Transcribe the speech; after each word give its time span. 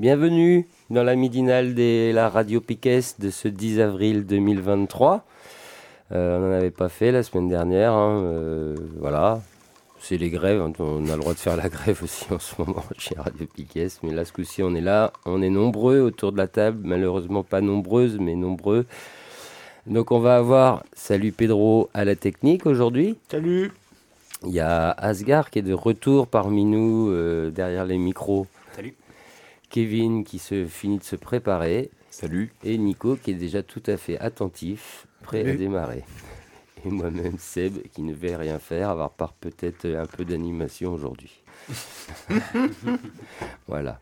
Bienvenue 0.00 0.66
dans 0.88 1.02
la 1.02 1.14
midinale 1.14 1.74
de 1.74 2.10
la 2.14 2.30
Radio 2.30 2.62
Piquet 2.62 3.00
de 3.18 3.28
ce 3.28 3.48
10 3.48 3.80
avril 3.80 4.24
2023. 4.24 5.26
Euh, 6.12 6.38
on 6.38 6.40
n'en 6.40 6.52
avait 6.54 6.70
pas 6.70 6.88
fait 6.88 7.12
la 7.12 7.22
semaine 7.22 7.50
dernière. 7.50 7.92
hein, 7.92 8.22
euh, 8.24 8.76
voilà. 8.98 9.42
C'est 9.98 10.16
les 10.16 10.30
grèves. 10.30 10.62
hein, 10.62 10.72
On 10.78 11.06
a 11.06 11.16
le 11.16 11.20
droit 11.20 11.34
de 11.34 11.38
faire 11.38 11.54
la 11.54 11.68
grève 11.68 12.02
aussi 12.02 12.24
en 12.32 12.38
ce 12.38 12.54
moment 12.56 12.82
chez 12.96 13.14
Radio 13.14 13.46
Piquet. 13.54 13.88
Mais 14.02 14.14
là, 14.14 14.24
ce 14.24 14.32
coup-ci, 14.32 14.62
on 14.62 14.74
est 14.74 14.80
là. 14.80 15.12
On 15.26 15.42
est 15.42 15.50
nombreux 15.50 16.00
autour 16.00 16.32
de 16.32 16.38
la 16.38 16.48
table. 16.48 16.78
Malheureusement, 16.82 17.42
pas 17.42 17.60
nombreuses, 17.60 18.16
mais 18.18 18.36
nombreux. 18.36 18.86
Donc, 19.86 20.12
on 20.12 20.18
va 20.18 20.36
avoir 20.38 20.82
Salut 20.94 21.32
Pedro 21.32 21.90
à 21.92 22.06
la 22.06 22.16
technique 22.16 22.64
aujourd'hui. 22.64 23.18
Salut 23.30 23.70
Il 24.46 24.52
y 24.52 24.60
a 24.60 24.92
Asgar 24.92 25.50
qui 25.50 25.58
est 25.58 25.62
de 25.62 25.74
retour 25.74 26.26
parmi 26.26 26.64
nous 26.64 27.10
euh, 27.10 27.50
derrière 27.50 27.84
les 27.84 27.98
micros. 27.98 28.46
Salut. 28.74 28.94
Kevin 29.70 30.24
qui 30.24 30.38
se 30.38 30.66
finit 30.66 30.98
de 30.98 31.04
se 31.04 31.16
préparer. 31.16 31.90
Salut 32.10 32.52
Et 32.64 32.76
Nico 32.76 33.16
qui 33.16 33.30
est 33.30 33.34
déjà 33.34 33.62
tout 33.62 33.82
à 33.86 33.96
fait 33.96 34.18
attentif, 34.18 35.06
prêt 35.22 35.48
à 35.48 35.54
démarrer. 35.54 36.02
Et 36.84 36.90
moi-même 36.90 37.38
Seb 37.38 37.78
qui 37.92 38.02
ne 38.02 38.12
vais 38.12 38.36
rien 38.36 38.58
faire, 38.58 38.90
à 38.90 38.96
part 38.96 39.10
part 39.12 39.32
peut-être 39.34 39.86
un 39.86 40.06
peu 40.06 40.24
d'animation 40.24 40.92
aujourd'hui. 40.92 41.42
voilà. 43.68 44.00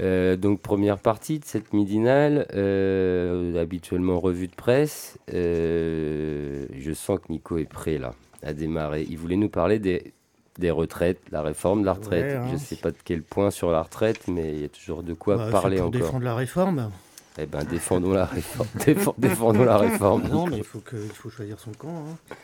Euh, 0.00 0.36
donc 0.36 0.60
première 0.60 0.98
partie 0.98 1.40
de 1.40 1.44
cette 1.44 1.74
midinale, 1.74 2.46
euh, 2.54 3.60
habituellement 3.60 4.18
revue 4.18 4.48
de 4.48 4.54
presse. 4.54 5.18
Euh, 5.34 6.66
je 6.72 6.92
sens 6.92 7.18
que 7.18 7.30
Nico 7.30 7.58
est 7.58 7.68
prêt 7.68 7.98
là 7.98 8.14
à 8.42 8.54
démarrer. 8.54 9.06
Il 9.10 9.18
voulait 9.18 9.36
nous 9.36 9.50
parler 9.50 9.78
des, 9.78 10.14
des 10.58 10.70
retraites, 10.70 11.20
la 11.30 11.42
réforme 11.42 11.80
de 11.82 11.86
la 11.86 11.92
retraite. 11.94 12.24
Ouais, 12.24 12.34
hein. 12.36 12.46
Je 12.48 12.52
ne 12.54 12.58
sais 12.58 12.76
pas 12.76 12.90
de 12.90 12.96
quel 13.04 13.22
point 13.22 13.50
sur 13.50 13.70
la 13.70 13.82
retraite, 13.82 14.28
mais 14.28 14.52
il 14.54 14.60
y 14.60 14.64
a 14.64 14.68
toujours 14.68 15.02
de 15.02 15.14
quoi 15.14 15.36
Bah, 15.36 15.48
parler 15.50 15.76
pour 15.78 15.86
encore. 15.86 16.00
défendre 16.00 16.24
la 16.24 16.34
réforme. 16.34 16.90
Eh 17.38 17.46
ben, 17.46 17.64
défendons 17.64 18.12
la 18.12 18.24
réforme. 18.26 18.68
Défend- 18.84 19.14
défendons 19.16 19.64
la 19.64 19.78
réforme. 19.78 20.28
Non, 20.28 20.46
mais 20.46 20.58
il 20.58 20.64
faut, 20.64 20.80
que, 20.80 20.96
il 20.96 21.12
faut 21.12 21.30
choisir 21.30 21.58
son 21.60 21.70
camp. 21.72 22.04
hein. 22.08 22.34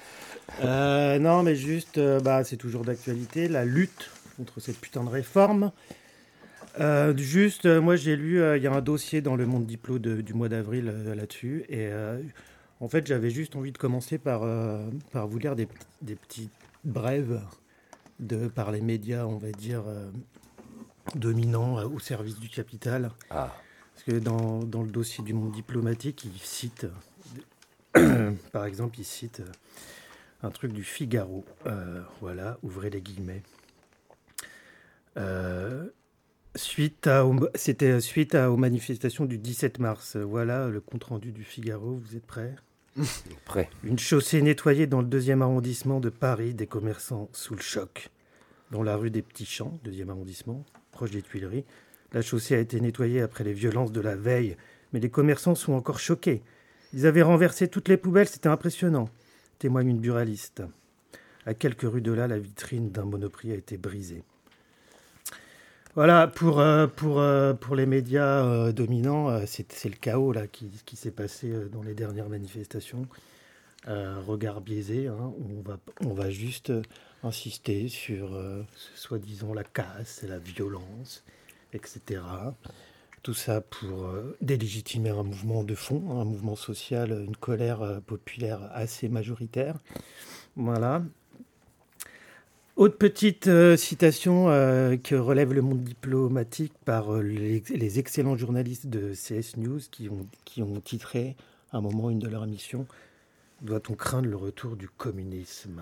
Euh, 0.65 1.19
non, 1.19 1.43
mais 1.43 1.57
juste, 1.57 1.99
euh, 1.99 2.21
bah, 2.21 2.45
c'est 2.45 2.57
toujours 2.57 2.85
d'actualité, 2.85 3.49
la 3.49 3.65
lutte 3.65 4.11
contre 4.37 4.61
cette 4.61 4.79
putain 4.79 5.03
de 5.03 5.09
réforme. 5.11 5.73
Euh, 6.79 7.17
juste, 7.17 7.67
moi 7.67 7.97
j'ai 7.97 8.17
lu, 8.17 8.41
il 8.57 8.63
y 8.63 8.67
a 8.67 8.73
un 8.73 8.81
dossier 8.83 9.23
dans 9.23 9.35
le 9.35 9.47
Monde 9.47 9.67
Diplo 9.67 9.99
de- 9.99 10.21
du 10.21 10.35
mois 10.35 10.49
d'avril 10.49 10.93
là-dessus. 11.15 11.65
Et 11.69 11.89
en 12.81 12.89
fait, 12.89 13.07
j'avais 13.07 13.31
juste 13.31 13.57
envie 13.57 13.73
de 13.73 13.79
commencer 13.79 14.19
par, 14.19 14.43
par 15.13 15.27
vous 15.27 15.39
lire 15.39 15.57
des, 15.57 15.67
des 16.03 16.15
petites 16.15 16.51
brèves 16.85 17.41
de, 18.21 18.49
par 18.49 18.71
les 18.71 18.81
médias, 18.81 19.25
on 19.25 19.37
va 19.37 19.51
dire, 19.53 19.85
euh, 19.87 20.11
dominants 21.15 21.79
euh, 21.79 21.87
au 21.87 21.99
service 21.99 22.39
du 22.39 22.49
capital. 22.49 23.11
Ah, 23.31 23.55
Parce 23.95 24.05
que 24.05 24.19
dans, 24.19 24.61
dans 24.61 24.83
le 24.83 24.91
dossier 24.91 25.23
du 25.25 25.35
monde 25.35 25.53
diplomatique, 25.53 26.25
il 26.25 26.39
cite, 26.41 26.87
par 28.53 28.65
exemple, 28.65 28.99
il 28.99 29.05
cite 29.05 29.41
euh, 29.41 29.53
un 30.43 30.51
truc 30.51 30.73
du 30.73 30.85
Figaro. 30.85 31.45
Voilà, 32.21 32.59
ouvrez 32.63 32.91
les 32.91 33.01
guillemets. 33.01 33.43
Suite 36.55 37.07
à, 37.07 37.27
c'était 37.55 38.01
suite 38.01 38.35
à, 38.35 38.51
aux 38.51 38.57
manifestations 38.57 39.27
du 39.27 39.39
17 39.39 39.79
mars. 39.79 40.17
Voilà 40.17 40.69
le 40.69 40.81
compte 40.81 41.05
rendu 41.05 41.33
du 41.33 41.45
Figaro. 41.45 41.97
Vous 41.97 42.17
êtes 42.17 42.27
prêts? 42.27 42.55
une 43.85 43.99
chaussée 43.99 44.41
nettoyée 44.43 44.87
dans 44.87 45.01
le 45.01 45.07
deuxième 45.07 45.43
arrondissement 45.43 46.01
de 46.01 46.09
Paris, 46.09 46.55
des 46.55 46.67
commerçants 46.67 47.29
sous 47.33 47.55
le 47.55 47.61
choc. 47.61 48.11
Dans 48.71 48.83
la 48.83 48.97
rue 48.97 49.11
des 49.11 49.23
Petits 49.23 49.47
Champs, 49.47 49.79
deuxième 49.85 50.11
arrondissement, 50.11 50.65
proche 50.93 51.11
des 51.11 51.23
Tuileries, 51.23 51.65
la 52.13 52.23
chaussée 52.23 52.55
a 52.55 52.59
été 52.59 52.81
nettoyée 52.81 53.21
après 53.21 53.45
les 53.45 53.53
violences 53.53 53.93
de 53.93 54.01
la 54.01 54.17
veille, 54.17 54.57
mais 54.93 55.01
les 55.01 55.11
commerçants 55.11 55.55
sont 55.55 55.75
encore 55.75 55.99
choqués. 55.99 56.43
Ils 56.93 57.07
avaient 57.07 57.23
renversé 57.23 57.69
toutes 57.69 57.89
les 57.89 57.97
poubelles, 57.97 58.29
c'était 58.29 58.49
impressionnant, 58.49 59.09
témoigne 59.59 59.89
une 59.89 60.01
buraliste. 60.01 60.63
À 61.45 61.55
quelques 61.55 61.83
rues 61.83 62.03
de 62.03 62.13
là, 62.13 62.27
la 62.27 62.39
vitrine 62.39 62.91
d'un 62.91 63.05
monoprix 63.05 63.53
a 63.53 63.57
été 63.57 63.77
brisée. 63.77 64.25
Voilà, 65.97 66.27
pour, 66.27 66.61
euh, 66.61 66.87
pour, 66.87 67.21
euh, 67.21 67.55
pour 67.55 67.75
les 67.75 67.87
médias 67.87 68.45
euh, 68.45 68.71
dominants, 68.71 69.41
c'est 69.47 69.73
le 69.87 69.97
chaos 69.97 70.31
là, 70.31 70.47
qui, 70.47 70.69
qui 70.85 70.95
s'est 70.95 71.11
passé 71.11 71.51
dans 71.73 71.83
les 71.83 71.95
dernières 71.95 72.29
manifestations. 72.29 73.07
Regard 73.87 74.61
biaisé, 74.61 75.07
hein, 75.07 75.33
on, 75.39 75.63
va, 75.63 75.79
on 76.05 76.13
va 76.13 76.29
juste 76.29 76.73
insister 77.23 77.89
sur 77.89 78.37
soi-disant 78.97 79.55
la 79.55 79.63
casse, 79.63 80.25
la 80.29 80.39
violence, 80.39 81.25
etc. 81.73 82.21
Tout 83.23 83.33
ça 83.33 83.61
pour 83.61 84.11
délégitimer 84.41 85.11
un 85.11 85.23
mouvement 85.23 85.63
de 85.63 85.77
fond, 85.77 86.03
hein, 86.11 86.23
un 86.23 86.25
mouvement 86.25 86.57
social, 86.57 87.13
une 87.13 87.37
colère 87.37 88.01
populaire 88.05 88.69
assez 88.75 89.09
majoritaire. 89.09 89.77
Voilà. 90.57 91.03
Autre 92.77 92.99
petite 92.99 93.47
euh, 93.47 93.75
citation 93.75 94.51
euh, 94.51 94.99
que 94.99 95.15
relève 95.15 95.55
le 95.55 95.63
monde 95.63 95.83
diplomatique 95.83 96.75
par 96.85 97.15
euh, 97.15 97.23
les, 97.23 97.63
les 97.71 97.99
excellents 97.99 98.37
journalistes 98.37 98.87
de 98.87 99.15
CS 99.15 99.57
News 99.57 99.81
qui 99.91 100.11
ont, 100.11 100.27
qui 100.45 100.63
ont 100.63 100.79
titré 100.81 101.37
à 101.73 101.79
un 101.79 101.81
moment 101.81 102.11
une 102.11 102.19
de 102.19 102.29
leurs 102.29 102.45
émissions 102.45 102.87
Doit-on 103.63 103.95
craindre 103.95 104.29
le 104.29 104.37
retour 104.37 104.77
du 104.77 104.91
communisme? 104.91 105.81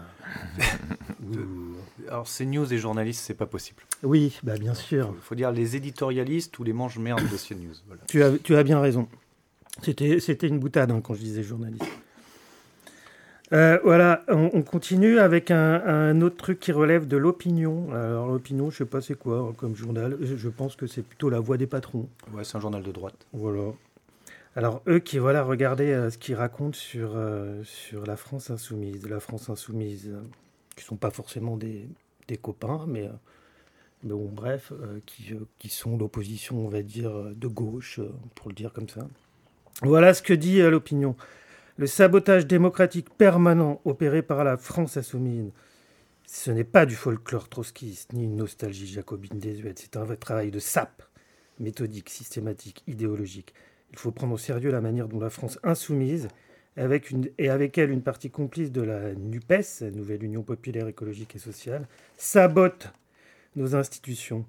Alors, 2.08 2.28
c'est 2.28 2.46
news 2.46 2.72
et 2.72 2.78
journalistes, 2.78 3.24
c'est 3.26 3.34
pas 3.34 3.46
possible. 3.46 3.82
Oui, 4.04 4.38
bah 4.44 4.56
bien 4.56 4.74
sûr. 4.74 5.12
Il 5.16 5.20
faut 5.20 5.34
dire 5.34 5.50
les 5.50 5.74
éditorialistes 5.74 6.56
ou 6.60 6.62
les 6.62 6.72
mange-merdes 6.72 7.28
de 7.28 7.36
CNews. 7.36 7.74
Voilà. 7.88 8.02
Tu 8.06 8.22
as, 8.22 8.38
tu 8.38 8.54
as 8.54 8.62
bien 8.62 8.78
raison. 8.78 9.08
C'était, 9.82 10.20
c'était 10.20 10.46
une 10.46 10.60
boutade 10.60 10.92
hein, 10.92 11.00
quand 11.02 11.14
je 11.14 11.22
disais 11.22 11.42
journaliste. 11.42 11.84
Euh, 13.52 13.78
voilà, 13.84 14.24
on, 14.28 14.50
on 14.54 14.62
continue 14.62 15.18
avec 15.18 15.50
un, 15.50 15.82
un 15.84 16.20
autre 16.22 16.36
truc 16.36 16.58
qui 16.58 16.72
relève 16.72 17.06
de 17.06 17.16
l'opinion. 17.16 17.92
Alors 17.92 18.28
l'opinion, 18.28 18.70
je 18.70 18.78
sais 18.78 18.84
pas 18.86 19.00
c'est 19.02 19.18
quoi 19.18 19.52
comme 19.56 19.76
journal. 19.76 20.16
Je 20.20 20.48
pense 20.48 20.76
que 20.76 20.86
c'est 20.86 21.02
plutôt 21.02 21.28
la 21.28 21.40
voix 21.40 21.56
des 21.56 21.66
patrons. 21.66 22.08
Ouais, 22.32 22.42
c'est 22.42 22.56
un 22.56 22.60
journal 22.60 22.82
de 22.82 22.90
droite. 22.90 23.26
Voilà. 23.32 23.72
Alors 24.56 24.82
eux 24.88 24.98
qui 24.98 25.18
voilà, 25.18 25.42
regardez 25.42 25.92
euh, 25.92 26.10
ce 26.10 26.16
qu'ils 26.16 26.36
racontent 26.36 26.76
sur 26.76 27.12
euh, 27.16 27.62
sur 27.64 28.06
la 28.06 28.16
France 28.16 28.50
insoumise, 28.50 29.06
la 29.08 29.20
France 29.20 29.50
insoumise, 29.50 30.10
qui 30.74 30.84
sont 30.84 30.96
pas 30.96 31.10
forcément 31.10 31.56
des, 31.56 31.86
des 32.28 32.36
copains, 32.38 32.86
mais, 32.88 33.10
bon, 34.02 34.30
bref, 34.32 34.72
qui, 35.06 35.34
qui 35.58 35.68
sont 35.68 35.96
l'opposition, 35.96 36.64
on 36.64 36.68
va 36.68 36.82
dire, 36.82 37.12
de 37.34 37.46
gauche, 37.46 38.00
pour 38.34 38.48
le 38.48 38.54
dire 38.54 38.72
comme 38.72 38.88
ça. 38.88 39.06
Voilà 39.82 40.14
ce 40.14 40.22
que 40.22 40.32
dit 40.32 40.62
l'opinion. 40.62 41.14
Le 41.76 41.88
sabotage 41.88 42.46
démocratique 42.46 43.10
permanent 43.10 43.80
opéré 43.84 44.22
par 44.22 44.44
la 44.44 44.56
France 44.56 44.96
insoumise, 44.96 45.50
ce 46.24 46.52
n'est 46.52 46.62
pas 46.62 46.86
du 46.86 46.94
folklore 46.94 47.48
trotskiste 47.48 48.12
ni 48.12 48.24
une 48.24 48.36
nostalgie 48.36 48.86
jacobine 48.86 49.40
désuète, 49.40 49.80
c'est 49.80 49.96
un 49.96 50.04
vrai 50.04 50.16
travail 50.16 50.52
de 50.52 50.60
sape, 50.60 51.02
méthodique, 51.58 52.10
systématique, 52.10 52.84
idéologique. 52.86 53.54
Il 53.90 53.98
faut 53.98 54.12
prendre 54.12 54.34
au 54.34 54.38
sérieux 54.38 54.70
la 54.70 54.80
manière 54.80 55.08
dont 55.08 55.18
la 55.18 55.30
France 55.30 55.58
insoumise, 55.64 56.28
avec 56.76 57.12
et 57.38 57.48
avec 57.48 57.76
elle 57.76 57.90
une 57.90 58.02
partie 58.02 58.30
complice 58.30 58.70
de 58.70 58.82
la 58.82 59.12
NUPES, 59.12 59.82
Nouvelle 59.92 60.22
Union 60.22 60.44
Populaire 60.44 60.86
Écologique 60.86 61.34
et 61.34 61.40
Sociale, 61.40 61.88
sabote 62.16 62.92
nos 63.56 63.74
institutions. 63.74 64.44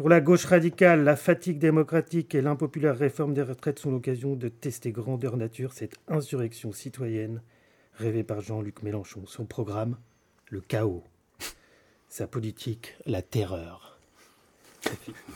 Pour 0.00 0.08
la 0.08 0.22
gauche 0.22 0.46
radicale, 0.46 1.04
la 1.04 1.14
fatigue 1.14 1.58
démocratique 1.58 2.34
et 2.34 2.40
l'impopulaire 2.40 2.96
réforme 2.96 3.34
des 3.34 3.42
retraites 3.42 3.78
sont 3.78 3.90
l'occasion 3.90 4.34
de 4.34 4.48
tester 4.48 4.92
grandeur 4.92 5.36
nature 5.36 5.74
cette 5.74 5.96
insurrection 6.08 6.72
citoyenne 6.72 7.42
rêvée 7.98 8.24
par 8.24 8.40
Jean-Luc 8.40 8.82
Mélenchon. 8.82 9.24
Son 9.26 9.44
programme, 9.44 9.98
le 10.48 10.62
chaos. 10.62 11.04
Sa 12.08 12.26
politique, 12.26 12.96
la 13.04 13.20
terreur. 13.20 13.98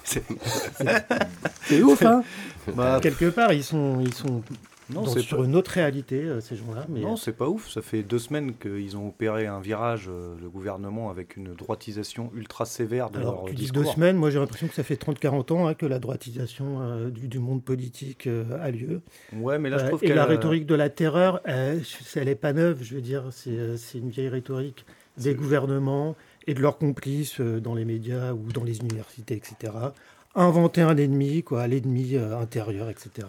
C'est 0.02 1.82
ouf, 1.82 2.00
hein? 2.00 2.25
Bah, 2.75 3.00
Quelque 3.02 3.28
part, 3.28 3.52
ils 3.52 3.64
sont, 3.64 4.00
ils 4.00 4.14
sont 4.14 4.43
non, 4.90 5.06
c'est 5.06 5.20
sur 5.20 5.42
une 5.44 5.56
autre 5.56 5.70
réalité, 5.70 6.16
euh, 6.16 6.40
ces 6.40 6.56
gens-là. 6.56 6.84
Mais... 6.88 7.00
Non, 7.00 7.16
c'est 7.16 7.32
pas 7.32 7.48
ouf. 7.48 7.70
Ça 7.70 7.81
fait 7.81 8.02
deux 8.02 8.19
semaines 8.19 8.54
qu'ils 8.54 8.96
ont 8.96 9.08
opéré 9.08 9.46
un 9.46 9.60
virage, 9.60 10.08
euh, 10.08 10.34
le 10.40 10.50
gouvernement, 10.50 11.10
avec 11.10 11.36
une 11.36 11.54
droitisation 11.54 12.31
ultra 12.34 12.66
sévère 12.66 13.10
de 13.10 13.19
Alors, 13.19 13.34
leur 13.34 13.44
tu 13.46 13.54
dis 13.54 13.70
deux 13.70 13.84
semaines, 13.84 14.16
moi 14.16 14.31
j'ai 14.31 14.38
l'impression 14.38 14.69
que 14.69 14.75
ça 14.75 14.82
fait 14.82 15.02
30-40 15.02 15.52
ans 15.52 15.66
hein, 15.66 15.75
que 15.75 15.86
la 15.86 15.98
droitisation 15.98 16.81
euh, 16.82 17.10
du, 17.10 17.38
monde 17.38 17.62
politique 17.62 18.28
a 18.60 18.70
lieu. 18.70 19.00
Ouais, 19.34 19.58
mais 19.58 19.70
là 19.70 19.78
je 19.78 19.86
trouve 19.86 20.04
Et 20.04 20.12
la 20.12 20.26
rhétorique 20.26 20.66
de 20.66 20.75
la 20.75 20.90
terreur, 20.90 21.40
elle, 21.44 21.82
elle 22.14 22.28
est 22.28 22.34
pas 22.34 22.52
neuve, 22.52 22.82
je 22.82 22.94
veux 22.94 23.00
dire, 23.00 23.25
c'est 23.30 23.98
une 23.98 24.10
vieille 24.10 24.28
rhétorique 24.28 24.84
des 25.16 25.34
gouvernements 25.34 26.16
et 26.46 26.54
de 26.54 26.60
leurs 26.60 26.78
complices 26.78 27.40
dans 27.40 27.75
les 27.75 27.84
médias 27.84 28.32
ou 28.32 28.52
dans 28.52 28.64
les 28.64 28.78
universités, 28.78 29.34
etc. 29.34 29.72
Inventer 30.34 30.82
un 30.82 30.96
ennemi, 30.96 31.42
quoi, 31.42 31.66
l'ennemi 31.66 32.16
intérieur, 32.16 32.90
etc 32.90 33.26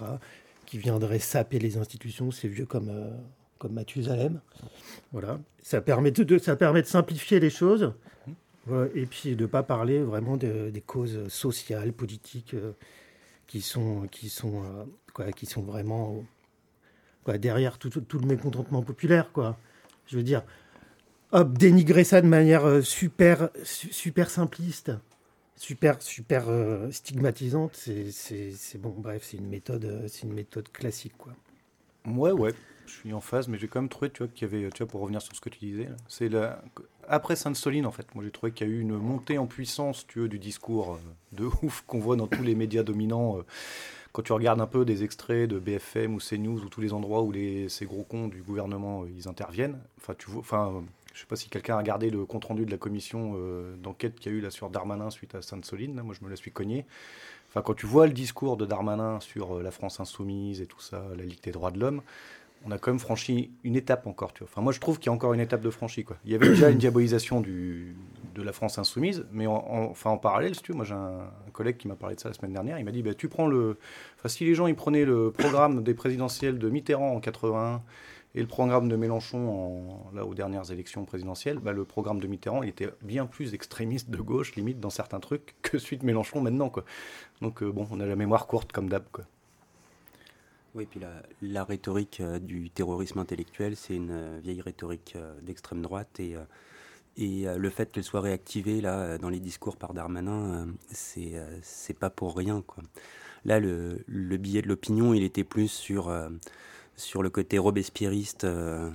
qui 0.66 0.78
viendrait 0.78 1.20
saper 1.20 1.60
les 1.60 1.78
institutions, 1.78 2.32
c'est 2.32 2.48
vieux 2.48 2.66
comme, 2.66 2.90
euh, 2.90 3.10
comme 3.58 3.74
Mathusalem. 3.74 4.42
Voilà. 5.12 5.40
Ça 5.62 5.82
permet 5.82 6.12
de, 6.12 6.38
ça 6.38 6.56
permet 6.56 6.82
de 6.82 6.88
simplifier 6.88 7.40
les 7.40 7.50
choses 7.50 7.94
et 8.96 9.06
puis 9.06 9.36
de 9.36 9.44
ne 9.44 9.48
pas 9.48 9.62
parler 9.62 10.02
vraiment 10.02 10.38
des 10.38 10.84
causes 10.86 11.28
sociales, 11.28 11.94
politiques 11.94 12.56
euh, 12.56 12.72
qui, 13.46 13.62
sont, 13.62 14.08
qui, 14.12 14.30
sont, 14.30 14.64
euh, 14.64 14.84
quoi, 15.14 15.32
qui 15.32 15.46
sont 15.46 15.62
vraiment 15.62 16.24
quoi, 17.24 17.38
derrière 17.38 17.78
tout, 17.78 17.90
tout, 17.90 18.20
le 18.20 18.26
mécontentement 18.26 18.82
populaire. 18.82 19.32
Quoi. 19.32 19.58
Je 20.08 20.18
veux 20.18 20.24
dire, 20.24 20.44
hop, 21.32 21.56
dénigrer 21.58 22.04
ça 22.04 22.22
de 22.22 22.28
manière 22.28 22.84
super, 22.84 23.50
super 23.64 24.32
simpliste 24.32 24.92
super 25.56 26.02
super 26.02 26.50
euh, 26.50 26.92
stigmatisante 26.92 27.75
c'est 27.75 28.78
bon 28.78 28.94
bref 28.98 29.24
c'est 29.24 29.38
une 29.38 29.48
méthode 29.48 29.86
euh, 29.86 30.07
c'est 30.07 30.24
une 30.24 30.34
méthode 30.34 30.69
classique 30.72 31.18
quoi. 31.18 31.34
Ouais 32.06 32.31
ouais 32.31 32.54
je 32.86 32.92
suis 32.92 33.13
en 33.13 33.22
phase 33.22 33.48
mais 33.48 33.57
j'ai 33.57 33.68
quand 33.68 33.81
même 33.81 33.90
trouvé 33.90 34.10
tu 34.10 34.19
vois 34.19 34.28
qu'il 34.28 34.52
y 34.52 34.54
avait 34.54 34.69
tu 34.69 34.84
vois 34.84 34.92
pour 34.92 35.02
revenir 35.02 35.22
sur 35.22 35.36
ce 35.36 35.42
que 35.42 35.50
tu 35.50 35.60
disais 35.60 35.88
c'est 36.07 36.30
après 37.07 37.36
Sainte-Soline 37.36 37.86
en 37.86 37.92
fait 37.92 38.13
moi 38.16 38.24
j'ai 38.24 38.31
trouvé 38.31 38.52
qu'il 38.52 38.68
y 38.68 38.69
a 38.69 38.74
eu 38.74 38.80
une 38.80 38.98
montée 38.98 39.38
en 39.38 39.48
puissance 39.48 40.06
tu 40.07 40.19
veux 40.19 40.28
du 40.28 40.40
discours 40.40 40.96
euh, 40.96 41.38
de 41.38 41.46
ouf 41.63 41.84
qu'on 41.88 42.00
voit 42.00 42.18
dans 42.18 42.28
tous 42.28 42.44
les 42.44 42.56
médias 42.56 42.84
dominants 42.84 43.40
quand 44.12 44.22
tu 44.24 44.34
regardes 44.34 44.62
un 44.62 44.68
peu 44.68 44.84
des 44.86 45.04
extraits 45.04 45.50
de 45.50 45.60
BFM 45.60 46.16
ou 46.16 46.19
CNews 46.19 46.63
ou 46.63 46.69
tous 46.69 46.81
les 46.81 46.94
endroits 46.94 47.22
où 47.22 47.31
les, 47.31 47.69
ces 47.69 47.86
gros 47.86 48.04
cons 48.04 48.28
du 48.28 48.42
gouvernement 48.42 49.06
ils 49.06 49.28
interviennent 49.30 49.80
enfin 49.98 50.16
tu 50.18 50.30
vois 50.30 50.42
enfin 50.42 50.84
je 51.16 51.20
ne 51.20 51.22
sais 51.22 51.28
pas 51.28 51.38
si 51.38 51.48
quelqu'un 51.48 51.76
a 51.76 51.78
regardé 51.78 52.10
le 52.10 52.26
compte-rendu 52.26 52.66
de 52.66 52.72
la 52.72 52.78
commission 52.78 53.36
euh, 53.38 53.78
d'enquête 53.78 54.20
qu'il 54.20 54.34
y 54.34 54.36
a 54.36 54.38
eu 54.38 54.42
là 54.42 54.50
sur 54.50 54.70
Darmanin 54.70 55.10
suite 55.10 55.34
à 55.34 55.42
Sainte-Soline. 55.42 56.02
Moi, 56.02 56.14
je 56.14 56.26
me 56.26 56.30
la 56.30 56.36
suis 56.36 56.52
cogné. 56.52 56.86
Enfin, 57.48 57.62
quand 57.62 57.74
tu 57.74 57.86
vois 57.86 58.06
le 58.06 58.12
discours 58.12 58.58
de 58.58 58.66
Darmanin 58.66 59.22
sur 59.22 59.56
euh, 59.56 59.64
la 59.64 59.72
France 59.72 60.02
insoumise 60.02 60.60
et 60.60 60.66
tout 60.66 60.82
ça, 60.82 61.06
la 61.18 61.24
Ligue 61.24 61.42
des 61.42 61.52
droits 61.52 61.72
de 61.72 61.80
l'homme, 61.80 62.02
on 62.66 62.72
a 62.72 62.78
quand 62.78 62.92
même 62.92 63.00
franchi 63.00 63.52
une 63.64 63.78
étape 63.78 64.08
encore. 64.08 64.34
Enfin, 64.44 64.62
moi, 64.62 64.74
je 64.74 64.82
trouve 64.82 65.00
qu'il 65.00 65.06
y 65.06 65.10
a 65.10 65.14
encore 65.14 65.34
une 65.34 65.40
étape 65.40 65.62
de 65.62 65.70
franchie. 65.70 66.06
Il 66.26 66.34
y 66.34 66.36
avait 66.36 66.50
déjà 66.50 66.70
une 66.70 66.80
diabolisation 66.80 67.40
de 67.40 67.96
la 68.36 68.52
France 68.52 68.78
insoumise, 68.78 69.26
mais 69.32 69.48
en, 69.48 69.64
enfin, 69.90 70.10
en 70.10 70.18
parallèle, 70.18 70.54
si 70.54 70.64
tu 70.64 70.74
moi 70.74 70.84
j'ai 70.84 70.96
un, 70.96 71.30
collègue 71.54 71.78
qui 71.78 71.88
m'a 71.88 71.96
parlé 71.96 72.16
de 72.16 72.20
ça 72.20 72.28
la 72.28 72.34
semaine 72.34 72.52
dernière. 72.52 72.78
Il 72.78 72.84
m'a 72.84 72.92
dit 72.92 73.04
bah, 73.04 73.14
tu 73.14 73.30
prends 73.30 73.48
le. 73.48 73.78
Enfin, 74.18 74.28
si 74.28 74.44
les 74.44 74.54
gens 74.54 74.68
ils 74.68 74.76
prenaient 74.76 75.06
le 75.06 75.32
programme 75.32 75.82
des 75.82 75.94
présidentielles 75.94 76.60
de 76.60 76.70
Mitterrand 76.70 77.16
en 77.16 77.22
81 77.22 77.82
et 78.36 78.42
le 78.42 78.48
programme 78.48 78.90
de 78.90 78.98
Mélenchon, 78.98 80.12
là, 80.14 80.26
aux 80.26 80.34
dernières 80.34 80.70
élections 80.70 81.06
présidentielles, 81.06 81.58
bah, 81.58 81.72
le 81.72 81.86
programme 81.86 82.20
de 82.20 82.28
Mitterrand, 82.28 82.64
il 82.64 82.70
était 82.70 82.90
bien 83.02 83.26
plus 83.26 83.54
extrémiste 83.54 84.10
de 84.10 84.18
gauche, 84.18 84.56
limite, 84.56 84.82
dans 84.82 84.90
certains 84.90 85.22
trucs, 85.22 85.56
que 85.62 85.78
celui 85.78 85.98
de 85.98 86.06
Mélenchon 86.06 86.42
maintenant. 86.42 86.70
Quoi. 86.70 86.84
Donc, 87.42 87.64
euh, 87.64 87.72
bon, 87.72 87.88
on 87.92 88.00
a 88.02 88.06
la 88.06 88.18
mémoire 88.18 88.46
courte 88.46 88.74
comme 88.74 88.90
d'hab. 88.90 89.06
Quoi. 89.14 89.24
Oui, 90.76 90.86
puis 90.86 91.00
la, 91.00 91.24
la 91.42 91.64
rhétorique 91.64 92.20
euh, 92.20 92.38
du 92.38 92.70
terrorisme 92.70 93.20
intellectuel, 93.20 93.78
c'est 93.78 93.96
une 93.96 94.12
euh, 94.12 94.40
vieille 94.44 94.62
rhétorique 94.62 95.16
d'extrême 95.42 95.82
droite. 95.82 96.20
Et, 96.20 96.36
et 97.16 97.46
le 97.58 97.70
fait 97.70 97.90
qu'elle 97.90 98.04
soit 98.04 98.20
réactivée 98.20 98.82
là, 98.82 99.18
dans 99.18 99.30
les 99.30 99.40
discours 99.40 99.78
par 99.78 99.94
Darmanin, 99.94 100.68
c'est 100.92 101.42
c'est 101.62 101.98
pas 101.98 102.10
pour 102.10 102.36
rien. 102.36 102.62
Quoi. 102.68 102.84
Là, 103.46 103.62
le, 103.62 104.04
le 104.06 104.36
billet 104.36 104.62
de 104.62 104.68
l'opinion, 104.68 105.14
il 105.14 105.24
était 105.24 105.46
plus 105.46 105.70
sur 105.70 106.12
sur 106.98 107.24
le 107.24 107.30
côté 107.30 107.58
robespierriste. 107.58 108.44
Euh, 108.44 108.90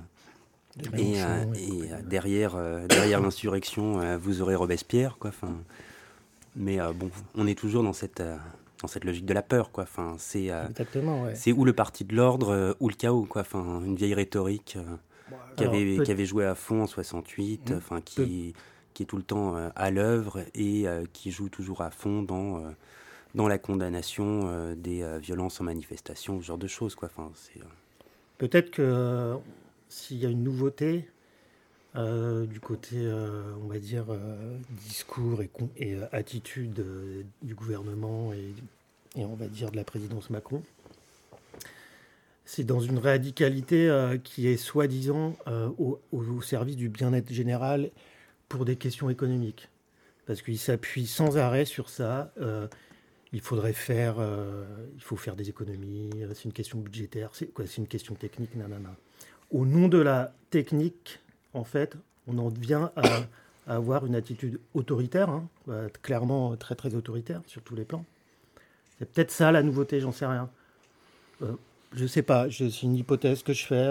et, 0.97 1.21
euh, 1.21 1.43
euh, 1.53 2.01
derrière, 2.03 2.57
derrière 2.87 3.21
l'insurrection, 3.21 4.17
vous 4.17 4.41
aurez 4.41 4.55
Robespierre. 4.55 5.17
Quoi, 5.19 5.31
mais 6.55 6.79
bon, 6.95 7.09
on 7.35 7.47
est 7.47 7.57
toujours 7.57 7.83
dans 7.83 7.93
cette, 7.93 8.23
dans 8.81 8.87
cette 8.87 9.03
logique 9.03 9.25
de 9.25 9.33
la 9.33 9.41
peur. 9.41 9.71
Quoi, 9.71 9.85
c'est 10.17 10.49
c'est 11.33 11.51
ou 11.51 11.65
le 11.65 11.73
parti 11.73 12.05
de 12.05 12.15
l'ordre 12.15 12.75
ou 12.79 12.89
le 12.89 12.95
chaos. 12.95 13.25
Quoi, 13.25 13.43
une 13.53 13.95
vieille 13.95 14.13
rhétorique 14.13 14.77
qui, 15.57 15.63
avait, 15.63 15.99
qui 16.03 16.11
avait 16.11 16.25
joué 16.25 16.45
à 16.45 16.55
fond 16.55 16.83
en 16.83 16.87
68, 16.87 17.69
mmh. 17.69 17.73
enfin 17.75 18.01
qui, 18.01 18.53
qui 18.93 19.03
est 19.03 19.05
tout 19.05 19.17
le 19.17 19.23
temps 19.23 19.55
à 19.75 19.91
l'œuvre 19.91 20.39
et 20.55 20.85
qui 21.11 21.31
joue 21.31 21.49
toujours 21.49 21.81
à 21.81 21.91
fond 21.91 22.23
dans 22.23 22.63
dans 23.33 23.47
la 23.47 23.57
condamnation 23.57 24.73
des 24.75 25.05
violences 25.19 25.61
en 25.61 25.63
manifestation, 25.65 26.41
ce 26.41 26.45
genre 26.45 26.57
de 26.57 26.67
choses. 26.67 26.95
Quoi. 26.95 27.09
Enfin, 27.13 27.31
c'est, 27.33 27.61
Peut-être 28.41 28.71
que 28.71 28.81
euh, 28.81 29.35
s'il 29.87 30.17
y 30.17 30.25
a 30.25 30.29
une 30.29 30.43
nouveauté 30.43 31.07
euh, 31.95 32.47
du 32.47 32.59
côté, 32.59 32.95
euh, 32.95 33.53
on 33.63 33.67
va 33.67 33.77
dire, 33.77 34.05
discours 34.87 35.43
et, 35.77 35.97
attitude 36.11 36.83
du 37.43 37.53
gouvernement 37.53 38.33
et, 38.33 38.55
on 39.23 39.35
va 39.35 39.45
dire 39.45 39.69
de 39.69 39.75
la 39.75 39.83
présidence 39.83 40.31
Macron, 40.31 40.63
c'est 42.43 42.63
dans 42.63 42.79
une 42.79 42.97
radicalité 42.97 44.17
qui 44.23 44.47
est 44.47 44.57
soi-disant 44.57 45.35
au, 45.77 46.41
service 46.41 46.77
du 46.77 46.89
bien-être 46.89 47.31
général 47.31 47.91
pour 48.49 48.65
des 48.65 48.75
questions 48.75 49.11
économiques. 49.11 49.69
Parce 50.25 50.41
qu'il 50.41 50.57
s'appuie 50.57 51.05
sans 51.05 51.37
arrêt 51.37 51.65
sur 51.65 51.89
ça 51.91 52.33
il 53.33 53.41
faudrait 53.41 53.73
faire, 53.73 54.15
euh, 54.19 54.65
il 54.95 55.01
faut 55.01 55.15
faire 55.15 55.35
des 55.35 55.49
économies, 55.49 56.09
euh, 56.17 56.33
c'est 56.33 56.45
une 56.45 56.53
question 56.53 56.79
budgétaire, 56.79 57.31
c'est 57.33 57.77
une 57.77 57.87
question 57.87 58.13
technique, 58.15 58.55
nanana. 58.55 58.95
Au 59.51 59.65
nom 59.65 59.87
de 59.87 59.97
la 59.97 60.33
technique, 60.49 61.19
en 61.53 61.63
fait, 61.63 61.95
on 62.27 62.37
en 62.37 62.49
vient 62.49 62.91
à, 62.95 63.23
avoir 63.67 64.05
une 64.05 64.15
attitude 64.15 64.59
autoritaire, 64.73 65.29
hein, 65.29 65.47
euh, 65.69 65.87
clairement 66.01 66.55
très 66.57 66.75
très 66.75 66.95
autoritaire 66.95 67.41
sur 67.47 67.61
tous 67.61 67.75
les 67.75 67.85
plans. 67.85 68.05
C'est 68.99 69.09
peut-être 69.09 69.31
ça 69.31 69.51
la 69.51 69.63
nouveauté, 69.63 69.99
j'en 69.99 70.11
sais 70.11 70.25
rien. 70.25 70.49
je 71.41 72.03
ne 72.03 72.07
sais 72.07 72.21
pas, 72.21 72.47
c'est 72.51 72.83
une 72.83 72.95
hypothèse 72.95 73.43
que 73.43 73.53
je 73.53 73.65
fais 73.65 73.87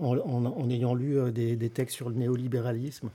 en, 0.00 0.70
ayant 0.70 0.94
lu 0.94 1.30
des, 1.32 1.70
textes 1.70 1.96
sur 1.96 2.08
le 2.08 2.14
néolibéralisme. 2.14 3.10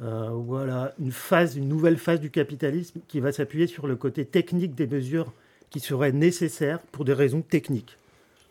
Euh, 0.00 0.30
voilà, 0.30 0.92
une 0.98 1.12
phase, 1.12 1.56
une 1.56 1.68
nouvelle 1.68 1.98
phase 1.98 2.20
du 2.20 2.30
capitalisme 2.30 3.00
qui 3.06 3.20
va 3.20 3.32
s'appuyer 3.32 3.66
sur 3.66 3.86
le 3.86 3.94
côté 3.96 4.24
technique 4.24 4.74
des 4.74 4.86
mesures 4.86 5.32
qui 5.70 5.80
seraient 5.80 6.12
nécessaires 6.12 6.80
pour 6.80 7.04
des 7.04 7.12
raisons 7.12 7.42
techniques, 7.42 7.96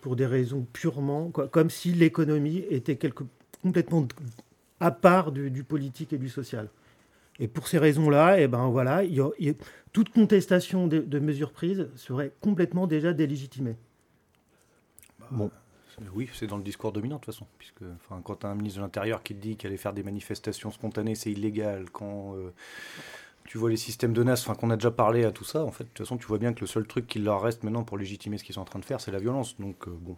pour 0.02 0.16
des 0.16 0.26
raisons 0.26 0.66
purement, 0.72 1.32
comme 1.32 1.70
si 1.70 1.92
l'économie 1.92 2.64
était 2.70 2.96
quelque, 2.96 3.26
complètement 3.62 4.08
à 4.80 4.92
part 4.92 5.32
du, 5.32 5.64
politique 5.64 6.14
et 6.14 6.18
du 6.18 6.30
social. 6.30 6.70
Et 7.40 7.48
pour 7.48 7.68
ces 7.68 7.78
raisons-là, 7.78 8.40
eh 8.40 8.48
ben 8.48 8.68
voilà, 8.70 9.02
toute 9.92 10.10
contestation 10.10 10.88
de, 10.88 11.00
de 11.00 11.20
mesures 11.20 11.52
prises 11.52 11.88
serait 11.96 12.32
complètement 12.42 12.88
déjà 12.88 13.12
délégitimée. 13.12 13.76
Bon. 15.32 15.50
Oui, 16.14 16.30
c'est 16.34 16.48
dans 16.48 16.58
le 16.58 16.64
discours 16.64 16.92
dominant 16.92 17.16
de 17.16 17.22
toute 17.22 17.34
façon. 17.34 17.48
Puisque, 17.58 17.84
enfin, 17.96 18.22
quand 18.24 18.38
tu 18.38 18.46
as 18.46 18.50
un 18.50 18.56
ministre 18.56 18.80
de 18.80 18.84
l'Intérieur 18.84 19.24
qui 19.24 19.36
te 19.36 19.42
dit 19.42 19.56
qu'aller 19.56 19.78
faire 19.78 19.94
des 19.94 20.04
manifestations 20.04 20.72
spontanées, 20.72 21.16
c'est 21.16 21.32
illégal, 21.32 21.90
quand 21.92 22.36
euh, 22.36 22.52
tu 23.46 23.58
vois 23.58 23.70
les 23.70 23.78
systèmes 23.78 24.14
de 24.14 24.24
NAS, 24.24 24.42
enfin, 24.42 24.56
qu'on 24.56 24.70
a 24.70 24.76
déjà 24.76 24.92
parlé 24.92 25.26
à 25.26 25.32
tout 25.32 25.44
ça, 25.44 25.64
en 25.64 25.72
fait, 25.72 25.84
de 25.84 25.90
toute 25.90 26.06
façon, 26.06 26.18
tu 26.18 26.26
vois 26.26 26.38
bien 26.38 26.54
que 26.54 26.62
le 26.62 26.68
seul 26.68 26.88
truc 26.88 27.08
qui 27.08 27.20
leur 27.20 27.42
reste 27.42 27.64
maintenant 27.64 27.84
pour 27.84 27.98
légitimer 27.98 28.38
ce 28.38 28.44
qu'ils 28.44 28.56
sont 28.56 28.62
en 28.62 28.66
train 28.66 28.80
de 28.80 28.86
faire, 28.86 29.02
c'est 29.02 29.12
la 29.12 29.20
violence. 29.20 29.60
Donc, 29.60 29.88
euh, 29.88 29.92
bon, 30.00 30.18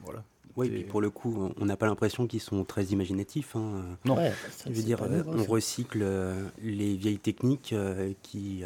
voilà. 0.00 0.24
Oui, 0.56 0.68
et 0.74 0.84
pour 0.84 1.02
le 1.02 1.10
coup, 1.10 1.52
on 1.58 1.64
n'a 1.66 1.76
pas 1.76 1.84
l'impression 1.84 2.26
qu'ils 2.26 2.40
sont 2.40 2.64
très 2.64 2.84
imaginatifs. 2.84 3.56
Hein. 3.56 3.98
Non. 4.06 4.16
Je 4.64 4.72
veux 4.72 4.82
dire, 4.82 5.06
on 5.26 5.44
recycle 5.44 6.00
euh, 6.00 6.48
les 6.62 6.96
vieilles 6.96 7.18
techniques 7.18 7.74
qui, 8.22 8.64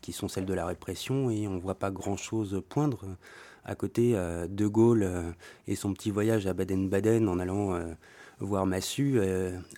qui 0.00 0.12
sont 0.12 0.26
celles 0.26 0.44
de 0.44 0.54
la 0.54 0.66
répression 0.66 1.30
et 1.30 1.46
on 1.46 1.52
ne 1.52 1.60
voit 1.60 1.76
pas 1.76 1.92
grand-chose 1.92 2.60
poindre 2.68 3.04
à 3.64 3.74
côté, 3.74 4.12
euh, 4.14 4.46
De 4.48 4.66
Gaulle 4.66 5.02
euh, 5.02 5.30
et 5.66 5.74
son 5.74 5.92
petit 5.92 6.10
voyage 6.10 6.46
à 6.46 6.54
Baden-Baden 6.54 7.28
en 7.28 7.38
allant 7.38 7.74
euh, 7.74 7.84
voir 8.40 8.66
Massu 8.66 9.20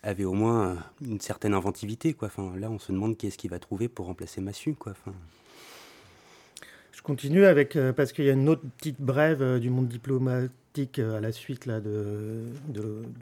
avait 0.03 0.25
au 0.25 0.35
moins 0.35 0.79
une 1.05 1.21
certaine 1.21 1.53
inventivité. 1.53 2.15
Quoi. 2.15 2.29
Enfin, 2.29 2.53
là, 2.57 2.71
on 2.71 2.79
se 2.79 2.93
demande 2.93 3.17
qui 3.17 3.27
est-ce 3.27 3.37
qu'il 3.37 3.51
va 3.51 3.59
trouver 3.59 3.89
pour 3.89 4.07
remplacer 4.07 4.41
Massu. 4.41 4.75
Quoi. 4.75 4.93
Enfin... 4.93 5.17
Je 6.93 7.03
continue 7.03 7.45
avec, 7.45 7.77
parce 7.97 8.13
qu'il 8.13 8.25
y 8.25 8.31
a 8.31 8.35
une 8.35 8.49
autre 8.49 8.63
petite 8.79 9.01
brève 9.01 9.59
du 9.59 9.69
monde 9.69 9.89
diplomatique 9.89 11.01
à 11.01 11.21
la 11.21 11.33
suite 11.33 11.67
là, 11.67 11.81
de, 11.81 12.45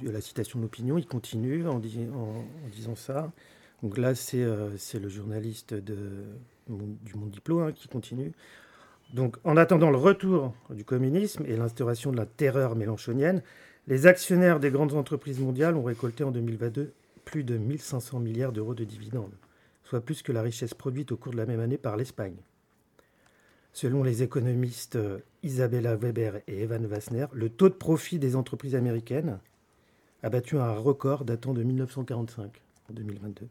la 0.02 0.20
citation 0.20 0.58
de 0.58 0.64
l'opinion. 0.64 0.98
Il 0.98 1.06
continue 1.06 1.66
en, 1.66 1.78
disant 1.78 2.94
ça. 2.94 3.32
Donc 3.82 3.96
là, 3.96 4.14
c'est 4.14 4.44
le 4.44 5.08
journaliste 5.08 5.72
de 5.72 5.96
du 6.70 7.14
monde 7.14 7.30
diplôme 7.30 7.62
hein, 7.62 7.72
qui 7.72 7.88
continue. 7.88 8.32
Donc, 9.12 9.36
en 9.44 9.56
attendant 9.56 9.90
le 9.90 9.96
retour 9.96 10.54
du 10.70 10.84
communisme 10.84 11.44
et 11.46 11.56
l'instauration 11.56 12.12
de 12.12 12.16
la 12.16 12.26
terreur 12.26 12.76
mélanchonienne, 12.76 13.42
les 13.88 14.06
actionnaires 14.06 14.60
des 14.60 14.70
grandes 14.70 14.94
entreprises 14.94 15.40
mondiales 15.40 15.76
ont 15.76 15.82
récolté 15.82 16.22
en 16.22 16.30
2022 16.30 16.92
plus 17.24 17.44
de 17.44 17.56
1500 17.56 18.20
milliards 18.20 18.52
d'euros 18.52 18.74
de 18.74 18.84
dividendes, 18.84 19.34
soit 19.84 20.00
plus 20.00 20.22
que 20.22 20.32
la 20.32 20.42
richesse 20.42 20.74
produite 20.74 21.12
au 21.12 21.16
cours 21.16 21.32
de 21.32 21.36
la 21.38 21.46
même 21.46 21.60
année 21.60 21.78
par 21.78 21.96
l'Espagne. 21.96 22.36
Selon 23.72 24.02
les 24.02 24.22
économistes 24.22 24.96
euh, 24.96 25.18
Isabella 25.42 25.94
Weber 25.96 26.40
et 26.48 26.62
Evan 26.62 26.86
Wassner, 26.86 27.26
le 27.32 27.48
taux 27.48 27.68
de 27.68 27.74
profit 27.74 28.18
des 28.18 28.34
entreprises 28.34 28.74
américaines 28.74 29.38
a 30.22 30.30
battu 30.30 30.58
un 30.58 30.72
record 30.72 31.24
datant 31.24 31.54
de 31.54 31.62
1945 31.62 32.60
en 32.90 32.92
2022. 32.92 33.46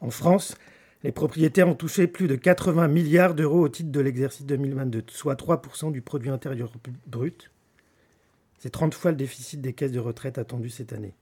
En 0.00 0.10
France, 0.10 0.56
les 1.04 1.12
propriétaires 1.12 1.68
ont 1.68 1.74
touché 1.74 2.06
plus 2.06 2.26
de 2.26 2.34
80 2.34 2.88
milliards 2.88 3.34
d'euros 3.34 3.60
au 3.60 3.68
titre 3.68 3.90
de 3.90 4.00
l'exercice 4.00 4.44
2022, 4.46 5.04
soit 5.08 5.34
3% 5.34 5.92
du 5.92 6.02
produit 6.02 6.30
intérieur 6.30 6.72
brut. 7.06 7.50
C'est 8.58 8.70
30 8.70 8.94
fois 8.94 9.12
le 9.12 9.16
déficit 9.16 9.60
des 9.60 9.72
caisses 9.72 9.92
de 9.92 10.00
retraite 10.00 10.38
attendu 10.38 10.70
cette 10.70 10.92
année. 10.92 11.14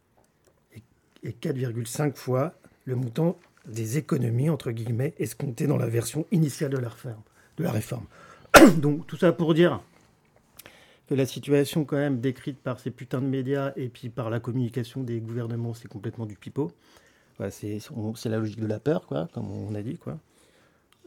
Et 1.23 1.31
4,5 1.31 2.17
fois 2.17 2.55
le 2.87 2.97
montant 2.97 3.39
des 3.67 3.99
économies, 3.99 4.49
entre 4.49 4.71
guillemets, 4.71 5.13
escomptées 5.19 5.67
dans 5.67 5.77
la 5.77 5.89
version 5.89 6.25
initiale 6.31 6.71
de 6.71 6.79
la 6.79 6.89
réforme. 6.89 7.23
De 7.59 7.65
la 7.65 7.73
réforme. 7.73 8.07
Donc 8.79 9.07
tout 9.07 9.17
ça 9.17 9.33
pour 9.33 9.53
dire 9.53 9.83
que 11.09 11.15
la 11.15 11.27
situation 11.27 11.85
quand 11.85 11.97
même 11.97 12.21
décrite 12.21 12.59
par 12.59 12.81
ces 12.81 12.91
putains 12.91 13.21
de 13.21 13.27
médias 13.27 13.73
et 13.77 13.89
puis 13.89 14.09
par 14.09 14.31
la 14.31 14.41
communication 14.41 15.03
des 15.03 15.21
gouvernements, 15.21 15.75
c'est 15.75 15.89
complètement 15.89 16.27
du 16.27 16.37
pipeau 16.37 16.73
c'est 17.51 17.81
la 18.27 18.39
logique 18.39 18.61
de 18.61 18.67
la 18.67 18.81
peur, 18.81 19.07
quoi, 19.07 19.29
comme 19.33 19.51
on 19.51 19.75
a 19.75 19.83
dit. 19.83 19.99
Quoi. 19.99 20.19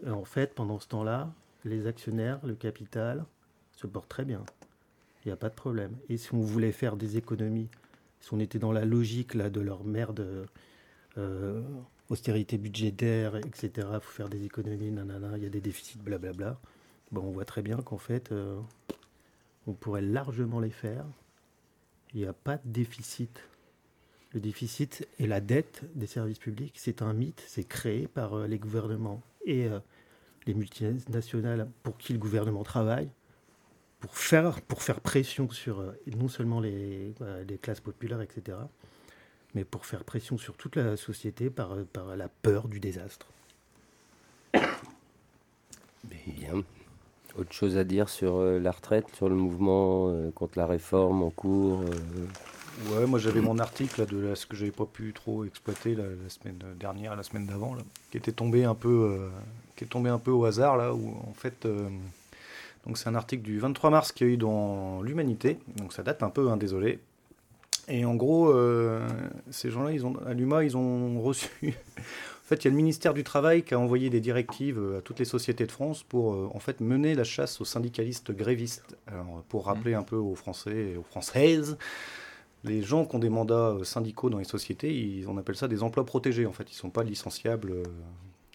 en 0.08 0.26
fait, 0.26 0.54
pendant 0.54 0.80
ce 0.80 0.88
temps-là, 0.88 1.32
les 1.66 1.88
actionnaires, 1.88 2.40
le 2.46 2.56
capital, 2.56 3.26
se 3.76 3.88
portent 3.88 4.10
très 4.10 4.26
bien. 4.26 4.44
Il 5.24 5.30
n'y 5.30 5.32
a 5.32 5.38
pas 5.38 5.50
de 5.50 5.56
problème. 5.56 5.96
Et 6.10 6.18
si 6.18 6.34
on 6.34 6.42
voulait 6.42 6.72
faire 6.72 6.98
des 6.98 7.18
économies, 7.18 7.70
si 8.20 8.34
on 8.34 8.40
était 8.40 8.60
dans 8.60 8.72
la 8.72 8.86
logique 8.86 9.36
de 9.36 9.62
leur 9.62 9.84
merde, 9.84 10.48
euh, 11.18 11.62
austérité 12.10 12.58
budgétaire, 12.58 13.36
etc., 13.36 13.88
il 13.94 14.00
faut 14.00 14.12
faire 14.12 14.30
des 14.30 14.44
économies, 14.46 14.92
nanana, 14.92 15.38
il 15.38 15.44
y 15.44 15.46
a 15.46 15.50
des 15.50 15.62
déficits, 15.62 15.98
blablabla. 15.98 16.60
Bon, 17.12 17.22
on 17.22 17.32
voit 17.32 17.46
très 17.46 17.62
bien 17.62 17.78
qu'en 17.78 17.98
fait, 17.98 18.32
euh, 18.32 18.60
on 19.68 19.74
pourrait 19.74 20.02
largement 20.02 20.60
les 20.60 20.70
faire. 20.70 21.06
Il 22.14 22.22
n'y 22.22 22.26
a 22.26 22.34
pas 22.34 22.58
de 22.58 22.70
déficit 22.70 23.44
le 24.34 24.40
déficit 24.40 25.08
et 25.20 25.28
la 25.28 25.42
dette 25.42 25.84
des 25.96 26.08
services 26.08 26.40
publics, 26.40 26.76
c'est 26.78 27.02
un 27.02 27.14
mythe, 27.14 27.44
c'est 27.48 27.68
créé 27.68 28.08
par 28.08 28.34
euh, 28.34 28.48
les 28.48 28.60
gouvernements 28.60 29.22
et 29.46 29.66
euh, 29.66 29.80
les 30.46 30.54
multinationales 30.54 31.68
pour 31.84 31.98
qui 31.98 32.14
le 32.14 32.20
gouvernement 32.20 32.64
travaille, 32.64 33.10
pour 34.00 34.16
faire, 34.16 34.62
pour 34.62 34.84
faire 34.84 35.02
pression 35.02 35.50
sur 35.50 35.80
euh, 35.80 35.92
non 36.16 36.28
seulement 36.28 36.60
les, 36.60 37.14
classes 37.62 37.82
populaires, 37.82 38.22
etc., 38.22 38.58
mais 39.56 39.64
pour 39.64 39.88
faire 39.88 40.04
pression 40.04 40.38
sur 40.38 40.56
toute 40.56 40.76
la 40.76 40.96
société 40.96 41.50
par, 41.50 41.76
par 41.92 42.16
la 42.16 42.28
peur 42.28 42.68
du 42.68 42.80
désastre. 42.80 43.28
Bien. 46.04 46.64
Autre 47.36 47.52
chose 47.52 47.78
à 47.78 47.84
dire 47.84 48.10
sur 48.10 48.42
la 48.42 48.72
retraite, 48.72 49.06
sur 49.16 49.28
le 49.28 49.36
mouvement 49.36 50.32
contre 50.34 50.58
la 50.60 50.68
réforme 50.68 51.24
en 51.24 51.30
cours 51.32 51.84
Ouais, 52.88 53.06
moi 53.06 53.20
j'avais 53.20 53.42
mon 53.42 53.60
article 53.60 54.06
de 54.06 54.34
ce 54.36 54.46
que 54.46 54.56
j'avais 54.56 54.72
pas 54.72 54.86
pu 54.86 55.12
trop 55.14 55.44
exploiter 55.44 55.96
la, 55.96 56.06
semaine 56.30 56.60
dernière, 56.80 57.16
la 57.16 57.24
semaine 57.24 57.46
d'avant, 57.46 57.76
qui 58.10 58.18
était 58.18 58.32
tombé 58.32 58.64
un 58.64 58.76
peu, 58.76 59.18
euh, 59.20 59.30
qui 59.76 59.84
est 59.84 59.88
tombé 59.88 60.10
un 60.10 60.18
peu 60.18 60.32
au 60.32 60.46
hasard 60.46 60.78
là, 60.78 60.94
où 60.94 61.16
en 61.28 61.34
fait, 61.34 61.66
euh, 61.66 61.90
donc 62.86 62.98
c'est 62.98 63.10
un 63.10 63.16
article 63.16 63.44
du 63.44 63.60
23 63.60 63.90
mars 63.90 64.12
qu'il 64.12 64.28
y 64.28 64.30
a 64.30 64.34
eu 64.34 64.38
dans 64.38 65.02
l'Humanité, 65.02 65.60
donc 65.76 65.94
ça 65.94 66.04
date 66.04 66.24
un 66.24 66.30
peu, 66.30 66.50
hein, 66.50 66.58
désolé. 66.58 67.00
Et 67.90 68.06
en 68.06 68.16
gros, 68.16 68.50
euh, 68.50 69.08
ces 69.50 69.72
gens-là, 69.72 69.92
ils 69.92 70.06
ont 70.06 70.16
à 70.26 70.34
l'UMA, 70.34 70.64
ils 70.64 70.78
ont 70.78 71.20
reçu. 71.22 71.50
en 71.64 72.48
fait, 72.48 72.64
il 72.64 72.66
y 72.66 72.68
a 72.68 72.72
le 72.72 72.78
ministère 72.78 73.14
du 73.14 73.26
Travail 73.26 73.64
qui 73.64 73.74
a 73.74 73.80
envoyé 73.80 74.10
des 74.10 74.22
directives 74.22 74.80
à 74.98 75.02
toutes 75.02 75.20
les 75.20 75.26
sociétés 75.26 75.66
de 75.66 75.72
France 75.72 76.04
pour 76.04 76.56
en 76.56 76.60
fait 76.60 76.80
mener 76.80 77.14
la 77.14 77.26
chasse 77.26 77.60
aux 77.60 77.66
syndicalistes 77.66 78.32
grévistes. 78.32 78.96
Alors, 79.08 79.44
pour 79.50 79.66
rappeler 79.66 79.96
mmh. 79.96 80.00
un 80.00 80.04
peu 80.04 80.16
aux 80.16 80.36
Français 80.36 80.92
et 80.94 80.98
aux 80.98 81.04
Françaises 81.04 81.78
les 82.64 82.82
gens 82.82 83.06
qui 83.06 83.16
ont 83.16 83.20
des 83.20 83.30
mandats 83.30 83.72
euh, 83.72 83.84
syndicaux 83.84 84.30
dans 84.30 84.40
les 84.40 84.46
sociétés, 84.46 85.24
on 85.28 85.38
appelle 85.38 85.56
ça 85.56 85.68
des 85.68 85.84
emplois 85.84 86.06
protégés. 86.06 86.46
En 86.46 86.54
fait, 86.54 86.64
ils 86.70 86.76
ne 86.76 86.80
sont 86.80 86.90
pas 86.90 87.04
licenciables 87.04 87.72
euh, 87.72 87.84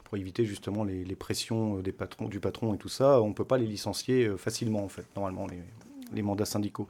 pour 0.05 0.17
éviter 0.19 0.45
justement 0.45 0.85
les, 0.85 1.05
pressions 1.17 1.79
euh, 1.79 1.83
des 1.83 1.93
patrons, 1.93 2.29
du 2.29 2.41
patron 2.41 2.75
et 2.75 2.79
tout 2.79 2.89
ça. 2.89 3.21
On 3.21 3.29
ne 3.29 3.35
peut 3.35 3.45
pas 3.45 3.59
les 3.59 3.67
licencier 3.67 4.31
facilement, 4.37 4.85
en 4.85 4.89
fait, 4.89 5.07
normalement, 5.17 5.47
les, 5.47 6.23
mandats 6.23 6.45
syndicaux. 6.45 6.87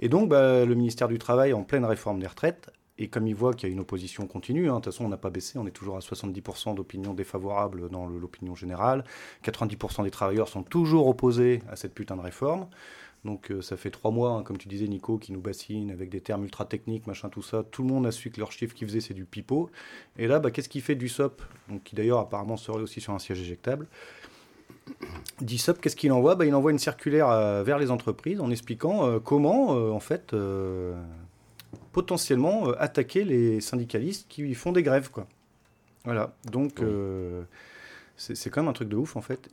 Et 0.00 0.08
donc, 0.10 0.28
bah, 0.28 0.64
le 0.66 0.74
ministère 0.74 1.08
du 1.08 1.18
Travail, 1.18 1.54
en 1.54 1.62
pleine 1.62 1.84
réforme 1.84 2.20
des 2.20 2.26
retraites, 2.26 2.70
et 2.98 3.08
comme 3.08 3.26
il 3.26 3.34
voit 3.34 3.52
qu'il 3.52 3.68
y 3.68 3.72
a 3.72 3.72
une 3.72 3.80
opposition 3.80 4.26
continue, 4.26 4.68
hein, 4.68 4.74
de 4.74 4.80
toute 4.80 4.92
façon 4.92 5.04
on 5.04 5.08
n'a 5.08 5.16
pas 5.16 5.30
baissé, 5.30 5.58
on 5.58 5.66
est 5.66 5.70
toujours 5.70 5.96
à 5.96 6.00
70% 6.00 6.74
d'opinion 6.74 7.12
défavorable 7.12 7.90
dans 7.90 8.06
l'opinion 8.06 8.54
générale, 8.54 9.04
90% 9.44 10.04
des 10.04 10.10
travailleurs 10.10 10.48
sont 10.48 10.62
toujours 10.62 11.06
opposés 11.06 11.62
à 11.70 11.76
cette 11.76 11.94
putain 11.94 12.16
de 12.16 12.22
réforme. 12.22 12.68
Donc 13.26 13.50
euh, 13.50 13.60
ça 13.60 13.76
fait 13.76 13.90
trois 13.90 14.10
mois, 14.10 14.30
hein, 14.30 14.42
comme 14.42 14.56
tu 14.56 14.68
disais 14.68 14.86
Nico, 14.86 15.18
qui 15.18 15.32
nous 15.32 15.40
bassine 15.40 15.90
avec 15.90 16.08
des 16.08 16.20
termes 16.20 16.44
ultra 16.44 16.64
techniques, 16.64 17.06
machin, 17.06 17.28
tout 17.28 17.42
ça. 17.42 17.64
Tout 17.70 17.82
le 17.82 17.88
monde 17.88 18.06
a 18.06 18.12
su 18.12 18.30
que 18.30 18.38
leur 18.38 18.52
chiffre 18.52 18.74
qu'ils 18.74 18.86
faisaient, 18.86 19.00
c'est 19.00 19.14
du 19.14 19.24
pipeau. 19.24 19.68
Et 20.16 20.26
là, 20.26 20.38
bah, 20.38 20.50
qu'est-ce 20.50 20.68
qu'il 20.68 20.80
fait 20.80 20.94
du 20.94 21.08
SOP 21.08 21.42
Donc, 21.68 21.82
Qui 21.82 21.96
d'ailleurs 21.96 22.20
apparemment 22.20 22.56
serait 22.56 22.80
aussi 22.80 23.00
sur 23.00 23.12
un 23.12 23.18
siège 23.18 23.40
éjectable. 23.40 23.88
DISOP, 25.40 25.80
qu'est-ce 25.80 25.96
qu'il 25.96 26.12
envoie? 26.12 26.36
Bah, 26.36 26.46
Il 26.46 26.54
envoie 26.54 26.70
une 26.70 26.78
circulaire 26.78 27.28
euh, 27.28 27.64
vers 27.64 27.78
les 27.78 27.90
entreprises 27.90 28.40
en 28.40 28.50
expliquant 28.50 29.04
euh, 29.04 29.18
comment, 29.18 29.70
en 29.70 30.00
fait, 30.00 30.34
potentiellement 31.92 32.70
attaquer 32.78 33.24
les 33.24 33.60
syndicalistes 33.60 34.26
qui 34.28 34.54
font 34.54 34.70
des 34.70 34.84
grèves. 34.84 35.10
Quoi. 35.10 35.26
Voilà. 36.04 36.32
Donc, 36.50 36.80
c'est 38.16 38.50
quand 38.50 38.62
même 38.62 38.68
un 38.70 38.72
truc 38.72 38.88
de 38.88 38.96
ouf 38.96 39.16
en 39.16 39.20
fait. 39.20 39.48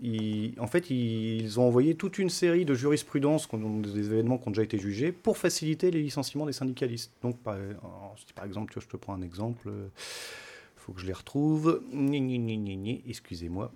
en 0.58 0.68
fait, 0.68 0.90
ils 0.90 1.60
ont 1.60 1.68
envoyé 1.68 1.96
toute 1.96 2.18
une 2.18 2.30
série 2.30 2.66
de 2.66 2.74
jurisprudences, 2.74 3.48
des 3.54 4.06
événements 4.14 4.38
qui 4.38 4.48
ont 4.48 4.52
déjà 4.52 4.64
été 4.64 4.78
jugés, 4.78 5.12
pour 5.12 5.38
faciliter 5.38 5.92
les 5.92 6.02
licenciements 6.02 6.46
des 6.46 6.54
syndicalistes. 6.54 7.12
Donc, 7.22 7.38
par, 7.40 7.58
exemple, 8.46 8.74
je 8.80 8.88
te 8.88 8.98
prends 8.98 9.14
un 9.14 9.22
exemple, 9.22 9.68
il 9.68 9.92
faut 10.78 10.94
que 10.94 11.02
je 11.02 11.06
les 11.06 11.14
retrouve. 11.14 11.82
Excusez-moi. 13.08 13.72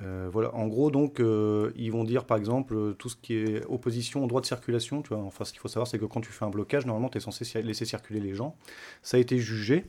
Euh, 0.00 0.28
voilà, 0.32 0.54
en 0.54 0.68
gros, 0.68 0.90
donc, 0.90 1.20
euh, 1.20 1.72
ils 1.76 1.90
vont 1.90 2.04
dire 2.04 2.24
par 2.24 2.36
exemple 2.36 2.94
tout 2.98 3.08
ce 3.08 3.16
qui 3.16 3.34
est 3.34 3.64
opposition 3.66 4.24
au 4.24 4.26
droit 4.26 4.40
de 4.40 4.46
circulation. 4.46 5.02
Enfin, 5.10 5.44
ce 5.44 5.52
qu'il 5.52 5.60
faut 5.60 5.68
savoir, 5.68 5.86
c'est 5.86 5.98
que 5.98 6.04
quand 6.04 6.20
tu 6.20 6.30
fais 6.30 6.44
un 6.44 6.50
blocage, 6.50 6.86
normalement, 6.86 7.08
tu 7.08 7.18
es 7.18 7.20
censé 7.20 7.62
laisser 7.62 7.84
circuler 7.84 8.20
les 8.20 8.34
gens. 8.34 8.56
Ça 9.02 9.16
a 9.16 9.20
été 9.20 9.38
jugé 9.38 9.86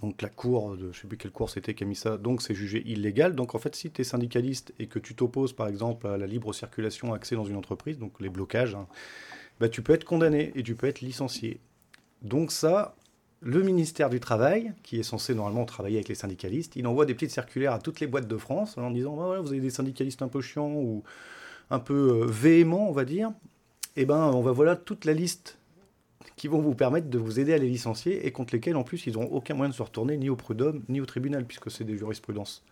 donc 0.00 0.22
la 0.22 0.28
cour, 0.28 0.76
de, 0.76 0.82
je 0.82 0.86
ne 0.86 0.92
sais 0.92 1.06
plus 1.08 1.16
quelle 1.16 1.30
cour 1.30 1.50
c'était 1.50 1.74
qui 1.74 1.84
a 1.84 1.86
mis 1.86 1.96
ça, 1.96 2.16
donc 2.16 2.42
c'est 2.42 2.54
jugé 2.54 2.82
illégal. 2.86 3.34
Donc 3.34 3.54
en 3.54 3.58
fait, 3.58 3.74
si 3.74 3.90
tu 3.90 4.00
es 4.00 4.04
syndicaliste 4.04 4.72
et 4.78 4.86
que 4.86 4.98
tu 4.98 5.14
t'opposes 5.14 5.52
par 5.52 5.68
exemple 5.68 6.06
à 6.06 6.16
la 6.16 6.26
libre 6.26 6.52
circulation 6.52 7.12
accès 7.14 7.36
dans 7.36 7.44
une 7.44 7.56
entreprise, 7.56 7.98
donc 7.98 8.20
les 8.20 8.28
blocages, 8.28 8.74
hein, 8.74 8.86
bah, 9.60 9.68
tu 9.68 9.82
peux 9.82 9.92
être 9.92 10.04
condamné 10.04 10.52
et 10.54 10.62
tu 10.62 10.74
peux 10.74 10.86
être 10.86 11.00
licencié. 11.00 11.60
Donc 12.22 12.52
ça, 12.52 12.96
le 13.40 13.62
ministère 13.62 14.10
du 14.10 14.20
Travail, 14.20 14.72
qui 14.82 14.98
est 14.98 15.02
censé 15.02 15.34
normalement 15.34 15.64
travailler 15.64 15.96
avec 15.96 16.08
les 16.08 16.14
syndicalistes, 16.14 16.76
il 16.76 16.86
envoie 16.86 17.06
des 17.06 17.14
petites 17.14 17.30
circulaires 17.30 17.72
à 17.72 17.78
toutes 17.78 18.00
les 18.00 18.06
boîtes 18.06 18.28
de 18.28 18.36
France 18.36 18.78
en 18.78 18.90
disant 18.90 19.16
bah, 19.16 19.40
vous 19.40 19.48
avez 19.48 19.60
des 19.60 19.70
syndicalistes 19.70 20.22
un 20.22 20.28
peu 20.28 20.40
chiants 20.40 20.72
ou 20.72 21.02
un 21.70 21.78
peu 21.78 22.22
euh, 22.22 22.26
véhéments, 22.26 22.88
on 22.88 22.92
va 22.92 23.04
dire. 23.04 23.32
Eh 23.96 24.06
ben, 24.06 24.30
on 24.32 24.40
va 24.40 24.50
voilà 24.52 24.76
toute 24.76 25.04
la 25.04 25.12
liste 25.12 25.58
qui 26.36 26.48
vont 26.48 26.60
vous 26.60 26.74
permettre 26.74 27.08
de 27.08 27.18
vous 27.18 27.40
aider 27.40 27.52
à 27.52 27.58
les 27.58 27.68
licencier 27.68 28.26
et 28.26 28.32
contre 28.32 28.54
lesquels 28.54 28.76
en 28.76 28.82
plus 28.82 29.06
ils 29.06 29.14
n'ont 29.14 29.30
aucun 29.30 29.54
moyen 29.54 29.70
de 29.70 29.74
se 29.74 29.82
retourner 29.82 30.16
ni 30.16 30.30
au 30.30 30.36
prud'homme 30.36 30.82
ni 30.88 31.00
au 31.00 31.06
tribunal 31.06 31.44
puisque 31.44 31.70
c'est 31.70 31.84
des 31.84 31.96
jurisprudences. 31.96 32.64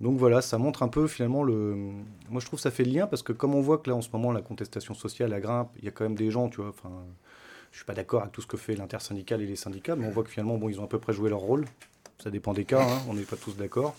Donc 0.00 0.16
voilà, 0.18 0.40
ça 0.40 0.56
montre 0.56 0.82
un 0.82 0.88
peu 0.88 1.06
finalement 1.06 1.42
le. 1.42 1.74
Moi 2.30 2.40
je 2.40 2.46
trouve 2.46 2.58
que 2.58 2.62
ça 2.62 2.70
fait 2.70 2.84
le 2.84 2.92
lien 2.92 3.06
parce 3.06 3.22
que 3.22 3.32
comme 3.32 3.54
on 3.54 3.60
voit 3.60 3.78
que 3.78 3.90
là 3.90 3.96
en 3.96 4.02
ce 4.02 4.08
moment 4.12 4.32
la 4.32 4.42
contestation 4.42 4.94
sociale 4.94 5.30
la 5.30 5.40
grimpe, 5.40 5.70
il 5.78 5.84
y 5.84 5.88
a 5.88 5.90
quand 5.90 6.04
même 6.04 6.16
des 6.16 6.30
gens, 6.30 6.48
tu 6.48 6.60
vois, 6.60 6.70
enfin. 6.70 6.90
Je 7.72 7.76
suis 7.76 7.84
pas 7.84 7.94
d'accord 7.94 8.22
avec 8.22 8.32
tout 8.32 8.42
ce 8.42 8.46
que 8.46 8.56
fait 8.56 8.74
l'intersyndical 8.74 9.40
et 9.42 9.46
les 9.46 9.56
syndicats, 9.56 9.94
mais 9.94 10.06
on 10.06 10.10
voit 10.10 10.24
que 10.24 10.30
finalement, 10.30 10.58
ils 10.68 10.80
ont 10.80 10.84
à 10.84 10.88
peu 10.88 10.98
près 10.98 11.12
joué 11.12 11.30
leur 11.30 11.38
rôle. 11.38 11.66
Ça 12.18 12.30
dépend 12.30 12.52
des 12.52 12.64
cas, 12.64 12.82
hein, 12.82 12.98
on 13.08 13.14
n'est 13.14 13.22
pas 13.22 13.36
tous 13.36 13.56
d'accord. 13.56 13.94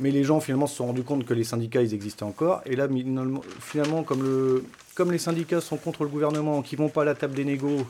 Mais 0.00 0.10
les 0.10 0.24
gens 0.24 0.40
finalement 0.40 0.66
se 0.66 0.76
sont 0.76 0.86
rendus 0.86 1.02
compte 1.02 1.24
que 1.24 1.34
les 1.34 1.44
syndicats 1.44 1.82
ils 1.82 1.94
existaient 1.94 2.24
encore. 2.24 2.62
Et 2.66 2.76
là, 2.76 2.88
finalement, 3.60 4.02
comme 4.02 4.22
le, 4.22 4.64
comme 4.94 5.10
les 5.10 5.18
syndicats 5.18 5.60
sont 5.60 5.76
contre 5.76 6.04
le 6.04 6.08
gouvernement, 6.08 6.62
qui 6.62 6.76
vont 6.76 6.88
pas 6.88 7.02
à 7.02 7.04
la 7.04 7.14
table 7.14 7.34
des 7.34 7.44
négos, 7.44 7.84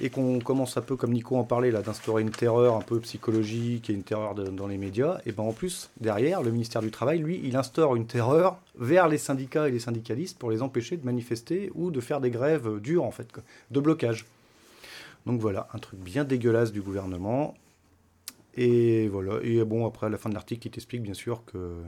et 0.00 0.10
qu'on 0.10 0.40
commence 0.40 0.76
un 0.76 0.80
peu, 0.80 0.96
comme 0.96 1.12
Nico 1.12 1.36
en 1.36 1.44
parlait, 1.44 1.70
là, 1.70 1.82
d'instaurer 1.82 2.22
une 2.22 2.30
terreur 2.30 2.76
un 2.76 2.80
peu 2.80 2.98
psychologique 3.00 3.90
et 3.90 3.92
une 3.92 4.02
terreur 4.02 4.34
dans 4.34 4.66
les 4.66 4.78
médias, 4.78 5.18
et 5.26 5.32
ben 5.32 5.42
en 5.42 5.52
plus, 5.52 5.90
derrière, 6.00 6.42
le 6.42 6.50
ministère 6.50 6.82
du 6.82 6.90
Travail, 6.90 7.18
lui, 7.18 7.40
il 7.44 7.56
instaure 7.56 7.94
une 7.94 8.06
terreur 8.06 8.56
vers 8.78 9.06
les 9.06 9.18
syndicats 9.18 9.68
et 9.68 9.70
les 9.70 9.78
syndicalistes 9.78 10.38
pour 10.38 10.50
les 10.50 10.62
empêcher 10.62 10.96
de 10.96 11.04
manifester 11.04 11.70
ou 11.74 11.90
de 11.90 12.00
faire 12.00 12.20
des 12.20 12.30
grèves 12.30 12.80
dures, 12.80 13.04
en 13.04 13.10
fait, 13.10 13.28
de 13.70 13.80
blocage. 13.80 14.26
Donc 15.26 15.40
voilà, 15.40 15.68
un 15.72 15.78
truc 15.78 16.00
bien 16.00 16.24
dégueulasse 16.24 16.72
du 16.72 16.80
gouvernement. 16.80 17.54
Et 18.54 19.08
voilà. 19.08 19.40
Et 19.42 19.64
bon, 19.64 19.86
après, 19.86 20.06
à 20.06 20.10
la 20.10 20.18
fin 20.18 20.28
de 20.28 20.34
l'article, 20.34 20.66
il 20.66 20.70
t'explique 20.70 21.02
bien 21.02 21.14
sûr 21.14 21.44
que 21.44 21.82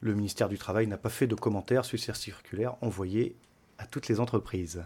le 0.00 0.14
ministère 0.14 0.48
du 0.48 0.58
Travail 0.58 0.86
n'a 0.86 0.98
pas 0.98 1.08
fait 1.08 1.26
de 1.26 1.34
commentaires 1.34 1.84
sur 1.84 1.98
cette 1.98 2.16
circulaire 2.16 2.76
envoyée 2.82 3.34
à 3.78 3.86
toutes 3.86 4.08
les 4.08 4.20
entreprises. 4.20 4.82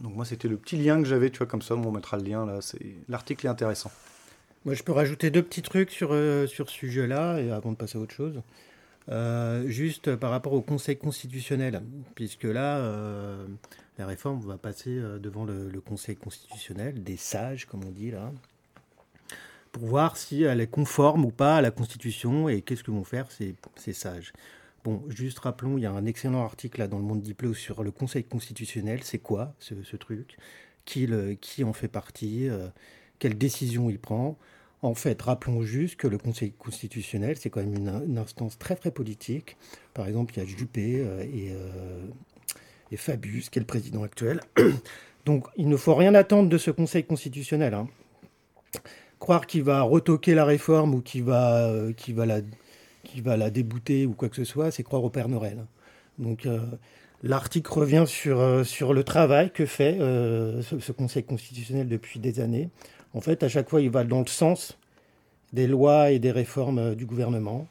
Donc 0.00 0.14
moi, 0.14 0.24
c'était 0.24 0.48
le 0.48 0.56
petit 0.56 0.76
lien 0.76 1.02
que 1.02 1.08
j'avais, 1.08 1.30
tu 1.30 1.38
vois, 1.38 1.46
comme 1.46 1.62
ça, 1.62 1.74
on 1.74 1.90
mettra 1.92 2.16
le 2.16 2.24
lien 2.24 2.46
là. 2.46 2.60
L'article 3.08 3.46
est 3.46 3.50
intéressant. 3.50 3.90
Moi, 4.64 4.74
je 4.74 4.82
peux 4.82 4.92
rajouter 4.92 5.30
deux 5.30 5.42
petits 5.42 5.62
trucs 5.62 5.90
sur, 5.90 6.10
euh, 6.12 6.46
sur 6.46 6.68
ce 6.68 6.76
sujet-là, 6.76 7.40
et 7.40 7.50
avant 7.50 7.72
de 7.72 7.76
passer 7.76 7.98
à 7.98 8.00
autre 8.00 8.14
chose. 8.14 8.42
Euh, 9.08 9.66
juste 9.68 10.14
par 10.16 10.30
rapport 10.30 10.52
au 10.52 10.60
Conseil 10.60 10.96
constitutionnel, 10.96 11.82
puisque 12.14 12.44
là, 12.44 12.78
euh, 12.78 13.46
la 13.98 14.06
réforme 14.06 14.40
va 14.40 14.58
passer 14.58 15.00
devant 15.18 15.44
le, 15.44 15.80
Conseil 15.80 16.16
constitutionnel, 16.16 17.02
des 17.02 17.16
sages, 17.16 17.66
comme 17.66 17.84
on 17.84 17.90
dit 17.90 18.10
là, 18.10 18.32
pour 19.72 19.86
voir 19.86 20.16
si 20.16 20.42
elle 20.42 20.60
est 20.60 20.66
conforme 20.66 21.24
ou 21.24 21.30
pas 21.30 21.56
à 21.56 21.60
la 21.60 21.70
Constitution 21.70 22.48
et 22.48 22.62
qu'est-ce 22.62 22.84
que 22.84 22.90
vont 22.90 23.04
faire 23.04 23.30
ces, 23.30 23.54
ces 23.76 23.92
sages. 23.92 24.32
Bon, 24.82 25.02
juste 25.08 25.38
rappelons, 25.40 25.76
il 25.76 25.82
y 25.82 25.86
a 25.86 25.92
un 25.92 26.06
excellent 26.06 26.42
article 26.42 26.80
là 26.80 26.88
dans 26.88 26.96
le 26.96 27.04
Monde 27.04 27.20
Diplo 27.20 27.52
sur 27.52 27.82
le 27.82 27.90
Conseil 27.90 28.24
constitutionnel. 28.24 29.00
C'est 29.02 29.18
quoi 29.18 29.54
ce, 29.58 29.96
truc? 29.96 30.38
Qui, 30.86 31.06
en 31.62 31.72
fait 31.74 31.88
partie 31.88 32.48
euh, 32.48 32.68
Quelle 33.18 33.36
décision 33.36 33.90
il 33.90 33.98
prend? 33.98 34.38
En 34.82 34.94
fait, 34.94 35.20
rappelons 35.20 35.62
juste 35.62 35.96
que 35.96 36.06
le 36.06 36.16
Conseil 36.16 36.52
constitutionnel, 36.52 37.36
c'est 37.36 37.50
quand 37.50 37.60
même 37.60 37.74
une, 37.74 38.16
instance 38.16 38.58
très 38.58 38.74
très 38.74 38.90
politique. 38.90 39.58
Par 39.92 40.08
exemple, 40.08 40.32
il 40.34 40.38
y 40.38 40.42
a 40.42 40.46
Juppé 40.46 41.00
euh, 41.00 41.22
et, 41.24 41.50
euh, 41.52 42.06
et, 42.90 42.96
Fabius, 42.96 43.50
qui 43.50 43.58
est 43.58 43.60
le 43.60 43.66
président 43.66 44.02
actuel. 44.02 44.40
Donc, 45.26 45.46
il 45.58 45.68
ne 45.68 45.76
faut 45.76 45.94
rien 45.94 46.14
attendre 46.14 46.48
de 46.48 46.56
ce 46.56 46.70
Conseil 46.70 47.04
constitutionnel. 47.04 47.74
Hein. 47.74 47.88
Croire 49.20 49.46
qu'il 49.46 49.62
va 49.62 49.82
retoquer 49.82 50.34
la 50.34 50.46
réforme 50.46 50.94
ou 50.94 51.02
qu'il 51.02 51.24
va, 51.24 51.66
euh, 51.66 51.92
va 52.08 52.26
la 52.26 52.40
va 53.22 53.36
la 53.36 53.50
débouter 53.50 54.06
ou 54.06 54.14
quoi 54.14 54.30
que 54.30 54.36
ce 54.36 54.44
soit, 54.44 54.70
c'est 54.70 54.82
croire 54.82 55.04
au 55.04 55.10
Père 55.10 55.28
Noël. 55.28 55.66
Donc 56.18 56.46
euh, 56.46 56.58
l'article 57.22 57.70
revient 57.70 58.04
sur, 58.06 58.40
euh, 58.40 58.64
sur 58.64 58.94
le 58.94 59.04
travail 59.04 59.50
que 59.50 59.66
fait 59.66 59.98
ce, 59.98 60.78
ce, 60.80 60.92
Conseil 60.92 61.22
constitutionnel 61.22 61.86
depuis 61.86 62.18
des 62.18 62.40
années. 62.40 62.70
En 63.12 63.20
fait, 63.20 63.42
à 63.42 63.48
chaque 63.48 63.68
fois, 63.68 63.82
il 63.82 63.90
va 63.90 64.04
dans 64.04 64.20
le 64.20 64.26
sens 64.26 64.78
des 65.52 65.66
lois 65.66 66.12
et 66.12 66.18
des 66.18 66.30
réformes 66.30 66.94
du 66.94 67.04
gouvernement. 67.04 67.68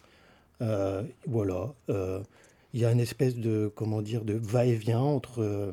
Voilà. 0.60 1.74
il 1.88 2.80
y 2.80 2.86
a 2.86 2.92
une 2.92 3.00
espèce 3.00 3.36
de, 3.36 3.72
comment 3.76 4.02
dire, 4.02 4.24
de 4.24 4.34
va-et-vient 4.34 5.00
entre, 5.00 5.72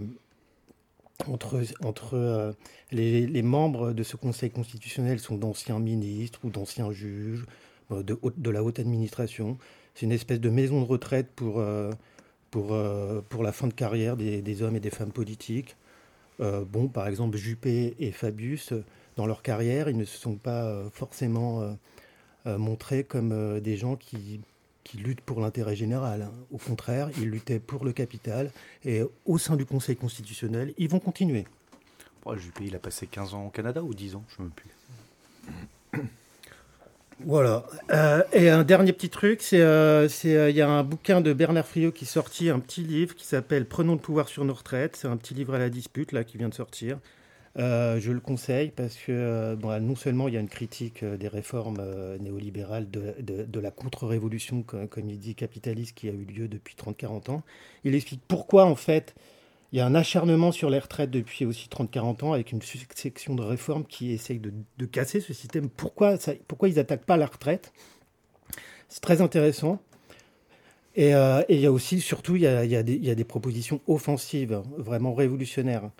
entre, 1.28 1.62
entre 1.82 2.54
les, 2.92 3.26
les 3.26 3.42
membres 3.42 3.92
de 3.92 4.02
ce 4.02 4.16
Conseil 4.16 4.50
constitutionnel 4.50 5.18
sont 5.18 5.36
d'anciens 5.36 5.78
ministres 5.78 6.40
ou 6.44 6.50
d'anciens 6.50 6.90
juges 6.92 7.44
euh, 7.92 8.02
de, 8.02 8.18
de, 8.36 8.50
la 8.50 8.62
haute 8.62 8.78
administration. 8.78 9.58
C'est 9.94 10.06
une 10.06 10.12
espèce 10.12 10.40
de 10.40 10.50
maison 10.50 10.80
de 10.80 10.86
retraite 10.86 11.28
pour, 11.34 11.60
euh, 11.60 11.92
pour, 12.50 12.72
euh, 12.72 13.20
pour 13.28 13.42
la 13.42 13.52
fin 13.52 13.68
de 13.68 13.74
carrière 13.74 14.16
des, 14.16 14.42
des 14.42 14.62
hommes 14.62 14.76
et 14.76 14.80
des 14.80 14.90
femmes 14.90 15.12
politiques. 15.12 15.76
Euh, 16.40 16.64
bon, 16.64 16.88
par 16.88 17.06
exemple, 17.06 17.36
Juppé 17.36 17.94
et 17.98 18.12
Fabius, 18.12 18.72
dans 19.16 19.26
leur 19.26 19.42
carrière, 19.42 19.88
ils 19.88 19.96
ne 19.96 20.04
se 20.04 20.18
sont 20.18 20.36
pas 20.36 20.82
forcément 20.92 21.76
euh, 22.46 22.58
montrés 22.58 23.04
comme 23.04 23.60
des 23.60 23.76
gens 23.76 23.96
qui, 23.96 24.40
qui 24.86 24.98
luttent 24.98 25.20
pour 25.20 25.40
l'intérêt 25.40 25.74
général. 25.74 26.30
Au 26.52 26.58
contraire, 26.58 27.10
ils 27.18 27.28
luttaient 27.28 27.58
pour 27.58 27.84
le 27.84 27.92
capital. 27.92 28.50
Et 28.84 29.02
au 29.24 29.38
sein 29.38 29.56
du 29.56 29.66
Conseil 29.66 29.96
constitutionnel, 29.96 30.72
ils 30.78 30.88
vont 30.88 31.00
continuer. 31.00 31.44
Bon, 32.24 32.36
Juppé, 32.36 32.64
il 32.66 32.76
a 32.76 32.78
passé 32.78 33.06
15 33.06 33.34
ans 33.34 33.46
au 33.46 33.50
Canada 33.50 33.82
ou 33.82 33.94
10 33.94 34.14
ans 34.14 34.24
Je 34.28 34.42
ne 34.42 34.48
sais 34.48 34.54
plus. 34.54 36.00
Voilà. 37.24 37.64
Euh, 37.92 38.22
et 38.32 38.50
un 38.50 38.62
dernier 38.62 38.92
petit 38.92 39.08
truc, 39.08 39.40
c'est 39.40 39.56
il 39.56 39.62
euh, 39.62 40.08
euh, 40.26 40.50
y 40.50 40.60
a 40.60 40.68
un 40.68 40.82
bouquin 40.82 41.22
de 41.22 41.32
Bernard 41.32 41.66
Friot 41.66 41.90
qui 41.90 42.04
est 42.04 42.08
sorti, 42.08 42.50
un 42.50 42.58
petit 42.58 42.82
livre 42.82 43.14
qui 43.14 43.26
s'appelle 43.26 43.64
Prenons 43.64 43.94
le 43.94 43.98
pouvoir 43.98 44.28
sur 44.28 44.44
nos 44.44 44.52
retraites. 44.52 44.96
C'est 44.96 45.08
un 45.08 45.16
petit 45.16 45.32
livre 45.32 45.54
à 45.54 45.58
la 45.58 45.70
dispute 45.70 46.12
là 46.12 46.24
qui 46.24 46.36
vient 46.36 46.48
de 46.48 46.54
sortir. 46.54 46.98
Euh, 47.58 47.98
je 48.00 48.12
le 48.12 48.20
conseille 48.20 48.70
parce 48.70 48.96
que 48.96 49.54
bon, 49.54 49.80
non 49.80 49.96
seulement 49.96 50.28
il 50.28 50.34
y 50.34 50.36
a 50.36 50.40
une 50.40 50.48
critique 50.48 51.04
des 51.04 51.28
réformes 51.28 51.82
néolibérales 52.20 52.90
de, 52.90 53.14
de, 53.18 53.60
la 53.60 53.70
contre-révolution, 53.70 54.62
comme, 54.62 55.08
il 55.08 55.18
dit, 55.18 55.34
capitaliste 55.34 55.96
qui 55.96 56.08
a 56.08 56.12
eu 56.12 56.24
lieu 56.24 56.48
depuis 56.48 56.74
30-40 56.74 57.30
ans. 57.30 57.42
Il 57.84 57.94
explique 57.94 58.20
pourquoi 58.28 58.66
en 58.66 58.74
fait 58.74 59.14
il 59.72 59.78
y 59.78 59.80
a 59.80 59.86
un 59.86 59.94
acharnement 59.94 60.52
sur 60.52 60.70
les 60.70 60.78
retraites 60.78 61.10
depuis 61.10 61.44
aussi 61.44 61.68
30-40 61.68 62.24
ans 62.24 62.32
avec 62.32 62.52
une 62.52 62.62
section 62.62 63.34
de 63.34 63.42
réformes 63.42 63.84
qui 63.84 64.12
essaye 64.12 64.38
de, 64.38 64.52
de 64.78 64.86
casser 64.86 65.20
ce 65.20 65.32
système. 65.32 65.68
Pourquoi, 65.68 66.16
pourquoi 66.46 66.68
ils 66.68 66.76
n'attaquent 66.76 67.04
pas 67.04 67.16
la 67.16 67.26
retraite? 67.26 67.72
C'est 68.88 69.00
très 69.00 69.20
intéressant. 69.20 69.80
Et, 70.94 71.14
euh, 71.14 71.42
il 71.48 71.60
y 71.60 71.66
a 71.66 71.72
aussi, 71.72 72.00
surtout, 72.00 72.36
il 72.36 72.42
y 72.42 72.46
a, 72.46 72.64
y 72.64 72.76
a 72.76 72.82
des 73.14 73.24
propositions 73.24 73.80
offensives, 73.86 74.62
vraiment 74.78 75.14
révolutionnaires. 75.14 75.90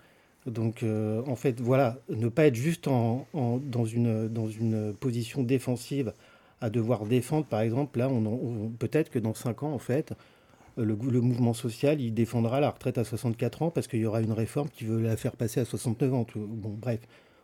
Donc, 0.47 0.81
euh, 0.81 1.21
en 1.27 1.35
fait, 1.35 1.59
voilà, 1.59 1.97
ne 2.09 2.29
pas 2.29 2.45
être 2.45 2.55
juste 2.55 2.87
en, 2.87 3.27
en, 3.33 3.57
dans, 3.57 3.85
une, 3.85 4.29
dans 4.29 4.47
une 4.47 4.93
position 4.93 5.43
défensive 5.43 6.13
à 6.61 6.69
devoir 6.69 7.05
défendre, 7.05 7.45
par 7.45 7.61
exemple, 7.61 7.99
là, 7.99 8.09
on, 8.09 8.25
on 8.25 8.69
peut-être 8.69 9.09
que 9.09 9.19
dans 9.19 9.33
5 9.33 9.63
ans, 9.63 9.73
en 9.73 9.79
fait, 9.79 10.13
le, 10.77 10.97
le, 11.09 11.21
mouvement 11.21 11.53
social, 11.53 11.99
il 11.99 12.13
défendra 12.13 12.59
la 12.59 12.69
retraite 12.69 12.97
à 12.97 13.03
64 13.03 13.61
ans 13.61 13.71
parce 13.71 13.87
qu'il 13.87 13.99
y 13.99 14.05
aura 14.05 14.21
une 14.21 14.31
réforme 14.31 14.69
qui 14.69 14.85
veut 14.85 15.01
la 15.01 15.17
faire 15.17 15.35
passer 15.35 15.59
à 15.59 15.65
69 15.65 16.13
ans. 16.13 16.23
Tout. 16.23 16.39
Bon, 16.39 16.75
bref, 16.79 16.99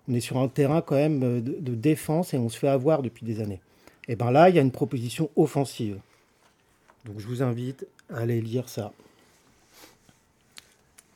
on 0.07 0.13
est 0.13 0.19
sur 0.19 0.37
un 0.37 0.47
terrain 0.47 0.81
quand 0.81 0.95
même 0.95 1.19
de, 1.19 1.39
de, 1.39 1.75
défense 1.75 2.33
et 2.33 2.37
on 2.37 2.49
se 2.49 2.57
fait 2.57 2.67
avoir 2.67 3.01
depuis 3.01 3.25
des 3.25 3.41
années. 3.41 3.61
Et 4.07 4.15
bien 4.15 4.31
là, 4.31 4.49
il 4.49 4.55
y 4.55 4.59
a 4.59 4.61
une 4.61 4.71
proposition 4.71 5.29
offensive. 5.35 5.99
Donc 7.05 7.19
je 7.19 7.27
vous 7.27 7.43
invite 7.43 7.85
à 8.09 8.19
aller 8.19 8.39
lire 8.39 8.69
ça. 8.69 8.93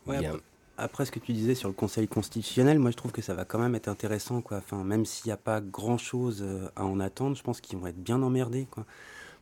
Ouais, 0.05 0.17
après, 0.17 0.39
après, 0.77 1.05
ce 1.05 1.11
que 1.11 1.19
tu 1.19 1.33
disais 1.33 1.55
sur 1.55 1.69
le 1.69 1.73
Conseil 1.73 2.07
constitutionnel, 2.07 2.79
moi 2.79 2.91
je 2.91 2.97
trouve 2.97 3.11
que 3.11 3.21
ça 3.21 3.33
va 3.33 3.45
quand 3.45 3.59
même 3.59 3.75
être 3.75 3.87
intéressant. 3.87 4.41
Quoi. 4.41 4.57
Enfin, 4.57 4.83
même 4.83 5.05
s'il 5.05 5.27
n'y 5.27 5.33
a 5.33 5.37
pas 5.37 5.61
grand-chose 5.61 6.45
à 6.75 6.85
en 6.85 6.99
attendre, 6.99 7.35
je 7.35 7.43
pense 7.43 7.61
qu'ils 7.61 7.77
vont 7.77 7.87
être 7.87 8.01
bien 8.01 8.21
emmerdés. 8.21 8.67
Quoi. 8.69 8.85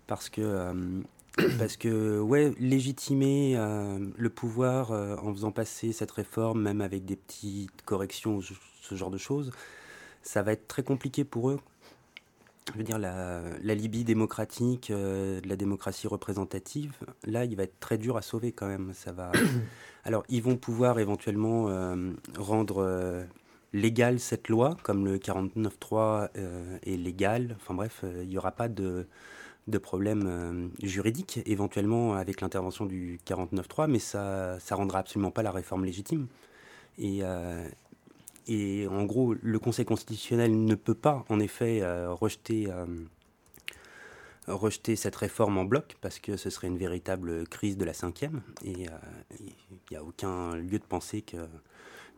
Parce 0.08 0.30
que 0.30 0.42
euh, 0.42 1.02
parce 1.60 1.76
que, 1.76 2.20
ouais, 2.20 2.54
légitimer 2.60 3.56
euh, 3.58 4.00
le 4.16 4.30
pouvoir 4.30 4.92
euh, 4.92 5.18
en 5.18 5.34
faisant 5.34 5.52
passer 5.52 5.92
cette 5.92 6.12
réforme, 6.12 6.62
même 6.62 6.82
avec 6.82 7.06
des 7.06 7.18
petites 7.18 7.82
corrections, 7.84 8.40
ce 8.42 8.96
genre 8.96 9.12
de 9.12 9.18
choses, 9.18 9.52
ça 10.22 10.44
va 10.44 10.54
être 10.54 10.68
très 10.68 10.84
compliqué 10.84 11.24
pour 11.24 11.50
eux. 11.50 11.60
Je 12.72 12.78
veux 12.78 12.84
dire, 12.84 12.98
la, 12.98 13.42
la 13.62 13.76
Libye 13.76 14.04
démocratique, 14.04 14.90
euh, 14.92 15.40
la 15.46 15.56
démocratie 15.56 16.08
représentative, 16.08 16.94
là, 17.26 17.46
il 17.46 17.56
va 17.56 17.64
être 17.64 17.80
très 17.80 17.98
dur 17.98 18.18
à 18.18 18.22
sauver 18.22 18.52
quand 18.52 18.68
même. 18.68 18.94
Ça 18.94 19.12
va... 19.12 19.32
Alors, 20.06 20.24
ils 20.30 20.42
vont 20.42 20.56
pouvoir 20.56 21.00
éventuellement 21.00 21.68
euh, 21.70 22.12
rendre 22.38 22.78
euh, 22.84 23.24
légale 23.74 24.20
cette 24.20 24.48
loi, 24.48 24.78
comme 24.84 25.06
le 25.06 25.18
49.3 25.18 26.30
est 26.84 26.98
légal. 26.98 27.56
Enfin 27.60 27.74
bref, 27.74 28.06
il 28.22 28.30
n'y 28.30 28.38
aura 28.38 28.52
pas 28.52 28.70
de 28.70 29.08
de 29.68 29.78
problèmes 29.78 30.28
euh, 30.28 30.68
juridiques, 30.86 31.40
éventuellement 31.46 32.14
avec 32.14 32.42
l'intervention 32.42 32.86
du 32.86 33.20
49.3, 33.26 33.88
mais 33.90 34.00
ça 34.00 34.58
ne 34.58 34.76
rendra 34.76 35.00
absolument 35.00 35.32
pas 35.32 35.44
la 35.44 35.52
réforme 35.52 35.86
légitime. 35.86 36.28
Et, 36.98 37.20
euh, 37.24 37.68
et 38.48 38.88
en 38.88 39.04
gros, 39.06 39.34
le 39.34 39.60
Conseil 39.60 39.86
constitutionnel 39.86 40.66
ne 40.66 40.76
peut 40.76 40.94
pas, 40.94 41.26
en 41.30 41.40
effet, 41.40 41.82
euh, 41.82 42.14
rejeter, 42.14 42.68
euh, 42.70 42.86
rejeter 44.48 44.96
cette 44.96 45.16
réforme 45.16 45.58
en 45.58 45.66
bloc, 45.66 45.96
parce 46.02 46.20
que 46.20 46.38
ce 46.38 46.50
serait 46.50 46.68
une 46.68 46.78
véritable 46.78 47.48
crise 47.48 47.78
de 47.78 47.86
la 47.86 47.94
cinquième, 47.94 48.42
et 48.64 48.88
il 49.40 49.48
n'y 49.92 49.98
a 49.98 50.04
aucun 50.04 50.56
lieu 50.56 50.80
de 50.80 50.84
penser 50.84 51.22
que 51.22 51.38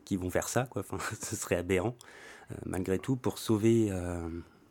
qu'ils 0.04 0.18
vont 0.18 0.30
faire 0.30 0.48
ça, 0.48 0.64
quoi. 0.64 0.84
Ce 1.20 1.36
serait 1.36 1.56
aberrant. 1.56 1.94
malgré 2.64 2.98
tout, 2.98 3.16
pour 3.16 3.38
sauver 3.38 3.92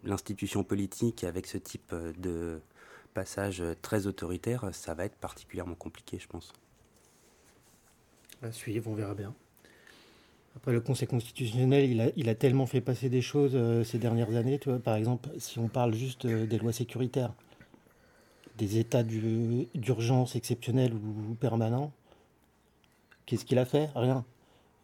l'institution 0.04 0.64
politique 0.64 1.24
avec 1.24 1.46
ce 1.46 1.60
type 1.60 1.94
de 2.18 2.60
passage 3.14 3.64
très 3.84 4.08
autoritaire, 4.08 4.70
ça 4.72 4.96
va 4.96 5.06
être 5.06 5.16
particulièrement 5.16 5.76
compliqué, 5.76 6.18
je 6.20 6.28
pense. 6.28 6.54
À 8.42 8.52
suivre, 8.52 8.90
on 8.90 8.94
verra 8.94 9.16
bien. 9.16 9.34
Après, 10.56 10.72
le 10.72 10.82
Conseil 10.82 11.08
constitutionnel, 11.08 12.12
il 12.16 12.30
a, 12.30 12.36
tellement 12.36 12.66
fait 12.66 12.82
passer 12.82 13.10
des 13.10 13.22
choses 13.22 13.52
euh, 13.54 13.84
ces 13.84 14.00
dernières 14.00 14.36
années. 14.36 14.60
Par 14.84 14.96
exemple, 14.96 15.30
si 15.38 15.60
on 15.60 15.68
parle 15.68 15.94
juste 15.94 16.26
euh, 16.26 16.48
des 16.48 16.58
lois 16.58 16.74
sécuritaires, 16.74 17.34
des 18.58 18.78
états 18.78 19.04
d'urgence 19.04 20.36
exceptionnels 20.36 20.94
ou 20.94 21.36
permanents, 21.36 21.92
qu'est-ce 23.26 23.46
qu'il 23.46 23.60
a 23.60 23.66
fait? 23.66 23.90
Rien. 23.96 24.26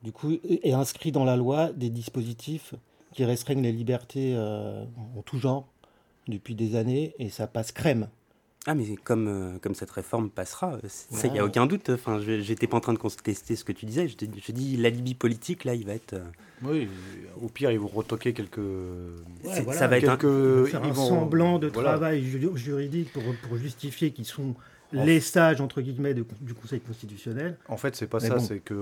Du 0.04 0.12
coup, 0.12 0.34
est 0.44 0.74
inscrit 0.74 1.12
dans 1.12 1.24
la 1.24 1.38
loi 1.38 1.72
des 1.72 1.90
dispositifs 1.90 2.76
qui 3.14 3.24
restreignent 3.26 3.62
les 3.62 3.72
libertés 3.72 4.34
euh, 4.36 4.84
en 5.18 5.22
tout 5.22 5.38
genre 5.38 5.68
depuis 6.28 6.56
des 6.56 6.76
années 6.76 7.16
et 7.20 7.30
ça 7.30 7.48
passe 7.48 7.72
crème. 7.72 8.10
Ah, 8.66 8.76
mais 8.76 8.96
comme, 9.04 9.28
euh, 9.28 9.58
comme 9.62 9.76
cette 9.76 9.92
réforme 9.92 10.30
passera, 10.30 10.78
il 11.24 11.32
n'y 11.32 11.40
a 11.40 11.46
aucun 11.46 11.66
doute. 11.66 11.90
Enfin, 11.90 12.20
j'étais 12.22 12.66
pas 12.66 12.78
en 12.78 12.80
train 12.80 12.94
de 12.94 12.98
contester 12.98 13.56
ce 13.56 13.64
que 13.66 13.74
tu 13.74 13.86
disais. 13.86 14.08
Je, 14.08 14.16
je 14.20 14.52
dis, 14.54 14.78
l'alibi 14.78 15.16
politique, 15.16 15.66
là, 15.66 15.76
il 15.76 15.86
va 15.86 15.94
être. 15.94 16.14
Euh, 16.14 16.24
oui, 16.64 16.88
au 17.42 17.50
pire, 17.50 17.72
ils 17.72 17.80
vont 17.80 17.88
retoquer 17.88 18.32
quelques. 18.34 18.62
ça 19.72 19.88
va 19.88 19.98
être 19.98 20.10
un... 20.10 20.66
faire 20.66 20.84
un 20.84 20.94
semblant 20.94 21.60
de 21.60 21.70
travail 21.70 22.24
juridique 22.56 23.12
pour, 23.12 23.24
pour 23.48 23.58
justifier 23.58 24.12
qu'ils 24.12 24.26
sont 24.26 24.56
les 24.94 25.20
sages, 25.20 25.60
entre 25.60 25.82
guillemets, 25.82 26.14
du 26.14 26.54
Conseil 26.54 26.80
constitutionnel. 26.80 27.58
En 27.68 27.78
fait, 27.78 27.96
c'est 27.96 28.08
pas 28.08 28.20
ça. 28.20 28.40
C'est 28.40 28.60
que 28.60 28.76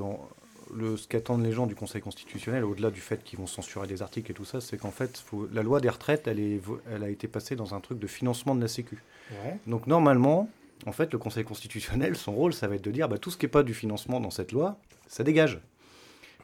le, 0.76 0.98
ce 0.98 1.08
qu'attendent 1.08 1.44
les 1.44 1.52
gens 1.52 1.68
du 1.68 1.76
Conseil 1.76 2.02
constitutionnel, 2.02 2.64
au-delà 2.64 2.92
du 2.92 3.02
fait 3.02 3.24
qu'ils 3.24 3.40
vont 3.40 3.48
censurer 3.48 3.88
des 3.88 4.02
articles 4.02 4.32
et 4.32 4.34
tout 4.34 4.46
ça, 4.46 4.62
c'est 4.62 4.78
qu'en 4.78 4.92
fait, 4.92 5.24
la 5.52 5.64
loi 5.64 5.80
des 5.82 5.90
retraites, 5.90 6.28
elle, 6.28 6.40
est, 6.40 6.62
elle 6.94 7.04
a 7.04 7.10
été 7.10 7.28
passée 7.28 7.56
dans 7.56 7.74
un 7.74 7.80
truc 7.80 8.00
de 8.00 8.08
financement 8.08 8.56
de 8.56 8.62
la 8.62 8.68
Sécu. 8.68 9.04
Donc 9.68 9.88
normalement, 9.88 10.50
en 10.86 10.92
fait, 10.92 11.12
le 11.14 11.20
Conseil 11.20 11.44
constitutionnel, 11.44 12.16
son 12.16 12.34
rôle, 12.34 12.54
ça 12.54 12.68
va 12.68 12.76
être 12.76 12.84
de 12.84 12.92
dire 12.92 13.08
bah, 13.08 13.18
tout 13.18 13.32
ce 13.32 13.38
qui 13.38 13.46
n'est 13.46 13.52
pas 13.52 13.64
du 13.64 13.74
financement 13.74 14.20
dans 14.20 14.32
cette 14.32 14.52
loi, 14.52 14.78
ça 15.08 15.24
dégage. 15.24 15.60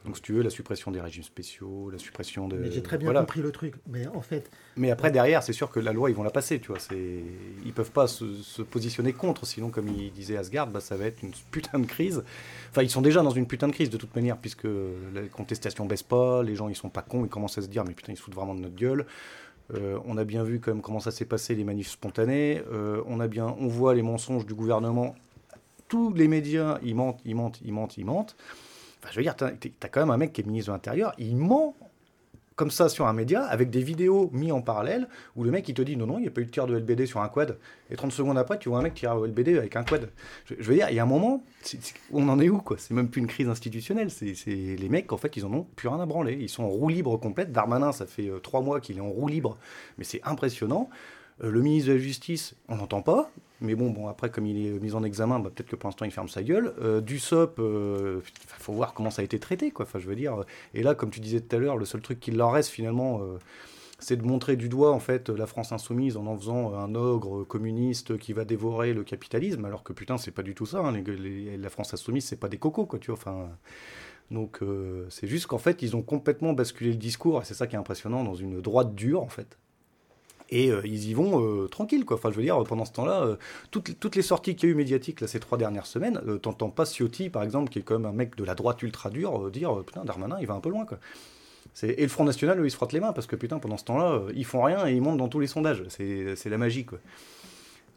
Donc, 0.08 0.16
si 0.16 0.22
tu 0.22 0.32
veux, 0.32 0.42
la 0.42 0.48
suppression 0.48 0.90
des 0.90 1.02
régimes 1.02 1.22
spéciaux, 1.22 1.90
la 1.90 1.98
suppression 1.98 2.48
de. 2.48 2.56
Mais 2.56 2.70
j'ai 2.70 2.82
très 2.82 2.96
bien 2.96 3.12
compris 3.12 3.42
le 3.42 3.52
truc. 3.52 3.74
Mais 3.86 4.06
en 4.06 4.22
fait. 4.22 4.50
Mais 4.78 4.90
après, 4.90 5.10
derrière, 5.10 5.42
c'est 5.42 5.52
sûr 5.52 5.70
que 5.70 5.80
la 5.80 5.92
loi, 5.92 6.08
ils 6.08 6.16
vont 6.16 6.22
la 6.22 6.30
passer, 6.30 6.60
tu 6.60 6.68
vois. 6.68 6.78
Ils 6.90 7.72
peuvent 7.74 7.90
pas 7.90 8.06
se, 8.06 8.62
positionner 8.62 9.12
contre, 9.12 9.44
sinon, 9.44 9.68
comme 9.68 9.88
il 9.88 10.10
disait 10.10 10.38
Asgard, 10.38 10.68
bah, 10.68 10.80
ça 10.80 10.96
va 10.96 11.04
être 11.04 11.22
une 11.22 11.32
putain 11.50 11.78
de 11.78 11.84
crise. 11.84 12.24
Enfin, 12.70 12.82
ils 12.82 12.88
sont 12.88 13.02
déjà 13.02 13.22
dans 13.22 13.30
une 13.30 13.46
putain 13.46 13.68
de 13.68 13.72
crise, 13.72 13.90
de 13.90 13.98
toute 13.98 14.16
manière, 14.16 14.38
puisque 14.38 14.64
les 14.64 15.28
contestations 15.30 15.84
baissent 15.84 16.02
pas, 16.02 16.42
les 16.42 16.56
gens, 16.56 16.70
ils 16.70 16.76
sont 16.76 16.88
pas 16.88 17.02
cons, 17.02 17.26
ils 17.26 17.28
commencent 17.28 17.58
à 17.58 17.62
se 17.62 17.68
dire, 17.68 17.84
mais 17.84 17.92
putain, 17.92 18.14
ils 18.14 18.16
se 18.16 18.22
foutent 18.22 18.34
vraiment 18.34 18.54
de 18.54 18.60
notre 18.60 18.76
gueule. 18.76 19.04
Euh, 19.74 19.98
on 20.06 20.16
a 20.16 20.24
bien 20.24 20.42
vu 20.42 20.58
comme 20.60 20.80
comment 20.80 21.00
ça 21.00 21.10
s'est 21.10 21.26
passé 21.26 21.54
les 21.54 21.64
manifs 21.64 21.90
spontanés. 21.90 22.62
Euh, 22.72 23.02
on 23.06 23.20
a 23.20 23.28
bien, 23.28 23.54
on 23.58 23.68
voit 23.68 23.94
les 23.94 24.00
mensonges 24.00 24.46
du 24.46 24.54
gouvernement. 24.54 25.14
Tous 25.88 26.14
les 26.14 26.28
médias, 26.28 26.78
ils 26.82 26.94
mentent, 26.94 27.20
ils 27.26 27.34
mentent, 27.34 27.60
ils 27.62 27.72
mentent, 27.72 27.98
ils 27.98 28.06
mentent. 28.06 28.36
Enfin, 29.08 29.14
je 29.14 29.20
veux 29.20 29.22
dire, 29.22 29.36
tu 29.36 29.72
as, 29.82 29.88
quand 29.88 30.00
même 30.00 30.10
un 30.10 30.18
mec 30.18 30.34
qui 30.34 30.42
est 30.42 30.44
ministre 30.44 30.70
de 30.70 30.74
l'Intérieur, 30.74 31.14
il 31.18 31.34
ment 31.36 31.74
comme 32.56 32.70
ça 32.72 32.88
sur 32.88 33.06
un 33.06 33.12
média, 33.12 33.44
avec 33.44 33.70
des 33.70 33.82
vidéos 33.82 34.30
mis 34.32 34.50
en 34.50 34.60
parallèle, 34.60 35.06
où 35.36 35.44
le 35.44 35.52
mec 35.52 35.68
il 35.68 35.74
te 35.74 35.82
dit 35.82 35.96
non, 35.96 36.06
non, 36.06 36.18
il 36.18 36.22
n'y 36.22 36.26
a 36.26 36.30
pas 36.32 36.40
eu 36.40 36.44
de 36.44 36.50
tir 36.50 36.66
de 36.66 36.76
LBD 36.76 37.06
sur 37.06 37.20
un 37.20 37.28
quad, 37.28 37.56
et 37.88 37.94
30 37.94 38.10
secondes 38.10 38.36
après, 38.36 38.58
tu 38.58 38.68
vois 38.68 38.80
un 38.80 38.82
mec 38.82 38.94
tirer 38.94 39.14
au 39.14 39.24
LBD 39.24 39.56
avec 39.56 39.76
un 39.76 39.84
quad. 39.84 40.10
Je, 40.44 40.54
veux 40.56 40.74
dire, 40.74 40.88
il 40.90 40.96
y 40.96 40.98
a 40.98 41.04
un 41.04 41.06
moment, 41.06 41.44
on 42.12 42.28
en 42.28 42.40
est 42.40 42.48
où 42.48 42.58
quoi? 42.58 42.76
C'est 42.76 42.94
même 42.94 43.08
plus 43.08 43.20
une 43.20 43.28
crise 43.28 43.48
institutionnelle, 43.48 44.10
c'est 44.10 44.34
les 44.44 44.88
mecs, 44.88 45.12
en 45.12 45.16
fait, 45.16 45.36
ils 45.36 45.46
en 45.46 45.52
ont 45.52 45.66
plus 45.76 45.86
rien 45.86 46.00
à 46.00 46.06
branler, 46.06 46.36
ils 46.40 46.48
sont 46.48 46.64
en 46.64 46.68
roue 46.68 46.88
libre 46.88 47.16
complète. 47.16 47.52
Darmanin, 47.52 47.92
ça 47.92 48.06
fait 48.06 48.28
euh, 48.28 48.40
trois 48.40 48.60
mois 48.60 48.80
qu'il 48.80 48.98
est 48.98 49.00
en 49.00 49.08
roue 49.08 49.28
libre, 49.28 49.56
mais 49.96 50.04
c'est 50.04 50.20
impressionnant. 50.24 50.90
Euh, 51.42 51.50
le 51.50 51.60
ministre 51.60 51.88
de 51.88 51.94
la 51.94 51.98
Justice, 51.98 52.54
on 52.68 52.76
n'entend 52.76 53.02
pas. 53.02 53.30
Mais 53.60 53.74
bon, 53.74 53.90
bon, 53.90 54.06
après, 54.06 54.30
comme 54.30 54.46
il 54.46 54.66
est 54.66 54.78
mis 54.78 54.94
en 54.94 55.02
examen, 55.02 55.40
bah, 55.40 55.50
peut-être 55.52 55.68
que 55.68 55.76
pour 55.76 55.88
l'instant, 55.88 56.04
il 56.04 56.10
ferme 56.10 56.28
sa 56.28 56.42
gueule. 56.42 56.74
Euh, 56.80 57.00
du 57.00 57.18
SOP, 57.18 57.54
il 57.58 57.64
euh, 57.64 58.20
faut 58.58 58.72
voir 58.72 58.94
comment 58.94 59.10
ça 59.10 59.22
a 59.22 59.24
été 59.24 59.38
traité, 59.38 59.70
quoi. 59.70 59.84
Enfin, 59.84 59.98
je 59.98 60.06
veux 60.06 60.16
dire. 60.16 60.44
Et 60.74 60.82
là, 60.82 60.94
comme 60.94 61.10
tu 61.10 61.20
disais 61.20 61.40
tout 61.40 61.56
à 61.56 61.58
l'heure, 61.58 61.76
le 61.76 61.84
seul 61.84 62.00
truc 62.00 62.20
qu'il 62.20 62.36
leur 62.36 62.52
reste, 62.52 62.70
finalement, 62.70 63.20
c'est 63.98 64.16
de 64.16 64.22
montrer 64.22 64.56
du 64.56 64.68
doigt, 64.68 64.92
en 64.92 65.00
fait, 65.00 65.28
la 65.28 65.46
France 65.46 65.72
insoumise 65.72 66.16
en 66.16 66.26
en 66.26 66.36
faisant 66.36 66.74
un 66.74 66.94
ogre 66.94 67.44
communiste 67.44 68.16
qui 68.18 68.32
va 68.32 68.44
dévorer 68.44 68.94
le 68.94 69.02
capitalisme, 69.02 69.64
alors 69.64 69.82
que 69.82 69.92
putain, 69.92 70.18
c'est 70.18 70.30
pas 70.30 70.42
du 70.42 70.54
tout 70.54 70.66
ça. 70.66 70.78
Hein. 70.78 71.02
la 71.58 71.68
France 71.70 71.94
insoumise, 71.94 72.24
c'est 72.24 72.36
pas 72.36 72.48
des 72.48 72.58
cocos, 72.58 72.86
quoi, 72.86 72.98
tu 72.98 73.10
vois. 73.10 73.18
Enfin. 73.18 73.48
Donc, 74.30 74.60
c'est 75.08 75.26
juste 75.26 75.46
qu'en 75.46 75.58
fait, 75.58 75.82
ils 75.82 75.96
ont 75.96 76.02
complètement 76.02 76.52
basculé 76.52 76.90
le 76.90 76.96
discours, 76.96 77.42
et 77.42 77.44
c'est 77.44 77.54
ça 77.54 77.66
qui 77.66 77.74
est 77.74 77.78
impressionnant, 77.78 78.22
dans 78.22 78.34
une 78.34 78.60
droite 78.60 78.94
dure, 78.94 79.22
en 79.22 79.28
fait 79.28 79.58
et 80.50 80.70
euh, 80.70 80.80
ils 80.84 81.08
y 81.08 81.14
vont 81.14 81.42
euh, 81.42 81.68
tranquille 81.68 82.04
quoi. 82.04 82.16
Enfin, 82.16 82.30
je 82.30 82.36
veux 82.36 82.42
dire, 82.42 82.62
pendant 82.64 82.84
ce 82.84 82.92
temps-là, 82.92 83.22
euh, 83.22 83.36
toutes, 83.70 84.16
les 84.16 84.22
sorties 84.22 84.56
qu'il 84.56 84.68
y 84.68 84.72
a 84.72 84.74
eu 84.74 84.76
médiatiques 84.76 85.20
là, 85.20 85.26
ces 85.26 85.40
trois 85.40 85.58
dernières 85.58 85.86
semaines, 85.86 86.20
t'entends 86.40 86.70
pas 86.70 86.84
Ciotti, 86.84 87.30
par 87.30 87.42
exemple, 87.42 87.70
qui 87.70 87.78
est 87.78 87.82
quand 87.82 87.98
même 87.98 88.06
un 88.06 88.12
mec 88.12 88.36
de 88.36 88.44
la 88.44 88.54
droite 88.54 88.82
ultra 88.82 89.10
dure, 89.10 89.50
dire 89.50 89.82
putain, 89.84 90.04
Darmanin, 90.04 90.38
il 90.40 90.46
va 90.46 90.54
un 90.54 90.60
peu 90.60 90.70
loin 90.70 90.84
quoi. 90.84 90.98
Et 91.82 92.02
le 92.02 92.08
Front 92.08 92.24
National, 92.24 92.58
eux, 92.58 92.66
ils 92.66 92.70
se 92.70 92.76
frottent 92.76 92.92
les 92.92 92.98
mains 92.98 93.12
parce 93.12 93.28
que 93.28 93.36
putain, 93.36 93.60
pendant 93.60 93.76
ce 93.76 93.84
temps-là, 93.84 94.22
ils 94.34 94.44
font 94.44 94.62
rien 94.62 94.86
et 94.88 94.94
ils 94.94 95.00
montent 95.00 95.18
dans 95.18 95.28
tous 95.28 95.38
les 95.38 95.46
sondages. 95.46 95.84
C'est 95.88 96.48
la 96.48 96.58
magie 96.58 96.84
quoi. 96.84 96.98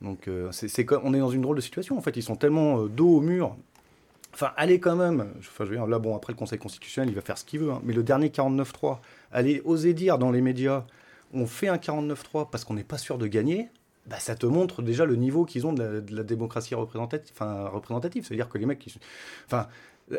Donc, 0.01 0.29
on 0.29 1.13
est 1.13 1.19
dans 1.19 1.29
une 1.29 1.41
drôle 1.41 1.55
de 1.55 1.61
situation 1.61 1.97
en 1.97 2.01
fait. 2.01 2.15
Ils 2.15 2.21
sont 2.21 2.35
tellement 2.35 2.85
dos 2.85 3.17
au 3.17 3.21
mur 3.21 3.55
Enfin, 4.33 4.51
allez 4.55 4.79
quand 4.79 4.95
même. 4.95 5.27
Je 5.41 5.49
veux 5.63 5.69
dire, 5.69 5.85
là, 5.87 5.99
bon, 5.99 6.15
après 6.15 6.33
le 6.33 6.37
Conseil 6.37 6.59
constitutionnel, 6.59 7.09
il 7.09 7.15
va 7.15 7.21
faire 7.21 7.37
ce 7.37 7.45
qu'il 7.45 7.59
veut. 7.59 7.71
Hein, 7.71 7.81
mais 7.83 7.93
le 7.93 8.03
dernier 8.03 8.29
49-3, 8.29 8.99
allez 9.31 9.61
oser 9.65 9.93
dire 9.93 10.17
dans 10.17 10.31
les 10.31 10.41
médias 10.41 10.85
on 11.33 11.45
fait 11.45 11.67
un 11.67 11.77
49-3 11.77 12.49
parce 12.49 12.63
qu'on 12.63 12.73
n'est 12.73 12.83
pas 12.83 12.97
sûr 12.97 13.17
de 13.17 13.27
gagner, 13.27 13.69
bah, 14.07 14.19
ça 14.19 14.35
te 14.35 14.45
montre 14.45 14.81
déjà 14.81 15.05
le 15.05 15.15
niveau 15.15 15.45
qu'ils 15.45 15.67
ont 15.67 15.73
de 15.73 16.03
la, 16.09 16.23
démocratie 16.23 16.75
représentative. 16.75 18.25
C'est-à-dire 18.25 18.49
que 18.49 18.57
les 18.57 18.65
mecs 18.65 18.87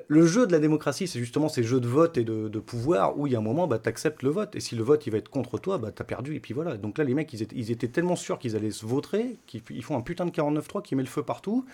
le 0.09 0.27
jeu 0.27 0.47
de 0.47 0.53
la 0.53 0.59
démocratie, 0.59 1.07
c'est 1.07 1.19
justement 1.19 1.49
ces 1.49 1.63
jeux 1.63 1.81
de 1.81 1.89
vote 1.89 2.17
et 2.17 2.25
de, 2.25 2.59
pouvoir 2.59 3.19
où 3.19 3.27
il 3.27 3.33
y 3.33 3.37
a 3.37 3.39
un 3.39 3.43
moment, 3.43 3.67
bah, 3.67 3.79
tu 3.79 3.89
acceptes 3.89 4.23
le 4.23 4.31
vote. 4.31 4.55
Et 4.57 4.61
si 4.61 4.75
le 4.75 4.83
vote 4.83 5.07
il 5.07 5.11
va 5.11 5.19
être 5.19 5.29
contre 5.29 5.59
toi, 5.59 5.79
bah, 5.79 5.91
tu 5.95 6.01
as 6.01 6.05
perdu. 6.05 6.35
Et 6.35 6.41
puis 6.41 6.55
voilà. 6.55 6.77
Donc 6.77 6.99
là, 6.99 7.05
les 7.05 7.15
mecs, 7.15 7.33
ils 7.33 7.71
étaient, 7.71 7.89
tellement 7.89 8.17
sûrs 8.17 8.39
qu'ils 8.39 8.57
allaient 8.57 8.71
se 8.71 8.87
voter 8.87 9.39
qu'ils 9.47 9.83
font 9.83 9.97
un 9.97 10.01
putain 10.01 10.25
de 10.25 10.31
49-3 10.31 10.83
qui 10.83 10.97
met 10.97 11.03
le 11.03 11.09
feu 11.09 11.23
partout. 11.23 11.65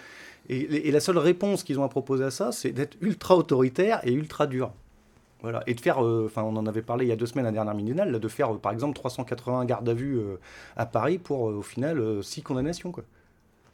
Et, 0.48 0.88
et 0.88 0.90
la 0.90 1.00
seule 1.00 1.18
réponse 1.18 1.62
qu'ils 1.62 1.78
ont 1.78 1.84
à 1.84 1.88
proposer 1.88 2.24
à 2.24 2.30
ça, 2.30 2.52
c'est 2.52 2.72
d'être 2.72 2.96
ultra 3.00 3.36
autoritaire 3.36 4.00
et 4.04 4.12
ultra 4.12 4.46
dur. 4.46 4.72
Voilà. 5.42 5.62
Et 5.66 5.74
de 5.74 5.80
faire, 5.80 6.04
euh, 6.04 6.24
enfin, 6.26 6.42
on 6.42 6.56
en 6.56 6.66
avait 6.66 6.82
parlé 6.82 7.04
il 7.04 7.08
y 7.08 7.12
a 7.12 7.16
deux 7.16 7.26
semaines 7.26 7.46
à 7.46 7.50
la 7.50 7.54
dernière 7.54 7.74
minimale, 7.74 8.18
de 8.18 8.28
faire 8.28 8.54
euh, 8.54 8.58
par 8.58 8.72
exemple 8.72 8.94
380 8.94 9.64
gardes 9.66 9.88
à 9.88 9.94
vue 9.94 10.18
euh, 10.18 10.36
à 10.76 10.84
Paris 10.84 11.18
pour 11.18 11.42
au 11.42 11.62
final 11.62 12.22
6 12.22 12.42
condamnations. 12.42 12.92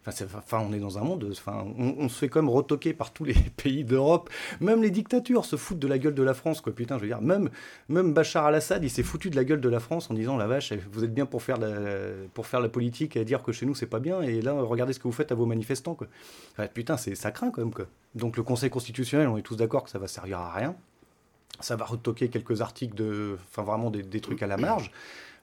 Enfin, 0.07 0.59
on 0.59 0.75
est 0.75 0.79
dans 0.81 0.99
un 0.99 1.01
monde, 1.01 1.27
enfin, 1.31 1.67
on, 1.79 2.11
se 2.11 2.19
fait 2.19 2.29
comme 2.29 2.51
retoquer 2.51 2.93
par 2.93 3.11
tous 3.15 3.25
les 3.25 3.33
pays 3.57 3.85
d'Europe. 3.85 4.29
Même 4.61 4.83
les 4.83 4.91
dictatures 4.91 5.47
se 5.47 5.57
foutent 5.57 5.79
de 5.79 5.89
la 5.89 5.99
gueule 5.99 6.15
de 6.15 6.23
la 6.23 6.35
France. 6.35 6.61
Putain, 6.61 6.99
je 6.99 7.03
veux 7.03 7.09
dire, 7.09 7.23
même, 7.23 7.49
même 7.89 8.13
Bachar 8.13 8.45
al-Assad, 8.45 8.85
il 8.85 8.91
s'est 8.91 9.03
foutu 9.03 9.31
de 9.31 9.37
la 9.37 9.45
gueule 9.45 9.63
de 9.63 9.69
la 9.71 9.81
France 9.81 10.11
en 10.11 10.15
disant 10.15 10.37
la 10.37 10.47
vache, 10.47 10.75
vous 10.93 11.05
êtes 11.05 11.15
bien 11.15 11.25
pour 11.25 11.43
faire 11.43 11.57
la, 11.57 11.71
pour 12.35 12.47
faire 12.47 12.61
la 12.61 12.69
politique 12.69 13.17
et 13.17 13.25
dire 13.25 13.43
que 13.43 13.53
chez 13.53 13.65
nous 13.65 13.75
c'est 13.75 13.87
pas 13.87 13.99
bien, 13.99 14.21
et 14.21 14.43
là, 14.43 14.53
regardez 14.53 14.93
ce 14.93 14.99
que 14.99 15.05
vous 15.05 15.13
faites 15.13 15.33
à 15.33 15.35
vos 15.35 15.47
manifestants, 15.47 15.97
putain, 16.75 16.99
ça 16.99 17.31
craint 17.31 17.51
quand 17.51 17.63
même. 17.63 17.73
Donc 18.15 18.37
le 18.37 18.43
Conseil 18.43 18.69
constitutionnel, 18.69 19.29
on 19.29 19.39
est 19.39 19.43
tous 19.43 19.57
d'accord 19.57 19.85
que 19.85 19.91
ça 19.91 19.99
va 19.99 20.07
servir 20.07 20.39
à 20.39 20.53
rien 20.53 20.77
ça 21.61 21.77
va 21.77 21.85
retoquer 21.85 22.29
quelques 22.29 22.61
articles, 22.61 22.95
de, 22.95 23.37
enfin 23.51 23.63
vraiment 23.63 23.91
des, 23.91 24.21
trucs 24.21 24.43
à 24.43 24.47
la 24.47 24.57
marge. 24.57 24.91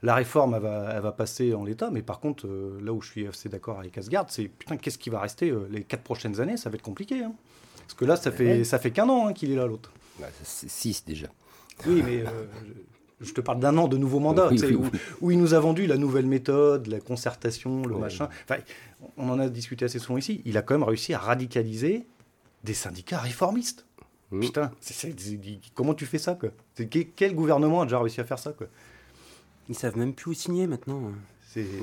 La 0.04 0.15
réforme, 0.15 0.56
elle 0.56 0.63
va, 0.63 0.93
elle 0.95 1.02
va 1.02 1.12
passer 1.12 1.54
en 1.54 1.63
l'état, 1.63 1.91
mais 1.91 2.02
par 2.02 2.19
contre, 2.19 2.47
euh, 2.47 2.80
là 2.84 2.91
où 2.91 3.02
je 3.02 3.12
suis 3.12 3.28
assez 3.28 3.50
d'accord 3.50 3.80
avec 3.80 3.95
Asgard, 4.00 4.26
c'est 4.30 4.47
putain, 4.47 4.78
qu'est-ce 4.78 4.97
qui 4.97 5.12
va 5.12 5.19
rester 5.19 5.50
euh, 5.50 5.67
les 5.69 5.84
quatre 5.84 6.02
prochaines 6.02 6.39
années 6.41 6.58
Ça 6.58 6.71
va 6.71 6.76
être 6.76 6.82
compliqué. 6.82 7.24
Hein. 7.24 7.34
Parce 7.82 7.93
que 7.93 8.06
là, 8.06 8.15
ça 8.15 8.32
fait, 8.32 8.63
ça 8.63 8.80
fait 8.80 8.89
qu'un 8.89 9.08
an 9.10 9.28
hein, 9.28 9.34
qu'il 9.34 9.52
est 9.52 9.56
là, 9.56 9.67
l'autre. 9.67 9.91
Bah, 10.19 10.28
c'est 10.43 10.69
six 10.69 11.06
déjà. 11.06 11.28
Oui, 11.86 12.02
mais 12.04 12.21
euh, 12.21 12.45
je, 13.19 13.32
te 13.32 13.41
parle 13.41 13.60
d'un 13.60 13.78
an 13.78 13.88
de 13.88 13.97
nouveau 13.97 14.19
mandat, 14.19 14.50
où, 15.21 15.32
il 15.32 15.38
nous 15.38 15.54
a 15.54 15.60
vendu 15.60 15.86
la 15.86 15.97
nouvelle 15.97 16.26
méthode, 16.26 16.88
la 16.88 17.00
concertation, 17.00 17.84
le 17.86 17.95
machin. 17.97 18.28
Enfin, 18.43 18.62
on 19.17 19.30
en 19.30 19.39
a 19.39 19.50
discuté 19.50 19.86
assez 19.86 20.00
souvent 20.00 20.17
ici. 20.17 20.41
Il 20.45 20.58
a 20.58 20.63
quand 20.63 20.74
même 20.74 20.84
réussi 20.84 21.13
à 21.13 21.19
radicaliser 21.19 22.08
des 22.63 22.74
syndicats 22.74 23.19
réformistes. 23.19 23.86
Mmh. 24.32 24.39
Putain, 24.39 24.72
comment 25.76 25.94
tu 25.94 26.06
fais 26.06 26.17
ça 26.17 26.36
quoi? 26.36 26.50
Quel 27.15 27.36
gouvernement 27.36 27.82
a 27.82 27.86
déjà 27.86 28.00
réussi 28.00 28.22
à 28.22 28.24
faire 28.24 28.39
ça 28.39 28.54
quoi? 28.54 28.67
Ils 29.67 29.76
savent 29.76 29.98
même 29.98 30.13
plus 30.13 30.32
où 30.32 30.34
signer 30.34 30.67
maintenant. 30.67 31.12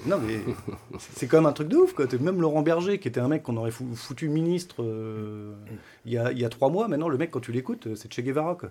Non 0.07 0.19
mais 0.19 0.41
c'est 0.99 1.27
quand 1.27 1.39
même 1.39 1.47
un 1.47 1.53
truc 1.53 1.69
de 1.69 1.77
ouf 1.77 1.93
quoi. 1.93 2.07
Même 2.21 2.41
Laurent 2.41 2.63
Berger, 2.63 2.99
qui 2.99 3.09
était 3.09 3.21
un 3.21 3.29
mec 3.29 3.43
qu'on 3.43 3.59
aurait 3.59 3.71
foutu 3.71 4.31
ministre 4.31 4.83
euh, 4.83 5.53
il, 6.07 6.13
y 6.13 6.19
a, 6.19 6.33
il, 6.33 6.39
y 6.39 6.45
a, 6.45 6.49
trois 6.49 6.71
mois, 6.71 6.89
maintenant 6.89 7.11
le 7.11 7.19
mec 7.19 7.31
quand 7.31 7.41
tu 7.41 7.53
l'écoutes, 7.53 7.95
c'est 7.95 8.13
Che 8.13 8.21
Guevara 8.21 8.55
quoi. 8.55 8.71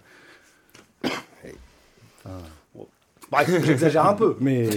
Bref, 3.30 3.64
j'exagère 3.64 4.08
un 4.08 4.16
peu, 4.16 4.38
mais 4.40 4.68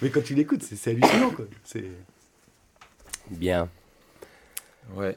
mais 0.00 0.08
quand 0.08 0.24
tu 0.24 0.34
l'écoutes, 0.34 0.62
c'est 0.62 0.90
hallucinant 0.90 1.30
quoi. 1.30 1.44
C'est 1.64 1.84
bien. 3.30 3.68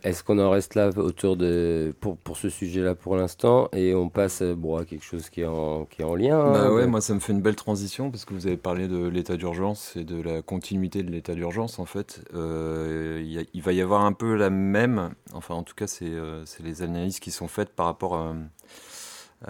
Est-ce 0.03 0.23
qu'on 0.23 0.39
en 0.39 0.49
reste 0.49 0.75
là 0.75 0.89
autour 0.97 1.37
de 1.37 1.93
pour, 1.99 2.17
pour 2.17 2.37
ce 2.37 2.49
sujet-là 2.49 2.95
pour 2.95 3.15
l'instant 3.15 3.69
et 3.73 3.95
on 3.95 4.09
passe 4.09 4.41
bon, 4.43 4.75
à 4.75 4.85
quelque 4.85 5.05
chose 5.05 5.29
qui 5.29 5.41
est 5.41 5.45
en, 5.45 5.85
qui 5.85 6.01
est 6.01 6.05
en 6.05 6.15
lien 6.15 6.37
Bah 6.51 6.63
hein, 6.63 6.71
ouais, 6.71 6.87
moi 6.87 7.01
ça 7.01 7.13
me 7.13 7.19
fait 7.19 7.33
une 7.33 7.41
belle 7.41 7.55
transition 7.55 8.11
parce 8.11 8.25
que 8.25 8.33
vous 8.33 8.47
avez 8.47 8.57
parlé 8.57 8.87
de 8.87 9.07
l'état 9.07 9.37
d'urgence 9.37 9.95
et 9.95 10.03
de 10.03 10.21
la 10.21 10.41
continuité 10.41 11.03
de 11.03 11.11
l'état 11.11 11.33
d'urgence 11.33 11.79
en 11.79 11.85
fait. 11.85 12.21
Euh, 12.33 13.43
il 13.53 13.61
va 13.61 13.73
y 13.73 13.81
avoir 13.81 14.01
un 14.01 14.13
peu 14.13 14.35
la 14.35 14.49
même, 14.49 15.11
enfin 15.33 15.55
en 15.55 15.63
tout 15.63 15.75
cas 15.75 15.87
c'est 15.87 16.05
euh, 16.05 16.43
les 16.63 16.81
analyses 16.81 17.19
qui 17.19 17.31
sont 17.31 17.47
faites 17.47 17.69
par 17.69 17.85
rapport 17.85 18.15
à, 18.15 18.35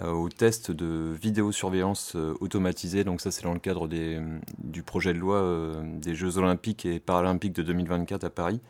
au 0.08 0.28
test 0.30 0.70
de 0.70 1.12
vidéosurveillance 1.20 2.14
euh, 2.16 2.34
automatisée. 2.40 3.04
Donc 3.04 3.20
ça, 3.20 3.30
c'est 3.30 3.42
dans 3.42 3.52
le 3.52 3.58
cadre 3.58 3.88
des, 3.88 4.18
du 4.58 4.82
projet 4.82 5.12
de 5.12 5.18
loi 5.18 5.82
des 5.84 6.14
Jeux 6.14 6.38
olympiques 6.38 6.86
et 6.86 6.98
paralympiques 6.98 7.52
de 7.52 7.62
2024 7.62 8.24
à 8.24 8.30
Paris. 8.30 8.60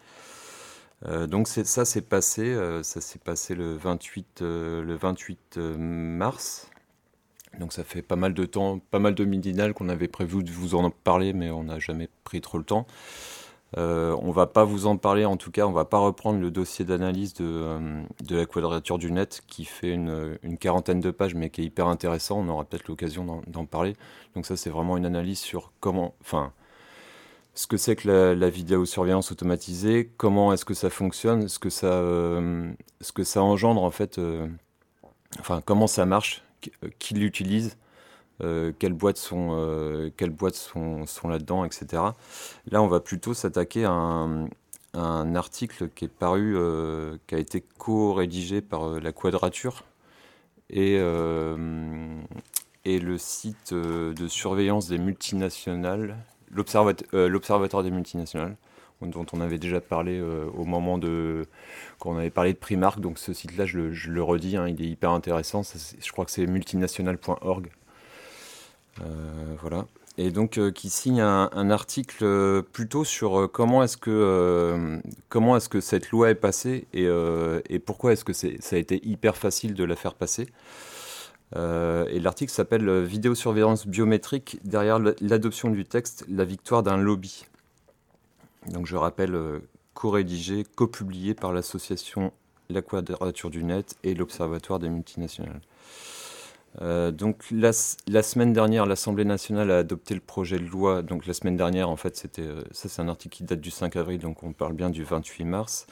Euh, 1.07 1.27
donc 1.27 1.49
ça 1.49 1.85
s'est 1.85 2.03
passé, 2.03 2.43
euh, 2.43 2.83
ça 2.83 3.01
s'est 3.01 3.19
passé 3.19 3.55
le 3.55 3.75
28, 3.75 4.43
euh, 4.43 4.83
le 4.83 4.95
28 4.95 5.59
mars. 5.59 6.69
Donc 7.59 7.73
ça 7.73 7.85
fait 7.85 8.03
pas 8.03 8.17
mal 8.17 8.35
de 8.35 8.45
temps, 8.47 8.79
pas 8.79 8.99
mal 8.99 9.15
de 9.15 9.25
midinal 9.25 9.75
qu'on 9.75 9.89
avait 9.89 10.09
prévu 10.09 10.43
de 10.43 10.51
vous 10.51 10.75
en 10.75 10.91
parler, 10.91 11.33
mais 11.33 11.51
on 11.51 11.65
n'a 11.65 11.79
jamais 11.79 12.09
pris 12.25 12.41
trop 12.41 12.59
le 12.59 12.65
temps. 12.65 12.87
On 13.77 14.33
va 14.33 14.47
pas 14.47 14.65
vous 14.65 14.87
en 14.87 14.97
parler, 14.99 15.25
en 15.25 15.37
tout 15.37 15.51
cas, 15.51 15.67
on 15.67 15.73
va 15.73 15.87
pas 15.87 15.99
reprendre 15.99 16.41
le 16.41 16.51
dossier 16.51 16.85
d'analyse 16.85 17.35
de, 17.35 17.79
de, 18.23 18.37
la 18.37 18.45
quadrature 18.47 18.99
du 18.99 19.11
net 19.11 19.43
qui 19.47 19.65
fait 19.65 19.93
une, 19.93 20.39
une, 20.43 20.59
quarantaine 20.59 21.01
de 21.01 21.11
pages, 21.11 21.35
mais 21.35 21.49
qui 21.49 21.63
est 21.63 21.65
hyper 21.65 21.87
intéressant. 21.89 22.39
On 22.41 22.49
aura 22.49 22.65
peut-être 22.65 22.89
l'occasion 22.89 23.43
d'en 23.47 23.65
parler. 23.65 23.97
Donc 24.35 24.45
ça, 24.47 24.57
c'est 24.57 24.71
vraiment 24.71 24.99
une 24.99 25.07
analyse 25.07 25.39
sur 25.39 25.73
comment, 25.81 26.15
enfin, 26.21 26.53
ce 27.55 27.67
que 27.67 27.77
c'est 27.77 27.97
que 27.97 28.09
la, 28.09 28.35
la 28.35 28.51
vidéosurveillance 28.51 29.31
automatisée, 29.33 30.11
comment 30.17 30.53
est-ce 30.53 30.65
que 30.65 30.75
ça 30.75 30.91
fonctionne, 30.91 31.49
ce 31.49 31.59
que 31.59 31.71
ça, 31.71 31.87
euh, 31.87 32.73
ce 33.01 33.13
que 33.13 33.25
ça 33.25 33.43
engendre 33.43 33.83
en 33.83 33.91
fait, 33.91 34.19
euh, 34.19 34.47
enfin, 35.39 35.61
comment 35.65 35.87
ça 35.87 36.07
marche, 36.07 36.43
qui 36.99 37.15
l'utilise 37.15 37.77
euh, 38.43 38.73
quelles 38.79 38.95
boîtes 38.95 39.19
sont, 39.19 40.11
quelles 40.17 40.31
boîtes 40.31 40.55
sont, 40.55 41.29
là-dedans, 41.29 41.65
etc. 41.65 42.03
Là, 42.71 42.83
on 42.83 42.89
va 42.89 43.01
plutôt 43.01 43.35
s'attaquer 43.35 43.85
à 43.85 43.91
un, 43.91 44.47
un, 44.95 45.35
article 45.35 45.91
qui 45.91 46.07
est 46.07 46.09
paru, 46.09 46.57
qui 47.27 47.35
a 47.35 47.39
été 47.39 47.63
co-rédigé 47.79 48.63
par 48.63 49.01
la 49.01 49.13
Quadrature 49.13 49.85
et, 50.71 50.95
et 52.85 52.99
le 52.99 53.19
site 53.19 53.75
de 53.75 54.29
surveillance 54.29 54.89
des 54.89 54.99
multinationales, 54.99 56.17
l'Observatoire 56.53 57.83
des 57.83 57.91
multinationales 57.91 58.57
dont 59.01 59.27
on 59.33 59.41
avait 59.41 59.59
déjà 59.59 59.81
parlé 59.81 60.21
au 60.21 60.65
moment 60.65 60.97
de 60.97 61.47
quand 61.99 62.11
on 62.11 62.19
avait 62.19 62.31
parlé 62.31 62.53
de 62.53 62.59
Primark. 62.59 63.01
Donc 63.01 63.19
ce 63.19 63.33
site-là, 63.33 63.67
je, 63.67 63.79
le 63.79 64.23
redis, 64.23 64.57
hein, 64.57 64.69
il 64.69 64.81
est 64.81 64.89
hyper 64.89 65.11
intéressant. 65.11 65.63
je 65.63 66.13
crois 66.13 66.25
que 66.25 66.31
c'est 66.31 66.47
multinational.org. 66.47 67.71
Euh, 69.01 69.55
voilà. 69.61 69.87
Et 70.19 70.31
donc 70.31 70.59
euh, 70.59 70.71
qui 70.71 70.91
signe 70.91 71.23
un, 71.23 71.71
article 71.71 72.23
euh, 72.23 72.61
plutôt 72.61 73.03
sur 73.05 73.51
comment 73.51 73.83
est-ce 73.83 73.97
que 73.97 75.01
comment 75.31 75.57
est-ce 75.57 75.71
que 75.71 75.81
cette 75.81 76.11
loi 76.11 76.29
est 76.29 76.35
passée 76.35 76.87
et, 76.93 77.79
pourquoi 77.79 78.13
est-ce 78.13 78.25
que 78.25 78.35
ça 78.35 78.77
a 78.77 78.79
été 78.79 79.01
hyper 79.07 79.37
facile 79.37 79.75
de 79.75 79.85
la 79.85 79.97
faire 79.97 80.15
passer. 80.15 80.49
Et 81.55 82.21
l'article 82.21 82.53
s'appelle 82.53 83.03
Vidéosurveillance 83.03 83.87
biométrique 83.87 84.59
derrière 84.65 84.99
l'adoption 85.21 85.71
du 85.71 85.85
texte, 85.85 86.25
la 86.29 86.45
victoire 86.45 86.83
d'un 86.83 86.97
lobby. 86.97 87.47
Donc 88.69 88.87
je 88.87 88.97
rappelle, 88.97 89.37
co-rédigé, 89.95 90.65
co-publié 90.77 91.35
par 91.35 91.53
l'association 91.53 92.33
La 92.71 92.83
Quadrature 92.83 93.51
du 93.51 93.65
Net 93.65 93.97
et 94.03 94.15
l'Observatoire 94.15 94.79
des 94.79 94.89
multinationales. 94.89 95.61
Euh, 96.81 97.11
donc 97.11 97.45
la, 97.51 97.73
semaine 97.73 98.53
dernière, 98.53 98.87
l'Assemblée 98.87 99.25
nationale 99.25 99.71
a 99.71 99.79
adopté 99.79 100.15
le 100.15 100.21
projet 100.21 100.59
de 100.59 100.65
loi. 100.65 101.03
Donc 101.03 101.27
la 101.27 101.35
semaine 101.35 101.57
dernière, 101.57 101.89
en 101.89 101.97
fait, 101.97 102.17
c'était 102.17 102.43
euh, 102.43 102.63
ça, 102.71 102.89
c'est 102.89 103.03
un 103.03 103.09
article 103.09 103.37
qui 103.37 103.45
date 103.45 103.61
du 103.61 103.71
5 103.71 103.97
avril, 103.97 104.19
donc 104.19 104.43
on 104.43 104.53
parle 104.53 104.73
bien 104.73 104.91
du 104.91 105.05
28 105.05 105.45
mars. 105.45 105.87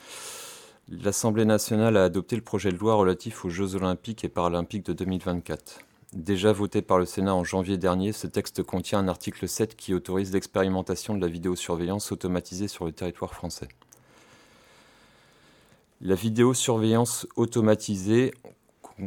L'Assemblée 0.93 1.45
nationale 1.45 1.97
a 1.97 2.03
adopté 2.03 2.35
le 2.35 2.43
projet 2.43 2.73
de 2.73 2.77
loi 2.77 2.95
relatif 2.95 3.45
aux 3.45 3.49
Jeux 3.49 3.77
olympiques 3.77 4.25
et 4.25 4.29
paralympiques 4.29 4.87
de 4.87 4.93
2024. 4.93 5.83
Déjà 6.15 6.53
voté 6.53 6.83
par 6.83 6.99
le 6.99 7.07
Sénat 7.07 7.33
en 7.33 7.45
janvier 7.45 7.79
dernier, 7.79 8.11
ce 8.11 8.27
texte 8.27 8.65
contient 8.65 8.99
un 8.99 9.07
article 9.07 9.47
7 9.47 9.77
qui 9.77 9.95
autorise 9.95 10.33
l'expérimentation 10.33 11.15
de 11.15 11.21
la 11.21 11.29
vidéosurveillance 11.29 12.11
automatisée 12.11 12.67
sur 12.67 12.87
le 12.87 12.91
territoire 12.91 13.35
français. 13.35 13.69
La 16.01 16.17
vidéosurveillance 16.17 17.29
automatisée, 17.37 18.35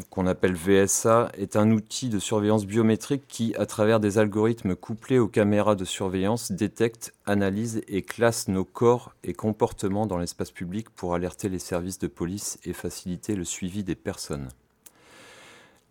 qu'on 0.09 0.27
appelle 0.27 0.53
VSA, 0.53 1.31
est 1.37 1.55
un 1.55 1.71
outil 1.71 2.09
de 2.09 2.19
surveillance 2.19 2.65
biométrique 2.65 3.23
qui, 3.27 3.55
à 3.55 3.65
travers 3.65 3.99
des 3.99 4.17
algorithmes 4.17 4.75
couplés 4.75 5.19
aux 5.19 5.27
caméras 5.27 5.75
de 5.75 5.85
surveillance, 5.85 6.51
détecte, 6.51 7.13
analyse 7.25 7.81
et 7.87 8.01
classe 8.01 8.47
nos 8.47 8.65
corps 8.65 9.13
et 9.23 9.33
comportements 9.33 10.07
dans 10.07 10.17
l'espace 10.17 10.51
public 10.51 10.89
pour 10.89 11.13
alerter 11.13 11.49
les 11.49 11.59
services 11.59 11.99
de 11.99 12.07
police 12.07 12.59
et 12.65 12.73
faciliter 12.73 13.35
le 13.35 13.43
suivi 13.43 13.83
des 13.83 13.95
personnes. 13.95 14.49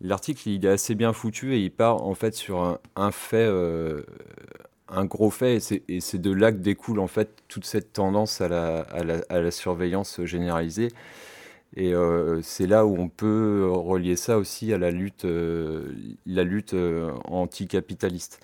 L'article 0.01 0.49
il 0.49 0.65
est 0.65 0.69
assez 0.69 0.95
bien 0.95 1.13
foutu 1.13 1.53
et 1.53 1.59
il 1.59 1.71
part 1.71 2.03
en 2.03 2.13
fait 2.13 2.33
sur 2.35 2.79
un, 2.95 3.11
fait, 3.11 3.45
euh, 3.47 4.03
un 4.89 5.05
gros 5.05 5.29
fait, 5.29 5.59
et 5.87 6.01
c'est 6.01 6.17
de 6.17 6.31
là 6.31 6.51
que 6.51 6.57
découle 6.57 6.99
en 6.99 7.07
fait 7.07 7.29
toute 7.47 7.65
cette 7.65 7.93
tendance 7.93 8.41
à 8.41 8.49
la, 8.49 8.79
à 8.81 9.39
la 9.39 9.51
surveillance 9.51 10.23
généralisée. 10.25 10.89
Et 11.75 11.93
euh, 11.93 12.41
c'est 12.43 12.67
là 12.67 12.85
où 12.85 12.95
on 12.99 13.09
peut 13.09 13.67
relier 13.71 14.15
ça 14.15 14.37
aussi 14.37 14.73
à 14.73 14.77
la 14.77 14.91
lutte, 14.91 15.25
euh, 15.25 15.91
la 16.25 16.43
lutte 16.43 16.75
euh, 16.75 17.11
anticapitaliste. 17.25 18.39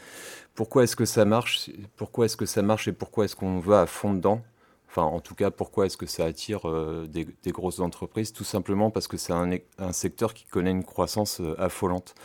Pourquoi 0.56 0.84
est-ce 0.84 0.96
que 0.96 1.06
ça 1.06 1.26
marche? 1.26 1.70
Pourquoi 1.96 2.26
est-ce 2.26 2.38
que 2.38 2.48
ça 2.48 2.62
marche 2.64 2.88
et 2.88 2.92
pourquoi 2.92 3.26
est-ce 3.26 3.36
qu'on 3.36 3.60
va 3.60 3.82
à 3.82 3.86
fond 3.86 4.14
dedans? 4.14 4.42
Enfin, 4.90 5.04
en 5.04 5.20
tout 5.20 5.36
cas, 5.36 5.52
pourquoi 5.52 5.86
est-ce 5.86 5.98
que 5.98 6.08
ça 6.08 6.26
attire 6.26 6.62
des, 7.08 7.28
grosses 7.52 7.80
entreprises? 7.80 8.34
Tout 8.34 8.44
simplement 8.44 8.90
parce 8.90 9.08
que 9.08 9.18
c'est 9.18 9.34
un, 9.34 9.52
un, 9.78 9.94
secteur 9.94 10.34
qui 10.34 10.46
connaît 10.46 10.72
une 10.72 10.84
croissance 10.84 11.42
affolante. 11.60 12.16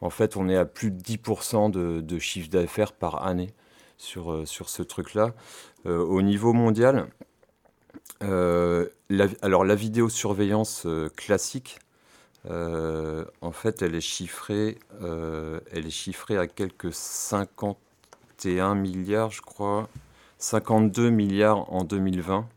En 0.00 0.08
fait, 0.08 0.38
on 0.38 0.48
est 0.48 0.56
à 0.56 0.64
plus 0.64 0.90
de 0.90 0.98
10% 0.98 1.70
de, 1.70 2.00
de 2.00 2.18
chiffre 2.18 2.48
d'affaires 2.48 2.94
par 2.94 3.26
année 3.26 3.50
sur, 3.98 4.48
sur 4.48 4.70
ce 4.70 4.82
truc-là. 4.82 5.34
au 5.84 6.22
niveau 6.22 6.54
mondial, 6.54 7.08
euh, 8.22 8.88
alors 9.42 9.64
la 9.64 9.74
vidéosurveillance 9.74 10.86
euh, 10.86 11.08
classique, 11.10 11.78
euh, 12.50 13.24
en 13.40 13.52
fait, 13.52 13.82
elle 13.82 13.94
est 13.94 14.00
chiffrée, 14.00 14.78
elle 15.00 15.86
est 15.86 15.90
chiffrée 15.90 16.36
à 16.36 16.46
quelques 16.46 16.92
51 16.92 18.74
milliards, 18.74 19.30
je 19.30 19.42
crois, 19.42 19.88
52 20.38 21.10
milliards 21.10 21.72
en 21.72 21.84
2020. 21.84 22.48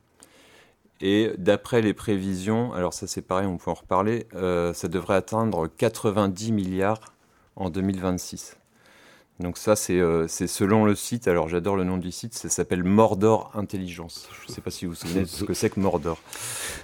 Et 1.02 1.32
d'après 1.38 1.82
les 1.82 1.94
prévisions, 1.94 2.74
alors 2.74 2.94
ça 2.94 3.06
c'est 3.06 3.22
pareil, 3.22 3.46
on 3.48 3.58
peut 3.58 3.70
en 3.70 3.76
reparler, 3.76 4.28
ça 4.32 4.88
devrait 4.88 5.16
atteindre 5.16 5.68
90 5.68 6.52
milliards 6.52 7.14
en 7.56 7.70
2026. 7.70 8.58
Donc 9.40 9.58
ça, 9.58 9.74
euh, 9.90 10.26
c'est 10.28 10.48
selon 10.48 10.86
le 10.86 10.96
site. 10.96 11.28
Alors 11.28 11.50
j'adore 11.50 11.76
le 11.76 11.84
nom 11.84 11.98
du 11.98 12.12
site. 12.12 12.34
Ça 12.34 12.50
s'appelle 12.50 12.84
Mordor 12.84 13.52
Intelligence. 13.54 14.30
Je 14.42 14.50
ne 14.50 14.56
sais 14.56 14.62
pas 14.62 14.72
si 14.72 14.86
vous 14.86 14.92
vous 14.92 14.98
souvenez 14.98 15.22
de 15.22 15.26
ce 15.26 15.44
que 15.44 15.54
c'est 15.54 15.70
que 15.70 15.80
Mordor. 15.80 16.22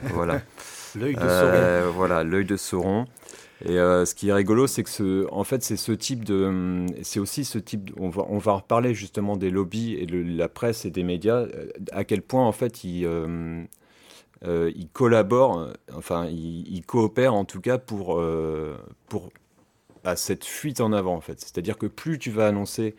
Voilà. 0.04 0.42
l'œil 0.96 1.16
de 1.16 1.20
Sauron. 1.22 1.54
Euh, 1.54 1.92
voilà, 1.94 2.24
l'œil 2.24 2.46
de 2.46 2.58
Sauron. 2.58 3.06
Et 3.64 3.78
euh, 3.78 4.06
ce 4.06 4.16
qui 4.16 4.30
est 4.30 4.34
rigolo, 4.34 4.68
c'est 4.68 4.84
que 4.84 4.90
ce, 4.90 5.28
en 5.32 5.44
fait, 5.44 5.64
c'est 5.64 5.78
ce 5.78 5.92
type 5.92 6.26
de, 6.26 6.86
c'est 7.04 7.20
aussi 7.20 7.46
ce 7.46 7.60
type. 7.60 7.92
on 7.98 8.10
va, 8.10 8.26
on 8.28 8.40
va 8.40 8.54
reparler 8.54 8.96
justement 8.96 9.38
des 9.38 9.52
lobbies 9.52 9.94
et 9.94 10.06
de 10.06 10.18
la 10.18 10.50
presse 10.50 10.84
et 10.84 10.90
des 10.90 11.04
médias. 11.04 11.46
À 11.92 12.04
quel 12.04 12.22
point 12.24 12.46
en 12.46 12.52
fait 12.52 12.84
ils, 12.84 13.08
ils 14.44 14.90
collaborent, 14.92 15.70
enfin 15.96 16.26
ils, 16.26 16.68
ils, 16.68 16.84
coopèrent 16.84 17.36
en 17.36 17.46
tout 17.46 17.62
cas 17.62 17.78
pour, 17.78 18.20
pour 19.08 19.30
à 20.04 20.16
cette 20.16 20.46
fuite 20.46 20.82
en 20.82 20.94
avant 20.94 21.16
en 21.16 21.22
fait. 21.22 21.40
C'est-à-dire 21.40 21.78
que 21.78 21.86
plus 21.86 22.20
tu 22.20 22.32
vas 22.32 22.48
annoncer 22.48 22.96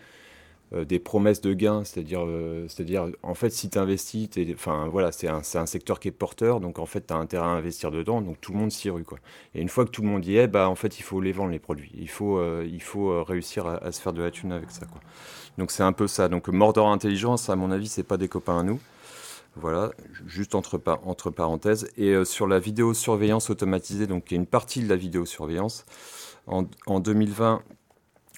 euh, 0.74 0.84
des 0.86 0.98
promesses 0.98 1.42
de 1.42 1.52
gains, 1.52 1.84
c'est-à-dire, 1.84 2.24
euh, 2.24 2.66
c'est-à-dire 2.68 3.08
en 3.22 3.34
fait 3.34 3.50
si 3.50 3.68
tu 3.68 3.78
investis, 3.78 4.30
enfin 4.54 4.88
voilà, 4.90 5.12
c'est 5.12 5.28
un, 5.28 5.42
un, 5.54 5.66
secteur 5.66 6.00
qui 6.00 6.08
est 6.08 6.12
porteur, 6.12 6.60
donc 6.60 6.78
en 6.78 6.86
fait 6.86 7.08
tu 7.08 7.12
as 7.12 7.16
intérêt 7.16 7.44
à 7.44 7.50
investir 7.50 7.90
dedans, 7.90 8.22
donc 8.22 8.40
tout 8.40 8.52
le 8.52 8.58
monde 8.58 8.72
s'y 8.72 8.88
rue 8.88 9.04
quoi. 9.04 9.18
Et 9.54 9.60
une 9.60 9.68
fois 9.68 9.84
que 9.84 9.90
tout 9.90 10.00
le 10.00 10.08
monde 10.08 10.24
y 10.24 10.38
est, 10.38 10.46
bah 10.46 10.70
en 10.70 10.74
fait 10.74 10.98
il 10.98 11.02
faut 11.02 11.20
les 11.20 11.32
vendre 11.32 11.50
les 11.50 11.58
produits, 11.58 11.92
il 11.94 12.08
faut, 12.08 12.38
euh, 12.38 12.66
il 12.66 12.80
faut 12.80 13.22
réussir 13.22 13.66
à, 13.66 13.92
se 13.92 14.00
faire 14.00 14.14
de 14.14 14.22
la 14.22 14.30
thune 14.30 14.52
avec 14.52 14.70
ça 14.70 14.86
quoi. 14.86 15.00
Donc 15.58 15.70
c'est 15.72 15.82
un 15.82 15.92
peu 15.92 16.06
ça. 16.06 16.28
Donc 16.28 16.48
Mordor 16.48 16.88
Intelligence, 16.88 17.50
à 17.50 17.56
mon 17.56 17.70
avis, 17.70 17.88
c'est 17.88 18.02
pas 18.02 18.16
des 18.16 18.28
copains 18.28 18.60
à 18.60 18.62
nous. 18.62 18.80
Voilà, 19.56 19.90
juste 20.26 20.54
entre, 20.54 20.80
entre 21.04 21.28
parenthèses. 21.28 21.86
Et 21.98 22.24
sur 22.24 22.46
la 22.46 22.58
vidéosurveillance 22.58 23.50
automatisée, 23.50 24.06
donc 24.06 24.30
y 24.30 24.34
a 24.34 24.38
une 24.38 24.46
partie 24.46 24.82
de 24.82 24.88
la 24.88 24.96
vidéosurveillance. 24.96 25.84
En, 26.46 27.00
2020, 27.00 27.62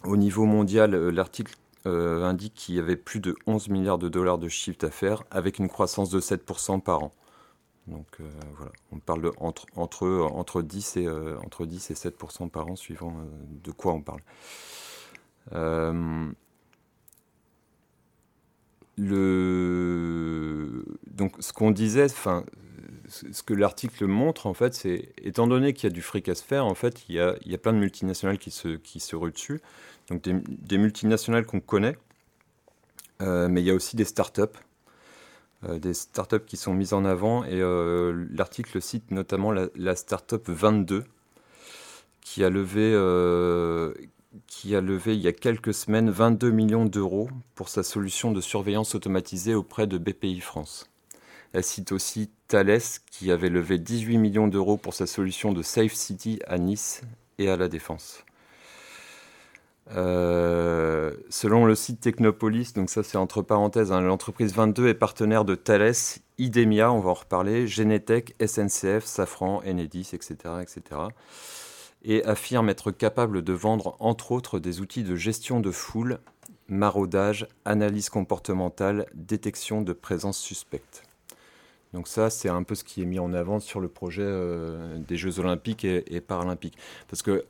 au 0.04 0.16
niveau 0.16 0.44
mondial, 0.44 0.94
euh, 0.94 1.10
l'article 1.10 1.54
euh, 1.86 2.24
indique 2.24 2.54
qu'il 2.54 2.74
y 2.74 2.78
avait 2.78 2.96
plus 2.96 3.20
de 3.20 3.34
11 3.46 3.68
milliards 3.68 3.98
de 3.98 4.08
dollars 4.08 4.38
de 4.38 4.48
chiffre 4.48 4.78
d'affaires 4.78 5.22
avec 5.30 5.58
une 5.58 5.68
croissance 5.68 6.10
de 6.10 6.20
7% 6.20 6.80
par 6.80 7.02
an. 7.02 7.12
Donc 7.86 8.06
euh, 8.20 8.24
voilà, 8.56 8.72
on 8.92 8.98
parle 8.98 9.30
entre, 9.38 9.66
entre, 9.76 10.06
entre, 10.32 10.62
10 10.62 10.96
et, 10.98 11.08
entre 11.08 11.66
10 11.66 11.90
et 11.90 11.94
7% 11.94 12.48
par 12.50 12.68
an 12.68 12.76
suivant 12.76 13.14
de 13.62 13.70
quoi 13.70 13.92
on 13.92 14.02
parle. 14.02 14.22
le... 18.96 20.84
Donc 21.10 21.34
ce 21.40 21.52
qu'on 21.52 21.70
disait, 21.70 22.08
ce 23.32 23.42
que 23.42 23.54
l'article 23.54 24.06
montre, 24.06 24.46
en 24.46 24.54
fait, 24.54 24.74
c'est, 24.74 25.08
étant 25.22 25.46
donné 25.46 25.72
qu'il 25.72 25.84
y 25.88 25.92
a 25.92 25.94
du 25.94 26.02
fric 26.02 26.28
à 26.28 26.34
se 26.34 26.42
faire, 26.42 26.66
en 26.66 26.74
fait, 26.74 27.04
il 27.08 27.14
y 27.14 27.20
a, 27.20 27.58
plein 27.58 27.72
de 27.72 27.78
multinationales 27.78 28.38
qui 28.38 28.50
se, 28.50 28.76
qui 28.76 29.00
se 29.00 29.16
ruent 29.16 29.32
dessus. 29.32 29.60
Donc 30.08 30.22
des, 30.22 30.34
des 30.48 30.78
multinationales 30.78 31.46
qu'on 31.46 31.60
connaît, 31.60 31.96
euh, 33.22 33.48
mais 33.48 33.62
il 33.62 33.66
y 33.66 33.70
a 33.70 33.74
aussi 33.74 33.96
des 33.96 34.04
startups, 34.04 34.42
euh, 35.64 35.78
des 35.78 35.94
startups 35.94 36.44
qui 36.46 36.56
sont 36.56 36.74
mises 36.74 36.92
en 36.92 37.04
avant. 37.04 37.44
Et 37.44 37.60
euh, 37.60 38.26
l'article 38.30 38.80
cite 38.82 39.10
notamment 39.10 39.52
la, 39.52 39.68
la 39.76 39.96
startup 39.96 40.48
22, 40.48 41.04
qui 42.20 42.42
a 42.44 42.50
levé, 42.50 42.90
qui 44.46 44.74
a 44.74 44.80
levé 44.80 45.14
il 45.14 45.20
y 45.20 45.28
a 45.28 45.32
quelques 45.32 45.74
semaines 45.74 46.10
22 46.10 46.50
millions 46.50 46.86
d'euros 46.86 47.28
pour 47.54 47.68
sa 47.68 47.82
solution 47.82 48.32
de 48.32 48.40
surveillance 48.40 48.94
automatisée 48.94 49.54
auprès 49.54 49.86
de 49.86 49.98
BPI 49.98 50.40
France. 50.40 50.86
Elle 51.54 51.62
cite 51.62 51.92
aussi 51.92 52.30
Thales 52.48 52.80
qui 53.12 53.30
avait 53.30 53.48
levé 53.48 53.78
18 53.78 54.18
millions 54.18 54.48
d'euros 54.48 54.76
pour 54.76 54.92
sa 54.92 55.06
solution 55.06 55.52
de 55.52 55.62
Safe 55.62 55.94
City 55.94 56.40
à 56.48 56.58
Nice 56.58 57.02
et 57.38 57.48
à 57.48 57.56
la 57.56 57.68
Défense. 57.68 58.24
Euh, 59.92 61.12
selon 61.30 61.64
le 61.64 61.76
site 61.76 62.00
Technopolis, 62.00 62.72
donc 62.74 62.90
ça 62.90 63.04
c'est 63.04 63.18
entre 63.18 63.40
parenthèses, 63.40 63.92
hein, 63.92 64.00
l'entreprise 64.00 64.52
22 64.52 64.88
est 64.88 64.94
partenaire 64.94 65.44
de 65.44 65.54
Thales, 65.54 65.94
Idemia, 66.38 66.90
on 66.90 66.98
va 66.98 67.10
en 67.10 67.14
reparler, 67.14 67.68
Genetech, 67.68 68.34
SNCF, 68.44 69.04
Safran, 69.04 69.62
Enedis, 69.64 70.10
etc., 70.12 70.34
etc. 70.60 71.02
Et 72.02 72.24
affirme 72.24 72.68
être 72.68 72.90
capable 72.90 73.42
de 73.42 73.52
vendre 73.52 73.94
entre 74.00 74.32
autres 74.32 74.58
des 74.58 74.80
outils 74.80 75.04
de 75.04 75.14
gestion 75.14 75.60
de 75.60 75.70
foule, 75.70 76.18
maraudage, 76.66 77.46
analyse 77.64 78.08
comportementale, 78.08 79.06
détection 79.14 79.82
de 79.82 79.92
présence 79.92 80.38
suspecte. 80.38 81.04
Donc 81.94 82.08
ça, 82.08 82.28
c'est 82.28 82.48
un 82.48 82.64
peu 82.64 82.74
ce 82.74 82.82
qui 82.82 83.02
est 83.02 83.06
mis 83.06 83.20
en 83.20 83.32
avant 83.32 83.60
sur 83.60 83.78
le 83.78 83.86
projet 83.86 84.24
euh, 84.24 84.98
des 84.98 85.16
Jeux 85.16 85.38
Olympiques 85.38 85.84
et, 85.84 86.20
Paralympiques. 86.20 86.76
Parce 87.08 87.22
que 87.22 87.44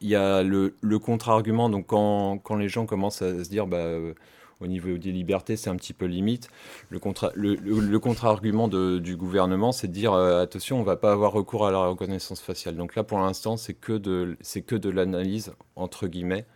il 0.00 0.08
y 0.08 0.14
a 0.14 0.44
le, 0.44 0.72
contre-argument. 1.00 1.68
Donc, 1.68 1.88
quand, 1.88 2.38
quand, 2.38 2.54
les 2.54 2.68
gens 2.68 2.86
commencent 2.86 3.22
à 3.22 3.42
se 3.42 3.50
dire, 3.50 3.66
bah, 3.66 3.78
euh, 3.78 4.14
au 4.60 4.68
niveau 4.68 4.96
des 4.96 5.10
libertés, 5.10 5.56
c'est 5.56 5.68
un 5.68 5.74
petit 5.74 5.92
peu 5.92 6.06
limite, 6.06 6.48
le, 6.90 7.00
contre, 7.00 7.32
le, 7.34 7.98
contre-argument 7.98 8.68
du 8.68 9.16
gouvernement, 9.16 9.72
c'est 9.72 9.88
de 9.88 9.92
dire, 9.92 10.12
euh, 10.12 10.42
attention, 10.42 10.76
on 10.76 10.80
ne 10.82 10.86
va 10.86 10.96
pas 10.96 11.10
avoir 11.10 11.32
recours 11.32 11.66
à 11.66 11.72
la 11.72 11.78
reconnaissance 11.78 12.40
faciale. 12.40 12.76
Donc 12.76 12.94
là, 12.94 13.02
pour 13.02 13.18
l'instant, 13.18 13.56
c'est 13.56 13.74
que 13.74 13.94
de, 13.94 14.36
de 14.70 14.90
l'analyse, 14.90 15.52
entre 15.74 16.06
guillemets, 16.06 16.46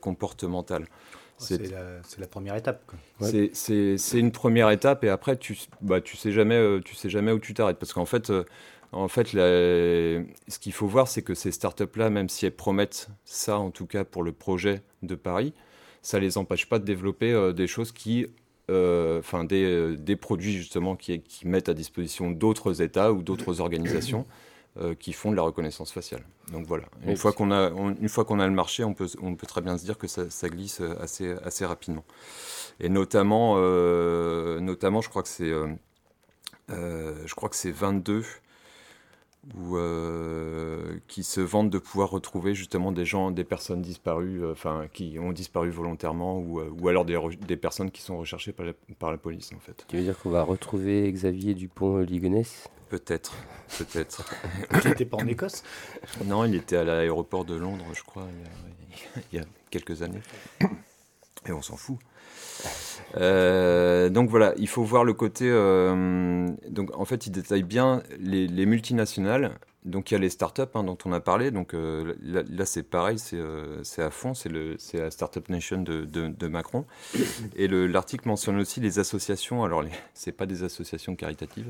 comportementale. 0.00 0.86
C'est 1.36 1.70
la, 1.70 2.00
la, 2.18 2.26
première 2.26 2.56
étape. 2.56 2.92
C'est 3.20 3.98
une 4.14 4.32
première 4.32 4.70
étape 4.70 5.04
et 5.04 5.08
après 5.08 5.36
tu 5.36 5.58
bah, 5.80 6.00
tu 6.00 6.16
sais 6.16 6.30
jamais 6.32 6.80
tu 6.84 6.94
sais 6.94 7.10
jamais 7.10 7.32
où 7.32 7.38
tu 7.38 7.54
t'arrêtes. 7.54 7.78
Parce 7.78 7.92
qu'en 7.92 8.06
fait 8.06 8.32
en 8.92 9.08
fait, 9.08 9.30
ce 9.30 10.58
qu'il 10.60 10.72
faut 10.72 10.86
voir, 10.86 11.08
c'est 11.08 11.22
que 11.22 11.34
ces 11.34 11.50
startups-là, 11.50 12.10
même 12.10 12.28
si 12.28 12.46
elles 12.46 12.54
promettent 12.54 13.08
ça, 13.24 13.58
en 13.58 13.70
tout 13.70 13.86
cas 13.86 14.04
pour 14.04 14.22
le 14.22 14.32
projet 14.32 14.82
de 15.02 15.16
Paris, 15.16 15.52
ça 16.04 16.18
ne 16.18 16.22
les 16.22 16.38
empêche 16.38 16.68
pas 16.68 16.78
de 16.78 16.84
développer 16.84 17.32
euh, 17.32 17.52
des 17.52 17.66
choses 17.66 17.90
qui, 17.90 18.26
euh, 18.70 19.18
enfin, 19.18 19.46
euh, 19.50 19.96
des, 19.96 20.16
produits 20.16 20.52
justement 20.52 20.96
qui, 20.96 21.22
mettent 21.44 21.70
à 21.70 21.74
disposition 21.74 22.30
d'autres 22.30 22.82
États 22.82 23.12
ou 23.12 23.22
d'autres 23.22 23.60
organisations 23.60 24.26
qui 24.98 25.12
font 25.12 25.30
de 25.30 25.36
la 25.36 25.42
reconnaissance 25.42 25.92
faciale. 25.92 26.24
Donc 26.50 26.66
voilà. 26.66 26.84
Une 27.06 27.16
fois 27.16 27.32
qu'on 27.32 27.52
a, 27.52 27.70
une 27.70 28.08
fois 28.08 28.24
qu'on 28.24 28.40
a 28.40 28.46
le 28.46 28.52
marché, 28.52 28.82
on 28.82 28.92
peut, 28.92 29.08
on 29.22 29.36
peut 29.36 29.46
très 29.46 29.60
bien 29.60 29.78
se 29.78 29.84
dire 29.84 29.98
que 29.98 30.08
ça, 30.08 30.28
ça 30.30 30.48
glisse 30.48 30.80
assez, 31.00 31.32
assez 31.44 31.64
rapidement. 31.64 32.04
Et 32.80 32.88
notamment, 32.88 33.56
notamment, 34.60 35.00
je 35.00 35.08
crois 35.08 35.22
que 35.22 35.28
c'est, 35.28 35.52
je 36.68 37.34
crois 37.34 37.48
que 37.48 37.56
c'est 37.56 37.70
22 37.70 38.24
ou 39.56 39.76
euh, 39.76 40.98
qui 41.06 41.22
se 41.22 41.40
vantent 41.40 41.70
de 41.70 41.78
pouvoir 41.78 42.10
retrouver 42.10 42.54
justement 42.54 42.92
des 42.92 43.04
gens, 43.04 43.30
des 43.30 43.44
personnes 43.44 43.82
disparues, 43.82 44.42
euh, 44.42 44.52
enfin 44.52 44.86
qui 44.92 45.18
ont 45.18 45.32
disparu 45.32 45.70
volontairement, 45.70 46.38
ou, 46.38 46.60
euh, 46.60 46.70
ou 46.80 46.88
alors 46.88 47.04
des, 47.04 47.18
des, 47.46 47.56
personnes 47.56 47.90
qui 47.90 48.02
sont 48.02 48.18
recherchées 48.18 48.52
par 48.52 48.66
la, 48.66 48.72
par 48.98 49.10
la, 49.10 49.18
police 49.18 49.52
en 49.54 49.60
fait. 49.60 49.84
Tu 49.88 49.96
veux 49.96 50.02
dire 50.02 50.18
qu'on 50.18 50.30
va 50.30 50.42
retrouver 50.42 51.10
Xavier 51.12 51.54
Dupont-Ligonnès? 51.54 52.68
Peut-être, 52.94 53.34
peut-être. 53.76 54.24
il 54.84 54.88
n'était 54.88 55.04
pas 55.04 55.16
en 55.16 55.26
Écosse? 55.26 55.64
Non, 56.26 56.44
il 56.44 56.54
était 56.54 56.76
à 56.76 56.84
l'aéroport 56.84 57.44
de 57.44 57.56
Londres, 57.56 57.86
je 57.92 58.04
crois, 58.04 58.28
il 59.32 59.38
y 59.38 59.42
a 59.42 59.44
quelques 59.68 60.02
années. 60.02 60.22
Et 61.44 61.50
on 61.50 61.60
s'en 61.60 61.76
fout. 61.76 61.98
Euh, 63.16 64.10
donc 64.10 64.30
voilà, 64.30 64.54
il 64.58 64.68
faut 64.68 64.84
voir 64.84 65.02
le 65.02 65.12
côté. 65.12 65.46
Euh, 65.50 66.48
donc 66.68 66.96
en 66.96 67.04
fait, 67.04 67.26
il 67.26 67.30
détaille 67.30 67.64
bien 67.64 68.04
les, 68.20 68.64
multinationales. 68.64 69.58
Donc 69.84 70.10
il 70.10 70.14
y 70.14 70.16
a 70.16 70.20
les 70.20 70.30
startups 70.30 70.62
hein, 70.74 70.84
dont 70.84 70.96
on 71.04 71.12
a 71.12 71.20
parlé. 71.20 71.50
Donc 71.50 71.74
euh, 71.74 72.14
là, 72.22 72.66
c'est 72.66 72.82
pareil, 72.82 73.18
c'est 73.18 74.02
à 74.02 74.10
fond, 74.10 74.34
c'est 74.34 74.50
la 74.94 75.10
Startup 75.10 75.48
Nation 75.48 75.82
de, 75.82 76.48
Macron. 76.48 76.84
Et 77.56 77.68
l'article 77.68 78.28
mentionne 78.28 78.58
aussi 78.58 78.80
les 78.80 78.98
associations. 78.98 79.64
Alors 79.64 79.84
c'est 80.14 80.32
pas 80.32 80.46
des 80.46 80.62
associations 80.64 81.16
caritatives, 81.16 81.68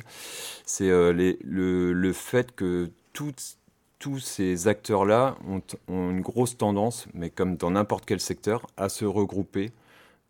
c'est 0.65 0.89
le, 0.89 1.93
le, 1.93 2.13
fait 2.13 2.53
que 2.53 2.91
tous 3.19 4.19
ces 4.19 4.69
acteurs-là 4.69 5.37
ont, 5.49 5.63
une 5.89 6.21
grosse 6.21 6.59
tendance, 6.59 7.07
mais 7.15 7.31
comme 7.31 7.57
dans 7.57 7.71
n'importe 7.71 8.05
quel 8.05 8.21
secteur, 8.21 8.67
à 8.77 8.89
se 8.89 9.05
regrouper 9.05 9.73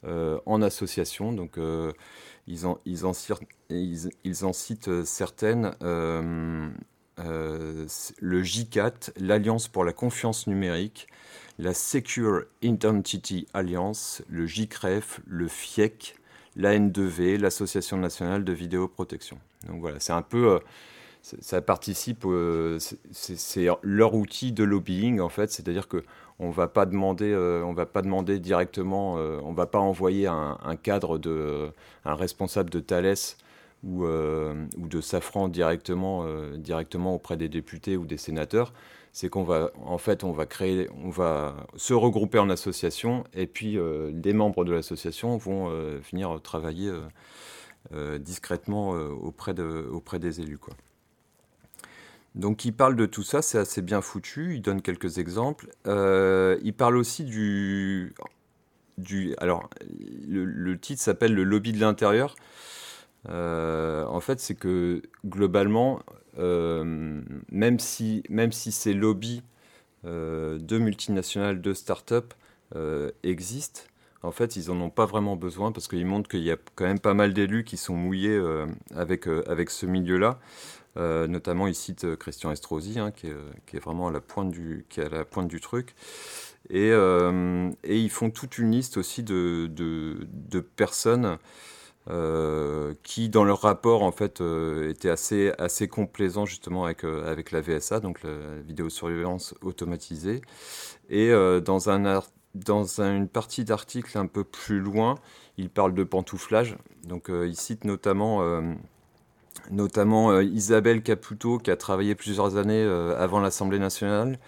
euh, 0.05 0.39
en 0.47 0.63
association. 0.63 1.33
Donc, 1.33 1.59
euh, 1.59 1.93
ils, 2.47 2.67
en, 2.67 2.75
citent 4.53 5.05
euh, 7.19 7.87
le 8.21 8.43
J4, 8.43 9.11
l'Alliance 9.19 9.69
pour 9.69 9.85
la 9.85 9.93
confiance 9.93 10.47
numérique, 10.47 11.07
la 11.59 11.75
Secure 11.75 12.43
Identity 12.63 13.47
Alliance, 13.55 14.23
le 14.29 14.47
JCREF, 14.47 15.21
le 15.27 15.49
FIEC, 15.49 16.17
l'AN2V, 16.57 17.39
l'Association 17.39 17.97
nationale 17.97 18.45
de 18.45 18.53
vidéoprotection. 18.53 19.39
Donc 19.69 19.81
voilà, 19.81 20.01
c'est 20.01 20.13
un 20.13 20.23
peu 20.23 20.61
ça 21.23 21.63
participe, 21.63 22.27
c'est 22.79 23.67
leur 23.83 24.15
outil 24.15 24.53
de 24.53 24.63
lobbying 24.63 25.21
en 25.21 25.31
fait, 25.31 25.51
c'est-à-dire 25.51 25.89
que 25.89 26.05
on 26.39 26.51
va 26.51 26.69
pas 26.69 26.87
demander, 26.87 27.33
euh, 27.33 27.63
on 27.65 27.73
va 27.73 27.83
euh, 27.83 29.53
va 29.53 29.67
pas 29.67 29.79
envoyer 29.79 30.27
un, 30.27 30.77
cadre 30.83 31.19
de, 31.19 31.71
un 32.05 32.15
responsable 32.15 32.71
de 32.71 32.81
Thales 32.81 33.15
ou, 33.85 34.05
euh, 34.05 34.67
ou 34.79 34.89
de 34.89 35.01
Safran 35.01 35.49
directement, 35.49 36.27
directement 36.57 37.15
auprès 37.15 37.37
des 37.37 37.49
députés 37.49 37.97
ou 37.97 38.07
des 38.07 38.17
sénateurs. 38.17 38.73
C'est 39.13 39.29
qu'on 39.29 39.45
va, 39.45 39.71
en 39.85 39.99
fait, 39.99 40.25
on 40.25 40.33
va 40.33 40.45
créer, 40.45 40.89
on 41.05 41.11
va 41.11 41.55
se 41.77 41.95
regrouper 41.95 42.41
en 42.41 42.51
association 42.51 43.23
et 43.33 43.47
puis 43.47 43.79
les 44.13 44.33
membres 44.33 44.65
de 44.65 44.73
l'association 44.73 45.37
vont 45.37 45.69
venir 46.11 46.41
travailler 46.43 46.91
discrètement 48.19 48.91
auprès, 48.91 49.55
de, 49.55 49.89
auprès 49.93 50.19
des 50.19 50.41
élus. 50.41 50.59
Donc 52.35 52.65
il 52.65 52.73
parle 52.73 52.97
de 52.97 53.07
tout 53.07 53.23
ça, 53.23 53.43
c'est 53.43 53.59
assez 53.59 53.81
bien 53.81 54.01
foutu, 54.01 54.55
il 54.55 54.63
donne 54.63 54.83
quelques 54.83 55.19
exemples. 55.19 55.69
Euh, 55.87 56.59
il 56.63 56.75
parle 56.75 56.97
aussi 56.97 57.25
du... 57.25 58.13
du 58.99 59.35
alors, 59.39 59.71
le, 60.29 60.79
titre 60.79 61.01
s'appelle 61.01 61.33
Le 61.33 61.45
lobby 61.45 61.73
de 61.73 61.81
l'intérieur. 61.81 62.35
Euh, 63.29 64.05
en 64.07 64.21
fait, 64.21 64.41
c'est 64.41 64.55
que 64.55 65.03
globalement, 65.25 66.01
euh, 66.39 67.23
même 67.51 67.79
si, 67.79 68.23
même 68.29 68.53
si 68.53 68.73
ces 68.73 68.95
lobbies 68.95 69.43
de 70.05 70.79
multinationales, 70.79 71.63
de 71.63 71.73
start-up 71.73 72.35
existent, 73.23 73.81
en 74.23 74.33
fait, 74.33 74.57
ils 74.57 74.69
n'en 74.69 74.79
ont 74.83 74.91
pas 74.91 75.07
vraiment 75.07 75.35
besoin 75.35 75.73
parce 75.73 75.89
qu'ils 75.89 76.05
montrent 76.05 76.29
qu'il 76.29 76.43
y 76.43 76.51
a 76.51 76.59
quand 76.75 76.85
même 76.85 76.99
pas 76.99 77.15
mal 77.15 77.33
d'élus 77.33 77.65
qui 77.65 77.79
sont 77.79 77.95
mouillés 77.95 78.39
avec, 78.95 79.27
avec 79.27 79.71
ce 79.71 79.87
milieu-là. 79.87 80.39
Euh, 80.97 81.27
notamment, 81.27 81.67
il 81.67 81.75
cite 81.75 82.05
euh, 82.05 82.17
Christian 82.17 82.53
Estrosi, 82.53 82.99
hein, 82.99 83.11
qui, 83.11 83.27
est, 83.27 83.79
vraiment 83.81 84.09
à 84.09 84.13
la 84.13 84.21
pointe 84.21 84.51
du, 84.51 84.87
qui 84.89 85.01
est 85.01 85.07
à 85.07 85.09
la 85.09 85.25
pointe 85.25 85.49
du 85.49 85.61
truc. 85.61 85.95
Et, 86.71 86.91
euh, 86.93 87.71
et 87.83 87.99
ils 87.99 88.11
font 88.11 88.31
toute 88.31 88.59
une 88.59 88.71
liste 88.71 88.97
aussi 88.97 89.23
de, 89.23 89.69
de, 89.69 90.61
personnes 90.61 91.39
qui, 93.03 93.29
dans 93.29 93.45
leur 93.45 93.63
rapport, 93.63 94.03
en 94.03 94.13
fait, 94.13 94.43
étaient 94.89 95.11
assez, 95.11 95.53
assez 95.59 95.89
complaisants 95.89 96.47
justement 96.47 96.85
avec, 96.85 97.05
avec 97.05 97.51
la 97.51 97.61
VSA, 97.61 98.01
donc 98.01 98.23
la 98.23 98.61
vidéosurveillance 98.67 99.55
automatisée. 99.63 100.43
Et 101.09 101.33
dans, 101.65 101.91
un 101.91 102.23
dans 102.55 103.01
une 103.01 103.29
partie 103.29 103.65
d'article 103.65 104.19
un 104.19 104.27
peu 104.27 104.45
plus 104.45 104.81
loin, 104.81 105.17
il 105.57 105.71
parle 105.71 105.95
de 105.95 106.05
pantouflage. 106.05 106.77
Donc, 107.05 107.31
il 107.31 107.57
cite 107.57 107.85
notamment 107.85 108.43
notamment 109.71 110.31
euh, 110.31 110.43
Isabelle 110.43 111.03
Caputo 111.03 111.59
qui 111.59 111.71
a 111.71 111.77
travaillé 111.77 112.15
plusieurs 112.15 112.57
années 112.57 112.83
euh, 112.83 113.19
avant 113.19 113.41
l'Assemblée 113.41 113.79
nationale. 113.79 114.39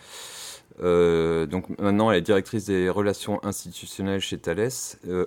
Euh, 0.83 1.47
donc 1.47 1.69
maintenant, 1.79 2.11
elle 2.11 2.19
est 2.19 2.23
directrice 2.23 2.67
des 2.67 2.91
relations 2.91 3.43
institutionnelles 3.45 4.21
chez 4.21 4.39
Thales. 4.39 4.71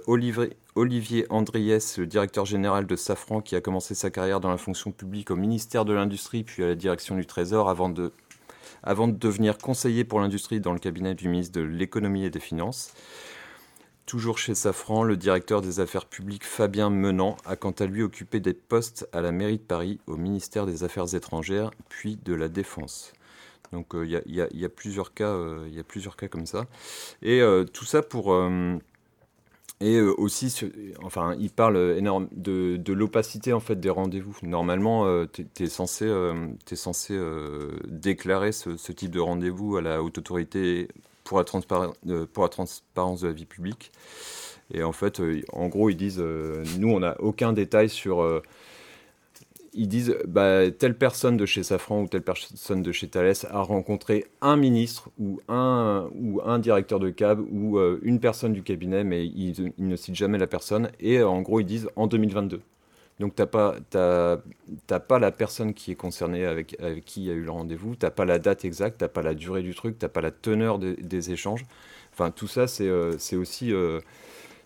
Olivier, 0.07 0.55
Olivier 0.75 1.25
Andriès, 1.29 1.97
le 1.97 2.05
directeur 2.05 2.45
général 2.45 2.85
de 2.85 2.95
Safran, 2.95 3.41
qui 3.41 3.55
a 3.55 3.61
commencé 3.61 3.95
sa 3.95 4.09
carrière 4.09 4.39
dans 4.39 4.51
la 4.51 4.57
fonction 4.57 4.91
publique 4.91 5.31
au 5.31 5.35
ministère 5.35 5.85
de 5.85 5.93
l'Industrie 5.93 6.43
puis 6.43 6.63
à 6.63 6.67
la 6.67 6.75
direction 6.75 7.15
du 7.15 7.25
Trésor 7.25 7.69
avant 7.69 7.89
de 7.89 8.11
devenir 8.85 9.57
conseiller 9.57 10.03
pour 10.03 10.19
l'industrie 10.19 10.59
dans 10.59 10.73
le 10.73 10.79
cabinet 10.79 11.15
du 11.15 11.29
ministre 11.29 11.59
de 11.59 11.65
l'Économie 11.65 12.25
et 12.25 12.29
des 12.29 12.39
Finances. 12.39 12.93
Toujours 14.09 14.39
chez 14.39 14.55
Safran, 14.55 15.03
le 15.03 15.17
directeur 15.17 15.61
des 15.61 15.79
affaires 15.79 16.07
publiques 16.07 16.43
Fabien 16.43 16.89
Menant 16.89 17.37
a 17.45 17.55
quant 17.55 17.69
à 17.69 17.85
lui 17.85 18.01
occupé 18.01 18.39
des 18.39 18.55
postes 18.55 19.07
à 19.13 19.21
la 19.21 19.31
mairie 19.31 19.59
de 19.59 19.63
Paris, 19.63 19.99
au 20.07 20.17
ministère 20.17 20.65
des 20.65 20.83
Affaires 20.83 21.13
étrangères, 21.13 21.69
puis 21.89 22.17
de 22.25 22.33
la 22.33 22.47
Défense. 22.47 23.13
Donc 23.71 23.93
il 23.93 24.09
y, 24.09 24.41
a, 24.41 24.69
plusieurs 24.69 25.13
cas, 25.13 25.37
il 25.67 25.73
y 25.73 25.79
a 25.79 25.83
plusieurs 25.83 26.15
cas 26.15 26.27
comme 26.27 26.45
ça. 26.45 26.65
Et 27.21 27.41
tout 27.73 27.85
ça 27.85 28.01
pour 28.01 28.33
et 29.81 29.95
euh, 29.95 30.13
aussi, 30.17 30.53
enfin, 31.03 31.35
il 31.39 31.49
parle 31.51 31.95
énorme 31.97 32.27
de, 32.33 32.75
de 32.75 32.93
l'opacité 32.93 33.53
en 33.53 33.61
fait 33.61 33.79
des 33.79 33.89
rendez-vous. 33.89 34.37
Normalement, 34.43 35.05
euh, 35.05 35.25
tu 35.31 35.45
es, 35.63 35.67
censé, 35.67 36.05
es 36.05 36.75
censé 36.75 37.13
euh, 37.13 37.71
déclarer 37.87 38.51
ce, 38.51 38.91
type 38.91 39.11
de 39.11 39.21
rendez-vous 39.21 39.77
à 39.77 39.81
la 39.81 40.03
haute 40.03 40.17
autorité 40.17 40.89
pour 41.23 41.37
la, 41.37 41.45
pour 42.25 42.43
la 42.43 42.49
transparence 42.49 43.21
de 43.21 43.27
la 43.27 43.33
vie 43.33 43.45
publique. 43.45 43.91
Et 44.73 44.83
en 44.83 44.91
fait, 44.91 45.21
en 45.53 45.67
gros, 45.67 45.89
ils 45.89 45.95
disent, 45.95 46.19
nous, 46.19 46.89
on 46.89 46.99
n'a 46.99 47.19
aucun 47.21 47.53
détail 47.53 47.89
sur 47.89 48.21
ils 49.73 49.87
disent 49.87 50.15
bah, 50.27 50.69
telle 50.71 50.97
personne 50.97 51.37
de 51.37 51.45
chez 51.45 51.63
Safran 51.63 52.01
ou 52.01 52.07
telle 52.07 52.21
personne 52.21 52.81
de 52.81 52.91
chez 52.91 53.07
Thales 53.07 53.33
a 53.49 53.61
rencontré 53.61 54.25
un 54.41 54.55
ministre 54.55 55.09
ou 55.19 55.39
un, 55.47 56.09
ou 56.15 56.41
un 56.43 56.59
directeur 56.59 56.99
de 56.99 57.09
cab 57.09 57.39
ou 57.51 57.77
euh, 57.77 57.99
une 58.03 58.19
personne 58.19 58.53
du 58.53 58.63
cabinet, 58.63 59.03
mais 59.03 59.25
ils, 59.25 59.73
ne 59.77 59.95
citent 59.95 60.15
jamais 60.15 60.37
la 60.37 60.47
personne. 60.47 60.91
Et 60.99 61.19
euh, 61.19 61.27
en 61.27 61.41
gros, 61.41 61.59
ils 61.59 61.65
disent 61.65 61.89
en 61.95 62.07
2022. 62.07 62.61
Donc, 63.19 63.35
tu 63.35 63.41
n'as 63.41 63.47
pas, 63.47 63.75
pas 64.99 65.19
la 65.19 65.31
personne 65.31 65.73
qui 65.73 65.91
est 65.91 65.95
concernée 65.95 66.45
avec, 66.45 66.79
avec 66.81 67.03
qui 67.03 67.21
il 67.21 67.27
y 67.27 67.31
a 67.31 67.33
eu 67.33 67.43
le 67.43 67.51
rendez-vous, 67.51 67.95
tu 67.95 68.05
n'as 68.05 68.11
pas 68.11 68.23
la 68.23 68.39
date 68.39 68.63
exacte, 68.63 68.99
tu 68.99 69.03
n'as 69.03 69.09
pas 69.09 69.21
la 69.21 69.33
durée 69.33 69.61
du 69.61 69.75
truc, 69.75 69.99
tu 69.99 70.05
n'as 70.05 70.09
pas 70.09 70.21
la 70.21 70.31
teneur 70.31 70.79
des 70.79 71.31
échanges. 71.31 71.65
Enfin, 72.13 72.31
tout 72.31 72.47
ça, 72.47 72.67
c'est 72.67 72.87
euh, 72.87 73.17
aussi 73.33 73.73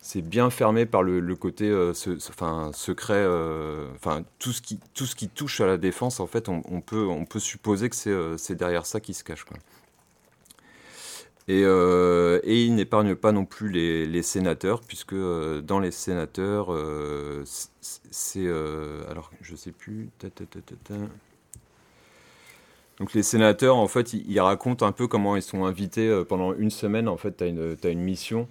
c'est 0.04 0.22
bien 0.22 0.50
fermé 0.50 0.86
par 0.86 1.02
le, 1.02 1.36
côté 1.38 1.70
euh, 1.70 1.94
enfin, 2.30 2.72
secret. 2.74 3.14
Euh, 3.16 3.88
tout, 4.38 4.52
ce 4.52 4.62
qui, 4.62 4.78
tout 4.94 5.06
ce 5.06 5.16
qui 5.16 5.30
touche 5.30 5.62
à 5.62 5.66
la 5.66 5.78
défense, 5.78 6.20
en 6.20 6.28
fait, 6.28 6.50
on, 6.50 6.82
peut, 6.82 7.08
on 7.08 7.24
peut 7.24 7.40
supposer 7.40 7.90
que 7.90 7.96
c'est 7.96 8.12
euh, 8.12 8.36
derrière 8.50 8.86
ça 8.86 9.00
qui 9.00 9.14
se 9.14 9.24
cache. 9.24 9.46
Et, 11.48 11.62
et, 11.62 12.66
il 12.66 12.76
n'épargne 12.76 13.16
pas 13.16 13.32
non 13.32 13.46
plus 13.46 13.70
les, 13.70 14.22
sénateurs, 14.24 14.82
puisque 14.82 15.16
dans 15.16 15.80
les 15.80 15.92
sénateurs, 15.92 16.68
c'est. 18.12 18.48
alors, 19.10 19.32
je 19.40 19.56
sais 19.56 19.72
plus. 19.72 20.10
Donc 23.00 23.14
les 23.14 23.24
sénateurs, 23.24 23.78
en 23.78 23.88
fait, 23.88 24.12
ils, 24.12 24.40
racontent 24.42 24.86
un 24.86 24.92
peu 24.92 25.08
comment 25.08 25.38
ils 25.38 25.42
sont 25.42 25.64
invités 25.64 26.24
pendant 26.28 26.54
une 26.54 26.72
semaine. 26.72 27.08
En 27.08 27.18
fait, 27.18 27.38
tu 27.38 27.46
as, 27.46 27.88
as, 27.88 27.90
une 27.90 28.02
mission 28.02 28.50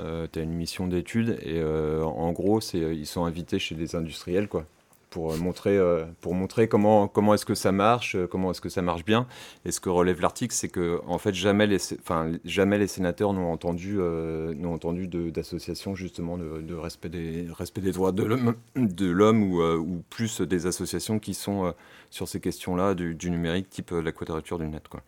euh, 0.00 0.26
tu 0.30 0.38
as 0.38 0.42
une 0.42 0.52
mission 0.52 0.86
d'étude 0.86 1.38
et 1.42 1.58
euh, 1.58 2.02
en 2.02 2.32
gros, 2.32 2.60
c'est, 2.60 2.78
ils 2.78 3.06
sont 3.06 3.24
invités 3.24 3.58
chez 3.58 3.74
des 3.74 3.94
industriels 3.94 4.48
quoi, 4.48 4.64
pour 5.10 5.36
montrer, 5.36 5.76
euh, 5.76 6.04
pour 6.20 6.34
montrer 6.34 6.68
comment, 6.68 7.08
comment 7.08 7.34
est-ce 7.34 7.44
que 7.44 7.54
ça 7.54 7.72
marche, 7.72 8.16
comment 8.30 8.50
est-ce 8.50 8.60
que 8.60 8.68
ça 8.68 8.82
marche 8.82 9.04
bien. 9.04 9.26
Et 9.64 9.72
ce 9.72 9.80
que 9.80 9.88
relève 9.88 10.20
l'article, 10.20 10.54
c'est 10.54 10.68
que 10.68 11.00
en 11.06 11.18
fait, 11.18 11.34
jamais 11.34 11.66
les, 11.66 11.78
enfin, 12.00 12.32
jamais 12.44 12.78
les 12.78 12.86
sénateurs 12.86 13.32
n'ont 13.32 13.52
entendu, 13.52 13.96
n'ont 13.96 14.74
entendu 14.74 15.06
d'associations 15.06 15.94
justement 15.94 16.38
de, 16.38 16.74
respect, 16.74 17.08
des, 17.08 17.46
respect 17.52 17.80
des 17.80 17.92
droits 17.92 18.12
de 18.12 18.22
l'homme, 18.24 19.42
ou, 19.42 20.02
plus 20.08 20.40
des 20.40 20.66
associations 20.66 21.18
qui 21.18 21.34
sont 21.34 21.74
sur 22.10 22.28
ces 22.28 22.40
questions-là 22.40 22.94
du, 22.94 23.14
du 23.14 23.30
numérique, 23.30 23.68
type 23.70 23.90
la 23.90 24.12
quadrature 24.12 24.58
du 24.58 24.66
net. 24.66 24.88
Quoi. 24.88 25.02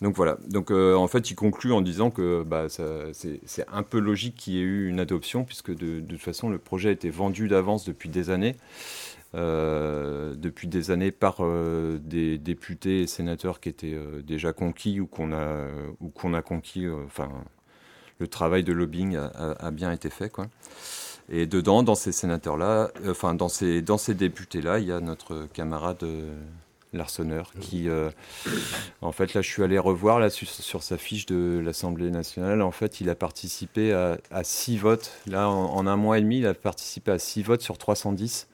Donc 0.00 0.16
voilà. 0.16 0.38
Donc 0.48 0.70
euh, 0.70 0.94
en 0.94 1.08
fait, 1.08 1.30
il 1.30 1.34
conclut 1.34 1.72
en 1.72 1.80
disant 1.80 2.10
que 2.10 2.42
bah, 2.42 2.66
c'est 2.68 3.66
un 3.72 3.82
peu 3.82 3.98
logique 3.98 4.34
qu'il 4.36 4.54
y 4.54 4.58
ait 4.58 4.62
eu 4.62 4.88
une 4.88 5.00
adoption, 5.00 5.44
puisque 5.44 5.74
de, 5.74 6.00
toute 6.00 6.20
façon, 6.20 6.50
le 6.50 6.58
projet 6.58 6.90
a 6.90 6.92
été 6.92 7.10
vendu 7.10 7.48
d'avance 7.48 7.84
depuis 7.84 8.08
des 8.08 8.30
années. 8.30 8.56
Euh, 9.34 10.36
depuis 10.36 10.68
des 10.68 10.92
années 10.92 11.10
par 11.10 11.38
euh, 11.40 11.98
des 11.98 12.38
députés 12.38 13.02
et 13.02 13.08
sénateurs 13.08 13.58
qui 13.58 13.68
étaient 13.68 13.98
déjà 14.22 14.52
conquis 14.52 15.00
ou 15.00 15.06
qu'on 15.06 15.32
a, 15.32 15.66
ou 16.00 16.08
qu'on 16.08 16.34
a 16.34 16.42
conquis. 16.42 16.86
Enfin, 17.06 17.28
le 18.20 18.28
travail 18.28 18.62
de 18.62 18.72
lobbying 18.72 19.16
a, 19.16 19.70
bien 19.70 19.90
été 19.90 20.10
fait. 20.10 20.30
Quoi. 20.30 20.46
Et 21.28 21.46
dedans, 21.46 21.82
dans 21.82 21.94
ces 21.94 22.12
sénateurs-là, 22.12 22.90
enfin, 23.08 23.34
dans 23.34 23.48
ces, 23.48 23.82
dans 23.82 23.98
ces 23.98 24.14
députés-là, 24.14 24.78
il 24.78 24.86
y 24.86 24.92
a 24.92 25.00
notre 25.00 25.48
camarade 25.52 26.04
Larsonneur, 26.94 27.52
qui, 27.60 27.88
euh, 27.88 28.10
en 29.00 29.12
fait, 29.12 29.34
là, 29.34 29.42
je 29.42 29.48
suis 29.48 29.62
allé 29.62 29.78
revoir 29.78 30.20
là, 30.20 30.30
sur, 30.30 30.82
sa 30.82 30.96
fiche 30.96 31.26
de 31.26 31.60
l'Assemblée 31.64 32.10
nationale. 32.10 32.62
En 32.62 32.70
fait, 32.70 33.00
il 33.00 33.10
a 33.10 33.14
participé 33.14 33.92
à, 33.92 34.44
six 34.44 34.76
votes. 34.78 35.12
Là, 35.26 35.48
en, 35.48 35.86
un 35.86 35.96
mois 35.96 36.18
et 36.18 36.20
demi, 36.20 36.38
il 36.38 36.46
a 36.46 36.54
participé 36.54 37.12
à 37.12 37.18
six 37.18 37.42
votes 37.42 37.62
sur 37.62 37.78
310 37.78 38.48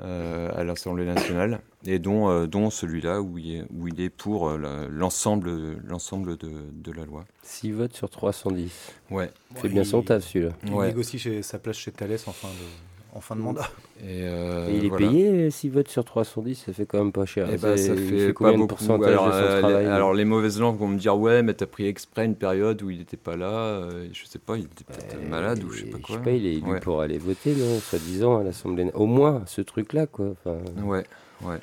euh, 0.00 0.50
à 0.56 0.64
l'Assemblée 0.64 1.04
nationale, 1.04 1.60
et 1.86 1.98
dont, 1.98 2.30
euh, 2.30 2.46
dont 2.46 2.70
celui-là 2.70 3.20
où, 3.20 3.36
il 3.36 3.56
est, 3.56 3.64
où 3.70 3.86
il 3.86 4.00
est 4.00 4.08
pour 4.08 4.50
l'ensemble 4.56 5.76
l'ensemble 5.86 6.36
de, 6.38 6.50
de, 6.72 6.92
la 6.92 7.04
loi. 7.04 7.26
Six 7.42 7.72
votes 7.72 7.94
sur 7.94 8.08
310. 8.08 8.72
Ouais. 9.10 9.30
C'est 9.56 9.68
bien 9.68 9.84
son 9.84 10.02
taf, 10.02 10.24
celui-là. 10.24 10.52
Il 10.64 10.72
négocie 10.72 11.18
chez, 11.18 11.42
sa 11.42 11.58
place 11.58 11.76
chez 11.76 11.92
Thalès 11.92 12.26
en 12.26 12.32
fin 12.32 12.48
de 12.48 12.87
en 13.14 13.20
fin 13.20 13.36
de 13.36 13.40
mandat. 13.40 13.68
Et, 14.00 14.22
euh, 14.22 14.70
il 14.72 14.84
est 14.84 14.96
payé 14.96 15.50
6 15.50 15.68
votes 15.70 15.88
sur 15.88 16.04
310, 16.04 16.64
ça 16.66 16.72
fait 16.72 16.86
quand 16.86 16.98
même 16.98 17.12
pas 17.12 17.24
cher. 17.24 17.48
Et 17.48 17.54
eh 17.54 17.56
bah, 17.56 17.70
ben, 17.70 17.76
ça 17.76 17.94
fait, 17.96 18.32
pas 18.32 18.52
beaucoup. 18.52 19.04
Alors, 19.04 19.28
euh, 19.32 19.94
alors, 19.94 20.14
les 20.14 20.24
mauvaises 20.24 20.60
langues 20.60 20.78
vont 20.78 20.88
me 20.88 20.98
dire 20.98 21.18
ouais, 21.18 21.42
mais 21.42 21.54
t'as 21.54 21.66
pris 21.66 21.86
exprès 21.86 22.26
une 22.26 22.36
période 22.36 22.82
où 22.82 22.90
il 22.90 22.98
n'était 22.98 23.16
pas 23.16 23.36
là. 23.36 23.50
Euh, 23.50 24.08
je 24.12 24.24
sais 24.26 24.38
pas, 24.38 24.56
il 24.56 24.64
était 24.64 24.84
peut-être 24.84 25.16
euh, 25.16 25.28
malade 25.28 25.64
ou 25.64 25.70
je 25.70 25.80
sais 25.80 25.86
pas 25.86 25.98
quoi. 25.98 26.06
Je 26.08 26.12
sais 26.14 26.24
pas, 26.24 26.30
il 26.30 26.46
est 26.46 26.54
élu 26.54 26.80
pour 26.80 27.00
aller 27.00 27.18
voter, 27.18 27.54
non 27.54 27.80
Soi-disant 27.80 28.38
à 28.38 28.44
l'Assemblée. 28.44 28.90
Au 28.94 29.06
moins 29.06 29.42
ce 29.46 29.62
truc-là, 29.62 30.06
quoi. 30.06 30.26
Enfin, 30.32 30.58
ouais, 30.82 31.04
ouais. 31.42 31.58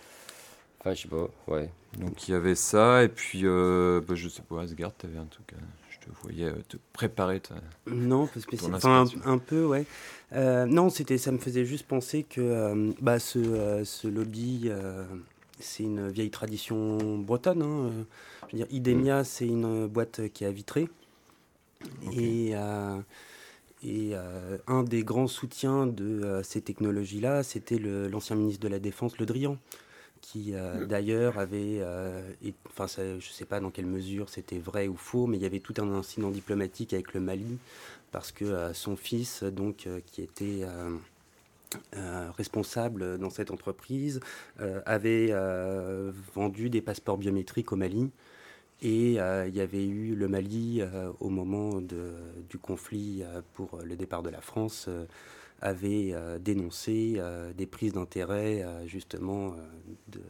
Enfin, 0.80 0.94
je 0.94 1.02
sais 1.02 1.08
pas, 1.08 1.28
ouais. 1.48 1.70
Donc 2.00 2.28
il 2.28 2.32
y 2.32 2.36
avait 2.36 2.56
ça, 2.56 3.04
et 3.04 3.08
puis 3.08 3.44
bah, 3.44 4.16
je 4.16 4.28
sais 4.28 4.42
pas, 4.42 4.62
Asgard, 4.62 4.94
t'avais 4.94 5.20
un 5.20 5.26
truc. 5.26 5.54
je 5.90 6.00
te 6.00 6.12
voyais 6.24 6.52
te 6.68 6.78
préparer. 6.92 7.40
Ta, 7.40 7.56
non, 7.88 8.28
Enfin, 8.74 9.06
un, 9.26 9.32
un, 9.32 9.38
peu, 9.38 9.66
ouais. 9.66 9.86
Euh, 10.34 10.66
non, 10.66 10.90
c'était, 10.90 11.18
ça 11.18 11.32
me 11.32 11.38
faisait 11.38 11.66
juste 11.66 11.88
penser 11.88 12.24
que 12.24 12.42
euh, 12.42 12.92
bah, 13.02 13.20
ce, 13.20 13.40
euh, 13.40 13.86
ce, 13.86 14.08
lobby, 14.08 14.70
c'est 15.60 15.84
une 15.84 16.10
vieille 16.10 16.32
tradition 16.32 17.18
bretonne. 17.18 17.62
Hein, 17.62 17.92
je 18.48 18.58
veux 18.58 18.64
dire, 18.64 18.68
Idemia, 18.72 19.22
mm. 19.22 19.26
c'est 19.26 19.48
une 19.48 19.88
boîte 19.88 20.22
qui 20.34 20.46
a 20.46 20.52
vitré. 20.52 20.88
Et, 22.18 22.54
et 23.84 24.14
un 24.68 24.84
des 24.84 25.04
grands 25.04 25.28
soutiens 25.28 25.86
de 25.86 26.42
ces 26.44 26.62
technologies-là, 26.62 27.44
c'était 27.44 27.78
l'ancien 27.78 28.36
ministre 28.36 28.62
de 28.62 28.68
la 28.70 28.80
Défense, 28.80 29.18
Le 29.18 29.26
Drian 29.26 29.58
qui 30.22 30.54
mm. 30.54 30.88
d'ailleurs 30.88 31.38
avait, 31.38 31.84
enfin 32.68 32.88
je 32.88 33.16
ne 33.16 33.20
sais 33.20 33.46
pas 33.46 33.60
dans 33.60 33.70
quelle 33.70 33.86
mesure 33.86 34.30
c'était 34.30 34.58
vrai 34.58 34.88
ou 34.88 34.96
faux, 34.96 35.28
mais 35.28 35.38
il 35.38 35.44
y 35.44 35.46
avait 35.46 35.60
tout 35.60 35.76
un 35.78 35.94
incident 35.94 36.32
diplomatique 36.32 36.94
avec 36.94 37.14
le 37.14 37.20
Mali 37.20 37.60
parce 38.12 38.32
que 38.32 38.46
euh, 38.46 38.74
son 38.74 38.96
fils, 38.96 39.44
donc, 39.44 39.88
euh, 39.88 40.00
qui 40.06 40.22
était 40.22 40.62
euh, 40.64 42.32
responsable 42.38 43.18
dans 43.18 43.30
cette 43.30 43.52
entreprise, 43.52 44.20
avait 44.86 45.34
vendu 46.34 46.70
des 46.70 46.82
passeports 46.82 47.18
biométriques 47.18 47.72
au 47.72 47.76
Mali. 47.76 48.12
Et 48.82 49.14
il 49.14 49.56
y 49.56 49.62
avait 49.62 49.86
eu 49.86 50.16
le 50.16 50.28
Mali 50.28 50.82
au 51.20 51.30
moment 51.30 51.82
du 51.82 52.58
conflit 52.62 53.24
pour 53.54 53.80
le 53.84 53.96
départ 53.96 54.24
de 54.24 54.30
la 54.30 54.42
France 54.42 54.90
avait 55.62 56.14
dénoncé 56.40 57.20
des 57.58 57.66
prises 57.66 57.94
d'intérêt 57.94 58.66
justement 58.86 59.56
de, 60.08 60.22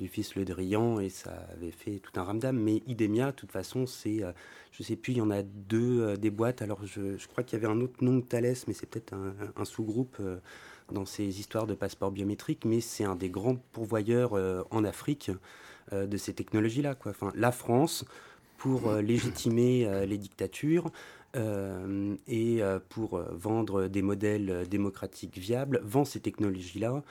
du 0.00 0.08
fils 0.08 0.34
Le 0.34 0.44
Drian 0.44 1.00
et 1.00 1.08
ça 1.08 1.32
avait 1.52 1.70
fait 1.70 2.00
tout 2.00 2.18
un 2.20 2.22
ramdam. 2.22 2.58
Mais 2.58 2.82
Idemia, 2.86 3.26
de 3.26 3.36
toute 3.36 3.52
façon, 3.52 3.86
c'est, 3.86 4.22
euh, 4.22 4.32
je 4.72 4.82
sais 4.82 4.96
plus, 4.96 5.12
il 5.12 5.18
y 5.18 5.20
en 5.20 5.30
a 5.30 5.42
deux 5.42 6.02
euh, 6.02 6.16
des 6.16 6.30
boîtes. 6.30 6.62
Alors 6.62 6.84
je, 6.84 7.26
crois 7.28 7.44
qu'il 7.44 7.58
y 7.58 7.64
avait 7.64 7.72
un 7.72 7.80
autre 7.80 8.02
nom 8.02 8.16
de 8.16 8.22
Thales, 8.22 8.54
mais 8.66 8.74
c'est 8.74 8.86
peut-être 8.86 9.14
un, 9.14 9.64
sous-groupe 9.64 10.16
euh, 10.20 10.38
dans 10.92 11.06
ces 11.06 11.40
histoires 11.40 11.66
de 11.66 11.74
passeports 11.74 12.10
biométriques. 12.10 12.64
Mais 12.64 12.80
c'est 12.80 13.04
un 13.04 13.16
des 13.16 13.30
grands 13.30 13.56
pourvoyeurs 13.72 14.34
en 14.70 14.84
Afrique 14.84 15.30
de 15.92 16.16
ces 16.16 16.32
technologies-là. 16.32 16.94
Enfin, 17.06 17.32
la 17.34 17.50
France, 17.50 18.04
pour 18.56 18.92
légitimer 18.92 20.06
les 20.06 20.16
dictatures, 20.16 20.90
euh, 21.36 22.16
et 22.26 22.62
euh, 22.62 22.78
pour 22.88 23.14
euh, 23.14 23.26
vendre 23.32 23.88
des 23.88 24.02
modèles 24.02 24.66
démocratiques 24.68 25.36
viables, 25.36 25.80
vend 25.84 26.04
ces 26.04 26.20
technologies-là 26.20 27.02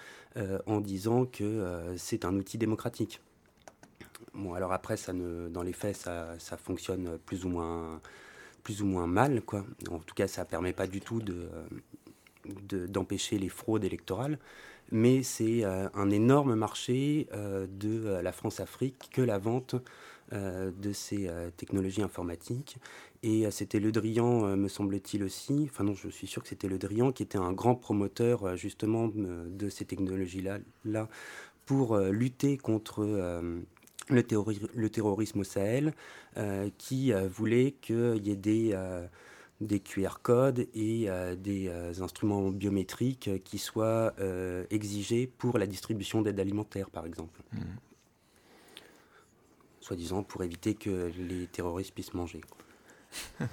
en 0.66 0.82
disant 0.82 1.26
que 1.26 1.66
c'est 1.96 2.26
un 2.26 2.36
outil 2.36 2.58
démocratique. 2.58 3.22
Bon, 4.34 4.54
alors 4.54 4.74
après, 4.74 4.98
dans 5.50 5.62
les 5.62 5.72
faits, 5.72 5.96
ça, 5.96 6.58
fonctionne 6.58 7.18
plus 7.26 7.46
ou 7.46 7.50
moins, 7.50 8.02
plus 8.62 8.82
ou 8.82 8.86
moins 8.86 9.08
mal, 9.08 9.42
quoi. 9.42 9.66
En 9.90 10.00
tout 10.00 10.14
cas, 10.14 10.28
ça 10.28 10.44
permet 10.44 10.74
pas 10.74 10.88
du 10.88 11.00
tout 11.00 11.22
de, 11.22 11.48
d'empêcher 12.88 13.38
les 13.38 13.48
fraudes 13.48 13.86
électorales. 13.86 14.40
Mais 14.92 15.24
c'est 15.24 15.64
un 15.64 16.10
énorme 16.10 16.56
marché 16.56 17.30
de 17.32 18.20
la 18.22 18.34
France-Afrique 18.34 19.10
que 19.14 19.22
la 19.22 19.38
vente 19.38 19.76
de 20.32 20.92
ces 20.94 21.30
technologies 21.58 22.02
informatiques. 22.02 22.78
Et 23.26 23.48
euh, 23.48 23.52
c'était 23.52 23.80
Le 23.80 23.92
Drian, 23.92 24.46
euh, 24.46 24.56
me 24.56 24.68
semble-t-il 24.68 25.24
aussi, 25.24 25.68
enfin 25.68 25.84
non, 25.84 25.96
je 25.96 26.10
suis 26.10 26.28
sûr 26.28 26.44
que 26.44 26.48
c'était 26.48 26.68
Le 26.68 26.78
Drian, 26.78 27.12
qui 27.12 27.24
était 27.24 27.40
un 27.40 27.54
grand 27.54 27.74
promoteur 27.74 28.44
euh, 28.44 28.56
justement 28.56 29.08
de 29.08 29.70
ces 29.70 29.84
technologies-là 29.84 30.60
là, 30.86 31.10
pour 31.66 31.98
lutter 31.98 32.58
contre 32.58 33.04
le, 33.04 34.24
le, 34.76 34.90
terrorisme 34.92 35.40
au 35.40 35.44
Sahel, 35.44 35.96
qui 36.78 37.12
voulait 37.12 37.72
qu'il 37.82 38.22
y 38.24 38.30
ait 38.30 38.36
des, 38.36 38.78
des 39.62 39.80
QR 39.80 40.20
codes 40.22 40.68
et 40.76 41.08
des 41.38 41.72
instruments 42.02 42.52
biométriques 42.52 43.32
qui 43.44 43.58
soient 43.58 44.14
exigés 44.70 45.26
pour 45.26 45.58
la 45.58 45.66
distribution 45.66 46.22
d'aide 46.22 46.40
alimentaire, 46.40 46.92
par 46.92 47.08
exemple. 47.08 47.42
Mmh. 47.52 47.58
Soi-disant 49.86 50.24
pour 50.24 50.44
éviter 50.44 50.74
que 50.74 51.12
les 51.16 51.46
terroristes 51.46 51.94
puissent 51.94 52.16
manger. 52.16 52.42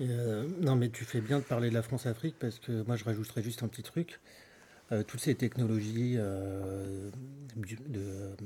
Euh, 0.00 0.46
non, 0.60 0.76
mais 0.76 0.90
tu 0.90 1.04
fais 1.04 1.20
bien 1.20 1.40
de 1.40 1.42
parler 1.42 1.70
de 1.70 1.74
la 1.74 1.82
France-Afrique 1.82 2.36
parce 2.38 2.60
que 2.60 2.84
moi 2.86 2.94
je 2.94 3.02
rajouterais 3.02 3.42
juste 3.42 3.64
un 3.64 3.66
petit 3.66 3.82
truc. 3.82 4.20
Euh, 4.92 5.02
toutes 5.02 5.18
ces 5.18 5.34
technologies 5.34 6.14
euh, 6.16 7.10
de 7.56 8.36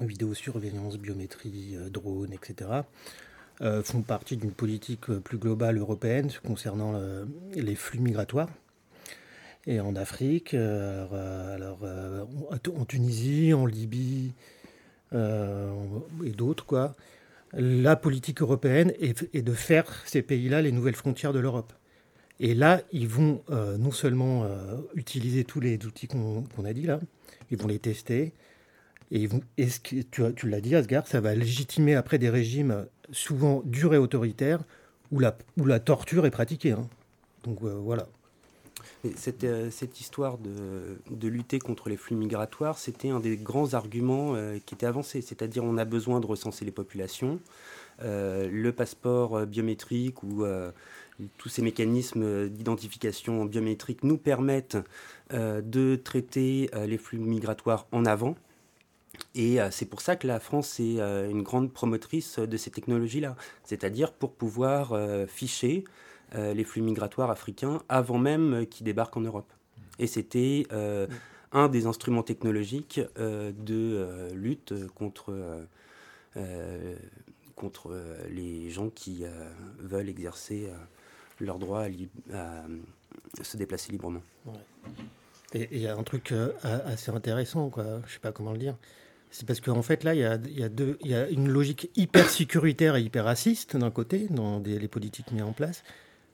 vidéosurveillance, 0.00 0.96
biométrie, 0.96 1.76
drone, 1.90 2.32
etc., 2.32 2.70
font 3.84 4.00
partie 4.00 4.38
d'une 4.38 4.52
politique 4.52 5.12
plus 5.18 5.36
globale 5.36 5.76
européenne 5.76 6.30
concernant 6.46 6.98
les 7.52 7.74
flux 7.74 7.98
migratoires. 7.98 8.48
Et 9.66 9.80
en 9.80 9.94
Afrique, 9.96 10.54
alors, 10.54 11.84
en 11.84 12.84
Tunisie, 12.86 13.52
en 13.52 13.66
Libye 13.66 14.32
et 15.12 16.30
d'autres, 16.30 16.66
quoi 16.66 16.94
la 17.52 17.96
politique 17.96 18.42
européenne 18.42 18.92
est, 19.00 19.42
de 19.42 19.52
faire 19.52 20.02
ces 20.06 20.22
pays-là 20.22 20.62
les 20.62 20.72
nouvelles 20.72 20.94
frontières 20.94 21.32
de 21.32 21.40
l'Europe. 21.40 21.72
Et 22.38 22.54
là, 22.54 22.80
ils 22.92 23.08
vont 23.08 23.42
euh, 23.50 23.76
non 23.76 23.90
seulement 23.90 24.44
euh, 24.44 24.76
utiliser 24.94 25.44
tous 25.44 25.60
les 25.60 25.84
outils 25.84 26.08
qu'on 26.08 26.64
a 26.64 26.72
dit 26.72 26.84
là, 26.84 27.00
ils 27.50 27.58
vont 27.58 27.68
les 27.68 27.78
tester. 27.78 28.32
Et, 29.10 29.28
tu, 30.10 30.48
l'as 30.48 30.60
dit, 30.60 30.74
Asgard, 30.74 31.06
ça 31.06 31.20
va 31.20 31.34
légitimer 31.34 31.96
après 31.96 32.18
des 32.18 32.30
régimes 32.30 32.86
souvent 33.10 33.62
durs 33.64 33.92
et 33.92 33.98
autoritaires 33.98 34.62
où 35.10 35.18
la, 35.18 35.80
torture 35.80 36.26
est 36.26 36.30
pratiquée. 36.30 36.72
Hein. 36.72 36.88
Donc 37.42 37.58
euh, 37.62 37.74
voilà. 37.74 38.06
Cette, 39.16 39.46
cette, 39.70 40.00
histoire 40.00 40.38
de, 40.38 41.28
lutter 41.28 41.58
contre 41.58 41.88
les 41.88 41.96
flux 41.96 42.16
migratoires, 42.16 42.78
c'était 42.78 43.10
un 43.10 43.20
des 43.20 43.36
grands 43.36 43.74
arguments 43.74 44.34
qui 44.66 44.74
était 44.74 44.86
avancé. 44.86 45.20
C'est-à-dire 45.22 45.64
on 45.64 45.78
a 45.78 45.84
besoin 45.84 46.20
de 46.20 46.26
recenser 46.26 46.64
les 46.64 46.70
populations. 46.70 47.40
le 48.00 48.70
passeport 48.70 49.46
biométrique 49.46 50.22
ou 50.22 50.44
tous 51.38 51.48
ces 51.48 51.62
mécanismes 51.62 52.48
d'identification 52.48 53.44
biométrique 53.44 54.04
nous 54.04 54.16
permettent 54.16 54.78
euh, 55.32 55.60
de 55.60 55.96
traiter 55.96 56.70
euh, 56.74 56.86
les 56.86 56.98
flux 56.98 57.18
migratoires 57.18 57.86
en 57.92 58.04
avant. 58.04 58.36
Et 59.34 59.60
euh, 59.60 59.70
c'est 59.70 59.86
pour 59.86 60.00
ça 60.00 60.16
que 60.16 60.26
la 60.26 60.40
France 60.40 60.80
est 60.80 60.98
une 60.98 61.42
grande 61.42 61.72
promotrice 61.72 62.38
de 62.38 62.56
ces 62.56 62.70
technologies-là, 62.70 63.36
c'est-à-dire 63.64 64.12
pour 64.12 64.32
pouvoir 64.32 64.96
ficher 65.28 65.84
les 66.34 66.64
flux 66.64 66.82
migratoires 66.82 67.30
africains 67.30 67.82
avant 67.88 68.18
même 68.18 68.66
qu'ils 68.66 68.84
débarquent 68.84 69.16
en 69.16 69.22
Europe. 69.22 69.52
Et 69.98 70.06
c'était 70.06 70.66
un 71.52 71.68
des 71.68 71.86
instruments 71.86 72.22
technologiques 72.22 73.00
de 73.16 74.32
lutte 74.34 74.74
contre, 74.94 75.66
contre 77.56 77.96
les 78.30 78.70
gens 78.70 78.90
qui 78.90 79.24
veulent 79.78 80.08
exercer 80.08 80.70
leur 81.40 81.58
droit 81.58 81.86
à, 82.32 82.64
se 83.42 83.56
déplacer 83.56 83.92
librement. 83.92 84.22
Et 85.52 85.68
il 85.72 85.80
y 85.80 85.88
a 85.88 85.96
un 85.96 86.02
truc 86.02 86.32
euh, 86.32 86.52
assez 86.62 87.10
intéressant, 87.10 87.70
quoi. 87.70 87.84
je 87.84 88.06
ne 88.06 88.08
sais 88.08 88.18
pas 88.20 88.32
comment 88.32 88.52
le 88.52 88.58
dire. 88.58 88.76
C'est 89.32 89.46
parce 89.46 89.60
qu'en 89.60 89.82
fait, 89.82 90.04
là, 90.04 90.14
il 90.14 90.20
y 90.20 90.24
a, 90.24 90.36
y, 90.36 91.08
y 91.08 91.14
a, 91.14 91.28
une 91.28 91.48
logique 91.48 91.90
hyper 91.96 92.28
sécuritaire 92.28 92.96
et 92.96 93.02
hyper 93.02 93.24
raciste 93.24 93.76
d'un 93.76 93.90
côté, 93.90 94.26
dans 94.28 94.60
les 94.60 94.88
politiques 94.88 95.32
mises 95.32 95.42
en 95.42 95.52
place. 95.52 95.82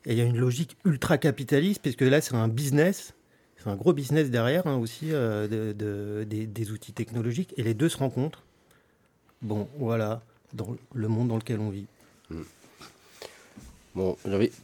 Et 0.06 0.12
il 0.12 0.18
y 0.18 0.20
a 0.20 0.24
une 0.24 0.38
logique 0.38 0.76
ultra 0.84 1.18
capitaliste, 1.18 1.82
puisque 1.82 2.02
là, 2.02 2.20
c'est 2.20 2.36
un 2.36 2.46
business, 2.46 3.14
c'est 3.56 3.68
un 3.68 3.74
gros 3.74 3.92
business 3.92 4.30
derrière 4.30 4.66
hein, 4.68 4.76
aussi, 4.76 5.12
euh, 5.12 5.48
de, 5.48 6.24
des, 6.24 6.70
outils 6.70 6.92
technologiques. 6.92 7.52
Et 7.56 7.64
les 7.64 7.74
deux 7.74 7.88
se 7.88 7.98
rencontrent. 7.98 8.44
Bon, 9.42 9.68
voilà, 9.78 10.22
dans 10.54 10.76
le 10.94 11.08
monde 11.08 11.28
dans 11.28 11.36
lequel 11.36 11.58
on 11.58 11.70
vit. 11.70 11.86
Mm. 12.30 12.42
Bon, 13.96 14.16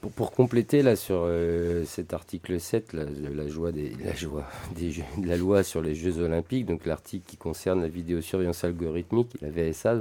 pour, 0.03 0.11
pour, 0.11 0.31
compléter 0.31 0.83
là 0.83 0.95
sur 0.95 1.23
euh, 1.25 1.85
cet 1.87 2.13
article 2.13 2.61
7, 2.61 2.93
la, 2.93 3.49
joie 3.49 3.73
des, 3.73 3.93
la 4.05 4.15
joie 4.15 4.47
des 4.77 4.91
de 5.17 5.27
la 5.27 5.39
loi 5.39 5.63
sur 5.63 5.81
les 5.81 5.95
Jeux 5.95 6.19
Olympiques, 6.19 6.67
donc 6.67 6.85
l'article 6.85 7.25
qui 7.27 7.39
concerne 7.39 7.81
la 7.81 7.89
vidéosurveillance 7.89 8.63
algorithmique, 8.63 9.31
la 9.41 9.49
VSA. 9.49 9.99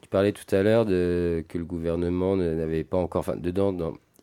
Tu 0.00 0.08
parlais 0.08 0.32
tout 0.32 0.54
à 0.54 0.62
l'heure 0.62 0.86
que 0.86 1.58
le 1.58 1.64
gouvernement 1.64 2.36
n'avait 2.36 2.84
pas 2.84 2.96
encore, 2.96 3.20
enfin, 3.20 3.36
dedans, 3.36 3.72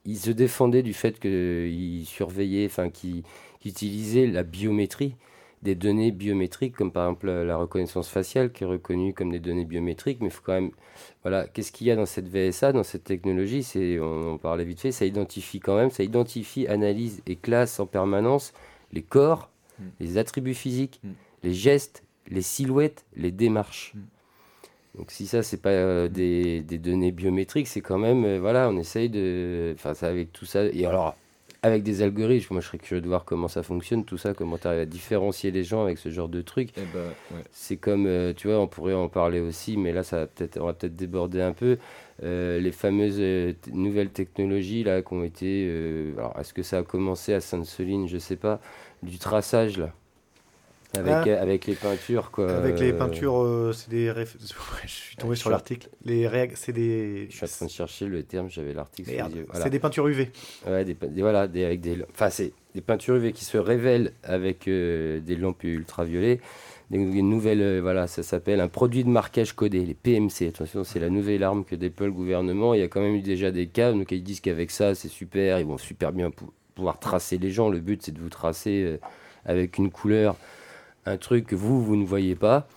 il 0.07 0.17
se 0.17 0.31
défendait 0.31 0.81
du 0.81 0.93
fait 0.93 1.19
qu'il 1.19 2.05
surveillait, 2.05 2.65
enfin, 2.65 2.89
qu'il 2.89 3.23
utilisait 3.65 4.25
la 4.25 4.43
biométrie 4.43 5.15
des 5.63 5.75
données 5.75 6.11
biométriques, 6.11 6.75
comme 6.75 6.91
par 6.91 7.05
exemple 7.05 7.29
la 7.29 7.57
reconnaissance 7.57 8.07
faciale 8.07 8.51
qui 8.51 8.63
est 8.63 8.67
reconnue 8.67 9.13
comme 9.13 9.31
des 9.31 9.39
données 9.39 9.65
biométriques, 9.65 10.19
mais 10.21 10.27
il 10.27 10.31
faut 10.31 10.43
quand 10.45 10.53
même, 10.53 10.71
voilà, 11.23 11.47
qu'est-ce 11.47 11.71
qu'il 11.71 11.87
y 11.87 11.91
a 11.91 11.95
dans 11.95 12.05
cette 12.05 12.29
VSA, 12.29 12.71
dans 12.71 12.83
cette 12.83 13.03
technologie, 13.03 13.63
c'est, 13.63 13.99
on, 13.99 14.33
en 14.33 14.37
parlait 14.37 14.63
vite 14.63 14.79
fait, 14.79 14.91
ça 14.91 15.05
identifie 15.05 15.59
quand 15.59 15.75
même, 15.75 15.89
ça 15.89 16.03
identifie, 16.03 16.67
analyse 16.67 17.21
et 17.25 17.35
classe 17.35 17.79
en 17.79 17.85
permanence 17.85 18.53
les 18.93 19.01
corps, 19.01 19.49
mm. 19.79 19.83
les 19.99 20.17
attributs 20.17 20.53
physiques, 20.53 21.01
mm. 21.03 21.09
les 21.43 21.53
gestes, 21.53 22.03
les 22.29 22.41
silhouettes, 22.41 23.05
les 23.15 23.31
démarches. 23.31 23.93
Mm. 23.95 23.99
Donc 24.97 25.11
si 25.11 25.27
ça 25.27 25.43
c'est 25.43 25.61
pas 25.61 25.69
euh, 25.69 26.07
des, 26.07 26.61
des, 26.61 26.77
données 26.77 27.11
biométriques, 27.11 27.67
c'est 27.67 27.81
quand 27.81 27.99
même 27.99 28.25
euh, 28.25 28.39
voilà, 28.39 28.69
on 28.69 28.77
essaye 28.77 29.09
de, 29.09 29.73
enfin 29.75 29.93
ça 29.93 30.07
avec 30.07 30.33
tout 30.33 30.45
ça. 30.45 30.65
Et 30.65 30.85
alors 30.85 31.15
avec 31.61 31.83
des 31.83 32.01
algorithmes. 32.01 32.55
Moi, 32.55 32.61
je 32.61 32.67
serais 32.67 32.77
curieux 32.77 33.01
de 33.01 33.07
voir 33.07 33.25
comment 33.25 33.47
ça 33.47 33.63
fonctionne, 33.63 34.05
tout 34.05 34.17
ça, 34.17 34.33
comment 34.33 34.57
tu 34.57 34.67
arrives 34.67 34.81
à 34.81 34.85
différencier 34.85 35.51
les 35.51 35.63
gens 35.63 35.83
avec 35.83 35.97
ce 35.97 36.09
genre 36.09 36.29
de 36.29 36.41
truc. 36.41 36.69
Eh 36.77 36.81
ben, 36.93 37.11
c'est 37.51 37.77
comme, 37.77 38.05
euh, 38.07 38.33
tu 38.33 38.47
vois, 38.47 38.59
on 38.59 38.67
pourrait 38.67 38.93
en 38.93 39.09
parler 39.09 39.39
aussi, 39.39 39.77
mais 39.77 39.93
là, 39.93 40.03
ça 40.03 40.27
peut 40.27 40.49
on 40.59 40.65
va 40.65 40.73
peut-être 40.73 40.95
déborder 40.95 41.41
un 41.41 41.53
peu. 41.53 41.77
Euh, 42.23 42.59
les 42.59 42.71
fameuses 42.71 43.17
euh, 43.19 43.53
nouvelles 43.71 44.09
technologies 44.09 44.83
là, 44.83 45.01
qui 45.01 45.13
ont 45.13 45.23
été. 45.23 45.69
alors, 46.17 46.35
est-ce 46.39 46.53
que 46.53 46.63
ça 46.63 46.79
a 46.79 46.83
commencé 46.83 47.33
à 47.33 47.41
Sainte-Soline 47.41 48.07
Je 48.07 48.17
sais 48.17 48.37
pas. 48.37 48.59
Du 49.03 49.19
traçage, 49.19 49.77
là? 49.77 49.93
Avec, 50.97 51.27
ah. 51.27 51.41
avec 51.41 51.65
les 51.65 51.75
peintures, 51.75 52.31
quoi. 52.31 52.51
Avec 52.51 52.79
les 52.79 52.93
peintures, 52.93 53.41
euh, 53.41 53.71
c'est 53.73 53.89
des. 53.89 54.11
je 54.85 54.87
suis 54.87 55.15
tombé 55.15 55.35
sur 55.35 55.49
l'article. 55.49 55.89
Les 56.03 56.29
c'est 56.55 56.73
des. 56.73 57.27
Je 57.29 57.35
suis 57.35 57.45
en 57.45 57.47
train 57.47 57.65
de 57.65 57.71
chercher 57.71 58.05
le 58.05 58.23
terme, 58.23 58.49
j'avais 58.49 58.73
l'article. 58.73 59.11
C'est 59.53 59.69
des 59.69 59.79
peintures 59.79 60.07
UV. 60.07 60.31
Ouais, 60.65 60.85
des, 60.85 60.95
voilà, 61.21 61.47
des, 61.47 61.63
avec 61.63 61.81
des. 61.81 62.03
Enfin, 62.11 62.29
c'est 62.29 62.53
des 62.73 62.81
peintures 62.81 63.15
UV 63.15 63.31
qui 63.33 63.45
se 63.45 63.57
révèlent 63.57 64.13
avec 64.23 64.67
euh, 64.67 65.19
des 65.19 65.35
lampes 65.35 65.63
ultraviolets. 65.63 66.39
Des, 66.89 66.97
nouvelles, 66.97 67.61
euh, 67.61 67.81
voilà, 67.81 68.07
ça 68.07 68.23
s'appelle 68.23 68.61
un 68.61 68.69
produit 68.69 69.03
de 69.03 69.09
marquage 69.09 69.53
codé, 69.53 69.85
les 69.85 69.93
PMC. 69.93 70.47
Attention, 70.47 70.85
c'est 70.85 70.99
la 70.99 71.09
nouvelle 71.09 71.43
arme 71.43 71.65
que 71.65 71.75
déploie 71.75 72.07
le 72.07 72.13
gouvernement. 72.13 72.73
Il 72.73 72.79
y 72.79 72.83
a 72.83 72.87
quand 72.87 73.01
même 73.01 73.15
eu 73.15 73.21
déjà 73.21 73.51
des 73.51 73.67
cas, 73.67 73.91
donc 73.91 74.11
ils 74.11 74.23
disent 74.23 74.39
qu'avec 74.39 74.71
ça, 74.71 74.95
c'est 74.95 75.09
super, 75.09 75.59
ils 75.59 75.65
vont 75.65 75.77
super 75.77 76.13
bien 76.13 76.31
pouvoir 76.75 76.99
tracer 76.99 77.37
les 77.37 77.51
gens. 77.51 77.69
Le 77.69 77.79
but, 77.79 78.03
c'est 78.03 78.13
de 78.13 78.21
vous 78.21 78.29
tracer 78.29 78.99
avec 79.43 79.77
une 79.77 79.89
couleur 79.89 80.37
un 81.07 81.17
truc 81.17 81.45
que 81.47 81.55
vous, 81.55 81.81
vous 81.81 81.95
ne 81.95 82.05
voyez 82.05 82.35
pas, 82.35 82.67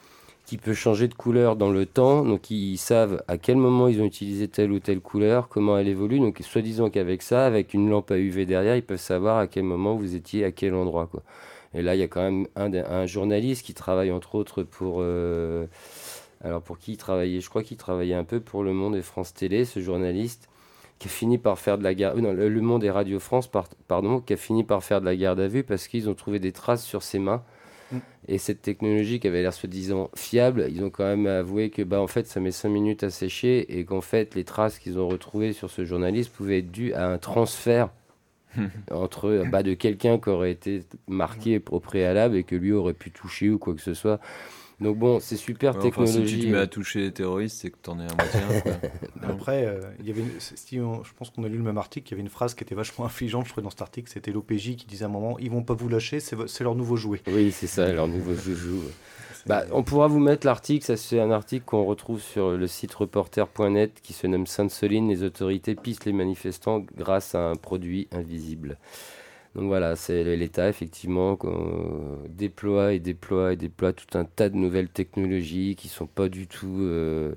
qui 0.46 0.56
peut 0.56 0.74
changer 0.74 1.08
de 1.08 1.14
couleur 1.14 1.56
dans 1.56 1.70
le 1.70 1.86
temps. 1.86 2.24
Donc 2.24 2.50
ils 2.50 2.78
savent 2.78 3.22
à 3.28 3.38
quel 3.38 3.56
moment 3.56 3.88
ils 3.88 4.00
ont 4.00 4.04
utilisé 4.04 4.48
telle 4.48 4.72
ou 4.72 4.80
telle 4.80 5.00
couleur, 5.00 5.48
comment 5.48 5.76
elle 5.76 5.88
évolue. 5.88 6.20
Donc 6.20 6.38
soi-disant 6.40 6.90
qu'avec 6.90 7.22
ça, 7.22 7.46
avec 7.46 7.74
une 7.74 7.90
lampe 7.90 8.10
à 8.10 8.18
UV 8.18 8.46
derrière, 8.46 8.76
ils 8.76 8.82
peuvent 8.82 8.98
savoir 8.98 9.38
à 9.38 9.46
quel 9.46 9.64
moment 9.64 9.94
vous 9.94 10.14
étiez, 10.14 10.44
à 10.44 10.52
quel 10.52 10.74
endroit. 10.74 11.08
Et 11.74 11.82
là, 11.82 11.94
il 11.94 12.00
y 12.00 12.02
a 12.02 12.08
quand 12.08 12.22
même 12.22 12.46
un, 12.56 12.72
un 12.72 13.06
journaliste 13.06 13.64
qui 13.64 13.74
travaille 13.74 14.10
entre 14.10 14.34
autres 14.34 14.62
pour... 14.62 14.98
Euh, 15.00 15.66
alors 16.42 16.62
pour 16.62 16.78
qui 16.78 16.92
il 16.92 16.96
travaillait 16.96 17.40
Je 17.40 17.50
crois 17.50 17.62
qu'il 17.62 17.76
travaillait 17.76 18.14
un 18.14 18.24
peu 18.24 18.40
pour 18.40 18.62
Le 18.64 18.72
Monde 18.72 18.96
et 18.96 19.02
France 19.02 19.34
Télé, 19.34 19.64
ce 19.64 19.80
journaliste 19.80 20.48
qui 20.98 21.08
a 21.08 21.10
fini 21.10 21.38
par 21.38 21.58
faire 21.58 21.78
de 21.78 21.82
la 21.82 21.94
garde... 21.94 22.18
Non, 22.18 22.32
le 22.32 22.60
Monde 22.60 22.84
et 22.84 22.90
Radio 22.90 23.18
France, 23.18 23.48
pardon, 23.88 24.20
qui 24.20 24.32
a 24.32 24.36
fini 24.36 24.64
par 24.64 24.82
faire 24.82 25.00
de 25.00 25.06
la 25.06 25.16
garde 25.16 25.40
à 25.40 25.48
vue 25.48 25.64
parce 25.64 25.86
qu'ils 25.88 26.08
ont 26.10 26.14
trouvé 26.14 26.38
des 26.38 26.52
traces 26.52 26.84
sur 26.84 27.02
ses 27.02 27.18
mains 27.18 27.42
et 28.28 28.38
cette 28.38 28.62
technologie 28.62 29.20
qui 29.20 29.26
avait 29.26 29.42
l'air 29.42 29.52
soi-disant 29.52 30.10
fiable, 30.14 30.66
ils 30.70 30.84
ont 30.84 30.90
quand 30.90 31.04
même 31.04 31.26
avoué 31.26 31.70
que 31.70 31.82
bah, 31.82 32.00
en 32.00 32.06
fait, 32.06 32.26
ça 32.26 32.40
met 32.40 32.52
5 32.52 32.68
minutes 32.68 33.02
à 33.02 33.10
sécher 33.10 33.78
et 33.78 33.84
qu'en 33.84 34.00
fait, 34.00 34.34
les 34.34 34.44
traces 34.44 34.78
qu'ils 34.78 34.98
ont 34.98 35.08
retrouvées 35.08 35.52
sur 35.52 35.70
ce 35.70 35.84
journaliste 35.84 36.32
pouvaient 36.32 36.58
être 36.58 36.70
dues 36.70 36.92
à 36.92 37.08
un 37.08 37.18
transfert 37.18 37.90
entre 38.90 39.44
bah, 39.50 39.62
de 39.62 39.74
quelqu'un 39.74 40.18
qui 40.18 40.28
aurait 40.28 40.52
été 40.52 40.82
marqué 41.08 41.62
au 41.70 41.80
préalable 41.80 42.36
et 42.36 42.44
que 42.44 42.56
lui 42.56 42.72
aurait 42.72 42.94
pu 42.94 43.10
toucher 43.10 43.50
ou 43.50 43.58
quoi 43.58 43.74
que 43.74 43.82
ce 43.82 43.94
soit. 43.94 44.20
Donc 44.80 44.96
bon, 44.96 45.20
c'est 45.20 45.36
super 45.36 45.78
technologie. 45.78 46.28
si 46.28 46.38
tu 46.38 46.46
te 46.46 46.52
mets 46.52 46.58
à 46.58 46.66
toucher 46.66 47.00
les 47.00 47.12
terroristes, 47.12 47.58
c'est 47.60 47.70
que 47.70 47.76
tu 47.82 47.90
en 47.90 48.00
es 48.00 48.04
un 48.04 48.14
moitié. 48.16 48.72
Après, 49.22 49.66
euh, 49.66 49.80
il 50.00 50.08
y 50.08 50.10
avait 50.10 50.24
je 50.40 51.12
pense 51.16 51.30
qu'on 51.30 51.44
a 51.44 51.48
lu 51.48 51.58
le 51.58 51.62
même 51.62 51.78
article, 51.78 52.08
il 52.08 52.10
y 52.12 52.14
avait 52.14 52.22
une 52.22 52.30
phrase 52.30 52.54
qui 52.54 52.64
était 52.64 52.74
vachement 52.74 53.04
affligeante, 53.04 53.46
je 53.46 53.50
crois, 53.50 53.62
dans 53.62 53.70
cet 53.70 53.82
article, 53.82 54.10
c'était 54.10 54.32
l'OPJ 54.32 54.76
qui 54.76 54.86
disait 54.86 55.04
à 55.04 55.08
un 55.08 55.10
moment, 55.10 55.38
ils 55.38 55.50
vont 55.50 55.62
pas 55.62 55.74
vous 55.74 55.88
lâcher, 55.88 56.20
c'est 56.20 56.60
leur 56.60 56.74
nouveau 56.74 56.96
jouet. 56.96 57.20
Oui, 57.26 57.52
c'est 57.52 57.66
ça, 57.66 57.92
leur 57.92 58.08
nouveau 58.08 58.34
joujou. 58.34 58.82
Bah, 59.46 59.64
on 59.72 59.82
pourra 59.82 60.06
vous 60.06 60.18
mettre 60.18 60.46
l'article, 60.46 60.84
ça 60.84 60.98
c'est 60.98 61.18
un 61.18 61.30
article 61.30 61.64
qu'on 61.64 61.86
retrouve 61.86 62.20
sur 62.20 62.50
le 62.50 62.66
site 62.66 62.92
reporter.net 62.92 64.00
qui 64.02 64.12
se 64.12 64.26
nomme 64.26 64.46
Sainte-Soline, 64.46 65.08
les 65.08 65.22
autorités 65.22 65.74
pistent 65.74 66.04
les 66.04 66.12
manifestants 66.12 66.84
grâce 66.94 67.34
à 67.34 67.48
un 67.48 67.54
produit 67.54 68.06
invisible. 68.12 68.76
Donc 69.54 69.64
voilà, 69.66 69.96
c'est 69.96 70.22
l'État 70.36 70.68
effectivement 70.68 71.36
qu'on 71.36 72.18
déploie 72.28 72.92
et 72.92 73.00
déploie 73.00 73.52
et 73.52 73.56
déploie 73.56 73.92
tout 73.92 74.16
un 74.18 74.24
tas 74.24 74.48
de 74.48 74.56
nouvelles 74.56 74.88
technologies 74.88 75.76
qui 75.76 75.88
sont 75.88 76.06
pas 76.06 76.28
du 76.28 76.46
tout 76.46 76.78
euh, 76.80 77.34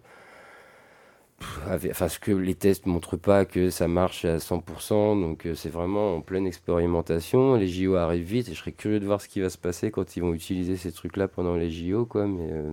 enfin, 1.92 2.08
ce 2.08 2.20
que 2.20 2.32
les 2.32 2.56
tests 2.56 2.86
montrent 2.86 3.18
pas 3.18 3.46
que 3.46 3.70
ça 3.70 3.88
marche 3.88 4.26
à 4.26 4.38
100%, 4.38 5.20
donc 5.22 5.46
euh, 5.46 5.56
c'est 5.56 5.70
vraiment 5.70 6.16
en 6.16 6.22
pleine 6.22 6.48
expérimentation. 6.48 7.56
Les 7.56 7.68
JO 7.68 7.96
arrivent 7.96 8.26
vite 8.26 8.50
et 8.50 8.54
je 8.54 8.60
serais 8.60 8.72
curieux 8.72 9.00
de 9.00 9.06
voir 9.06 9.22
ce 9.22 9.28
qui 9.28 9.42
va 9.42 9.50
se 9.50 9.58
passer 9.58 9.92
quand 9.92 10.16
ils 10.16 10.22
vont 10.22 10.34
utiliser 10.34 10.78
ces 10.78 10.92
trucs-là 10.92 11.28
pendant 11.28 11.56
les 11.56 11.72
JO, 11.72 12.06
quoi. 12.06 12.28
Mais 12.28 12.48
euh, 12.52 12.72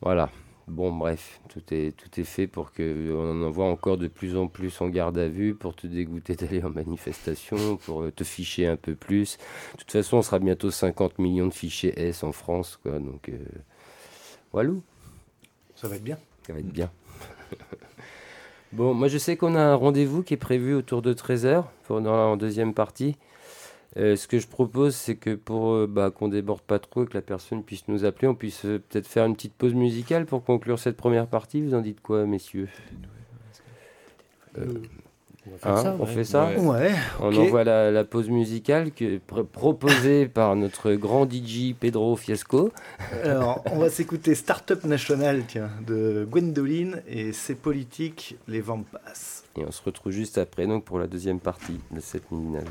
voilà. 0.00 0.30
Bon, 0.68 0.92
bref, 0.92 1.40
tout 1.48 1.62
est, 1.72 1.96
tout 1.96 2.20
est 2.20 2.24
fait 2.24 2.46
pour 2.46 2.72
qu'on 2.72 3.30
en 3.30 3.42
envoie 3.42 3.66
encore 3.66 3.96
de 3.96 4.06
plus 4.06 4.36
en 4.36 4.48
plus 4.48 4.80
en 4.80 4.88
garde 4.88 5.18
à 5.18 5.28
vue, 5.28 5.54
pour 5.54 5.74
te 5.74 5.86
dégoûter 5.86 6.34
d'aller 6.36 6.62
en 6.62 6.70
manifestation, 6.70 7.76
pour 7.76 8.02
euh, 8.02 8.12
te 8.12 8.22
ficher 8.24 8.66
un 8.66 8.76
peu 8.76 8.94
plus. 8.94 9.38
De 9.72 9.78
toute 9.78 9.92
façon, 9.92 10.18
on 10.18 10.22
sera 10.22 10.38
bientôt 10.38 10.70
50 10.70 11.18
millions 11.18 11.46
de 11.46 11.54
fichiers 11.54 11.98
S 11.98 12.22
en 12.22 12.32
France, 12.32 12.78
quoi. 12.82 12.98
Donc, 12.98 13.30
voilà. 14.52 14.70
Ça 15.74 15.88
va 15.88 15.96
être 15.96 16.04
bien. 16.04 16.18
Ça 16.46 16.52
va 16.52 16.58
être 16.58 16.72
bien. 16.72 16.90
bon, 18.72 18.94
moi 18.94 19.08
je 19.08 19.18
sais 19.18 19.36
qu'on 19.36 19.54
a 19.54 19.60
un 19.60 19.74
rendez-vous 19.74 20.22
qui 20.22 20.34
est 20.34 20.38
prévu 20.38 20.74
autour 20.74 21.02
de 21.02 21.14
13h 21.14 21.64
pour 21.84 22.00
dans 22.00 22.30
la 22.30 22.36
deuxième 22.36 22.74
partie. 22.74 23.16
Euh, 23.96 24.16
ce 24.16 24.28
que 24.28 24.38
je 24.38 24.46
propose, 24.46 24.94
c'est 24.94 25.16
que 25.16 25.34
pour 25.34 25.72
euh, 25.72 25.86
bah, 25.88 26.10
qu'on 26.10 26.28
déborde 26.28 26.60
pas 26.60 26.78
trop 26.78 27.04
et 27.04 27.06
que 27.06 27.14
la 27.14 27.22
personne 27.22 27.62
puisse 27.62 27.88
nous 27.88 28.04
appeler, 28.04 28.28
on 28.28 28.34
puisse 28.34 28.64
euh, 28.64 28.78
peut-être 28.78 29.06
faire 29.06 29.24
une 29.24 29.34
petite 29.34 29.54
pause 29.54 29.74
musicale 29.74 30.26
pour 30.26 30.44
conclure 30.44 30.78
cette 30.78 30.96
première 30.96 31.26
partie. 31.26 31.62
Vous 31.62 31.74
en 31.74 31.80
dites 31.80 32.00
quoi, 32.00 32.26
messieurs? 32.26 32.68
On 35.64 36.04
fait 36.04 36.24
ça, 36.24 36.48
hein, 36.48 36.66
ouais. 36.66 36.92
On 37.20 37.34
envoie 37.34 37.64
la, 37.64 38.04
pause 38.04 38.28
musicale 38.28 38.92
que, 38.92 39.18
proposée 39.18 40.26
par 40.34 40.54
notre 40.56 40.92
grand 40.92 41.30
DJ 41.30 41.74
Pedro 41.78 42.16
Fiasco. 42.16 42.70
Alors, 43.24 43.62
on 43.72 43.78
va 43.78 43.88
s'écouter 43.88 44.34
Startup 44.34 44.82
National 44.84 45.44
tiens, 45.46 45.70
de 45.86 46.26
Gwendoline 46.30 47.02
et 47.08 47.32
ses 47.32 47.54
politiques, 47.54 48.36
les 48.46 48.60
vents 48.60 48.82
passent. 48.82 49.44
Et 49.56 49.64
on 49.64 49.72
se 49.72 49.82
retrouve 49.82 50.12
juste 50.12 50.36
après 50.36 50.66
donc, 50.66 50.84
pour 50.84 50.98
la 50.98 51.06
deuxième 51.06 51.40
partie 51.40 51.80
de 51.90 52.00
cette 52.00 52.30
minale. 52.30 52.66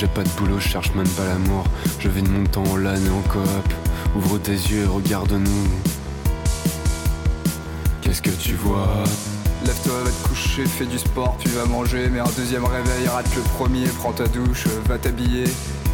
J'ai 0.00 0.06
pas 0.06 0.22
de 0.22 0.30
boulot, 0.30 0.58
je 0.58 0.66
cherche 0.66 0.94
même 0.94 1.08
pas 1.08 1.26
l'amour. 1.26 1.62
Je 1.98 2.08
vis 2.08 2.22
de 2.22 2.30
mon 2.30 2.46
temps 2.46 2.64
en 2.72 2.76
LAN 2.76 2.94
et 2.94 3.10
en 3.10 3.20
coop. 3.28 3.74
Ouvre 4.16 4.38
tes 4.38 4.52
yeux 4.52 4.84
et 4.84 4.86
regarde-nous. 4.86 5.68
Qu'est-ce 8.00 8.22
que 8.22 8.30
tu 8.30 8.54
vois? 8.54 8.88
Lève-toi, 9.66 9.92
va 10.02 10.10
te 10.10 10.28
coucher, 10.28 10.64
fais 10.64 10.86
du 10.86 10.98
sport, 10.98 11.36
tu 11.38 11.50
vas 11.50 11.66
manger. 11.66 12.08
Mais 12.10 12.20
un 12.20 12.30
deuxième 12.34 12.64
réveil, 12.64 13.08
rate 13.08 13.28
le 13.36 13.42
premier, 13.58 13.88
prends 13.98 14.12
ta 14.12 14.26
douche, 14.26 14.68
va 14.88 14.96
t'habiller. 14.96 15.44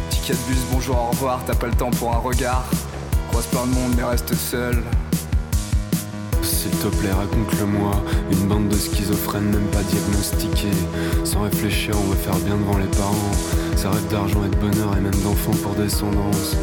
Ticket 0.09 0.35
de 0.35 0.53
bus, 0.53 0.61
bonjour, 0.71 0.95
au 0.95 1.09
revoir, 1.09 1.41
t'as 1.45 1.55
pas 1.55 1.67
le 1.67 1.75
temps 1.75 1.91
pour 1.91 2.15
un 2.15 2.19
regard. 2.19 2.63
Croise 3.27 3.47
plein 3.47 3.65
de 3.65 3.73
monde, 3.73 3.91
mais 3.97 4.03
reste 4.03 4.33
seul. 4.35 4.83
S'il 6.69 6.79
te 6.79 6.95
plaît, 6.97 7.13
raconte-le-moi. 7.13 7.91
Une 8.29 8.47
bande 8.47 8.67
de 8.67 8.75
schizophrènes, 8.75 9.51
même 9.51 9.67
pas 9.71 9.83
diagnostiqués. 9.83 10.67
Sans 11.23 11.43
réfléchir, 11.43 11.95
on 11.97 12.09
veut 12.09 12.15
faire 12.17 12.35
bien 12.39 12.57
devant 12.57 12.77
les 12.77 12.87
parents. 12.87 13.31
Ça 13.77 13.89
rêve 13.89 14.05
d'argent 14.09 14.43
et 14.43 14.49
de 14.49 14.55
bonheur 14.57 14.97
et 14.97 14.99
même 14.99 15.15
d'enfants 15.23 15.55
pour 15.63 15.75
descendance. 15.75 16.57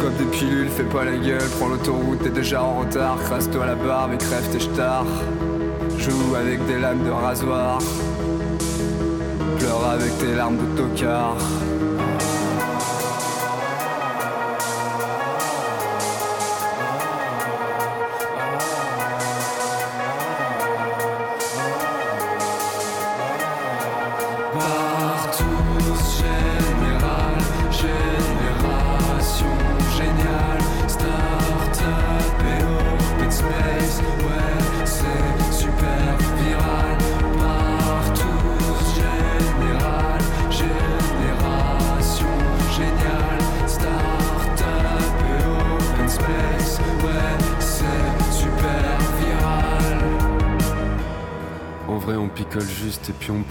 Comme 0.00 0.14
des 0.14 0.30
pilules, 0.36 0.68
fais 0.68 0.84
pas 0.84 1.04
la 1.04 1.16
gueule, 1.16 1.42
prends 1.58 1.68
l'autoroute, 1.68 2.22
t'es 2.22 2.30
déjà 2.30 2.62
en 2.62 2.80
retard. 2.80 3.16
Crasse-toi 3.24 3.66
la 3.66 3.74
barbe 3.74 4.12
et 4.12 4.18
crève 4.18 4.48
tes 4.52 4.60
stars. 4.60 5.06
Joue 5.98 6.36
avec 6.36 6.64
des 6.66 6.78
lames 6.78 7.02
de 7.04 7.10
rasoir. 7.10 7.80
Pleure 9.58 9.88
avec 9.92 10.16
tes 10.18 10.34
larmes 10.36 10.58
de 10.58 10.80
tocard. 10.80 11.38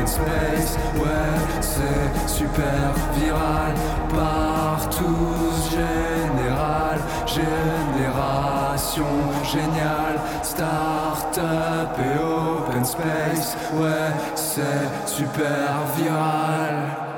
open 0.00 0.06
space. 0.06 0.76
Ouais, 0.96 1.60
c'est 1.60 2.28
super 2.28 2.92
viral. 3.14 3.74
Partout, 4.08 5.52
général, 5.70 6.98
génération 7.26 9.04
géniale, 9.44 10.18
start-up 10.42 11.98
et 11.98 12.18
open 12.18 12.84
space. 12.84 13.56
Ouais, 13.74 14.12
c'est 14.34 15.06
super 15.06 15.84
viral. 15.96 17.09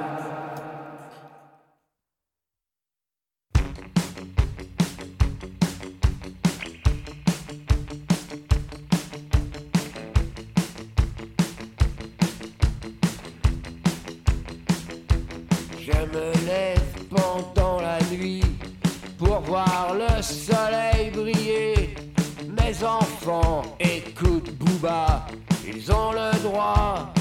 ils 25.66 25.92
ont 25.92 26.12
le 26.12 26.42
droit. 26.42 27.12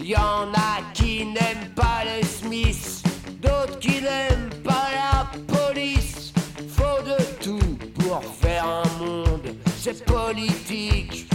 Il 0.00 0.06
Y 0.06 0.16
en 0.16 0.52
a 0.54 0.80
qui 0.94 1.26
n'aiment 1.26 1.72
pas 1.74 2.02
les 2.04 2.26
Smiths, 2.26 3.02
d'autres 3.40 3.78
qui 3.78 4.00
n'aiment 4.00 4.50
pas 4.64 4.88
la 4.94 5.26
police. 5.46 6.32
Faut 6.68 7.02
de 7.02 7.16
tout 7.42 7.78
pour 7.94 8.22
faire 8.40 8.64
un 8.64 9.04
monde, 9.04 9.54
c'est 9.78 10.04
politique. 10.04 11.28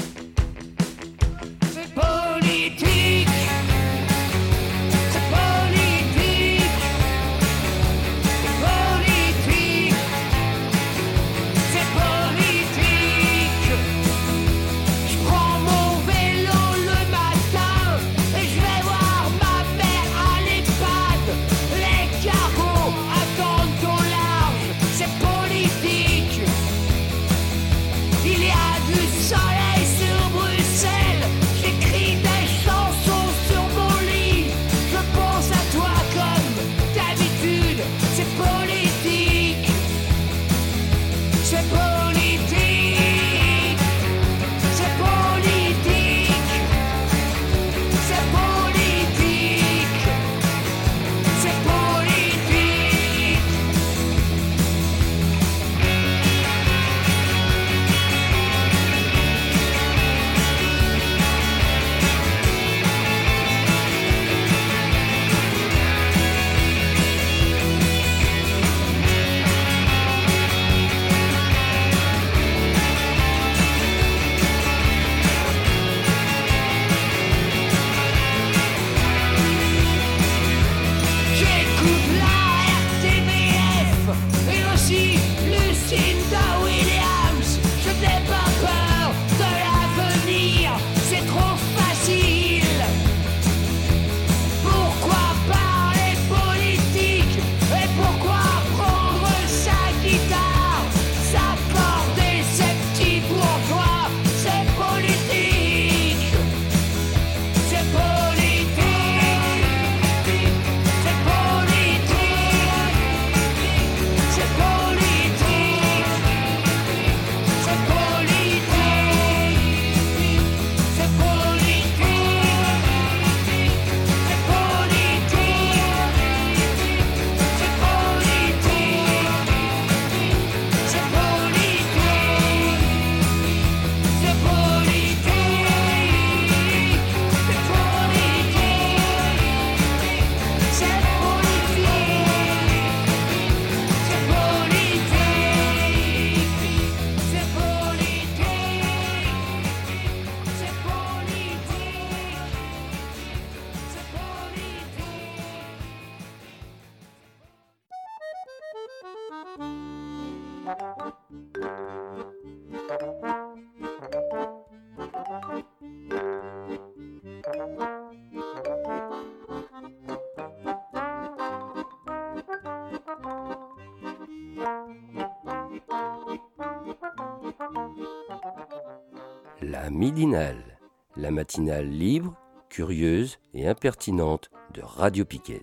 La 181.31 181.35
matinale 181.35 181.87
libre, 181.87 182.35
curieuse 182.67 183.39
et 183.53 183.65
impertinente 183.65 184.51
de 184.73 184.81
Radio 184.81 185.23
Piquet. 185.23 185.61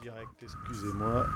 Direct, 0.00 0.42
excusez-moi. 0.42 1.26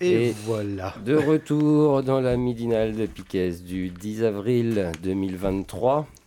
Et, 0.00 0.30
Et 0.30 0.34
voilà. 0.44 0.92
De 1.04 1.14
retour 1.14 2.02
dans 2.02 2.20
la 2.20 2.36
midinale 2.36 2.96
de 2.96 3.06
Piquet 3.06 3.52
du 3.52 3.90
10 3.90 4.24
avril 4.24 4.90
2023 5.04 6.00
euh, 6.00 6.25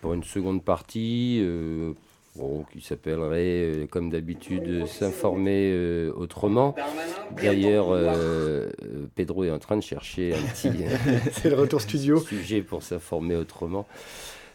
pour 0.00 0.14
une 0.14 0.24
seconde 0.24 0.64
partie 0.64 1.38
euh, 1.42 1.92
bon, 2.36 2.64
qui 2.72 2.80
s'appellerait, 2.80 3.62
euh, 3.62 3.86
comme 3.86 4.10
d'habitude, 4.10 4.86
S'informer 4.86 5.70
euh, 5.72 6.12
autrement. 6.16 6.74
D'ailleurs, 7.42 7.90
euh, 7.90 8.68
euh, 8.82 9.06
Pedro 9.14 9.44
est 9.44 9.50
en 9.50 9.58
train 9.58 9.76
de 9.76 9.82
chercher 9.82 10.34
un 10.34 10.42
petit 10.52 10.70
C'est 11.32 11.50
le 11.50 11.56
retour 11.56 11.80
studio. 11.80 12.20
sujet 12.20 12.62
pour 12.62 12.82
s'informer 12.82 13.36
autrement. 13.36 13.86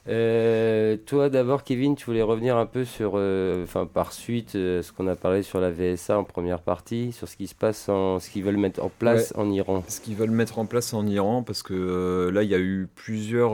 Euh, 0.07 0.97
toi 1.05 1.29
d'abord, 1.29 1.63
Kevin, 1.63 1.95
tu 1.95 2.05
voulais 2.05 2.21
revenir 2.21 2.57
un 2.57 2.65
peu 2.65 2.85
sur, 2.85 3.13
euh, 3.15 3.63
enfin 3.63 3.85
par 3.85 4.13
suite, 4.13 4.55
euh, 4.55 4.81
ce 4.81 4.91
qu'on 4.91 5.07
a 5.07 5.15
parlé 5.15 5.43
sur 5.43 5.59
la 5.59 5.71
VSA 5.71 6.17
en 6.17 6.23
première 6.23 6.61
partie, 6.61 7.11
sur 7.11 7.27
ce 7.27 7.35
qui 7.35 7.47
se 7.47 7.55
passe, 7.55 7.89
en, 7.89 8.19
ce 8.19 8.29
qu'ils 8.29 8.43
veulent 8.43 8.57
mettre 8.57 8.83
en 8.83 8.89
place 8.89 9.33
en 9.35 9.49
Iran. 9.51 9.83
Ce 9.87 9.99
qu'ils 10.01 10.15
veulent 10.15 10.31
mettre 10.31 10.59
en 10.59 10.65
place 10.65 10.93
en 10.93 11.05
Iran, 11.05 11.43
parce 11.43 11.63
que 11.63 11.73
euh, 11.73 12.31
là, 12.31 12.43
il 12.43 12.49
y 12.49 12.55
a 12.55 12.59
eu 12.59 12.87
plusieurs, 12.95 13.53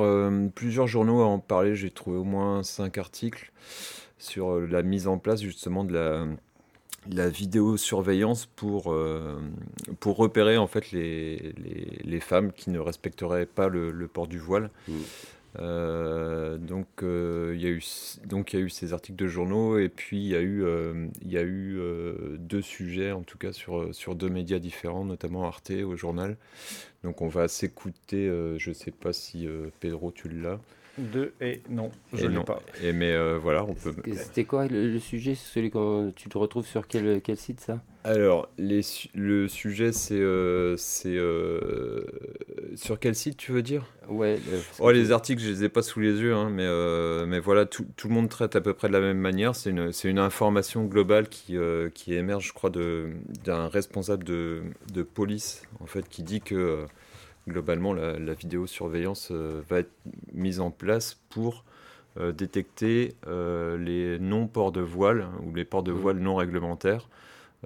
plusieurs 0.54 0.88
journaux 0.88 1.22
à 1.22 1.26
en 1.26 1.40
parler. 1.40 1.76
J'ai 1.76 1.92
trouvé 1.92 2.18
au 2.18 2.24
moins 2.24 2.64
cinq 2.64 2.98
articles 2.98 3.52
sur 4.18 4.60
la 4.60 4.82
mise 4.82 5.08
en 5.08 5.18
place 5.18 5.42
justement 5.42 5.84
de 5.84 5.94
la, 5.94 6.26
la 7.12 7.30
vidéosurveillance 7.30 8.46
pour, 8.46 8.92
euh, 8.92 9.40
pour 10.00 10.18
repérer 10.18 10.58
en 10.58 10.68
fait 10.68 10.92
les, 10.92 11.54
les, 11.58 12.00
les 12.04 12.20
femmes 12.20 12.52
qui 12.52 12.70
ne 12.70 12.80
respecteraient 12.80 13.46
pas 13.46 13.68
le, 13.68 13.92
le 13.92 14.08
port 14.08 14.28
du 14.28 14.40
voile. 14.40 14.70
Mm. 14.88 14.94
Euh, 15.60 16.58
donc 16.58 16.88
euh, 17.04 17.54
il 17.56 17.62
y 17.62 17.68
a 17.68 17.70
eu 17.70 17.82
donc 18.26 18.54
il 18.54 18.60
y 18.60 18.62
a 18.62 18.66
eu 18.66 18.70
ces 18.70 18.94
articles 18.94 19.18
de 19.18 19.28
journaux 19.28 19.78
et 19.78 19.90
puis 19.90 20.18
il 20.18 20.28
y 20.28 20.36
a 20.36 20.42
eu 20.42 20.64
euh, 20.64 21.08
y 21.24 21.38
a 21.38 21.44
eu 21.44 21.80
deux 22.38 22.62
sujets 22.62 23.12
en 23.12 23.22
tout 23.22 23.38
cas 23.38 23.54
sur 23.54 23.94
sur 23.94 24.16
deux 24.16 24.30
médias 24.30 24.60
différents 24.60 25.06
notamment 25.06 25.46
Arte 25.46 25.72
au 25.72 25.96
journal. 25.96 26.38
Donc 27.04 27.22
on 27.22 27.28
va 27.28 27.48
s'écouter 27.48 28.28
je 28.58 28.72
sais 28.72 28.92
pas 28.92 29.14
si 29.14 29.48
Pedro 29.80 30.12
tu 30.12 30.30
l'as 30.30 30.60
Deux 30.98 31.34
et 31.42 31.62
non, 31.70 31.92
je 32.14 32.26
Et 32.26 32.30
l'ai 32.30 32.40
pas. 32.44 32.62
et 32.82 32.94
mais 32.94 33.12
euh, 33.12 33.38
voilà 33.38 33.64
on 33.64 33.74
peut 33.74 33.94
C'était 34.16 34.46
quoi 34.46 34.68
le, 34.68 34.92
le 34.92 35.00
sujet? 35.00 35.36
Celui 35.36 35.70
que 35.72 36.12
tu 36.12 36.30
te 36.30 36.38
retrouves 36.38 36.66
sur 36.66 36.88
quel, 36.88 37.22
quel 37.22 37.38
site 37.38 37.60
ça? 37.60 37.82
Alors 38.04 38.50
les 38.58 38.84
su- 38.84 39.10
le 39.16 39.48
sujet 39.48 39.92
c'est 39.92 40.14
euh, 40.20 40.78
c'est 40.78 41.16
euh, 41.18 42.06
sur 42.76 43.00
quel 43.00 43.16
site 43.16 43.36
tu 43.38 43.52
veux 43.52 43.64
dire? 43.64 43.84
Ouais. 44.08 44.38
euh, 44.52 44.60
Oh, 44.80 44.92
les 44.92 45.12
articles, 45.12 45.42
je 45.42 45.50
les 45.50 45.64
ai 45.64 45.70
pas 45.70 45.82
sous 45.82 46.00
les 46.00 46.22
yeux, 46.22 46.34
hein, 46.36 46.50
mais, 46.52 46.66
euh, 46.66 47.26
mais 47.26 47.40
voilà, 47.40 47.66
tout, 47.66 47.86
tout 47.96 48.08
le 48.08 48.14
monde 48.14 48.30
traite 48.30 48.56
à 48.56 48.62
peu 48.62 48.74
près 48.74 48.88
de 48.88 48.94
la 48.94 49.00
même 49.00 49.18
manière. 49.18 49.56
C'est 49.56 49.72
une, 49.72 49.92
c'est 49.92 50.10
une 50.10 50.20
information 50.20 50.86
globale 50.86 51.28
qui, 51.30 51.58
euh, 51.58 51.90
qui 51.90 52.14
émerge, 52.14 52.48
je 52.50 52.54
crois, 52.54 52.70
de- 52.70 53.10
d'un 53.44 53.68
responsable 53.68 54.24
de, 54.24 54.62
de 54.94 55.02
police, 55.02 55.64
en 55.80 55.88
fait, 55.88 56.08
qui 56.08 56.22
dit 56.24 56.42
que 56.42 56.56
euh, 56.56 56.86
globalement, 57.48 57.94
la, 57.94 58.18
la 58.20 58.34
vidéosurveillance 58.34 59.30
euh, 59.32 59.62
va 59.70 59.80
être 59.80 59.92
mise 60.34 60.60
en 60.60 60.72
place 60.72 61.20
pour 61.30 61.64
euh, 62.18 62.32
détecter 62.32 63.16
euh, 63.28 63.78
les 63.78 64.20
non-ports 64.20 64.72
de 64.72 64.82
voile 64.82 65.28
ou 65.44 65.54
les 65.54 65.66
ports 65.66 65.84
de 65.84 65.92
Mhm. 65.92 65.98
voile 66.00 66.20
non 66.20 66.36
réglementaires. 66.36 67.08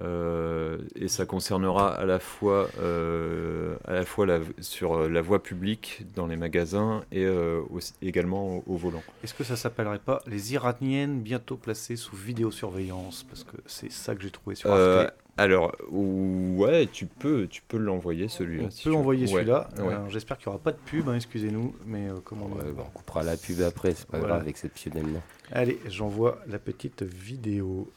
Euh, 0.02 0.78
et 0.96 1.08
ça 1.10 1.26
concernera 1.26 1.94
à 1.94 2.06
la 2.06 2.20
fois, 2.20 2.70
euh, 2.82 3.76
à 3.86 3.94
la 3.94 4.06
fois 4.06 4.26
la- 4.26 4.40
sur 4.62 4.94
euh, 4.96 5.10
la 5.10 5.22
voie 5.22 5.44
publique, 5.44 6.06
dans 6.16 6.26
les 6.28 6.38
magasins 6.38 7.04
et 7.12 7.26
euh, 7.26 7.62
aussi- 7.70 7.94
également 8.02 8.58
au, 8.58 8.64
au 8.68 8.78
volant. 8.78 9.04
Est-ce 9.24 9.34
que 9.34 9.44
ça 9.44 9.56
s'appellerait 9.58 10.00
pas 10.00 10.22
les 10.26 10.54
Iraniennes 10.54 11.20
bientôt 11.22 11.58
placées 11.58 11.98
sous 11.98 12.16
vidéosurveillance? 12.16 13.24
Parce 13.24 13.44
que 13.44 13.58
c'est 13.66 13.92
ça 13.92 14.16
que 14.16 14.22
j'ai 14.22 14.32
trouvé 14.32 14.56
sur 14.56 14.72
Euh, 14.72 15.04
Arte. 15.06 15.14
alors, 15.38 15.76
ouais, 15.92 16.88
tu 16.88 17.06
peux, 17.06 17.48
tu 17.48 17.62
peux 17.68 17.78
l'envoyer 17.78 18.28
celui-là. 18.30 18.66
On 18.68 18.72
si 18.72 18.84
peut 18.84 18.90
tu 18.90 18.90
veux. 18.90 18.96
envoyer 18.96 19.26
Ouais, 19.26 19.34
celui-là. 19.34 19.70
ouais. 19.80 19.96
J'espère 20.10 20.38
qu'il 20.38 20.48
n'y 20.50 20.56
aura 20.56 20.64
pas 20.64 20.72
de 20.72 20.78
pub, 20.78 21.10
hein, 21.10 21.16
excusez-nous. 21.16 21.76
Mais 21.86 22.08
euh, 22.10 22.14
comment 22.24 22.46
Ouais, 22.46 22.72
bon, 22.72 22.84
on 22.88 22.98
coupera 22.98 23.24
la 23.24 23.36
pub 23.36 23.62
après, 23.62 23.94
c'est 23.94 24.08
pas 24.08 24.20
Voilà. 24.20 24.36
grave, 24.36 24.48
exceptionnellement. 24.48 25.22
Allez, 25.52 25.78
j'envoie 25.90 26.40
la 26.48 26.60
petite 26.60 27.04
vidéo. 27.04 27.92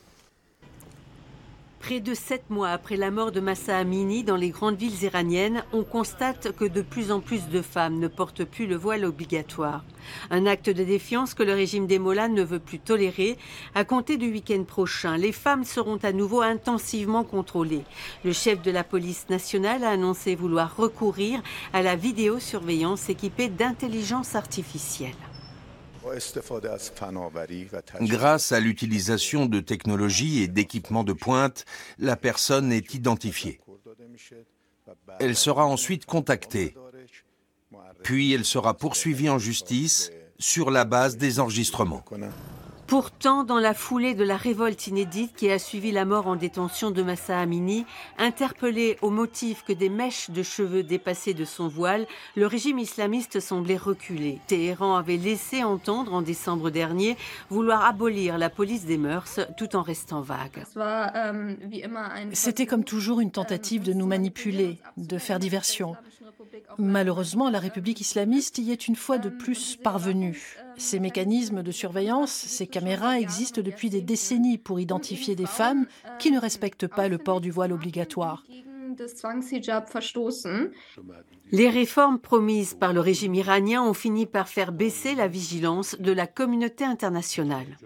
Près 1.83 1.99
de 1.99 2.15
sept 2.15 2.49
mois 2.49 2.71
après 2.71 2.95
la 2.95 3.11
mort 3.11 3.33
de 3.33 3.41
Massa 3.41 3.77
Amini 3.77 4.23
dans 4.23 4.37
les 4.37 4.51
grandes 4.51 4.77
villes 4.77 5.03
iraniennes, 5.03 5.65
on 5.73 5.83
constate 5.83 6.53
que 6.53 6.65
de 6.65 6.81
plus 6.81 7.11
en 7.11 7.19
plus 7.19 7.49
de 7.49 7.61
femmes 7.61 7.99
ne 7.99 8.07
portent 8.07 8.45
plus 8.45 8.69
le 8.69 8.77
voile 8.77 9.05
obligatoire. 9.05 9.85
Un 10.31 10.47
acte 10.47 10.71
de 10.71 10.85
défiance 10.85 11.35
que 11.35 11.43
le 11.43 11.55
régime 11.55 11.89
des 11.89 11.99
Mollahs 11.99 12.29
ne 12.29 12.45
veut 12.45 12.61
plus 12.61 12.79
tolérer. 12.79 13.37
À 13.75 13.85
compter 13.85 14.17
du 14.17 14.31
week-end 14.31 14.63
prochain, 14.63 15.17
les 15.17 15.33
femmes 15.33 15.65
seront 15.65 15.99
à 16.05 16.13
nouveau 16.13 16.41
intensivement 16.41 17.25
contrôlées. 17.25 17.85
Le 18.25 18.33
chef 18.33 18.63
de 18.63 18.71
la 18.71 18.85
police 18.85 19.29
nationale 19.29 19.83
a 19.83 19.91
annoncé 19.91 20.37
vouloir 20.37 20.77
recourir 20.77 21.43
à 21.73 21.83
la 21.83 21.97
vidéosurveillance 21.97 23.09
équipée 23.09 23.49
d'intelligence 23.49 24.37
artificielle. 24.37 25.11
Grâce 28.01 28.53
à 28.53 28.61
l'utilisation 28.61 29.47
de 29.47 29.61
technologies 29.61 30.43
et 30.43 30.49
d'équipements 30.49 31.05
de 31.05 31.13
pointe, 31.13 31.65
la 31.99 32.17
personne 32.17 32.73
est 32.73 32.95
identifiée. 32.95 33.61
Elle 35.21 35.37
sera 35.37 35.67
ensuite 35.67 36.07
contactée. 36.07 36.75
Puis 38.03 38.33
elle 38.33 38.45
sera 38.45 38.75
poursuivie 38.75 39.29
en 39.29 39.39
justice 39.39 40.11
sur 40.39 40.71
la 40.71 40.85
base 40.85 41.17
des 41.17 41.41
enregistrements. 41.41 42.05
Pourtant, 42.93 43.43
dans 43.43 43.59
la 43.59 43.73
foulée 43.73 44.13
de 44.13 44.23
la 44.23 44.37
révolte 44.37 44.87
inédite 44.87 45.35
qui 45.35 45.51
a 45.51 45.59
suivi 45.59 45.93
la 45.93 46.05
mort 46.05 46.27
en 46.27 46.37
détention 46.37 46.91
de 46.91 47.03
Massa 47.03 47.41
Amini, 47.41 47.87
interpellé 48.19 48.99
au 49.01 49.09
motif 49.09 49.65
que 49.65 49.73
des 49.73 49.89
mèches 49.89 50.29
de 50.29 50.43
cheveux 50.43 50.83
dépassaient 50.83 51.33
de 51.33 51.47
son 51.47 51.69
voile, 51.69 52.07
le 52.37 52.47
régime 52.47 52.79
islamiste 52.79 53.41
semblait 53.41 53.79
reculer. 53.79 54.41
Téhéran 54.47 54.95
avait 54.95 55.17
laissé 55.17 55.65
entendre 55.65 56.13
en 56.13 56.21
décembre 56.21 56.69
dernier 56.69 57.17
vouloir 57.49 57.83
abolir 57.87 58.37
la 58.37 58.51
police 58.51 58.85
des 58.85 58.99
mœurs 58.99 59.41
tout 59.57 59.75
en 59.75 59.81
restant 59.81 60.21
vague. 60.21 60.63
C'était 62.35 62.67
comme 62.67 62.85
toujours 62.85 63.21
une 63.21 63.31
tentative 63.31 63.85
de 63.85 63.95
nous 63.95 64.07
manipuler, 64.07 64.77
de 64.99 65.17
faire 65.17 65.39
diversion. 65.39 65.97
Malheureusement, 66.79 67.51
la 67.51 67.59
République 67.59 68.01
islamiste 68.01 68.59
y 68.59 68.73
est 68.73 68.89
une 68.89 68.97
fois 68.97 69.19
de 69.19 69.29
plus 69.29 69.77
parvenue. 69.77 70.57
Ces 70.77 71.01
mécanismes 71.01 71.63
de 71.63 71.71
surveillance, 71.71 72.31
ces 72.31 72.67
caméras 72.67 73.21
existent 73.21 73.63
depuis 73.63 73.91
des 73.91 74.01
décennies 74.01 74.59
pour 74.59 74.81
identifier 74.81 75.37
des 75.37 75.47
femmes 75.47 75.87
qui 76.19 76.31
ne 76.31 76.41
respectent 76.41 76.87
pas 76.87 77.09
le 77.09 77.19
port 77.19 77.41
du 77.41 77.51
voile 77.51 77.73
obligatoire. 77.73 78.45
Les 81.51 81.69
réformes 81.69 82.19
promises 82.19 82.75
par 82.75 82.93
le 82.93 83.01
régime 83.01 83.35
iranien 83.35 83.83
ont 83.83 83.95
fini 83.95 84.27
par 84.27 84.49
faire 84.49 84.73
baisser 84.73 85.15
la 85.15 85.29
vigilance 85.29 85.97
de 85.99 86.13
la 86.13 86.27
communauté 86.27 86.85
internationale. 86.85 87.79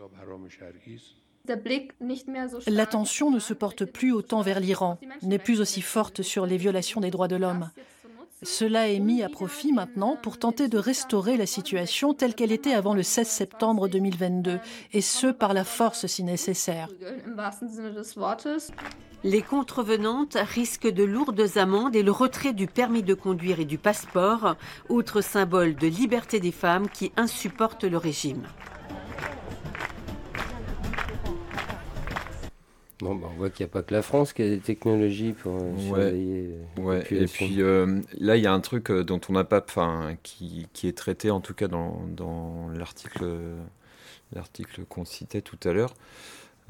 L'attention 2.67 3.31
ne 3.31 3.39
se 3.39 3.55
porte 3.55 3.85
plus 3.85 4.13
autant 4.13 4.43
vers 4.43 4.61
l'Iran, 4.61 4.99
n'est 5.23 5.39
plus 5.39 5.61
aussi 5.61 5.81
forte 5.81 6.23
sur 6.23 6.47
les 6.47 6.57
violations 6.57 7.01
des 7.01 7.11
droits 7.11 7.29
de 7.29 7.37
l'homme. 7.37 7.71
Cela 8.43 8.89
est 8.89 9.01
mis 9.01 9.23
à 9.23 9.31
profit 9.31 9.73
maintenant 9.73 10.17
pour 10.23 10.39
tenter 10.39 10.69
de 10.69 10.77
restaurer 10.77 11.39
la 11.39 11.47
situation 11.47 12.13
telle 12.13 12.35
qu'elle 12.35 12.53
était 12.53 12.75
avant 12.75 12.93
le 12.93 13.03
16 13.03 13.27
septembre 13.27 13.89
2022, 13.89 14.59
et 14.93 15.01
ce 15.01 15.29
par 15.29 15.55
la 15.55 15.65
force 15.65 16.07
si 16.07 16.23
nécessaire. 16.23 16.89
Les 19.25 19.41
contrevenantes 19.41 20.37
risquent 20.39 20.93
de 20.93 21.03
lourdes 21.03 21.57
amendes 21.57 21.97
et 21.97 22.03
le 22.03 22.13
retrait 22.13 22.53
du 22.53 22.67
permis 22.67 23.03
de 23.03 23.15
conduire 23.15 23.59
et 23.59 23.65
du 23.65 23.79
passeport, 23.79 24.57
autre 24.91 25.23
symbole 25.23 25.75
de 25.75 25.87
liberté 25.87 26.39
des 26.39 26.53
femmes 26.53 26.91
qui 26.91 27.13
insupportent 27.17 27.85
le 27.85 27.97
régime. 27.97 28.43
Bon, 33.01 33.15
bah, 33.15 33.29
on 33.31 33.37
voit 33.37 33.51
qu'il 33.51 33.65
n'y 33.65 33.71
a 33.71 33.73
pas 33.73 33.83
que 33.83 33.93
la 33.93 34.01
France 34.01 34.33
qui 34.33 34.43
a 34.43 34.49
des 34.49 34.59
technologies 34.59 35.33
pour 35.33 35.57
euh, 35.57 35.79
surveiller. 35.79 36.55
Ouais. 36.79 37.07
Et 37.11 37.27
puis 37.27 37.61
euh, 37.61 38.01
là, 38.19 38.37
il 38.37 38.43
y 38.43 38.47
a 38.47 38.53
un 38.53 38.61
truc 38.61 38.91
euh, 38.91 39.05
dont 39.05 39.21
on 39.29 39.35
n'a 39.35 39.45
pas, 39.45 39.63
enfin, 39.63 40.17
qui, 40.23 40.67
qui, 40.73 40.89
est 40.89 40.97
traité 40.97 41.31
en 41.31 41.41
tout 41.41 41.53
cas 41.53 41.69
dans, 41.69 42.01
dans 42.09 42.71
l'article, 42.75 43.27
l'article 44.33 44.87
qu'on 44.87 45.05
citait 45.05 45.43
tout 45.43 45.59
à 45.65 45.73
l'heure. 45.73 45.95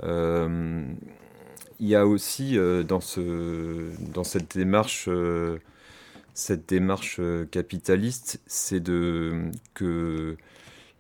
il 0.02 1.86
y 1.86 1.94
a 1.94 2.06
aussi 2.06 2.58
dans 2.88 3.00
ce, 3.00 3.92
dans 4.12 4.24
cette 4.24 4.56
démarche, 4.56 5.08
cette 6.34 6.68
démarche 6.68 7.20
capitaliste, 7.52 8.40
c'est 8.46 8.80
de 8.80 9.42
que 9.74 10.36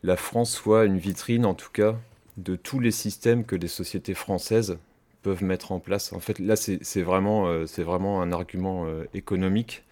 la 0.04 0.16
France 0.16 0.52
soit 0.52 0.84
une 0.84 0.98
vitrine, 0.98 1.44
en 1.46 1.54
tout 1.54 1.72
cas, 1.72 1.96
de 2.36 2.54
tous 2.54 2.78
les 2.78 2.92
systèmes 2.92 3.44
que 3.44 3.56
les 3.56 3.66
sociétés 3.66 4.14
françaises 4.14 4.78
peuvent 5.26 5.42
mettre 5.42 5.72
en 5.72 5.80
place. 5.80 6.12
En 6.12 6.20
fait, 6.20 6.38
là, 6.38 6.54
c'est 6.54 7.02
vraiment, 7.02 7.48
euh, 7.48 7.64
vraiment 7.78 8.22
un 8.22 8.30
argument 8.30 8.86
euh, 8.86 9.06
économique. 9.12 9.82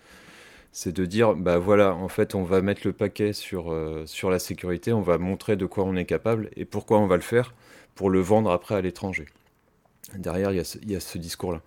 C'est 0.70 0.92
de 0.92 1.04
dire, 1.06 1.34
bah 1.34 1.58
voilà, 1.58 1.92
en 1.92 2.06
fait, 2.06 2.36
on 2.36 2.44
va 2.44 2.62
mettre 2.62 2.82
le 2.84 2.92
paquet 2.92 3.32
sur, 3.32 3.72
euh, 3.72 4.04
sur 4.06 4.30
la 4.30 4.38
sécurité, 4.38 4.92
on 4.92 5.00
va 5.00 5.18
montrer 5.18 5.56
de 5.56 5.66
quoi 5.66 5.82
on 5.82 5.96
est 5.96 6.04
capable 6.04 6.50
et 6.54 6.64
pourquoi 6.64 7.00
on 7.00 7.08
va 7.08 7.16
le 7.16 7.22
faire 7.22 7.52
pour 7.96 8.10
le 8.10 8.20
vendre 8.20 8.52
après 8.52 8.76
à 8.76 8.80
l'étranger. 8.80 9.26
Derrière, 10.14 10.52
il 10.52 10.58
y, 10.88 10.94
a 10.94 11.00
ce 11.00 11.18
discours-là. 11.18 11.62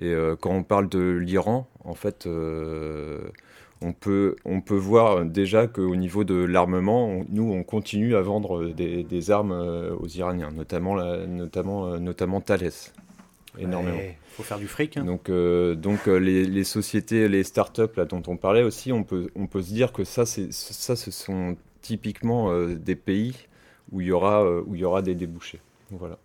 Et 0.00 0.14
quand 0.40 0.50
on 0.50 0.62
parle 0.62 0.88
de 0.88 1.18
l'Iran, 1.22 1.68
en 1.84 1.94
fait, 1.94 2.26
on 3.80 3.92
peut, 3.92 4.36
on 4.44 4.60
peut 4.60 4.76
voir 4.76 5.24
déjà 5.24 5.66
qu'au 5.66 5.94
niveau 5.96 6.24
de 6.24 6.34
l'armement, 6.34 7.24
nous, 7.28 7.52
on 7.52 7.62
continue 7.62 8.16
à 8.16 8.22
vendre 8.22 8.68
des, 8.68 9.30
armes 9.30 9.52
euh, 9.52 9.94
aux 9.96 10.08
Iraniens, 10.08 10.50
notamment, 10.50 10.96
notamment, 11.26 11.86
euh, 11.86 11.98
notamment 11.98 12.40
Thales. 12.40 12.70
Énormément. 13.58 13.98
Il 14.00 14.36
faut 14.36 14.42
faire 14.42 14.58
du 14.58 14.66
fric. 14.66 14.96
Hein. 14.96 15.04
Donc, 15.04 15.28
euh, 15.28 15.74
donc 15.74 16.06
les, 16.06 16.64
sociétés, 16.64 17.28
les 17.28 17.44
startups 17.44 17.94
là, 17.96 18.04
dont 18.04 18.22
on 18.26 18.36
parlait 18.36 18.62
aussi, 18.62 18.90
on 18.90 19.04
peut, 19.04 19.30
on 19.36 19.46
peut 19.46 19.62
se 19.62 19.72
dire 19.72 19.92
que 19.92 20.04
ça, 20.04 20.24
ça 20.26 20.96
ce 20.96 21.10
sont 21.10 21.56
typiquement 21.82 22.66
des 22.66 22.96
pays 22.96 23.36
où 23.92 24.00
il 24.00 24.08
y 24.08 24.12
aura, 24.12 24.44
où 24.62 24.74
il 24.74 24.80
y 24.80 24.84
aura 24.84 25.02
des 25.02 25.14
débouchés. 25.14 25.60
Voilà. 25.90 26.18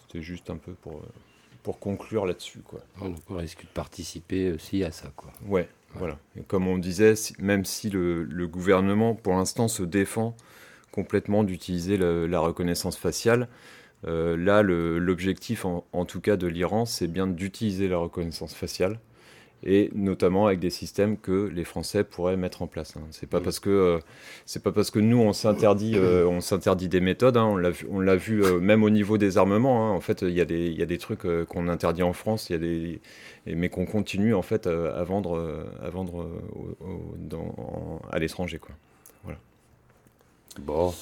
C'était 0.00 0.22
juste 0.22 0.50
un 0.50 0.56
peu 0.56 0.72
pour, 0.72 1.02
pour 1.62 1.78
conclure 1.78 2.26
là-dessus. 2.26 2.60
Quoi. 2.60 2.80
On 3.00 3.36
risque 3.36 3.62
de 3.62 3.68
participer 3.68 4.52
aussi 4.52 4.82
à 4.84 4.90
ça. 4.90 5.12
Quoi. 5.14 5.32
Ouais, 5.46 5.68
voilà. 5.94 6.18
Et 6.36 6.42
comme 6.42 6.66
on 6.66 6.78
disait, 6.78 7.14
même 7.38 7.64
si 7.64 7.90
le, 7.90 8.46
gouvernement, 8.46 9.14
pour 9.14 9.34
l'instant, 9.34 9.68
se 9.68 9.82
défend 9.82 10.36
complètement 10.90 11.44
d'utiliser 11.44 11.96
la, 11.96 12.40
reconnaissance 12.40 12.96
faciale, 12.96 13.48
euh, 14.06 14.36
là, 14.36 14.62
l'objectif, 14.62 15.64
en, 15.64 16.04
tout 16.04 16.20
cas 16.20 16.36
de 16.36 16.46
l'Iran, 16.46 16.86
c'est 16.86 17.08
bien 17.08 17.26
d'utiliser 17.26 17.88
la 17.88 17.98
reconnaissance 17.98 18.54
faciale 18.54 18.98
et 19.64 19.90
notamment 19.94 20.46
avec 20.46 20.58
des 20.58 20.70
systèmes 20.70 21.16
que 21.16 21.48
les 21.52 21.64
Français 21.64 22.04
pourraient 22.04 22.36
mettre 22.36 22.62
en 22.62 22.66
place. 22.66 22.96
Hein. 22.96 23.02
C'est 23.10 23.28
pas 23.28 23.40
parce 23.40 23.60
que 23.60 23.70
euh, 23.70 23.98
c'est 24.44 24.62
pas 24.62 24.72
parce 24.72 24.90
que 24.90 24.98
nous 24.98 25.18
on 25.18 25.32
s'interdit 25.32 25.94
euh, 25.96 26.26
on 26.26 26.40
s'interdit 26.40 26.88
des 26.88 27.00
méthodes. 27.00 27.36
Hein. 27.36 27.44
On 27.44 27.56
l'a 27.56 27.70
vu, 27.70 27.86
on 27.90 28.00
l'a 28.00 28.16
vu 28.16 28.44
euh, 28.44 28.58
même 28.58 28.82
au 28.82 28.90
niveau 28.90 29.18
des 29.18 29.38
armements. 29.38 29.86
Hein. 29.86 29.92
En 29.92 30.00
fait, 30.00 30.22
il 30.22 30.32
y 30.32 30.40
a 30.40 30.44
des 30.44 30.66
il 30.66 30.78
y 30.78 30.82
a 30.82 30.86
des 30.86 30.98
trucs 30.98 31.26
qu'on 31.46 31.68
interdit 31.68 32.02
en 32.02 32.12
France, 32.12 32.50
il 32.50 32.52
y 32.52 32.56
a 32.56 32.58
des 32.58 33.00
mais 33.46 33.68
qu'on 33.68 33.86
continue 33.86 34.34
en 34.34 34.42
fait 34.42 34.66
à 34.66 35.02
vendre 35.04 35.66
à 35.82 35.90
vendre 35.90 36.28
dans, 37.16 38.00
à 38.10 38.18
l'étranger 38.18 38.58
quoi. 38.58 38.74
Voilà. 39.24 39.38
Bon. 40.60 40.92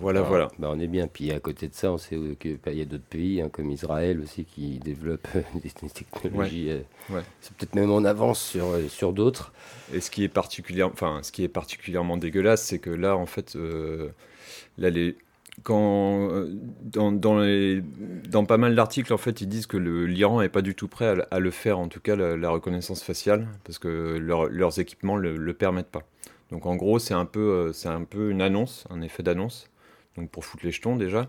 Voilà, 0.00 0.22
voilà. 0.22 0.48
Bah, 0.58 0.68
on 0.70 0.78
est 0.80 0.86
bien. 0.86 1.06
Puis 1.06 1.30
à 1.32 1.40
côté 1.40 1.68
de 1.68 1.74
ça, 1.74 1.92
on 1.92 1.98
sait 1.98 2.18
qu'il 2.38 2.58
y 2.66 2.80
a 2.80 2.84
d'autres 2.84 3.04
pays, 3.04 3.40
hein, 3.40 3.48
comme 3.50 3.70
Israël 3.70 4.20
aussi, 4.20 4.44
qui 4.44 4.78
développent 4.78 5.28
des, 5.62 5.70
technologies. 5.70 6.70
Euh, 6.70 7.20
c'est 7.40 7.54
peut-être 7.56 7.74
même 7.74 7.90
en 7.90 8.04
avance 8.04 8.40
sur, 8.40 8.66
euh, 8.66 8.88
sur 8.88 9.12
d'autres. 9.12 9.52
Et 9.92 10.00
ce 10.00 10.10
qui 10.10 10.24
est, 10.24 10.28
particulièrement, 10.28 10.92
enfin, 10.94 11.20
ce 11.22 11.32
qui 11.32 11.44
est 11.44 11.48
particulièrement 11.48 12.16
dégueulasse, 12.16 12.62
c'est 12.62 12.78
que 12.78 12.90
là, 12.90 13.16
en 13.16 13.26
fait, 13.26 13.56
euh, 13.56 14.08
là, 14.78 14.90
les, 14.90 15.16
quand, 15.62 16.30
dans, 16.82 17.12
dans, 17.12 17.38
les, 17.38 17.82
dans 18.28 18.44
pas 18.44 18.56
mal 18.56 18.74
d'articles, 18.74 19.12
en 19.12 19.18
fait, 19.18 19.40
ils 19.42 19.48
disent 19.48 19.66
que 19.66 19.76
l'Iran 19.76 20.40
n'est 20.40 20.48
pas 20.48 20.62
du 20.62 20.74
tout 20.74 20.88
prêt 20.88 21.14
à, 21.30 21.38
le 21.38 21.50
faire, 21.50 21.78
en 21.78 21.88
tout 21.88 22.00
cas 22.00 22.16
la, 22.16 22.50
reconnaissance 22.50 23.02
faciale, 23.02 23.46
parce 23.64 23.78
que 23.78 24.16
leurs 24.18 24.78
équipements 24.80 25.16
ne 25.16 25.22
le, 25.22 25.36
le, 25.36 25.54
permettent 25.54 25.90
pas. 25.90 26.02
Donc 26.50 26.64
en 26.64 26.74
gros, 26.74 26.98
c'est 26.98 27.14
un, 27.14 27.26
peu, 27.26 27.70
c'est 27.74 27.88
un 27.88 28.02
peu 28.04 28.30
une 28.30 28.40
annonce, 28.40 28.86
un 28.90 29.02
effet 29.02 29.22
d'annonce 29.22 29.68
donc 30.16 30.30
pour 30.30 30.44
foutre 30.44 30.64
les 30.64 30.72
jetons 30.72 30.96
déjà. 30.96 31.28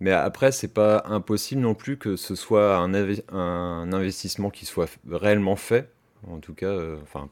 Mais 0.00 0.12
après, 0.12 0.52
c'est 0.52 0.72
pas 0.72 1.04
impossible 1.06 1.60
non 1.60 1.74
plus 1.74 1.96
que 1.96 2.16
ce 2.16 2.34
soit 2.34 2.76
un, 2.76 3.92
investissement 3.92 4.50
qui 4.50 4.66
soit 4.66 4.88
réellement 5.10 5.56
fait, 5.56 5.90
en 6.28 6.38
tout 6.38 6.54
cas, 6.54 6.66
euh, 6.66 6.98
enfin 7.02 7.28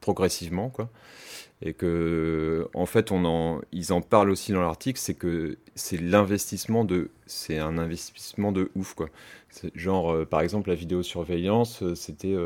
progressivement, 0.00 0.68
quoi. 0.68 0.90
Et 1.62 1.72
que, 1.72 2.68
en 2.74 2.84
fait, 2.84 3.12
on 3.12 3.24
en, 3.24 3.62
ils 3.72 3.92
en 3.94 4.02
parlent 4.02 4.28
aussi 4.28 4.52
dans 4.52 4.60
l'article, 4.60 5.00
c'est 5.00 5.14
que 5.14 5.56
c'est 5.74 5.96
l'investissement 5.96 6.84
de, 6.84 7.10
c'est 7.24 7.58
un 7.58 7.78
investissement 7.78 8.52
de 8.52 8.70
ouf, 8.74 8.94
quoi. 8.94 9.08
Genre, 9.74 10.12
euh, 10.12 10.24
par 10.26 10.42
exemple, 10.42 10.68
la 10.68 10.74
vidéosurveillance, 10.74 11.82
euh, 11.82 11.94
c'était 11.94 12.36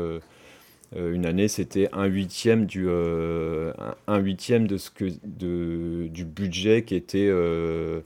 une 0.95 1.25
année, 1.25 1.47
c'était 1.47 1.89
un 1.93 2.05
huitième 2.05 2.65
du 2.65 2.85
euh, 2.87 3.71
un 4.07 4.17
huitième 4.17 4.67
de 4.67 4.77
ce 4.77 4.89
que 4.89 5.05
de, 5.23 6.07
du 6.07 6.25
budget 6.25 6.83
qui 6.83 6.95
était 6.95 7.27
euh, 7.29 8.01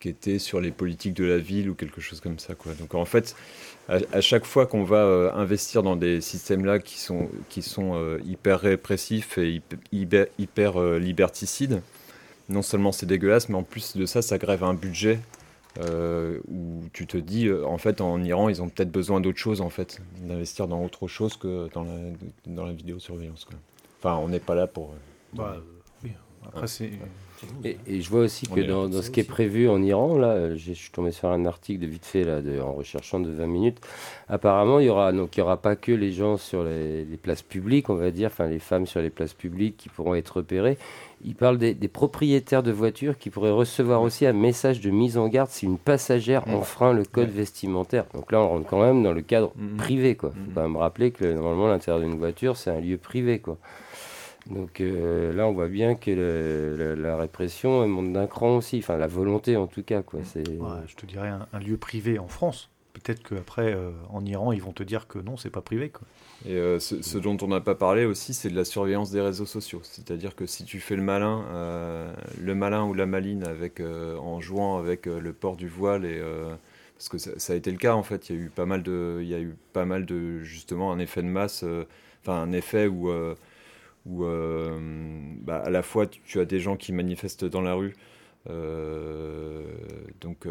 qui 0.00 0.08
était 0.08 0.40
sur 0.40 0.60
les 0.60 0.72
politiques 0.72 1.14
de 1.14 1.24
la 1.24 1.38
ville 1.38 1.70
ou 1.70 1.74
quelque 1.74 2.00
chose 2.00 2.20
comme 2.20 2.40
ça 2.40 2.54
quoi. 2.54 2.72
Donc 2.74 2.94
en 2.94 3.04
fait, 3.04 3.36
à, 3.88 4.20
chaque 4.20 4.44
fois 4.44 4.66
qu'on 4.66 4.82
va 4.82 5.32
investir 5.36 5.82
dans 5.84 5.96
des 5.96 6.20
systèmes 6.20 6.64
là 6.64 6.80
qui 6.80 6.98
sont 6.98 7.28
qui 7.48 7.62
sont 7.62 8.18
hyper 8.26 8.60
répressifs 8.60 9.38
et 9.38 9.62
hyper, 9.92 10.26
hyper 10.38 10.98
liberticides, 10.98 11.82
non 12.48 12.62
seulement 12.62 12.90
c'est 12.90 13.06
dégueulasse, 13.06 13.48
mais 13.48 13.56
en 13.56 13.62
plus 13.62 13.96
de 13.96 14.06
ça, 14.06 14.22
ça 14.22 14.38
grève 14.38 14.64
un 14.64 14.74
budget 14.74 15.20
euh, 15.78 16.40
où 16.48 16.82
tu 16.92 17.06
te 17.06 17.16
dis, 17.16 17.46
euh, 17.46 17.66
en 17.66 17.78
fait, 17.78 18.00
en 18.00 18.22
Iran, 18.22 18.48
ils 18.48 18.62
ont 18.62 18.68
peut-être 18.68 18.92
besoin 18.92 19.20
d'autre 19.20 19.38
chose, 19.38 19.60
en 19.60 19.70
fait, 19.70 20.00
d'investir 20.20 20.68
dans 20.68 20.84
autre 20.84 21.08
chose 21.08 21.36
que 21.36 21.68
dans 21.72 21.84
la, 21.84 21.98
dans 22.46 22.64
la 22.64 22.72
vidéosurveillance. 22.72 23.44
Quoi. 23.44 23.56
Enfin, 23.98 24.16
on 24.16 24.28
n'est 24.28 24.40
pas 24.40 24.54
là 24.54 24.66
pour. 24.66 24.90
Euh, 24.90 25.36
bah, 25.36 25.56
oui. 26.04 26.12
Après, 26.46 26.66
c'est. 26.66 26.90
Et, 27.64 28.00
je 28.00 28.08
vois 28.08 28.20
aussi 28.20 28.46
que 28.46 28.60
dans, 28.60 28.88
dans, 28.88 29.02
ce 29.02 29.10
qui 29.10 29.20
est 29.20 29.28
prévu 29.28 29.68
en 29.68 29.82
Iran, 29.82 30.16
là, 30.16 30.54
je 30.54 30.72
suis 30.72 30.90
tombé 30.90 31.10
sur 31.10 31.28
un 31.28 31.44
article 31.46 31.80
de 31.80 31.86
vite 31.86 32.06
fait 32.06 32.24
là, 32.24 32.40
de, 32.40 32.60
en 32.60 32.72
recherchant 32.72 33.20
de 33.20 33.30
20 33.30 33.46
minutes. 33.46 33.78
Apparemment, 34.28 34.80
il 34.80 34.86
y 34.86 34.90
aura 34.90 35.12
donc 35.12 35.36
il 35.36 35.40
y 35.40 35.42
aura 35.42 35.56
pas 35.56 35.76
que 35.76 35.92
les 35.92 36.12
gens 36.12 36.36
sur 36.36 36.64
les, 36.64 37.04
les, 37.04 37.16
places 37.16 37.42
publiques, 37.42 37.90
on 37.90 37.94
va 37.94 38.10
dire, 38.10 38.30
enfin 38.32 38.46
les 38.46 38.58
femmes 38.58 38.86
sur 38.86 39.00
les 39.00 39.10
places 39.10 39.34
publiques 39.34 39.76
qui 39.76 39.88
pourront 39.88 40.14
être 40.14 40.36
repérées 40.36 40.78
il 41.24 41.34
parle 41.34 41.56
des, 41.56 41.74
propriétaires 41.88 42.62
de 42.62 42.70
voitures 42.70 43.16
qui 43.16 43.30
pourraient 43.30 43.50
recevoir 43.50 44.02
aussi 44.02 44.26
un 44.26 44.34
message 44.34 44.80
de 44.80 44.90
mise 44.90 45.16
en 45.16 45.28
garde 45.28 45.48
si 45.48 45.64
une 45.64 45.78
passagère 45.78 46.46
enfreint 46.48 46.92
le 46.92 47.04
code 47.04 47.30
vestimentaire. 47.30 48.04
Donc 48.12 48.30
là, 48.30 48.40
on 48.40 48.48
rentre 48.48 48.68
quand 48.68 48.80
même 48.80 49.02
dans 49.02 49.12
le 49.12 49.22
cadre 49.22 49.52
mm-hmm. 49.58 49.76
privé. 49.76 50.10
Il 50.10 50.16
faut 50.16 50.32
pas 50.54 50.68
me 50.68 50.76
rappeler 50.76 51.12
que 51.12 51.24
normalement, 51.24 51.68
l'intérieur 51.68 52.06
d'une 52.06 52.18
voiture, 52.18 52.56
c'est 52.56 52.70
un 52.70 52.80
lieu 52.80 52.98
privé. 52.98 53.38
Quoi. 53.38 53.56
Donc 54.50 54.80
euh, 54.80 55.32
là, 55.32 55.46
on 55.46 55.52
voit 55.52 55.68
bien 55.68 55.94
que 55.94 56.96
la 56.98 57.16
répression 57.16 57.86
monte 57.88 58.12
d'un 58.12 58.26
cran 58.26 58.56
aussi, 58.56 58.78
enfin 58.78 58.96
la 58.96 59.06
volonté 59.06 59.56
en 59.56 59.66
tout 59.66 59.82
cas. 59.82 60.02
Quoi. 60.02 60.20
je 60.34 60.94
te 60.94 61.06
dirais 61.06 61.30
un 61.52 61.58
lieu 61.58 61.76
privé 61.76 62.18
en 62.18 62.28
France 62.28 62.70
peut-être 62.94 63.22
qu'après, 63.22 63.74
euh, 63.74 63.90
en 64.08 64.24
Iran, 64.24 64.52
ils 64.52 64.62
vont 64.62 64.72
te 64.72 64.82
dire 64.82 65.06
que 65.06 65.18
non, 65.18 65.36
c'est 65.36 65.50
pas 65.50 65.60
privé. 65.60 65.90
Quoi. 65.90 66.06
Et 66.46 66.54
euh, 66.54 66.78
ce, 66.78 67.18
dont 67.18 67.36
on 67.42 67.48
n'a 67.48 67.60
pas 67.60 67.74
parlé 67.74 68.04
aussi, 68.06 68.32
c'est 68.32 68.48
de 68.48 68.56
la 68.56 68.64
surveillance 68.64 69.10
des 69.10 69.20
réseaux 69.20 69.46
sociaux. 69.46 69.80
C'est-à-dire 69.82 70.34
que 70.34 70.46
si 70.46 70.64
tu 70.64 70.80
fais 70.80 70.96
le 70.96 71.02
malin, 71.02 71.44
euh, 71.50 72.12
le 72.40 72.54
malin 72.54 72.84
ou 72.84 72.94
la 72.94 73.06
maline 73.06 73.44
avec, 73.44 73.80
en 73.80 74.40
jouant 74.40 74.78
avec 74.78 75.06
le 75.06 75.32
port 75.32 75.56
du 75.56 75.68
voile, 75.68 76.06
et, 76.06 76.22
parce 76.96 77.08
que 77.08 77.18
ça, 77.18 77.52
a 77.52 77.56
été 77.56 77.70
le 77.70 77.78
cas 77.78 77.94
en 77.94 78.04
fait, 78.04 78.30
il 78.30 78.36
y 78.36 78.38
a 78.38 78.42
eu 78.42 78.48
pas 78.48 78.66
mal 78.66 78.82
de, 78.82 79.18
il 79.20 79.28
y 79.28 79.34
a 79.34 79.40
eu 79.40 79.56
pas 79.72 79.84
mal 79.84 80.06
de 80.06 80.40
justement 80.40 80.92
un 80.92 80.98
effet 80.98 81.22
de 81.22 81.28
masse, 81.28 81.64
enfin 82.22 82.40
un 82.40 82.52
effet 82.52 82.86
où, 82.86 83.10
où 84.06 84.24
bah, 84.24 85.58
à 85.64 85.70
la 85.70 85.82
fois 85.82 86.06
tu, 86.06 86.40
as 86.40 86.44
des 86.44 86.60
gens 86.60 86.76
qui 86.76 86.92
manifestent 86.92 87.44
dans 87.44 87.62
la 87.62 87.74
rue, 87.74 87.94
donc 90.20 90.46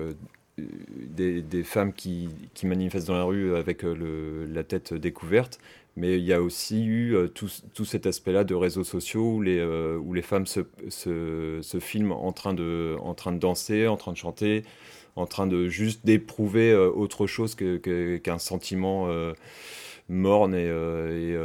des, 0.58 1.64
femmes 1.64 1.94
qui, 1.94 2.30
manifestent 2.64 3.08
dans 3.08 3.18
la 3.18 3.24
rue 3.24 3.56
avec 3.56 3.84
euh, 3.84 4.48
la 4.52 4.64
tête 4.64 4.94
découverte, 4.94 5.60
mais 5.96 6.18
il 6.18 6.24
y 6.24 6.34
a 6.34 6.42
aussi 6.42 6.86
eu 6.86 7.16
euh, 7.16 7.28
tout, 7.28 7.86
cet 7.86 8.06
aspect-là 8.06 8.44
de 8.44 8.56
réseaux 8.56 8.84
sociaux 8.84 9.36
où 9.36 9.42
les, 9.42 9.60
euh, 9.60 10.22
femmes 10.22 10.46
se, 10.46 11.80
filment 11.80 12.12
en 12.12 12.32
train, 12.32 12.54
de, 12.54 12.96
en 13.02 13.14
train 13.14 13.32
de 13.32 13.40
danser, 13.40 13.88
en 13.88 13.98
train 13.98 14.12
de 14.12 14.18
chanter, 14.18 14.64
en 15.16 15.26
train 15.26 15.48
de 15.48 15.68
juste 15.68 16.06
d'éprouver 16.06 16.76
autre 16.76 17.28
chose 17.28 17.56
qu'un 17.56 18.40
sentiment 18.40 19.08
morne 20.10 20.54
et, 20.56 20.66
et, 20.68 21.36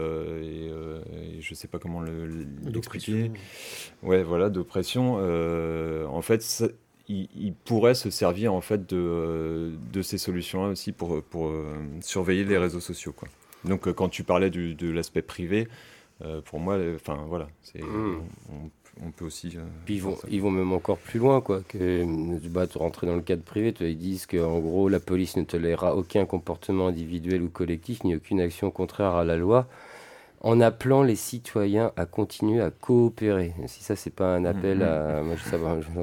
je 1.41 1.55
sais 1.55 1.69
pas 1.69 1.79
comment 1.79 2.03
l'expliquer. 2.03 3.31
ouais, 4.03 4.23
voilà, 4.23 4.51
d'oppression. 4.51 5.15
en 5.17 6.23
fait, 6.23 6.65
il, 7.09 7.55
pourrait 7.65 7.95
se 7.95 8.11
servir 8.11 8.53
en 8.53 8.61
fait 8.61 8.89
de, 8.89 9.73
de 9.93 10.03
ces 10.03 10.19
solutions-là 10.19 10.69
aussi 10.69 10.93
pour, 10.93 11.23
pour 11.23 11.53
surveiller 12.01 12.45
les 12.45 12.59
réseaux 12.59 12.81
sociaux. 12.81 13.13
Quoi. 13.13 13.29
Donc 13.65 13.91
quand 13.93 14.09
tu 14.09 14.25
parlais 14.25 14.51
de 14.51 14.91
l'aspect 14.91 15.23
privé, 15.23 15.69
pour 16.45 16.59
moi, 16.59 16.77
enfin 16.97 17.25
voilà, 17.29 17.49
c'est, 17.63 17.83
mmh 17.83 18.23
on 18.51 18.71
peut 19.17 19.25
aussi. 19.25 19.53
Euh, 19.57 19.61
Puis 19.85 19.97
ils 19.97 20.03
vont, 20.03 20.17
ils 20.29 20.43
vont 20.43 20.51
même 20.51 20.73
encore 20.73 20.99
plus 20.99 21.19
loin, 21.19 21.41
quoi. 21.41 21.61
Que 21.67 22.05
bah, 22.49 22.67
rentrer 22.75 23.07
dans 23.07 23.15
le 23.15 23.23
cadre 23.23 23.43
privé, 23.43 23.75
ils 23.81 23.99
disent 23.99 24.27
qu'en 24.27 24.59
gros, 24.59 24.89
la 24.89 25.01
police 25.01 25.37
ne 25.37 25.45
tolérera 25.45 25.97
aucun 25.97 26.27
comportement 26.27 26.89
individuel 26.89 27.43
ou 27.43 27.49
collectif, 27.49 28.05
ni 28.05 28.15
aucune 28.15 28.41
action 28.41 28.71
contraire 28.71 29.15
à 29.15 29.25
la 29.25 29.37
loi, 29.37 29.67
en 30.41 30.61
appelant 30.61 31.03
les 31.03 31.17
citoyens 31.17 31.93
à 31.97 32.07
continuer 32.07 32.61
à 32.61 32.71
coopérer. 32.71 33.55
Si 33.67 33.83
ça, 33.83 33.97
c'est 33.97 34.15
pas 34.15 34.35
un 34.35 34.45
appel 34.45 34.83
à. 34.83 35.23
Moi, 35.23 35.37
je 35.37 35.57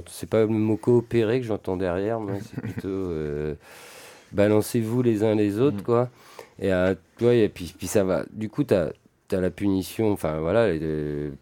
c'est 0.07 0.29
pas 0.29 0.41
le 0.41 0.47
mot 0.47 0.77
coopérer 0.77 1.39
que 1.39 1.45
j'entends 1.45 1.77
derrière, 1.77 2.19
moi, 2.19 2.35
c'est 2.41 2.61
plutôt. 2.61 2.87
Euh, 2.87 3.55
balancez-vous 4.31 5.01
les 5.01 5.23
uns 5.23 5.35
les 5.35 5.59
autres, 5.59 5.77
mm. 5.77 5.83
quoi. 5.83 6.09
Et, 6.59 6.71
euh, 6.71 6.95
et 7.21 7.49
puis, 7.49 7.73
puis 7.77 7.87
ça 7.87 8.03
va. 8.03 8.25
Du 8.31 8.49
coup, 8.49 8.63
tu 8.63 8.73
as 8.73 8.91
tu 9.27 9.35
as 9.35 9.41
la 9.41 9.49
punition, 9.49 10.11
enfin 10.11 10.39
voilà, 10.39 10.71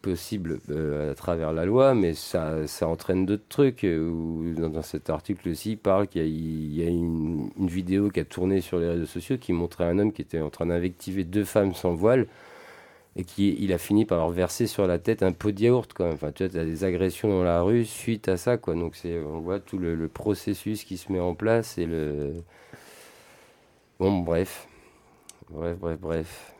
possible 0.01 0.59
euh, 0.69 1.11
à 1.11 1.15
travers 1.15 1.51
la 1.51 1.65
loi, 1.65 1.93
mais 1.93 2.13
ça, 2.13 2.65
ça 2.67 2.88
entraîne 2.88 3.25
d'autres 3.25 3.47
trucs. 3.49 3.84
Euh, 3.84 4.53
dans, 4.55 4.81
cet 4.81 5.09
article 5.09 5.49
aussi, 5.49 5.71
il 5.71 5.77
parle 5.77 6.07
qu'il 6.07 6.21
y 6.73 6.81
a, 6.81 6.88
une, 6.88 7.49
vidéo 7.57 8.09
qui 8.09 8.19
a 8.21 8.25
tourné 8.25 8.61
sur 8.61 8.79
les 8.79 8.88
réseaux 8.88 9.05
sociaux 9.05 9.38
qui 9.38 9.53
montrait 9.53 9.86
un 9.86 9.99
homme 9.99 10.13
qui 10.13 10.21
était 10.21 10.39
en 10.39 10.49
train 10.49 10.67
d'invectiver 10.67 11.23
deux 11.25 11.43
femmes 11.43 11.73
sans 11.73 11.93
voile 11.93 12.27
et 13.15 13.23
qui 13.25 13.55
il 13.59 13.73
a 13.73 13.77
fini 13.77 14.05
par 14.05 14.17
leur 14.17 14.31
verser 14.31 14.67
sur 14.67 14.88
la 14.88 14.97
tête 14.99 15.23
un 15.23 15.31
pot 15.34 15.51
de 15.51 15.61
yaourt. 15.61 15.93
Quoi. 15.93 16.11
Enfin, 16.13 16.31
tu 16.31 16.47
vois, 16.47 16.61
as 16.61 16.65
des 16.65 16.84
agressions 16.86 17.29
dans 17.29 17.43
la 17.43 17.61
rue 17.61 17.86
suite 17.86 18.27
à 18.29 18.38
ça. 18.38 18.57
Quoi. 18.57 18.75
Donc 18.75 18.95
c'est, 18.95 19.19
on 19.19 19.39
voit 19.39 19.59
tout 19.59 19.77
le, 19.77 19.95
le 19.95 20.07
processus 20.07 20.84
qui 20.84 20.97
se 20.97 21.11
met 21.11 21.19
en 21.19 21.36
place 21.36 21.77
et 21.77 21.86
le. 21.86 22.34
Bon, 23.99 24.19
bref. 24.19 24.67
Bref, 25.49 25.77
bref, 25.79 25.99
bref 25.99 26.52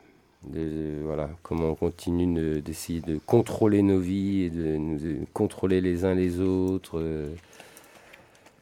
voilà, 0.52 1.30
comment 1.42 1.70
on 1.70 1.74
continue 1.74 2.60
d'essayer 2.60 3.00
de, 3.00 3.18
contrôler 3.18 3.82
nos 3.82 3.98
vies 3.98 4.42
et 4.42 4.50
de 4.50 4.76
nous 4.76 5.26
contrôler 5.32 5.80
les 5.80 6.04
uns 6.04 6.14
les 6.14 6.40
autres. 6.40 6.98
Euh. 6.98 7.34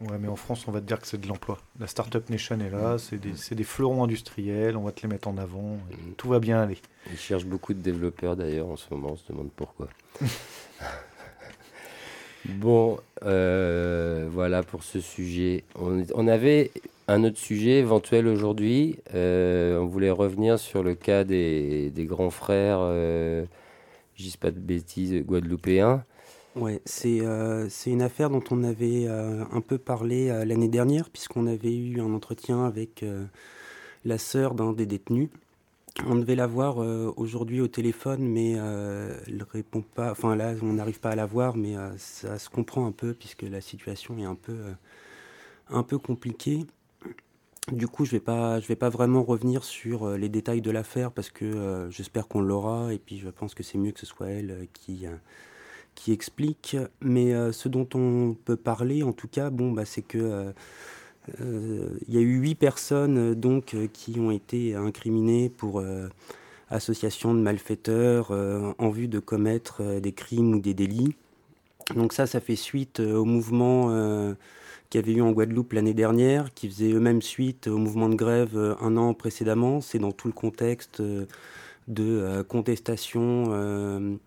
Ouais, 0.00 0.18
mais 0.18 0.28
en 0.28 0.36
France, 0.36 0.66
on 0.66 0.72
va 0.72 0.80
te 0.80 0.86
dire 0.86 1.00
que 1.00 1.06
c'est 1.06 1.20
de 1.20 1.28
l'emploi. 1.28 1.58
La 1.78 1.86
Startup 1.86 2.28
Nation 2.28 2.58
est 2.60 2.70
là, 2.70 2.98
c'est 2.98 3.18
des, 3.18 3.34
des, 3.54 3.64
fleurons 3.64 4.02
industriels, 4.02 4.76
on 4.76 4.82
va 4.82 4.90
te 4.90 5.02
les 5.02 5.08
mettre 5.08 5.28
en 5.28 5.38
avant, 5.38 5.76
mm. 5.76 6.14
tout 6.16 6.28
va 6.28 6.40
bien 6.40 6.60
aller. 6.60 6.78
Ils 7.10 7.18
cherchent 7.18 7.46
beaucoup 7.46 7.72
de 7.72 7.80
développeurs 7.80 8.34
d'ailleurs 8.34 8.68
en 8.68 8.76
ce 8.76 8.86
moment, 8.90 9.10
on 9.12 9.16
se 9.16 9.30
demande 9.30 9.50
pourquoi. 9.54 9.88
bon, 12.44 12.98
euh, 13.24 14.28
voilà 14.30 14.62
pour 14.62 14.82
ce 14.82 15.00
sujet. 15.00 15.64
On, 15.76 16.28
avait 16.28 16.70
un 17.08 17.24
autre 17.24 17.38
sujet 17.38 17.78
éventuel 17.78 18.26
aujourd'hui, 18.26 18.96
euh, 19.14 19.78
on 19.78 19.86
voulait 19.86 20.10
revenir 20.10 20.58
sur 20.58 20.82
le 20.82 20.94
cas 20.94 21.24
des, 21.24 21.92
grands 21.98 22.30
frères, 22.30 22.78
euh, 22.80 23.44
je 24.16 24.24
dis 24.24 24.36
pas 24.36 24.50
de 24.50 24.58
bêtises, 24.58 25.14
guadeloupéens. 25.24 26.04
Ouais, 26.54 26.82
c'est 26.84 27.20
euh, 27.22 27.68
une 27.86 28.02
affaire 28.02 28.28
dont 28.28 28.44
on 28.50 28.62
avait 28.62 29.06
un 29.06 29.60
peu 29.60 29.78
parlé 29.78 30.28
l'année 30.44 30.68
dernière, 30.68 31.10
puisqu'on 31.10 31.46
avait 31.46 31.74
eu 31.74 32.00
un 32.00 32.12
entretien 32.12 32.64
avec 32.64 33.04
la 34.04 34.18
sœur 34.18 34.54
d'un 34.54 34.72
des 34.72 34.86
détenus. 34.86 35.28
On 36.06 36.14
devait 36.14 36.34
la 36.34 36.46
voir 36.46 36.78
aujourd'hui 37.18 37.60
au 37.60 37.68
téléphone, 37.68 38.26
mais 38.26 38.52
elle 38.52 39.46
répond 39.52 39.82
pas. 39.82 40.10
Enfin 40.10 40.36
là, 40.36 40.54
on 40.62 40.72
n'arrive 40.72 41.00
pas 41.00 41.10
à 41.10 41.16
la 41.16 41.26
voir, 41.26 41.56
mais 41.56 41.74
ça 41.98 42.38
se 42.38 42.48
comprend 42.48 42.86
un 42.86 42.92
peu 42.92 43.12
puisque 43.12 43.42
la 43.42 43.60
situation 43.60 44.16
est 44.18 44.24
un 44.24 44.34
peu, 44.34 44.56
un 45.68 45.82
compliquée. 45.82 46.66
Du 47.70 47.86
coup, 47.86 48.04
je 48.04 48.10
vais 48.10 48.20
pas, 48.20 48.58
je 48.58 48.66
vais 48.66 48.76
pas 48.76 48.88
vraiment 48.88 49.22
revenir 49.22 49.62
sur 49.62 50.08
euh, 50.08 50.16
les 50.16 50.28
détails 50.28 50.62
de 50.62 50.70
l'affaire 50.72 51.12
parce 51.12 51.30
que 51.30 51.44
euh, 51.44 51.88
j'espère 51.90 52.26
qu'on 52.26 52.40
l'aura 52.40 52.92
et 52.92 52.98
puis 52.98 53.18
je 53.18 53.28
pense 53.28 53.54
que 53.54 53.62
c'est 53.62 53.78
mieux 53.78 53.92
que 53.92 54.00
ce 54.00 54.06
soit 54.06 54.30
elle 54.30 54.50
euh, 54.50 54.64
qui 54.72 55.06
qui 55.94 56.12
explique. 56.12 56.76
Mais 57.00 57.52
ce 57.52 57.68
dont 57.68 57.88
on 57.94 58.34
peut 58.34 58.56
parler, 58.56 59.02
en 59.02 59.12
tout 59.12 59.28
cas, 59.28 59.50
bon, 59.50 59.72
bah, 59.72 59.84
c'est 59.84 60.02
que 60.02 60.52
il 61.38 62.14
y 62.14 62.16
a 62.16 62.20
eu 62.20 62.38
huit 62.38 62.54
personnes 62.54 63.34
donc 63.34 63.76
qui 63.92 64.18
ont 64.18 64.30
été 64.30 64.74
incriminées 64.74 65.48
pour 65.48 65.82
association 66.70 67.34
de 67.34 67.40
malfaiteurs 67.40 68.32
en 68.78 68.90
vue 68.90 69.08
de 69.08 69.18
commettre 69.18 70.00
des 70.00 70.12
crimes 70.12 70.54
ou 70.54 70.60
des 70.60 70.74
délits. 70.74 71.14
Donc 71.94 72.12
ça, 72.12 72.26
ça 72.26 72.40
fait 72.40 72.56
suite 72.56 73.00
au 73.00 73.24
mouvement 73.24 74.34
qui 74.92 74.98
avait 74.98 75.12
eu 75.12 75.22
en 75.22 75.32
Guadeloupe 75.32 75.72
l'année 75.72 75.94
dernière, 75.94 76.52
qui 76.52 76.68
faisait 76.68 76.92
eux-mêmes 76.92 77.22
suite 77.22 77.66
au 77.66 77.78
mouvement 77.78 78.10
de 78.10 78.14
grève 78.14 78.58
euh, 78.58 78.74
un 78.82 78.98
an 78.98 79.14
précédemment. 79.14 79.80
C'est 79.80 79.98
dans 79.98 80.12
tout 80.12 80.28
le 80.28 80.34
contexte 80.34 81.00
euh, 81.00 81.24
de 81.88 82.04
euh, 82.04 82.44
contestation 82.44 84.18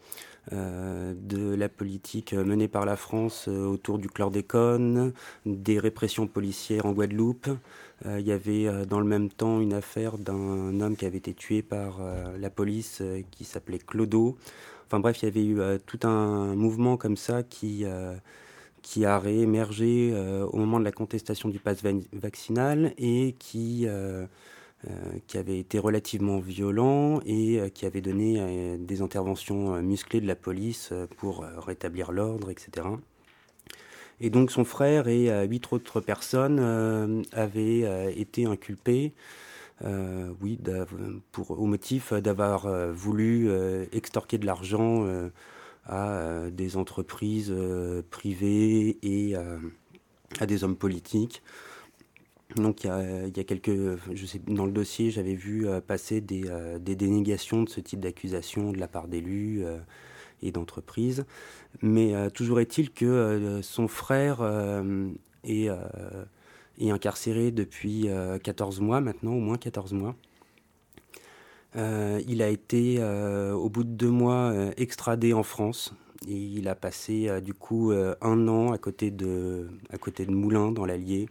de 0.52 1.56
la 1.56 1.70
politique 1.70 2.34
menée 2.34 2.68
par 2.68 2.86
la 2.86 2.96
France 2.96 3.48
autour 3.48 3.98
du 3.98 4.10
chlordécone, 4.10 5.14
des 5.46 5.80
répressions 5.80 6.28
policières 6.28 6.86
en 6.86 6.94
Guadeloupe. 6.94 7.50
Il 8.06 8.22
y 8.22 8.32
avait 8.32 8.86
dans 8.86 9.00
le 9.00 9.06
même 9.06 9.30
temps 9.30 9.60
une 9.60 9.74
affaire 9.74 10.18
d'un 10.18 10.80
homme 10.82 10.96
qui 10.96 11.06
avait 11.06 11.18
été 11.18 11.34
tué 11.34 11.62
par 11.62 12.00
la 12.38 12.50
police 12.50 13.02
qui 13.32 13.44
s'appelait 13.44 13.80
Clodo. 13.80 14.38
Enfin 14.86 15.00
bref, 15.00 15.24
il 15.24 15.26
y 15.26 15.28
avait 15.28 15.46
eu 15.46 15.80
tout 15.86 16.00
un 16.08 16.54
mouvement 16.56 16.98
comme 16.98 17.18
ça 17.18 17.42
qui 17.44 17.86
qui 18.86 19.04
a 19.04 19.18
réémergé 19.18 20.12
euh, 20.14 20.46
au 20.46 20.58
moment 20.58 20.80
de 20.80 20.86
la 20.86 20.92
contestation 20.92 21.50
du 21.50 21.58
pass 21.58 21.80
vaccinal 22.14 22.94
et 23.00 23.34
qui, 23.40 23.88
euh, 23.88 23.90
euh, 23.92 24.28
qui 25.28 25.38
avait 25.38 25.60
été 25.60 25.80
relativement 25.80 26.40
violent 26.40 27.20
et 27.26 27.72
qui 27.74 27.86
avait 27.86 28.02
donné 28.02 28.78
des 28.78 29.02
interventions 29.02 29.82
musclées 29.82 30.22
de 30.22 30.28
la 30.28 30.36
police 30.36 30.94
pour 31.18 31.46
rétablir 31.58 32.12
l'ordre, 32.12 32.50
etc. 32.50 32.88
Et 34.20 34.30
donc 34.30 34.52
son 34.52 34.64
frère 34.64 35.08
et 35.08 35.46
huit 35.48 35.72
autres 35.72 36.02
personnes 36.02 37.24
avaient 37.32 38.14
été 38.16 38.46
inculpés. 38.46 39.14
oui, 39.84 40.60
pour, 41.32 41.52
au 41.52 41.66
motif 41.66 42.14
d'avoir 42.14 42.68
voulu 42.94 43.50
extorquer 43.92 44.38
de 44.38 44.46
l'argent 44.46 45.30
à 45.86 46.10
euh, 46.10 46.50
des 46.50 46.78
entreprises 46.78 47.52
euh, 47.56 48.02
privées 48.10 48.98
et 49.04 49.36
euh, 49.36 49.58
à 50.40 50.46
des 50.46 50.64
hommes 50.64 50.76
politiques. 50.76 51.42
Donc 52.56 52.84
il 52.84 52.88
y 52.88 53.40
a, 53.40 53.44
quelques, 53.44 53.98
je 54.14 54.26
sais, 54.26 54.40
dans 54.48 54.66
le 54.66 54.72
dossier, 54.72 55.10
j'avais 55.10 55.34
vu 55.34 55.66
passer 55.88 56.22
des, 56.22 56.44
des, 56.80 56.96
dénégations 56.96 57.64
de 57.64 57.70
ce 57.70 57.80
type 57.80 58.00
d'accusation 58.00 58.72
de 58.72 58.78
la 58.78 58.88
part 58.88 59.08
d'élus 59.08 59.64
et 60.44 60.52
d'entreprises. 60.52 61.26
Mais 61.82 62.14
toujours 62.32 62.60
est-il 62.60 62.92
que 62.92 63.60
son 63.64 63.88
frère 63.88 64.44
est, 65.44 65.70
est, 66.78 66.92
incarcéré 66.92 67.52
depuis 67.52 68.08
14 68.44 68.80
mois 68.80 69.02
maintenant, 69.02 69.34
au 69.34 69.40
moins 69.40 69.58
14 69.58 69.94
mois. 69.94 70.16
Euh, 71.76 72.22
il 72.28 72.42
a 72.42 72.48
été, 72.48 72.98
euh, 73.00 73.54
au 73.54 73.70
bout 73.70 73.84
de 73.84 73.90
deux 73.90 74.10
mois, 74.10 74.52
euh, 74.52 74.72
extradé 74.78 75.34
en 75.34 75.44
France. 75.44 75.94
Et 76.28 76.38
il 76.38 76.68
a 76.68 76.76
passé, 76.76 77.30
du 77.42 77.54
coup, 77.54 77.92
un 77.92 78.48
an 78.48 78.72
à 78.72 78.80
côté 78.80 79.12
de, 79.12 79.68
à 79.92 79.98
côté 80.00 80.26
de 80.26 80.32
Moulins, 80.32 80.72
dans 80.72 80.86
l'Allier, 80.86 81.28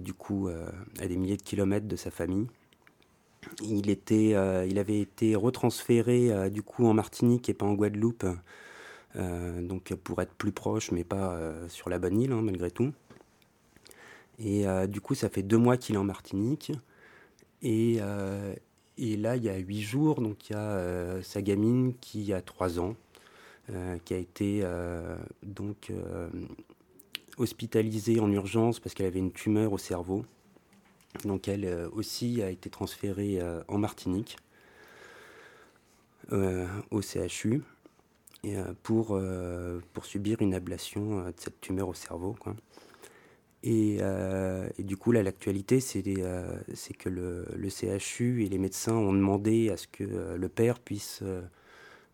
du 0.00 0.12
coup, 0.12 0.48
à 1.00 1.06
des 1.06 1.16
milliers 1.16 1.36
de 1.36 1.42
kilomètres 1.42 1.86
de 1.86 1.96
sa 1.96 2.10
famille. 2.10 2.46
Il, 3.62 3.90
était, 3.90 4.30
il 4.68 4.78
avait 4.78 5.00
été 5.00 5.34
retransféré, 5.36 6.50
du 6.50 6.62
coup, 6.62 6.86
en 6.86 6.94
Martinique 6.94 7.48
et 7.48 7.54
pas 7.54 7.66
en 7.66 7.74
Guadeloupe. 7.74 8.26
donc, 9.14 9.94
pour 9.94 10.20
être 10.22 10.34
plus 10.34 10.52
proche, 10.52 10.90
mais 10.90 11.04
pas 11.04 11.38
sur 11.68 11.88
la 11.88 11.98
bonne 11.98 12.20
île, 12.20 12.32
hein, 12.32 12.42
malgré 12.42 12.70
tout. 12.70 12.92
Et 14.38 14.64
du 14.88 15.00
coup, 15.00 15.14
ça 15.14 15.28
fait 15.28 15.42
deux 15.42 15.58
mois 15.58 15.76
qu'il 15.76 15.94
est 15.94 15.98
en 15.98 16.04
Martinique. 16.04 16.72
Et, 17.62 18.00
là, 18.98 19.36
il 19.36 19.44
y 19.44 19.48
a 19.48 19.56
huit 19.56 19.82
jours, 19.82 20.20
donc 20.20 20.50
il 20.50 20.52
y 20.52 20.56
a 20.56 20.72
euh, 20.72 21.22
sa 21.22 21.42
gamine 21.42 21.94
qui 22.00 22.32
a 22.32 22.42
trois 22.42 22.80
ans, 22.80 22.96
euh, 23.70 23.98
qui 24.04 24.14
a 24.14 24.18
été 24.18 24.60
euh, 24.62 25.16
donc 25.42 25.92
hospitalisée 27.38 28.20
en 28.20 28.30
urgence 28.30 28.80
parce 28.80 28.94
qu'elle 28.94 29.06
avait 29.06 29.18
une 29.18 29.32
tumeur 29.32 29.72
au 29.72 29.78
cerveau. 29.78 30.24
Donc 31.24 31.48
elle 31.48 31.88
aussi 31.92 32.42
a 32.42 32.50
été 32.50 32.70
transférée 32.70 33.38
en 33.68 33.76
Martinique, 33.76 34.38
au 36.30 37.02
CHU, 37.02 37.62
pour, 38.82 39.20
pour 39.92 40.04
subir 40.06 40.40
une 40.40 40.54
ablation 40.54 41.26
de 41.26 41.34
cette 41.36 41.60
tumeur 41.60 41.88
au 41.88 41.94
cerveau. 41.94 42.34
Euh, 43.66 44.68
et, 44.78 44.82
du 44.82 44.96
coup, 44.96 45.12
là, 45.12 45.22
l'actualité, 45.22 45.80
c'est 45.80 46.02
euh, 46.06 46.58
que 46.98 47.08
le, 47.08 47.68
CHU 47.68 48.44
et 48.44 48.48
les 48.48 48.58
médecins 48.58 48.94
ont 48.94 49.12
demandé 49.12 49.70
à 49.70 49.76
ce 49.76 49.86
que 49.86 50.04
euh, 50.04 50.36
le 50.36 50.48
père 50.48 50.78
puisse 50.78 51.22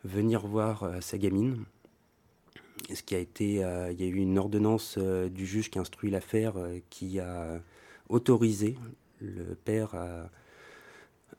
venir 0.04 0.46
voir 0.46 0.90
sa 1.00 1.18
gamine. 1.18 1.64
Ce 2.92 3.02
qui 3.02 3.14
a 3.14 3.18
été, 3.18 3.44
il 3.54 4.00
y 4.00 4.02
a 4.02 4.06
eu 4.06 4.16
une 4.16 4.38
ordonnance 4.38 4.98
du 4.98 5.46
juge 5.46 5.70
qui 5.70 5.78
instruit 5.78 6.10
l'affaire 6.10 6.54
qui 6.90 7.20
a 7.20 7.60
autorisé 8.08 8.76
le 9.20 9.54
père 9.54 9.94
à, 9.94 10.30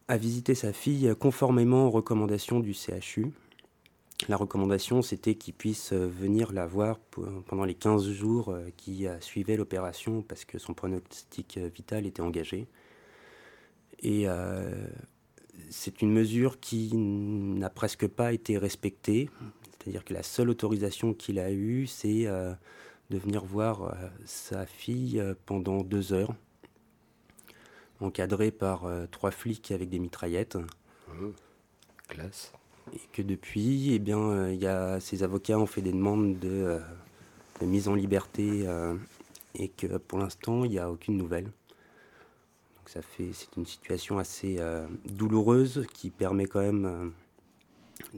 à 0.07 0.17
visiter 0.17 0.55
sa 0.55 0.73
fille 0.73 1.13
conformément 1.19 1.87
aux 1.87 1.91
recommandations 1.91 2.59
du 2.59 2.73
CHU. 2.73 3.31
La 4.27 4.35
recommandation, 4.35 5.01
c'était 5.01 5.35
qu'il 5.35 5.53
puisse 5.53 5.93
euh, 5.93 6.07
venir 6.07 6.51
la 6.51 6.65
voir 6.67 6.99
pendant 7.47 7.63
les 7.63 7.73
15 7.73 8.09
jours 8.09 8.49
euh, 8.49 8.69
qui 8.75 9.07
suivaient 9.21 9.55
l'opération 9.55 10.21
parce 10.21 10.43
que 10.43 10.57
son 10.57 10.73
pronostic 10.73 11.57
euh, 11.57 11.69
vital 11.73 12.05
était 12.05 12.21
engagé. 12.21 12.67
Et 14.01 14.27
c'est 15.69 16.01
une 16.01 16.13
mesure 16.13 16.61
qui 16.61 16.95
n'a 16.95 17.69
presque 17.69 18.07
pas 18.07 18.31
été 18.31 18.57
respectée. 18.57 19.29
C'est-à-dire 19.79 20.03
que 20.03 20.13
la 20.13 20.23
seule 20.23 20.49
autorisation 20.49 21.13
qu'il 21.13 21.39
a 21.39 21.51
eue, 21.51 21.87
c'est 21.87 22.25
de 22.25 23.17
venir 23.17 23.45
voir 23.45 23.95
sa 24.25 24.65
fille 24.65 25.23
pendant 25.45 25.83
deux 25.83 26.11
heures, 26.11 26.35
encadré 28.01 28.51
par 28.51 28.85
trois 29.09 29.31
flics 29.31 29.71
avec 29.71 29.89
des 29.89 29.99
mitraillettes. 29.99 30.57
Mmh. 31.07 31.29
Classe 32.09 32.51
et 32.93 32.99
que 33.11 33.21
depuis, 33.21 33.93
eh 33.93 33.99
bien, 33.99 34.19
euh, 34.19 34.53
il 34.53 34.59
y 34.59 34.67
a, 34.67 34.99
ces 34.99 35.23
avocats 35.23 35.57
ont 35.57 35.65
fait 35.65 35.81
des 35.81 35.91
demandes 35.91 36.39
de, 36.39 36.49
euh, 36.49 36.79
mise 37.61 37.87
en 37.87 37.95
liberté 37.95 38.67
euh, 38.67 38.95
et 39.55 39.69
que 39.69 39.97
pour 39.97 40.19
l'instant, 40.19 40.63
il 40.63 40.71
n'y 40.71 40.79
a 40.79 40.89
aucune 40.89 41.17
nouvelle. 41.17 41.45
Donc 41.45 42.87
ça 42.87 43.01
fait, 43.01 43.31
c'est 43.33 43.55
une 43.57 43.65
situation 43.65 44.17
assez 44.17 44.59
douloureuse 45.05 45.85
qui 45.93 46.09
permet 46.09 46.45
quand 46.45 46.61
même 46.61 47.11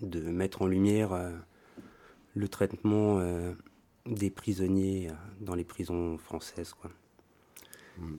de 0.02 0.22
mettre 0.22 0.62
en 0.62 0.68
lumière 0.68 1.20
le 2.34 2.48
traitement 2.48 3.22
des 4.06 4.30
prisonniers 4.30 5.10
dans 5.40 5.56
les 5.56 5.64
prisons 5.64 6.18
françaises. 6.18 6.74
Quoi. 6.74 6.92
Mm. 7.98 8.16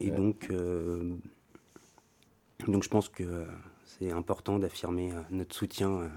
Et 0.00 0.10
donc, 0.10 0.50
donc 2.66 2.82
je 2.82 2.88
pense 2.88 3.08
que 3.08 3.46
c'est 3.98 4.10
important 4.10 4.58
d'affirmer 4.58 5.12
euh, 5.12 5.20
notre 5.30 5.54
soutien 5.54 5.90
euh, 5.90 6.08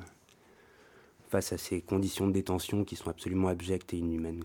face 1.30 1.54
à 1.54 1.58
ces 1.58 1.82
conditions 1.82 2.28
de 2.28 2.34
détention 2.34 2.84
qui 2.84 2.96
sont 2.96 3.10
absolument 3.10 3.48
abjectes 3.48 3.94
et 3.94 3.98
inhumaines. 3.98 4.44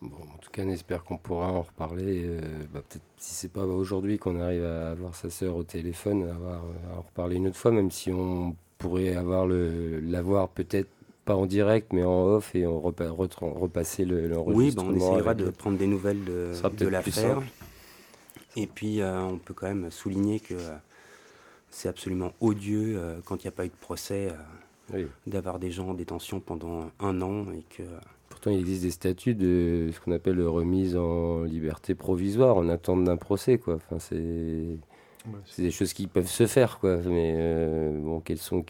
Bon, 0.00 0.16
en 0.34 0.38
tout 0.38 0.50
cas, 0.50 0.62
on 0.64 0.68
espère 0.68 1.04
qu'on 1.04 1.18
pourra 1.18 1.50
en 1.50 1.62
reparler. 1.62 2.22
Euh, 2.24 2.40
bah, 2.72 2.82
peut-être 2.88 3.04
si 3.16 3.34
c'est 3.34 3.52
pas 3.52 3.64
aujourd'hui 3.64 4.18
qu'on 4.18 4.38
arrive 4.40 4.64
à 4.64 4.90
avoir 4.90 5.14
sa 5.14 5.30
sœur 5.30 5.56
au 5.56 5.62
téléphone, 5.62 6.28
à, 6.28 6.96
en 6.96 7.02
reparler 7.02 7.36
une 7.36 7.48
autre 7.48 7.56
fois, 7.56 7.70
même 7.70 7.90
si 7.90 8.12
on 8.12 8.54
pourrait 8.78 9.14
avoir 9.14 9.46
le 9.46 10.00
l'avoir 10.00 10.48
peut-être 10.48 10.88
pas 11.24 11.34
en 11.34 11.46
direct, 11.46 11.92
mais 11.92 12.04
en 12.04 12.24
off 12.24 12.54
et 12.54 12.66
on 12.66 12.80
repasser 12.80 14.04
l'enregistrement. 14.04 14.54
oui, 14.54 14.72
bah, 14.72 14.82
on 14.86 14.94
essaiera 14.94 15.34
de 15.34 15.50
prendre 15.50 15.76
des 15.76 15.88
nouvelles 15.88 16.24
de, 16.24 16.52
de 16.76 16.86
l'affaire. 16.86 17.42
Et 18.54 18.66
puis, 18.66 19.00
on 19.02 19.38
peut 19.38 19.52
quand 19.52 19.66
même 19.66 19.90
souligner 19.90 20.40
que 20.40 20.54
c'est 21.76 21.88
absolument 21.88 22.32
odieux 22.40 22.94
euh, 22.96 23.18
quand 23.24 23.36
il 23.36 23.46
n'y 23.46 23.48
a 23.48 23.52
pas 23.52 23.66
eu 23.66 23.68
de 23.68 23.74
procès 23.80 24.32
euh, 24.92 25.04
d'avoir 25.26 25.58
des 25.58 25.70
gens 25.70 25.88
en 25.88 25.94
détention 25.94 26.40
pendant 26.40 26.90
un 27.00 27.20
an 27.20 27.52
et 27.52 27.64
que. 27.76 27.82
Pourtant, 28.30 28.50
il 28.50 28.60
existe 28.60 28.82
des 28.82 28.90
statuts 28.90 29.34
de 29.34 29.90
ce 29.92 30.00
qu'on 30.00 30.12
appelle 30.12 30.40
remise 30.42 30.96
en 30.96 31.42
liberté 31.42 31.94
provisoire 31.94 32.56
en 32.56 32.68
attente 32.68 33.04
d'un 33.04 33.16
procès, 33.16 33.58
quoi. 33.58 33.74
Enfin, 33.74 33.98
c'est 33.98 34.78
c'est 35.44 35.62
des 35.62 35.70
choses 35.70 35.92
qui 35.92 36.06
peuvent 36.06 36.28
se 36.28 36.46
faire, 36.46 36.78
quoi. 36.78 36.96
Mais 36.98 37.34
euh, 37.36 37.98
bon, 37.98 38.20
quels 38.20 38.38
sont 38.38 38.64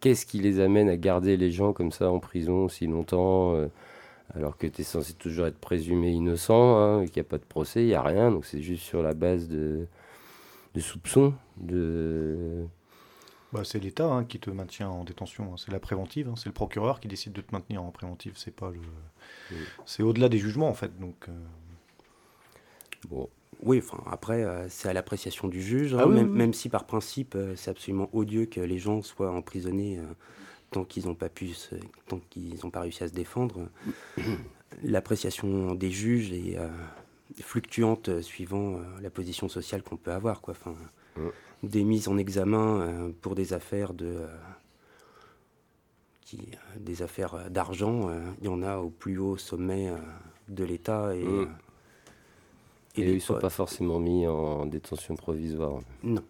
qu'est-ce 0.00 0.26
qui 0.26 0.40
les 0.40 0.60
amène 0.60 0.88
à 0.88 0.96
garder 0.96 1.36
les 1.36 1.50
gens 1.50 1.72
comme 1.72 1.92
ça 1.92 2.10
en 2.10 2.20
prison 2.20 2.68
si 2.68 2.86
longtemps 2.86 3.54
alors 4.34 4.56
que 4.56 4.66
tu 4.66 4.82
es 4.82 4.84
censé 4.84 5.14
toujours 5.14 5.46
être 5.46 5.58
présumé 5.58 6.10
innocent, 6.10 6.78
hein, 6.78 7.04
qu'il 7.06 7.14
n'y 7.16 7.26
a 7.26 7.28
pas 7.28 7.38
de 7.38 7.44
procès, 7.44 7.82
il 7.82 7.88
n'y 7.88 7.94
a 7.94 8.02
rien, 8.02 8.30
donc 8.30 8.44
c'est 8.46 8.62
juste 8.62 8.84
sur 8.84 9.02
la 9.02 9.14
base 9.14 9.48
de, 9.48 9.86
de 10.74 10.80
soupçons 10.80 11.34
de... 11.56 12.64
Bah, 13.52 13.62
c'est 13.64 13.80
l'État 13.80 14.06
hein, 14.06 14.24
qui 14.24 14.38
te 14.38 14.48
maintient 14.50 14.88
en 14.88 15.02
détention, 15.02 15.52
hein. 15.52 15.56
c'est 15.56 15.72
la 15.72 15.80
préventive, 15.80 16.32
c'est 16.36 16.46
le 16.46 16.52
procureur 16.52 17.00
qui 17.00 17.08
décide 17.08 17.32
de 17.32 17.40
te 17.40 17.52
maintenir 17.52 17.82
en 17.82 17.90
préventive, 17.90 18.34
c'est 18.36 18.54
pas 18.54 18.70
le... 18.70 19.56
C'est 19.84 20.04
au-delà 20.04 20.28
des 20.28 20.38
jugements 20.38 20.68
en 20.68 20.74
fait, 20.74 20.98
donc... 21.00 21.28
Euh. 21.28 21.32
Bon. 23.08 23.28
Oui, 23.62 23.82
enfin, 23.84 24.02
après, 24.10 24.42
euh, 24.42 24.68
c'est 24.68 24.88
à 24.88 24.92
l'appréciation 24.92 25.48
du 25.48 25.62
juge, 25.62 25.94
ah 25.94 26.06
même, 26.06 26.54
si 26.54 26.68
par 26.68 26.86
principe, 26.86 27.34
euh, 27.34 27.54
c'est 27.56 27.70
absolument 27.70 28.08
odieux 28.12 28.46
que 28.46 28.60
les 28.60 28.78
gens 28.78 29.02
soient 29.02 29.30
emprisonnés 29.30 30.00
tant 30.70 30.84
qu'ils 30.84 31.06
n'ont 31.06 31.14
pas 31.14 31.28
pu, 31.28 31.50
tant 32.06 32.20
qu'ils 32.30 32.58
n'ont 32.62 32.70
pas 32.70 32.80
réussi 32.80 33.02
à 33.02 33.08
se 33.08 33.12
défendre. 33.12 33.68
L'appréciation 34.82 35.74
des 35.74 35.90
juges 35.90 36.32
est 36.32 36.56
fluctuante 37.42 38.08
euh, 38.08 38.22
suivant 38.22 38.76
euh, 38.76 38.82
la 39.00 39.10
position 39.10 39.48
sociale 39.48 39.82
qu'on 39.82 39.96
peut 39.96 40.12
avoir. 40.12 40.40
Quoi. 40.40 40.54
Enfin, 40.58 40.74
Des 41.62 41.84
mises 41.84 42.08
en 42.08 42.18
examen 42.18 42.80
euh, 42.80 43.10
pour 43.20 43.34
des 43.34 43.52
affaires 43.52 43.94
de 43.94 44.26
qui, 46.20 46.50
des 46.78 47.02
affaires 47.02 47.50
d'argent, 47.50 48.08
il 48.40 48.44
y 48.44 48.48
en 48.48 48.62
a 48.62 48.76
au 48.76 48.88
plus 48.88 49.18
haut 49.18 49.36
sommet 49.36 49.92
de 50.48 50.62
l'État 50.62 51.12
et, 51.16 51.24
et, 52.96 53.02
ils 53.02 53.14
ne 53.14 53.18
sont 53.20 53.38
pas 53.38 53.50
forcément 53.50 53.98
mis 53.98 54.26
en 54.26 54.66
détention 54.66 55.14
provisoire. 55.14 55.80
Non. 56.02 56.22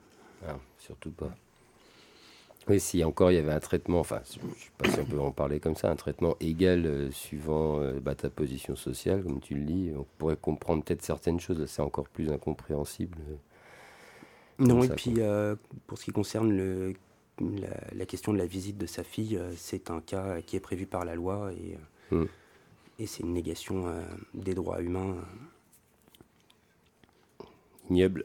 Ah, 0.46 0.56
surtout 0.78 1.10
pas. 1.10 1.30
Oui, 2.68 2.78
si 2.78 3.02
encore 3.04 3.32
il 3.32 3.36
y 3.36 3.38
avait 3.38 3.52
un 3.52 3.60
traitement, 3.60 4.00
enfin, 4.00 4.20
je 4.30 4.38
ne 4.38 4.52
sais 4.52 4.70
pas 4.76 4.88
si 4.88 5.00
on 5.00 5.04
peut 5.04 5.18
en 5.18 5.32
parler 5.32 5.60
comme 5.60 5.74
ça, 5.74 5.90
un 5.90 5.96
traitement 5.96 6.36
égal 6.40 6.86
euh, 6.86 7.10
suivant 7.10 7.80
euh, 7.80 7.98
bah, 8.00 8.14
ta 8.14 8.28
position 8.28 8.76
sociale, 8.76 9.22
comme 9.22 9.40
tu 9.40 9.54
le 9.54 9.64
dis, 9.64 9.90
on 9.96 10.06
pourrait 10.18 10.36
comprendre 10.36 10.84
peut-être 10.84 11.02
certaines 11.02 11.40
choses, 11.40 11.64
c'est 11.66 11.82
encore 11.82 12.08
plus 12.08 12.30
incompréhensible. 12.30 13.18
Euh, 13.28 14.64
non, 14.64 14.82
et 14.82 14.88
puis 14.88 15.14
pour 15.86 15.96
ce 15.96 16.04
qui 16.04 16.12
concerne 16.12 16.52
le, 16.54 16.92
la, 17.92 18.04
question 18.04 18.34
de 18.34 18.38
la 18.38 18.44
visite 18.44 18.76
de 18.76 18.86
sa 18.86 19.02
fille, 19.02 19.40
c'est 19.56 19.90
un 19.90 20.02
cas 20.02 20.42
qui 20.42 20.54
est 20.54 20.60
prévu 20.60 20.84
par 20.84 21.06
la 21.06 21.14
loi 21.14 21.50
et, 21.54 21.78
hmm. 22.14 22.26
et 22.98 23.06
c'est 23.06 23.22
une 23.22 23.32
négation 23.32 23.86
des 24.34 24.52
droits 24.52 24.82
humains. 24.82 25.16
Ignoble. 27.90 28.24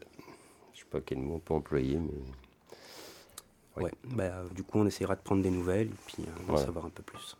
Je 0.73 0.79
ne 0.79 0.83
sais 0.83 0.89
pas 0.89 1.01
quel 1.01 1.17
mot 1.19 1.35
on 1.35 1.39
peut 1.39 1.53
employer, 1.53 1.97
mais. 1.97 3.83
Ouais. 3.83 3.91
Bah, 4.05 4.43
du 4.53 4.63
coup, 4.63 4.79
on 4.79 4.85
essaiera 4.85 5.15
de 5.15 5.21
prendre 5.21 5.43
des 5.43 5.49
nouvelles 5.49 5.87
et 5.87 5.99
puis 6.07 6.23
euh, 6.23 6.53
en 6.53 6.57
savoir 6.57 6.85
un 6.85 6.89
peu 6.89 7.03
plus. 7.03 7.35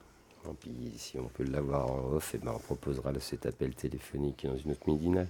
Et 0.45 0.53
puis, 0.59 0.93
si 0.97 1.17
on 1.17 1.27
peut 1.27 1.45
l'avoir 1.45 1.89
en 1.89 2.13
off, 2.13 2.33
et 2.33 2.39
eh 2.41 2.45
ben, 2.45 2.51
on 2.53 2.59
proposera 2.59 3.11
cet 3.19 3.45
appel 3.45 3.73
téléphonique 3.73 4.45
dans 4.45 4.57
une 4.57 4.71
autre 4.71 4.87
midinale. 4.87 5.29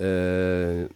Euh, 0.00 0.86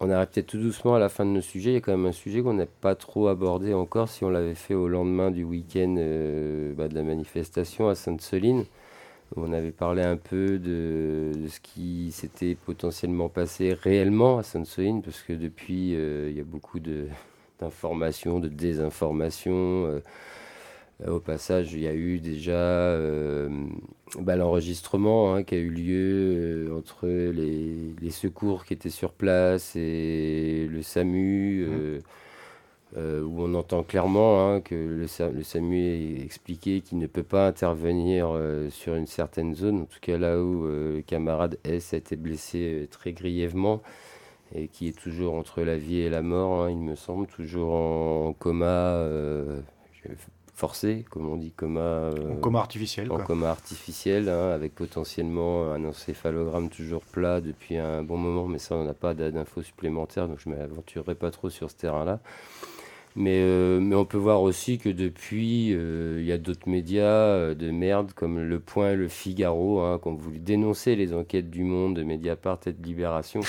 on 0.00 0.10
arrive 0.10 0.28
peut-être 0.28 0.46
tout 0.46 0.58
doucement 0.58 0.94
à 0.94 0.98
la 0.98 1.08
fin 1.08 1.24
de 1.24 1.30
nos 1.30 1.40
sujets. 1.40 1.70
Il 1.70 1.74
y 1.74 1.76
a 1.76 1.80
quand 1.80 1.96
même 1.96 2.06
un 2.06 2.12
sujet 2.12 2.40
qu'on 2.40 2.54
n'a 2.54 2.66
pas 2.66 2.94
trop 2.94 3.28
abordé 3.28 3.74
encore 3.74 4.08
si 4.08 4.24
on 4.24 4.30
l'avait 4.30 4.54
fait 4.54 4.74
au 4.74 4.88
lendemain 4.88 5.30
du 5.30 5.44
week-end 5.44 5.96
euh, 5.98 6.72
bah, 6.74 6.88
de 6.88 6.94
la 6.94 7.02
manifestation 7.02 7.88
à 7.88 7.94
Sainte-Soline. 7.94 8.64
On 9.36 9.52
avait 9.52 9.72
parlé 9.72 10.02
un 10.02 10.16
peu 10.16 10.58
de, 10.58 11.32
ce 11.48 11.60
qui 11.60 12.10
s'était 12.12 12.54
potentiellement 12.54 13.28
passé 13.28 13.74
réellement 13.74 14.38
à 14.38 14.42
Sainte-Soline, 14.42 15.02
parce 15.02 15.22
que 15.22 15.34
depuis, 15.34 15.94
euh, 15.94 16.30
il 16.30 16.36
y 16.36 16.40
a 16.40 16.44
beaucoup 16.44 16.80
d'informations, 17.60 18.40
de, 18.40 18.48
désinformations. 18.48 19.86
Euh, 19.86 20.00
au 21.06 21.20
passage, 21.20 21.74
il 21.74 21.80
y 21.80 21.86
a 21.86 21.94
eu 21.94 22.18
déjà 22.18 22.52
euh, 22.52 23.48
bah, 24.18 24.34
l'enregistrement 24.34 25.34
hein, 25.34 25.44
qui 25.44 25.54
a 25.54 25.58
eu 25.58 25.70
lieu 25.70 26.74
entre 26.76 27.06
les, 27.06 28.10
secours 28.10 28.64
qui 28.64 28.72
étaient 28.74 28.90
sur 28.90 29.12
place 29.12 29.76
et 29.76 30.66
le 30.68 30.82
SAMU. 30.82 31.66
Mmh. 31.66 31.98
Euh, 32.96 33.22
où 33.22 33.42
on 33.42 33.52
entend 33.54 33.82
clairement 33.82 34.48
hein, 34.48 34.60
que 34.62 34.74
le, 34.74 35.06
SAMU 35.06 35.78
est 35.78 36.24
expliqué 36.24 36.80
qu'il 36.80 36.96
ne 36.96 37.06
peut 37.06 37.22
pas 37.22 37.46
intervenir 37.46 38.30
euh, 38.30 38.70
sur 38.70 38.94
une 38.94 39.06
certaine 39.06 39.54
zone, 39.54 39.82
en 39.82 39.84
tout 39.84 39.98
cas 40.00 40.16
là 40.16 40.40
où 40.40 40.64
euh, 40.64 40.96
le 40.96 41.02
camarade 41.02 41.58
S 41.64 41.92
a 41.92 41.98
été 41.98 42.16
blessé 42.16 42.88
très 42.90 43.12
grièvement 43.12 43.82
et 44.54 44.68
qui 44.68 44.88
est 44.88 44.98
toujours 44.98 45.34
entre 45.34 45.60
la 45.60 45.76
vie 45.76 45.98
et 45.98 46.08
la 46.08 46.22
mort, 46.22 46.62
hein, 46.62 46.70
il 46.70 46.78
me 46.78 46.94
semble, 46.94 47.26
toujours 47.26 47.74
en, 47.74 48.32
coma 48.32 49.04
forcé, 50.54 51.04
comme 51.10 51.28
on 51.28 51.36
dit, 51.36 51.52
coma. 51.52 52.10
en 52.32 52.36
coma 52.36 52.60
artificiel. 52.60 53.12
En 53.12 53.18
coma 53.18 53.50
artificiel, 53.50 54.30
hein, 54.30 54.48
avec 54.52 54.74
potentiellement 54.74 55.72
un 55.72 55.84
encéphalogramme 55.84 56.70
toujours 56.70 57.02
plat 57.02 57.42
depuis 57.42 57.76
un 57.76 58.02
bon 58.02 58.16
moment, 58.16 58.46
mais 58.46 58.58
ça, 58.58 58.76
on 58.76 58.84
n'a 58.84 58.94
pas 58.94 59.12
d'infos 59.12 59.60
supplémentaires, 59.60 60.26
donc 60.26 60.38
je 60.38 60.48
ne 60.48 60.56
m'aventurerai 60.56 61.14
pas 61.14 61.30
trop 61.30 61.50
sur 61.50 61.70
ce 61.70 61.76
terrain-là. 61.76 62.20
Mais, 63.20 63.40
euh, 63.42 63.80
mais 63.80 63.96
on 63.96 64.04
peut 64.04 64.16
voir 64.16 64.42
aussi 64.42 64.78
que 64.78 64.88
depuis, 64.88 65.74
euh, 65.74 66.18
il 66.20 66.24
y 66.24 66.30
a 66.30 66.38
d'autres 66.38 66.68
médias 66.68 67.02
euh, 67.02 67.54
de 67.56 67.72
merde 67.72 68.12
comme 68.12 68.38
Le 68.38 68.60
Point 68.60 68.92
et 68.92 68.96
Le 68.96 69.08
Figaro 69.08 69.80
hein, 69.80 69.98
qui 70.00 70.06
ont 70.06 70.14
voulu 70.14 70.38
dénoncer 70.38 70.94
les 70.94 71.12
enquêtes 71.12 71.50
du 71.50 71.64
Monde, 71.64 71.96
de 71.96 72.04
Mediapart 72.04 72.60
et 72.66 72.72
de 72.72 72.80
Libération 72.80 73.40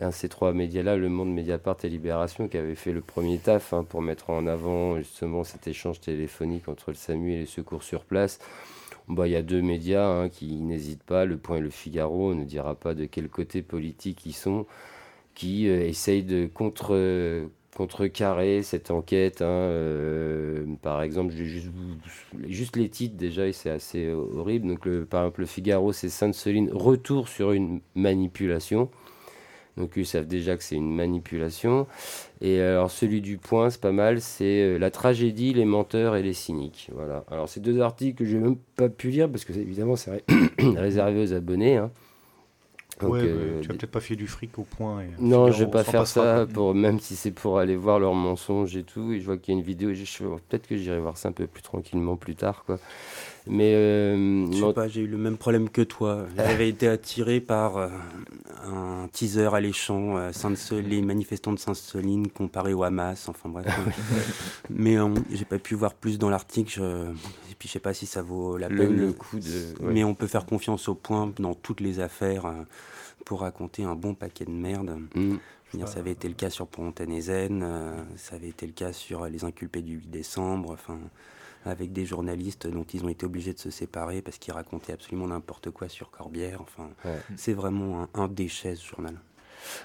un 0.00 0.12
ces 0.12 0.28
trois 0.28 0.52
médias-là, 0.52 0.96
Le 0.96 1.08
Monde, 1.08 1.34
Mediapart 1.34 1.76
et 1.82 1.88
Libération, 1.88 2.46
qui 2.46 2.56
avaient 2.56 2.76
fait 2.76 2.92
le 2.92 3.00
premier 3.00 3.38
taf 3.38 3.72
hein, 3.72 3.82
pour 3.82 4.00
mettre 4.00 4.30
en 4.30 4.46
avant 4.46 4.96
justement 4.98 5.42
cet 5.42 5.66
échange 5.66 6.00
téléphonique 6.00 6.68
entre 6.68 6.92
le 6.92 6.96
SAMU 6.96 7.32
et 7.32 7.38
les 7.40 7.46
secours 7.46 7.82
sur 7.82 8.04
place. 8.04 8.38
Bah, 9.08 9.26
il 9.26 9.32
y 9.32 9.36
a 9.36 9.42
deux 9.42 9.60
médias 9.60 10.06
hein, 10.06 10.28
qui 10.28 10.60
n'hésitent 10.60 11.02
pas, 11.02 11.24
Le 11.24 11.36
Point 11.36 11.56
et 11.56 11.60
Le 11.60 11.70
Figaro, 11.70 12.30
on 12.30 12.34
ne 12.36 12.44
dira 12.44 12.76
pas 12.76 12.94
de 12.94 13.06
quel 13.06 13.28
côté 13.28 13.60
politique 13.62 14.24
ils 14.24 14.34
sont, 14.34 14.66
qui 15.34 15.66
essayent 15.66 16.22
de 16.22 16.46
contre, 16.46 16.94
contrecarrer 17.74 18.62
cette 18.62 18.90
enquête. 18.90 19.42
Hein, 19.42 19.46
euh, 19.46 20.64
par 20.82 21.02
exemple, 21.02 21.32
juste, 21.34 21.68
juste, 22.46 22.76
les 22.76 22.88
titres 22.88 23.16
déjà, 23.16 23.46
et 23.46 23.52
c'est 23.52 23.70
assez 23.70 24.10
horrible. 24.10 24.68
Donc, 24.68 24.86
le, 24.86 25.04
par 25.04 25.22
exemple, 25.22 25.40
Le 25.40 25.46
Figaro, 25.46 25.92
c'est 25.92 26.08
Sainte-Soline, 26.08 26.70
retour 26.72 27.28
sur 27.28 27.52
une 27.52 27.80
manipulation. 27.94 28.88
Donc 29.76 29.92
ils 29.96 30.06
savent 30.06 30.26
déjà 30.26 30.56
que 30.56 30.62
c'est 30.62 30.76
une 30.76 30.94
manipulation. 30.94 31.86
Et 32.40 32.60
alors 32.60 32.90
celui 32.90 33.20
du 33.20 33.38
point, 33.38 33.70
c'est 33.70 33.80
pas 33.80 33.92
mal, 33.92 34.20
c'est 34.20 34.62
euh, 34.62 34.78
la 34.78 34.90
tragédie, 34.90 35.52
les 35.52 35.64
menteurs 35.64 36.16
et 36.16 36.22
les 36.22 36.32
cyniques. 36.32 36.90
Voilà. 36.94 37.24
Alors 37.30 37.48
ces 37.48 37.60
deux 37.60 37.80
articles 37.80 38.16
que 38.16 38.24
j'ai 38.24 38.38
même 38.38 38.56
pas 38.76 38.88
pu 38.88 39.08
lire 39.08 39.28
parce 39.28 39.44
que 39.44 39.52
évidemment 39.52 39.96
c'est 39.96 40.24
réservé 40.76 41.22
aux 41.22 41.32
abonnés. 41.32 41.76
Hein. 41.76 41.90
Ouais, 43.02 43.20
euh, 43.22 43.60
tu 43.60 43.68
vas 43.68 43.74
peut-être 43.74 43.90
pas 43.90 44.00
fait 44.00 44.16
du 44.16 44.26
fric 44.26 44.58
au 44.58 44.62
point. 44.62 45.02
Et 45.02 45.08
non, 45.18 45.50
je 45.50 45.64
vais 45.64 45.70
pas 45.70 45.84
faire 45.84 46.06
ça, 46.06 46.46
pour, 46.52 46.74
même 46.74 47.00
si 47.00 47.16
c'est 47.16 47.30
pour 47.30 47.58
aller 47.58 47.76
voir 47.76 47.98
leurs 47.98 48.14
mensonges 48.14 48.76
et 48.76 48.84
tout. 48.84 49.12
Et 49.12 49.20
je 49.20 49.24
vois 49.26 49.36
qu'il 49.36 49.54
y 49.54 49.56
a 49.56 49.60
une 49.60 49.66
vidéo, 49.66 49.90
peut-être 49.90 50.66
que 50.66 50.76
j'irai 50.76 51.00
voir 51.00 51.16
ça 51.16 51.28
un 51.28 51.32
peu 51.32 51.46
plus 51.46 51.62
tranquillement 51.62 52.16
plus 52.16 52.34
tard. 52.36 52.64
quoi. 52.64 52.78
Mais 53.46 53.74
euh, 53.74 54.50
je 54.50 54.58
sais 54.58 54.72
pas, 54.72 54.88
j'ai 54.88 55.02
eu 55.02 55.06
le 55.06 55.18
même 55.18 55.36
problème 55.36 55.68
que 55.68 55.82
toi. 55.82 56.26
J'avais 56.36 56.68
été 56.68 56.88
attiré 56.88 57.40
par 57.40 57.76
euh, 57.76 57.88
un 58.64 59.08
teaser 59.12 59.54
alléchant, 59.54 60.16
euh, 60.16 60.30
les 60.82 61.02
manifestants 61.02 61.52
de 61.52 61.58
Sainte-Soline 61.58 62.28
comparés 62.28 62.72
au 62.72 62.84
Hamas, 62.84 63.28
enfin 63.28 63.50
bref. 63.50 63.66
mais 64.70 64.96
j'ai 65.30 65.44
pas 65.44 65.58
pu 65.58 65.74
voir 65.74 65.94
plus 65.94 66.18
dans 66.18 66.30
l'article. 66.30 66.80
Et 67.50 67.54
puis 67.58 67.68
je 67.68 67.74
sais 67.74 67.80
pas 67.80 67.92
si 67.92 68.06
ça 68.06 68.22
vaut 68.22 68.56
la 68.56 68.68
peine. 68.68 68.96
Le 68.96 69.12
coup 69.12 69.38
de... 69.38 69.74
Mais 69.82 70.04
on 70.04 70.14
peut 70.14 70.26
faire 70.26 70.46
confiance 70.46 70.88
au 70.88 70.94
point 70.94 71.30
dans 71.38 71.54
toutes 71.54 71.80
les 71.80 72.00
affaires 72.00 72.50
pour 73.26 73.40
raconter 73.40 73.84
un 73.84 73.94
bon 73.94 74.14
paquet 74.14 74.46
de 74.46 74.50
merde. 74.50 74.98
Mm. 75.14 75.36
Dire, 75.74 75.88
ça 75.88 75.98
avait 75.98 76.12
été 76.12 76.28
le 76.28 76.34
cas 76.34 76.50
sur 76.50 76.68
Pontanezen, 76.68 77.66
ça 78.16 78.36
avait 78.36 78.50
été 78.50 78.64
le 78.64 78.72
cas 78.72 78.92
sur 78.92 79.26
les 79.26 79.44
inculpés 79.44 79.82
du 79.82 79.96
8 79.96 80.08
décembre. 80.08 80.70
Enfin, 80.70 80.98
avec 81.64 81.92
des 81.92 82.04
journalistes 82.04 82.66
dont 82.66 82.84
ils 82.92 83.04
ont 83.04 83.08
été 83.08 83.26
obligés 83.26 83.52
de 83.52 83.58
se 83.58 83.70
séparer 83.70 84.22
parce 84.22 84.38
qu'ils 84.38 84.52
racontaient 84.54 84.92
absolument 84.92 85.28
n'importe 85.28 85.70
quoi 85.70 85.88
sur 85.88 86.10
Corbière. 86.10 86.60
Enfin, 86.60 86.90
c'est 87.36 87.52
vraiment 87.52 88.08
un, 88.14 88.28
déchet 88.28 88.74
ce 88.76 88.86
journal. 88.86 89.14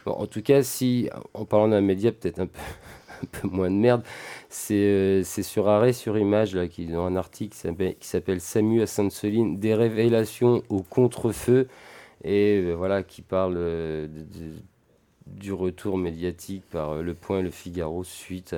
en 0.05 0.25
tout 0.27 0.41
cas, 0.41 0.63
si, 0.63 1.09
en 1.33 1.45
parlant 1.45 1.69
d'un 1.69 1.81
média 1.81 2.11
peut-être 2.11 2.39
un 2.39 2.47
peu, 2.47 2.59
un 3.23 3.25
peu 3.31 3.47
moins 3.47 3.69
de 3.69 3.75
merde, 3.75 4.03
c'est 4.49 4.75
euh, 4.75 5.23
sur 5.23 5.67
Arrêt 5.67 5.93
sur 5.93 6.17
Image, 6.17 6.55
là, 6.55 6.67
qui, 6.67 6.87
ont 6.93 7.05
un 7.05 7.15
article 7.15 7.55
qui 7.99 8.07
s'appelle 8.07 8.41
Samu 8.41 8.81
à 8.81 8.87
Sainte-Soline, 8.87 9.59
des 9.59 9.75
révélations 9.75 10.63
au 10.69 10.81
contre-feu, 10.83 11.67
et 12.23 12.57
euh, 12.57 12.73
voilà, 12.73 13.03
qui 13.03 13.21
parle 13.21 13.55
euh, 13.57 14.07
de, 14.07 14.53
du 15.35 15.53
retour 15.53 15.97
médiatique 15.97 16.63
par 16.69 16.91
euh, 16.91 17.01
Le 17.01 17.13
Point 17.13 17.39
et 17.39 17.43
Le 17.43 17.49
Figaro 17.49 18.03
suite 18.03 18.55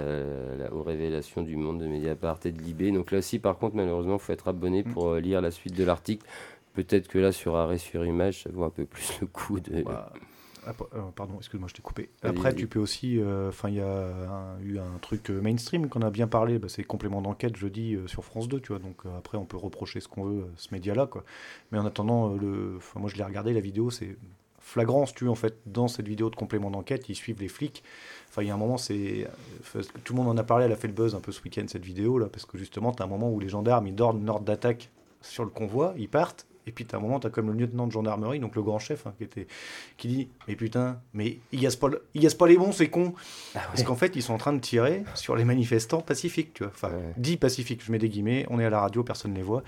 aux 0.72 0.84
révélations 0.84 1.42
du 1.42 1.56
monde 1.56 1.80
de 1.80 1.88
Mediapart 1.88 2.40
et 2.46 2.52
de 2.52 2.62
Libé. 2.62 2.92
Donc 2.92 3.12
là 3.12 3.20
aussi, 3.20 3.40
par 3.40 3.58
contre, 3.58 3.76
malheureusement, 3.76 4.16
il 4.16 4.20
faut 4.20 4.34
être 4.34 4.48
abonné 4.48 4.84
pour 4.84 5.10
euh, 5.10 5.20
lire 5.20 5.42
la 5.42 5.52
suite 5.52 5.76
de 5.76 5.84
l'article. 5.84 6.26
Peut-être 6.74 7.08
que 7.08 7.20
là, 7.20 7.32
sur 7.32 7.56
Arrêt 7.56 7.78
sur 7.78 8.06
Image, 8.06 8.44
ça 8.44 8.50
vaut 8.52 8.64
un 8.64 8.70
peu 8.70 8.86
plus 8.86 9.20
le 9.22 9.28
coup 9.28 9.60
de... 9.60 9.84
Bah, 9.84 10.14
euh, 10.68 11.02
pardon, 11.16 11.38
excuse-moi, 11.38 11.68
je 11.68 11.74
t'ai 11.74 11.82
coupé. 11.82 12.10
Après, 12.22 12.54
tu 12.54 12.68
peux 12.68 12.80
aussi. 12.80 13.20
Enfin, 13.48 13.70
il 13.70 13.76
y 13.76 13.82
a 13.82 14.56
eu 14.62 14.78
un 14.78 15.00
truc 15.02 15.32
mainstream 15.32 15.90
qu'on 15.90 16.04
a 16.04 16.12
bien 16.12 16.28
parlé. 16.28 16.60
Bah, 16.60 16.70
c'est 16.70 16.84
complément 16.84 17.22
d'enquête 17.22 17.58
jeudi 17.58 17.98
sur 18.06 18.24
France 18.24 18.48
2, 18.48 18.60
tu 18.60 18.68
vois. 18.68 18.80
Donc 18.80 19.02
après, 19.18 19.40
on 19.40 19.46
peut 19.46 19.58
reprocher 19.58 20.00
ce 20.02 20.08
qu'on 20.08 20.24
veut 20.24 20.44
à 20.44 20.58
ce 20.58 20.72
média-là, 20.72 21.08
quoi. 21.08 21.24
Mais 21.72 21.80
en 21.80 21.86
attendant, 21.86 22.36
le, 22.36 22.78
moi, 22.96 23.10
je 23.10 23.16
l'ai 23.18 23.24
regardé 23.24 23.54
la 23.54 23.60
vidéo. 23.60 23.90
C'est 23.90 24.16
flagrant, 24.62 25.06
tu 25.06 25.28
en 25.28 25.36
fait, 25.36 25.58
dans 25.66 25.88
cette 25.88 26.08
vidéo 26.08 26.30
de 26.30 26.36
complément 26.36 26.72
d'enquête, 26.72 27.10
ils 27.10 27.16
suivent 27.16 27.42
les 27.42 27.48
flics. 27.48 27.84
Enfin, 28.30 28.44
il 28.44 28.48
y 28.48 28.52
a 28.52 28.54
un 28.54 28.58
moment, 28.58 28.78
c'est. 28.78 29.28
Tout 30.04 30.14
le 30.14 30.18
monde 30.18 30.30
en 30.30 30.38
a 30.38 30.44
parlé, 30.44 30.66
elle 30.66 30.72
a 30.72 30.78
fait 30.78 30.88
le 30.88 30.94
buzz 30.94 31.16
un 31.16 31.20
peu 31.20 31.32
ce 31.32 31.42
week-end, 31.44 31.66
cette 31.68 31.84
vidéo, 31.84 32.18
là, 32.18 32.28
parce 32.28 32.46
que 32.46 32.58
justement, 32.58 32.92
tu 32.94 33.02
as 33.02 33.06
un 33.06 33.10
moment 33.10 33.30
où 33.30 33.40
les 33.40 33.50
gendarmes, 33.50 33.88
ils 33.88 33.96
donnent 33.96 34.22
une 34.22 34.30
ordre 34.30 34.46
d'attaque 34.46 34.90
sur 35.22 35.44
le 35.44 35.50
convoi, 35.50 35.94
ils 35.98 36.10
partent, 36.10 36.48
et 36.68 36.72
puis, 36.72 36.86
tu 36.86 36.96
as 36.96 37.00
un 37.00 37.02
moment, 37.02 37.20
tu 37.20 37.28
as 37.28 37.30
comme 37.30 37.52
le 37.52 37.58
lieutenant 37.58 37.88
de 37.88 37.92
gendarmerie, 37.92 38.40
donc 38.40 38.56
le 38.56 38.62
grand 38.62 38.80
chef, 38.80 39.08
hein, 39.08 39.14
qui, 39.18 39.24
était, 39.24 39.48
qui 39.98 40.08
dit 40.08 40.30
Mais 40.48 40.56
putain, 40.56 41.00
mais 41.14 41.40
ils 41.52 41.60
gaspent 41.60 41.80
pas, 41.80 41.90
ils 42.14 42.28
pas 42.36 42.48
les 42.48 42.58
bons, 42.58 42.72
c'est 42.72 42.90
con. 42.90 43.14
Ah 43.56 43.62
Parce 43.68 43.84
qu'en 43.84 43.96
fait, 43.96 44.16
ils 44.16 44.22
sont 44.22 44.34
en 44.34 44.38
train 44.38 44.54
de 44.54 44.60
tirer 44.60 45.04
sur 45.16 45.36
les 45.36 45.44
manifestants 45.44 46.02
pacifiques, 46.02 46.54
tu 46.54 46.64
vois. 46.64 46.72
Enfin, 46.74 46.92
dit 47.18 47.38
pacifiques, 47.38 47.84
je 47.84 47.92
mets 47.92 47.98
des 47.98 48.10
guillemets, 48.10 48.46
on 48.50 48.60
est 48.60 48.66
à 48.66 48.70
la 48.70 48.80
radio, 48.80 49.04
personne 49.04 49.32
ne 49.32 49.38
les 49.38 49.44
voit. 49.44 49.64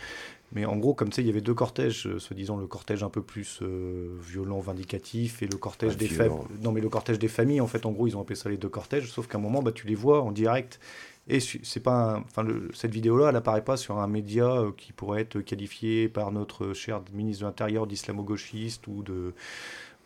Mais 0.54 0.66
en 0.66 0.78
gros, 0.78 0.94
comme 0.94 1.10
tu 1.10 1.16
sais, 1.16 1.22
il 1.22 1.28
y 1.28 1.30
avait 1.30 1.42
deux 1.42 1.54
cortèges, 1.54 2.08
euh, 2.08 2.20
se 2.20 2.34
disant 2.34 2.58
le 2.58 2.68
cortège 2.68 3.04
un 3.04 3.10
peu 3.10 3.22
plus 3.22 3.60
euh, 3.62 4.16
violent, 4.22 4.60
vindicatif, 4.60 5.42
et 5.42 5.48
le 5.48 5.58
cortège 5.58 5.98
des 5.98 6.08
familles. 6.08 6.38
Non, 6.62 6.72
mais 6.72 6.82
le 6.82 6.90
cortège 6.90 7.20
des 7.20 7.28
familles, 7.28 7.62
en 7.62 7.68
fait, 7.68 7.86
en 7.86 7.92
gros, 7.92 8.08
ils 8.08 8.16
ont 8.16 8.22
appelé 8.22 8.36
ça 8.36 8.50
les 8.50 8.58
deux 8.58 8.70
cortèges, 8.70 9.12
sauf 9.12 9.28
qu'à 9.28 9.38
un 9.38 9.42
moment, 9.42 9.64
bah, 9.64 9.72
tu 9.72 9.88
les 9.88 9.96
vois 9.96 10.22
en 10.22 10.32
direct. 10.32 10.80
Et 11.28 11.40
c'est 11.40 11.80
pas, 11.80 12.22
enfin, 12.26 12.46
cette 12.74 12.92
vidéo-là, 12.92 13.30
elle 13.30 13.36
apparaît 13.38 13.64
pas 13.64 13.78
sur 13.78 13.98
un 13.98 14.08
média 14.08 14.46
euh, 14.46 14.72
qui 14.76 14.92
pourrait 14.92 15.22
être 15.22 15.40
qualifié 15.40 16.10
par 16.10 16.32
notre 16.32 16.74
cher 16.74 17.02
ministre 17.14 17.44
de 17.44 17.48
l'Intérieur 17.48 17.88
d'islamo-gauchiste 17.88 18.88
ou 18.88 19.04
de, 19.04 19.34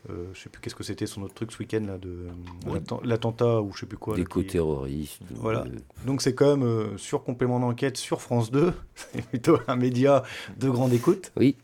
euh, 0.09 0.27
je 0.34 0.41
sais 0.41 0.49
plus 0.49 0.61
qu'est-ce 0.61 0.75
que 0.75 0.84
c'était 0.84 1.05
son 1.05 1.23
autre 1.23 1.34
truc 1.34 1.51
ce 1.51 1.59
week-end 1.59 1.84
là 1.85 1.97
de 1.97 2.27
l'attentat 3.03 3.61
ou 3.61 3.73
je 3.73 3.81
sais 3.81 3.85
plus 3.85 3.97
quoi. 3.97 4.15
D'éco-terroristes. 4.15 5.21
Voilà. 5.31 5.65
Donc 6.05 6.21
c'est 6.21 6.34
quand 6.34 6.55
même 6.55 6.63
euh, 6.63 6.97
sur 6.97 7.23
complément 7.23 7.59
d'enquête 7.59 7.97
sur 7.97 8.21
France 8.21 8.51
2, 8.51 8.73
c'est 8.95 9.25
plutôt 9.25 9.57
un 9.67 9.75
média 9.75 10.23
de 10.57 10.69
grande 10.69 10.93
écoute. 10.93 11.31
Oui. 11.35 11.55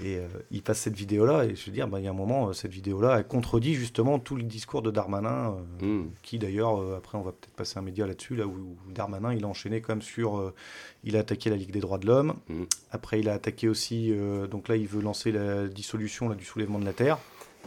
Et 0.00 0.16
euh, 0.16 0.28
il 0.52 0.62
passe 0.62 0.78
cette 0.78 0.94
vidéo-là, 0.94 1.44
et 1.44 1.56
je 1.56 1.66
veux 1.66 1.72
dire, 1.72 1.88
bah, 1.88 1.98
il 1.98 2.04
y 2.04 2.06
a 2.06 2.10
un 2.10 2.14
moment, 2.14 2.52
cette 2.52 2.70
vidéo-là, 2.70 3.16
elle 3.18 3.26
contredit 3.26 3.74
justement 3.74 4.20
tout 4.20 4.36
le 4.36 4.44
discours 4.44 4.80
de 4.80 4.92
Darmanin, 4.92 5.56
hmm. 5.82 6.04
qui 6.22 6.38
d'ailleurs, 6.38 6.94
après 6.94 7.18
on 7.18 7.22
va 7.22 7.32
peut-être 7.32 7.54
passer 7.56 7.80
un 7.80 7.82
média 7.82 8.06
là-dessus, 8.06 8.36
là 8.36 8.46
où, 8.46 8.76
Darmanin, 8.94 9.34
il 9.34 9.44
a 9.44 9.48
enchaîné 9.48 9.80
comme 9.80 10.00
sur, 10.00 10.52
il 11.02 11.16
a 11.16 11.20
attaqué 11.20 11.50
la 11.50 11.56
Ligue 11.56 11.72
des 11.72 11.80
droits 11.80 11.98
de 11.98 12.06
l'homme, 12.06 12.34
hmm. 12.48 12.62
après 12.92 13.18
il 13.18 13.28
a 13.28 13.34
attaqué 13.34 13.68
aussi, 13.68 14.12
donc 14.48 14.68
là 14.68 14.76
il 14.76 14.86
veut 14.86 15.02
lancer 15.02 15.32
la 15.32 15.66
dissolution 15.66 16.28
là, 16.28 16.36
du 16.36 16.44
soulèvement 16.44 16.78
de 16.78 16.84
la 16.84 16.92
Terre. 16.92 17.18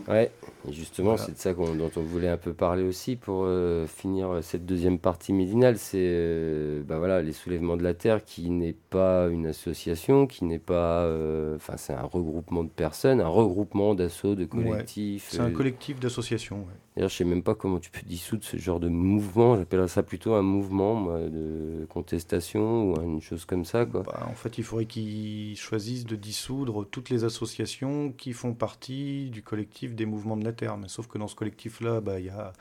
Ouais, 0.08 0.32
et 0.68 0.74
justement, 0.74 1.18
c'est 1.18 1.34
de 1.34 1.38
ça 1.38 1.54
dont 1.54 1.92
on 1.96 2.02
voulait 2.02 2.28
un 2.28 2.38
peu 2.38 2.54
parler 2.54 2.84
aussi 2.84 3.16
pour 3.16 3.44
euh, 3.46 3.88
finir 3.88 4.40
cette 4.42 4.66
deuxième 4.66 5.00
partie 5.00 5.34
midinale. 5.34 5.78
C'est 5.78 5.98
euh, 6.00 6.84
bah 6.84 6.98
voilà, 6.98 7.22
les 7.22 7.34
soulèvements 7.34 7.78
de 7.78 7.84
la 7.84 7.94
Terre 7.94 8.24
qui 8.24 8.50
n'est 8.50 8.76
pas 8.90 9.28
une 9.28 9.48
association, 9.48 10.28
qui 10.28 10.46
n'est 10.46 10.60
pas. 10.60 11.04
Euh, 11.04 11.56
enfin, 11.56 11.78
c'est 11.78 11.94
un 11.94 12.04
regroupement 12.04 12.64
de 12.64 12.70
personnes, 12.70 13.22
un 13.22 13.28
regroupement 13.28 13.96
d'assauts, 13.96 14.36
de 14.36 14.46
collectifs. 14.46 15.30
c'est 15.32 15.40
un 15.40 15.52
collectif 15.52 16.00
d'associations. 16.00 16.66
D'ailleurs, 16.96 17.10
je 17.10 17.16
sais 17.16 17.24
même 17.24 17.42
pas 17.42 17.56
comment 17.56 17.80
tu 17.80 17.90
peux 17.90 18.02
dissoudre 18.06 18.44
ce 18.44 18.58
genre 18.58 18.82
de 18.82 18.90
mouvement. 18.90 19.56
J'appellerais 19.56 19.88
ça 19.88 20.04
plutôt 20.04 20.34
un 20.34 20.42
mouvement 20.42 21.18
de 21.20 21.86
contestation 21.90 22.92
ou 22.92 23.02
une 23.02 23.22
chose 23.22 23.46
comme 23.46 23.64
ça. 23.64 23.86
Quoi. 23.86 24.04
Bah, 24.04 24.28
en 24.30 24.36
fait, 24.36 24.58
il 24.58 24.64
faudrait 24.66 24.86
qu'ils 24.86 25.56
choisissent 25.58 26.06
de 26.06 26.18
dissoudre 26.18 26.86
toutes 26.86 27.10
les 27.10 27.24
associations 27.24 28.12
qui 28.12 28.34
font 28.34 28.54
partie 28.54 29.30
du 29.30 29.42
collectif 29.42 29.96
des 29.96 30.06
mouvements 30.06 30.36
de 30.36 30.44
la 30.44 30.52
Terre. 30.52 30.78
Mais 30.78 30.90
sauf 30.90 31.08
que 31.08 31.18
dans 31.18 31.28
ce 31.28 31.36
collectif-là, 31.36 32.02
bah, 32.02 32.20
il 32.20 32.26
y 32.26 32.30
a 32.30 32.52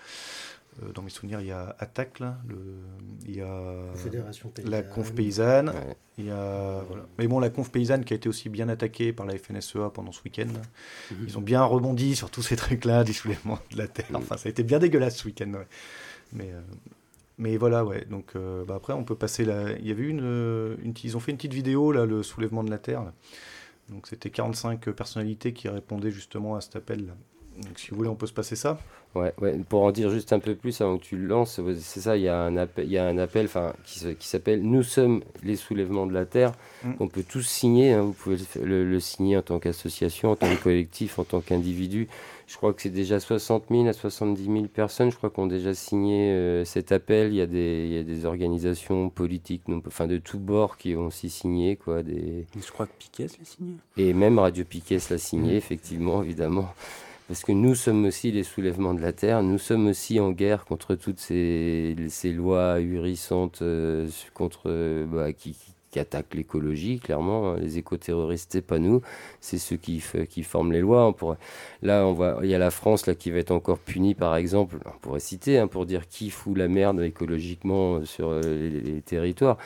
dans 0.95 1.03
mes 1.03 1.11
souvenirs, 1.11 1.41
il 1.41 1.49
y 1.49 1.53
a 1.53 1.75
Attaque, 1.79 2.21
là, 2.21 2.39
le, 2.49 2.57
il 3.27 3.37
y 3.37 3.41
a 3.43 3.75
la 4.65 4.83
Conf 4.83 5.13
Paysanne, 5.15 5.73
il 6.17 6.27
y 6.27 6.31
a, 6.31 6.83
voilà. 6.87 7.07
mais 7.19 7.27
bon, 7.27 7.39
la 7.39 7.51
Conf 7.51 7.71
Paysanne 7.71 8.05
qui 8.05 8.13
a 8.13 8.17
été 8.17 8.29
aussi 8.29 8.49
bien 8.49 8.69
attaquée 8.69 9.13
par 9.13 9.27
la 9.27 9.37
FNSEA 9.37 9.91
pendant 9.93 10.13
ce 10.13 10.23
week-end. 10.25 10.49
Mhm. 11.11 11.25
Ils 11.27 11.39
ont 11.39 11.43
bien 11.43 11.63
rebondi 11.65 12.17
sur 12.17 12.31
tous 12.31 12.43
ces 12.43 12.57
trucs-là, 12.57 13.05
du 13.05 13.13
soulèvement 13.13 13.59
de 13.73 13.79
la 13.79 13.89
terre. 13.89 14.07
Enfin, 14.15 14.37
ça 14.37 14.49
a 14.49 14.51
été 14.51 14.63
bien 14.63 14.79
dégueulasse 14.79 15.19
ce 15.19 15.27
week-end. 15.27 15.53
Mais, 16.33 16.51
euh, 16.51 16.61
mais 17.39 17.57
voilà, 17.57 17.85
ouais. 17.85 18.05
Donc 18.07 18.33
euh, 18.37 18.65
bah, 18.65 18.77
après, 18.77 18.93
on 18.93 19.05
peut 19.05 19.17
passer 19.17 19.45
là. 19.45 19.73
Il 19.79 19.87
y 19.87 19.91
avait 19.91 20.07
une, 20.07 20.77
une, 20.83 20.95
ils 21.03 21.17
ont 21.17 21.21
fait 21.21 21.33
une 21.33 21.37
petite 21.37 21.55
vidéo 21.55 21.93
là, 21.93 22.07
le 22.07 22.23
soulèvement 22.23 22.65
de 22.65 22.71
la 22.71 22.79
terre. 22.79 23.13
Donc 23.89 24.07
c'était 24.07 24.31
45 24.31 24.91
personnalités 24.91 25.53
qui 25.53 25.69
répondaient 25.69 26.13
justement 26.13 26.55
à 26.55 26.61
cet 26.61 26.77
appel. 26.77 27.07
Là. 27.07 27.13
Donc 27.59 27.79
si 27.79 27.91
vous 27.91 27.97
voulez, 27.97 28.09
on 28.09 28.15
peut 28.15 28.27
se 28.27 28.33
passer 28.33 28.57
ça. 28.57 28.79
Ouais, 29.17 29.33
ouais, 29.41 29.59
pour 29.69 29.83
en 29.83 29.91
dire 29.91 30.09
juste 30.11 30.33
un 30.33 30.39
peu 30.39 30.55
plus 30.55 30.81
avant 30.81 30.97
que 30.97 31.03
tu 31.03 31.17
le 31.17 31.27
lances, 31.27 31.61
c'est 31.81 32.01
ça, 32.01 32.17
il 32.17 32.23
y 32.23 32.29
a 32.29 32.39
un 32.39 32.57
appel, 32.57 32.87
il 32.87 32.93
y 32.93 32.99
a 32.99 33.05
un 33.05 33.19
appel 33.19 33.49
qui, 33.85 34.15
qui 34.15 34.29
s'appelle 34.29 34.63
Nous 34.63 34.85
sommes 34.85 35.23
les 35.43 35.57
soulèvements 35.57 36.07
de 36.07 36.13
la 36.13 36.27
Terre. 36.27 36.53
Mm. 36.85 36.93
On 37.01 37.09
peut 37.09 37.25
tous 37.29 37.43
signer, 37.43 37.93
hein, 37.93 38.03
vous 38.03 38.13
pouvez 38.13 38.37
le, 38.63 39.01
signer 39.01 39.37
en 39.37 39.43
tant 39.43 39.59
qu'association, 39.59 40.31
en 40.31 40.37
tant 40.37 40.49
que 40.49 40.63
collectif, 40.63 41.19
en 41.19 41.25
tant 41.25 41.41
qu'individu. 41.41 42.07
Je 42.47 42.57
crois 42.57 42.73
que 42.73 42.83
c'est 42.83 42.91
déjà 42.91 43.19
60 43.19 43.65
000 43.71 43.87
à 43.89 43.93
70 43.93 44.45
000 44.45 44.65
personnes, 44.67 45.11
je 45.11 45.17
crois, 45.17 45.31
qui 45.31 45.41
ont 45.41 45.47
déjà 45.47 45.75
signé 45.75 46.31
euh, 46.31 46.65
cet 46.65 46.93
appel. 46.93 47.33
Il 47.33 47.37
y, 47.37 47.41
a 47.41 47.47
des, 47.47 47.87
il 47.87 47.93
y 47.93 47.99
a 47.99 48.05
des 48.05 48.25
organisations 48.27 49.09
politiques, 49.09 49.67
non, 49.67 49.83
enfin 49.87 50.07
de 50.07 50.19
tous 50.19 50.39
bords, 50.39 50.77
qui 50.77 50.95
ont 50.95 51.07
aussi 51.07 51.31
signé. 51.31 51.75
Quoi, 51.75 52.05
des... 52.05 52.47
Je 52.57 52.71
crois 52.71 52.87
que 52.87 52.93
Piquet 52.99 53.25
l'a 53.25 53.45
signé. 53.45 53.75
Et 53.97 54.13
même 54.13 54.39
Radio 54.39 54.65
Piquet 54.65 54.99
l'a 55.11 55.19
signé, 55.19 55.55
mm. 55.55 55.57
effectivement, 55.57 56.23
évidemment 56.23 56.73
parce 57.31 57.45
que 57.45 57.53
nous 57.53 57.77
sommes 57.77 58.07
aussi 58.07 58.33
les 58.33 58.43
soulèvements 58.43 58.93
de 58.93 59.01
la 59.01 59.13
terre, 59.13 59.45
nous 59.45 59.59
sommes 59.59 59.87
aussi 59.87 60.19
en 60.19 60.33
guerre 60.33 60.65
contre 60.65 60.97
toutes 60.97 61.21
ces, 61.21 61.95
lois 62.25 62.73
ahurissantes 62.73 63.63
euh, 63.63 64.09
contre, 64.35 64.63
euh, 64.67 65.07
bah, 65.07 65.33
qui, 65.33 65.57
attaquent 65.95 66.35
l'écologie, 66.35 66.99
clairement. 66.99 67.53
Hein. 67.53 67.57
Les 67.61 67.79
éco-terroristes, 67.79 68.51
c'est 68.51 68.67
pas 68.67 68.81
nous, 68.81 69.01
c'est 69.41 69.59
ceux 69.59 69.77
qui, 69.77 70.01
forment 70.01 70.73
les 70.73 70.81
lois. 70.81 71.15
Là, 71.83 72.05
on 72.05 72.15
va, 72.15 72.41
il 72.43 72.49
y 72.49 72.55
a 72.57 72.59
la 72.59 72.73
France 72.73 73.07
là, 73.07 73.15
qui 73.15 73.31
va 73.31 73.39
être 73.39 73.53
encore 73.53 73.79
punie, 73.79 74.17
par 74.17 74.35
exemple, 74.35 74.79
on 74.85 74.99
pourrait 74.99 75.21
citer, 75.21 75.61
hein, 75.61 75.69
pour 75.69 75.87
dire 75.87 76.09
qui 76.09 76.31
fout 76.31 76.59
la 76.59 76.67
merde 76.67 77.01
écologiquement 77.01 78.05
sur 78.05 78.41
les 78.41 79.03
territoires 79.03 79.57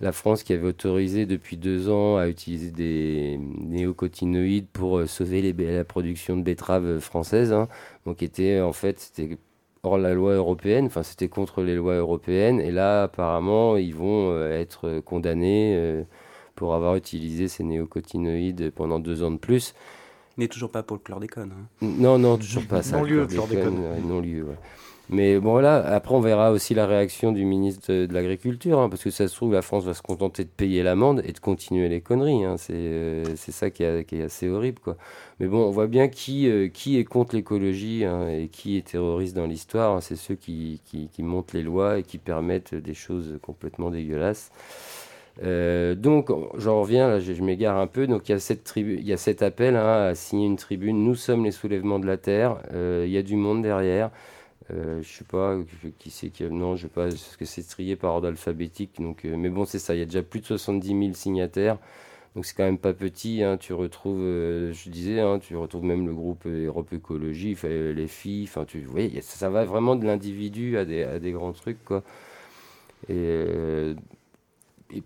la 0.00 0.12
France 0.12 0.42
qui 0.42 0.52
avait 0.52 0.66
autorisé 0.66 1.26
depuis 1.26 1.56
deux 1.56 1.88
ans 1.88 2.16
à 2.16 2.28
utiliser 2.28 2.70
des 2.70 3.40
néocotinoïdes 3.58 4.68
pour 4.72 4.98
euh, 4.98 5.06
sauver 5.06 5.42
les, 5.42 5.52
la 5.52 5.84
production 5.84 6.36
de 6.36 6.42
betteraves 6.42 7.00
françaises. 7.00 7.52
Hein. 7.52 7.68
donc 8.06 8.22
était 8.22 8.60
en 8.60 8.72
fait 8.72 9.00
c'était 9.00 9.38
hors 9.82 9.98
la 9.98 10.14
loi 10.14 10.34
européenne, 10.34 10.86
enfin 10.86 11.02
c'était 11.02 11.28
contre 11.28 11.62
les 11.62 11.74
lois 11.74 11.94
européennes. 11.94 12.60
Et 12.60 12.70
là 12.70 13.04
apparemment 13.04 13.76
ils 13.76 13.94
vont 13.94 14.30
euh, 14.30 14.52
être 14.52 15.00
condamnés 15.00 15.74
euh, 15.76 16.02
pour 16.54 16.74
avoir 16.74 16.96
utilisé 16.96 17.48
ces 17.48 17.64
néocotinoïdes 17.64 18.70
pendant 18.70 19.00
deux 19.00 19.22
ans 19.22 19.30
de 19.30 19.38
plus. 19.38 19.74
Mais 20.36 20.46
toujours 20.46 20.70
pas 20.70 20.84
pour 20.84 20.96
le 20.96 21.02
chlordécone. 21.02 21.52
Hein. 21.52 21.66
Non, 21.82 22.16
non, 22.16 22.38
toujours 22.38 22.64
pas 22.64 22.82
ça. 22.82 22.98
non 22.98 23.02
lieu, 23.02 23.26
chlordécone. 23.26 24.06
non 24.06 24.20
lieu, 24.20 24.44
ouais. 24.44 24.54
Mais 25.10 25.38
bon, 25.38 25.56
là, 25.56 25.76
après, 25.76 26.14
on 26.14 26.20
verra 26.20 26.52
aussi 26.52 26.74
la 26.74 26.86
réaction 26.86 27.32
du 27.32 27.46
ministre 27.46 27.90
de, 27.90 28.12
l'Agriculture, 28.12 28.78
hein, 28.78 28.90
parce 28.90 29.02
que 29.02 29.10
ça 29.10 29.26
se 29.26 29.34
trouve, 29.34 29.54
la 29.54 29.62
France 29.62 29.84
va 29.84 29.94
se 29.94 30.02
contenter 30.02 30.44
de 30.44 30.50
payer 30.50 30.82
l'amende 30.82 31.22
et 31.24 31.32
de 31.32 31.38
continuer 31.38 31.88
les 31.88 32.02
conneries. 32.02 32.44
Hein. 32.44 32.56
Euh, 32.70 33.24
c'est 33.36 33.52
ça 33.52 33.70
qui, 33.70 33.84
est 33.84 34.22
assez 34.22 34.48
horrible, 34.50 34.80
quoi. 34.80 34.98
Mais 35.40 35.46
bon, 35.46 35.64
on 35.64 35.70
voit 35.70 35.86
bien 35.86 36.08
qui, 36.08 36.50
euh, 36.50 36.68
qui 36.68 36.98
est 36.98 37.04
contre 37.04 37.36
l'écologie 37.36 38.04
hein, 38.04 38.28
et 38.28 38.48
qui 38.48 38.76
est 38.76 38.86
terroriste 38.88 39.34
dans 39.34 39.46
l'histoire. 39.46 40.02
C'est 40.02 40.16
ceux 40.16 40.34
qui, 40.34 40.82
qui, 40.84 41.22
montent 41.22 41.54
les 41.54 41.62
lois 41.62 41.98
et 41.98 42.02
qui 42.02 42.18
permettent 42.18 42.74
des 42.74 42.94
choses 42.94 43.38
complètement 43.40 43.90
dégueulasses. 43.90 44.50
Euh, 45.42 45.94
donc, 45.94 46.28
j'en 46.58 46.82
reviens, 46.82 47.08
là, 47.08 47.18
je, 47.18 47.32
m'égare 47.42 47.78
un 47.78 47.86
peu. 47.86 48.06
Donc, 48.06 48.28
il 48.28 48.32
y 48.32 49.04
y 49.04 49.12
a 49.12 49.16
cet 49.16 49.42
appel 49.42 49.76
à 49.76 50.14
signer 50.14 50.46
une 50.46 50.56
tribune. 50.56 51.02
Nous 51.02 51.14
sommes 51.14 51.44
les 51.46 51.52
soulèvements 51.52 51.98
de 51.98 52.06
la 52.06 52.18
Terre. 52.18 52.58
il 52.74 53.10
y 53.10 53.16
a 53.16 53.22
du 53.22 53.36
monde 53.36 53.62
derrière. 53.62 54.10
Euh, 54.70 55.00
je 55.02 55.08
sais 55.08 55.24
pas 55.24 55.56
qui 55.98 56.10
c'est 56.10 56.28
qui 56.28 56.44
non 56.44 56.76
je 56.76 56.82
sais 56.82 56.88
pas 56.88 57.04
parce 57.04 57.36
que 57.38 57.46
c'est 57.46 57.62
trié 57.62 57.96
par 57.96 58.12
ordre 58.12 58.28
alphabétique 58.28 59.00
donc 59.00 59.24
euh, 59.24 59.34
mais 59.34 59.48
bon 59.48 59.64
c'est 59.64 59.78
ça 59.78 59.94
il 59.94 60.00
y 60.00 60.02
a 60.02 60.04
déjà 60.04 60.22
plus 60.22 60.40
de 60.40 60.44
70 60.44 60.88
000 60.88 61.14
signataires 61.14 61.78
donc 62.36 62.44
c'est 62.44 62.54
quand 62.54 62.64
même 62.64 62.76
pas 62.76 62.92
petit 62.92 63.42
hein. 63.42 63.56
tu 63.56 63.72
retrouves 63.72 64.20
euh, 64.20 64.70
je 64.74 64.90
disais 64.90 65.20
hein, 65.20 65.38
tu 65.38 65.56
retrouves 65.56 65.84
même 65.84 66.06
le 66.06 66.12
groupe 66.12 66.44
Europe 66.44 66.92
Écologie 66.92 67.56
les 67.64 68.06
filles 68.08 68.44
enfin 68.44 68.66
tu 68.66 68.80
vois 68.80 69.00
ça, 69.22 69.48
va 69.48 69.64
vraiment 69.64 69.96
de 69.96 70.04
l'individu 70.04 70.76
à 70.76 70.84
des, 70.84 71.32
grands 71.32 71.52
trucs 71.52 71.82
quoi 71.86 72.02
et 73.08 73.94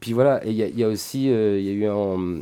puis 0.00 0.12
voilà 0.12 0.44
il 0.44 0.54
y, 0.54 0.82
a 0.82 0.88
aussi 0.88 1.26
il 1.26 1.62
y 1.62 1.68
a 1.68 1.72
eu 1.72 1.88
en, 1.88 2.40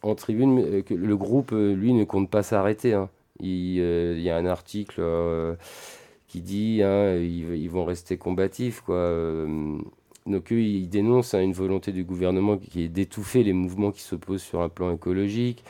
en 0.00 0.14
tribune 0.14 0.82
que 0.84 0.94
le 0.94 1.16
groupe 1.18 1.50
lui 1.52 1.92
ne 1.92 2.04
compte 2.04 2.30
pas 2.30 2.42
s'arrêter 2.42 2.94
hein. 2.94 3.10
il, 3.40 3.76
y 3.76 4.30
a 4.30 4.36
un 4.38 4.46
article 4.46 5.02
qui 6.36 6.42
dit 6.42 6.82
hein, 6.82 7.16
ils, 7.16 7.70
vont 7.70 7.86
rester 7.86 8.18
combatifs. 8.18 8.82
Quoi. 8.82 8.96
Euh, 8.96 9.78
donc 10.26 10.52
eux, 10.52 10.60
ils 10.60 10.88
dénoncent 10.88 11.32
hein, 11.32 11.40
une 11.40 11.54
volonté 11.54 11.92
du 11.92 12.04
gouvernement 12.04 12.58
qui 12.58 12.82
est 12.82 12.88
d'étouffer 12.88 13.42
les 13.42 13.54
mouvements 13.54 13.90
qui 13.90 14.02
s'opposent 14.02 14.42
sur 14.42 14.60
un 14.60 14.68
plan 14.68 14.92
écologique, 14.92 15.64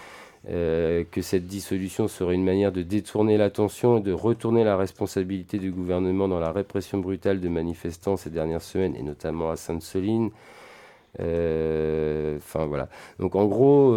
euh, 0.48 1.04
que 1.08 1.22
cette 1.22 1.46
dissolution 1.46 2.08
serait 2.08 2.34
une 2.34 2.44
manière 2.44 2.72
de 2.72 2.82
détourner 2.82 3.36
l'attention 3.36 3.98
et 3.98 4.00
de 4.00 4.10
retourner 4.10 4.64
la 4.64 4.76
responsabilité 4.76 5.58
du 5.58 5.70
gouvernement 5.70 6.26
dans 6.26 6.40
la 6.40 6.50
répression 6.50 6.98
brutale 6.98 7.40
de 7.40 7.48
manifestants 7.48 8.16
ces 8.16 8.30
dernières 8.30 8.62
semaines, 8.62 8.96
et 8.96 9.02
notamment 9.02 9.50
à 9.50 9.56
Sainte-Soline. 9.56 10.30
Euh, 11.20 12.38
enfin 12.38 12.66
voilà. 12.66 12.88
Donc 13.20 13.36
en 13.36 13.46
gros, 13.46 13.96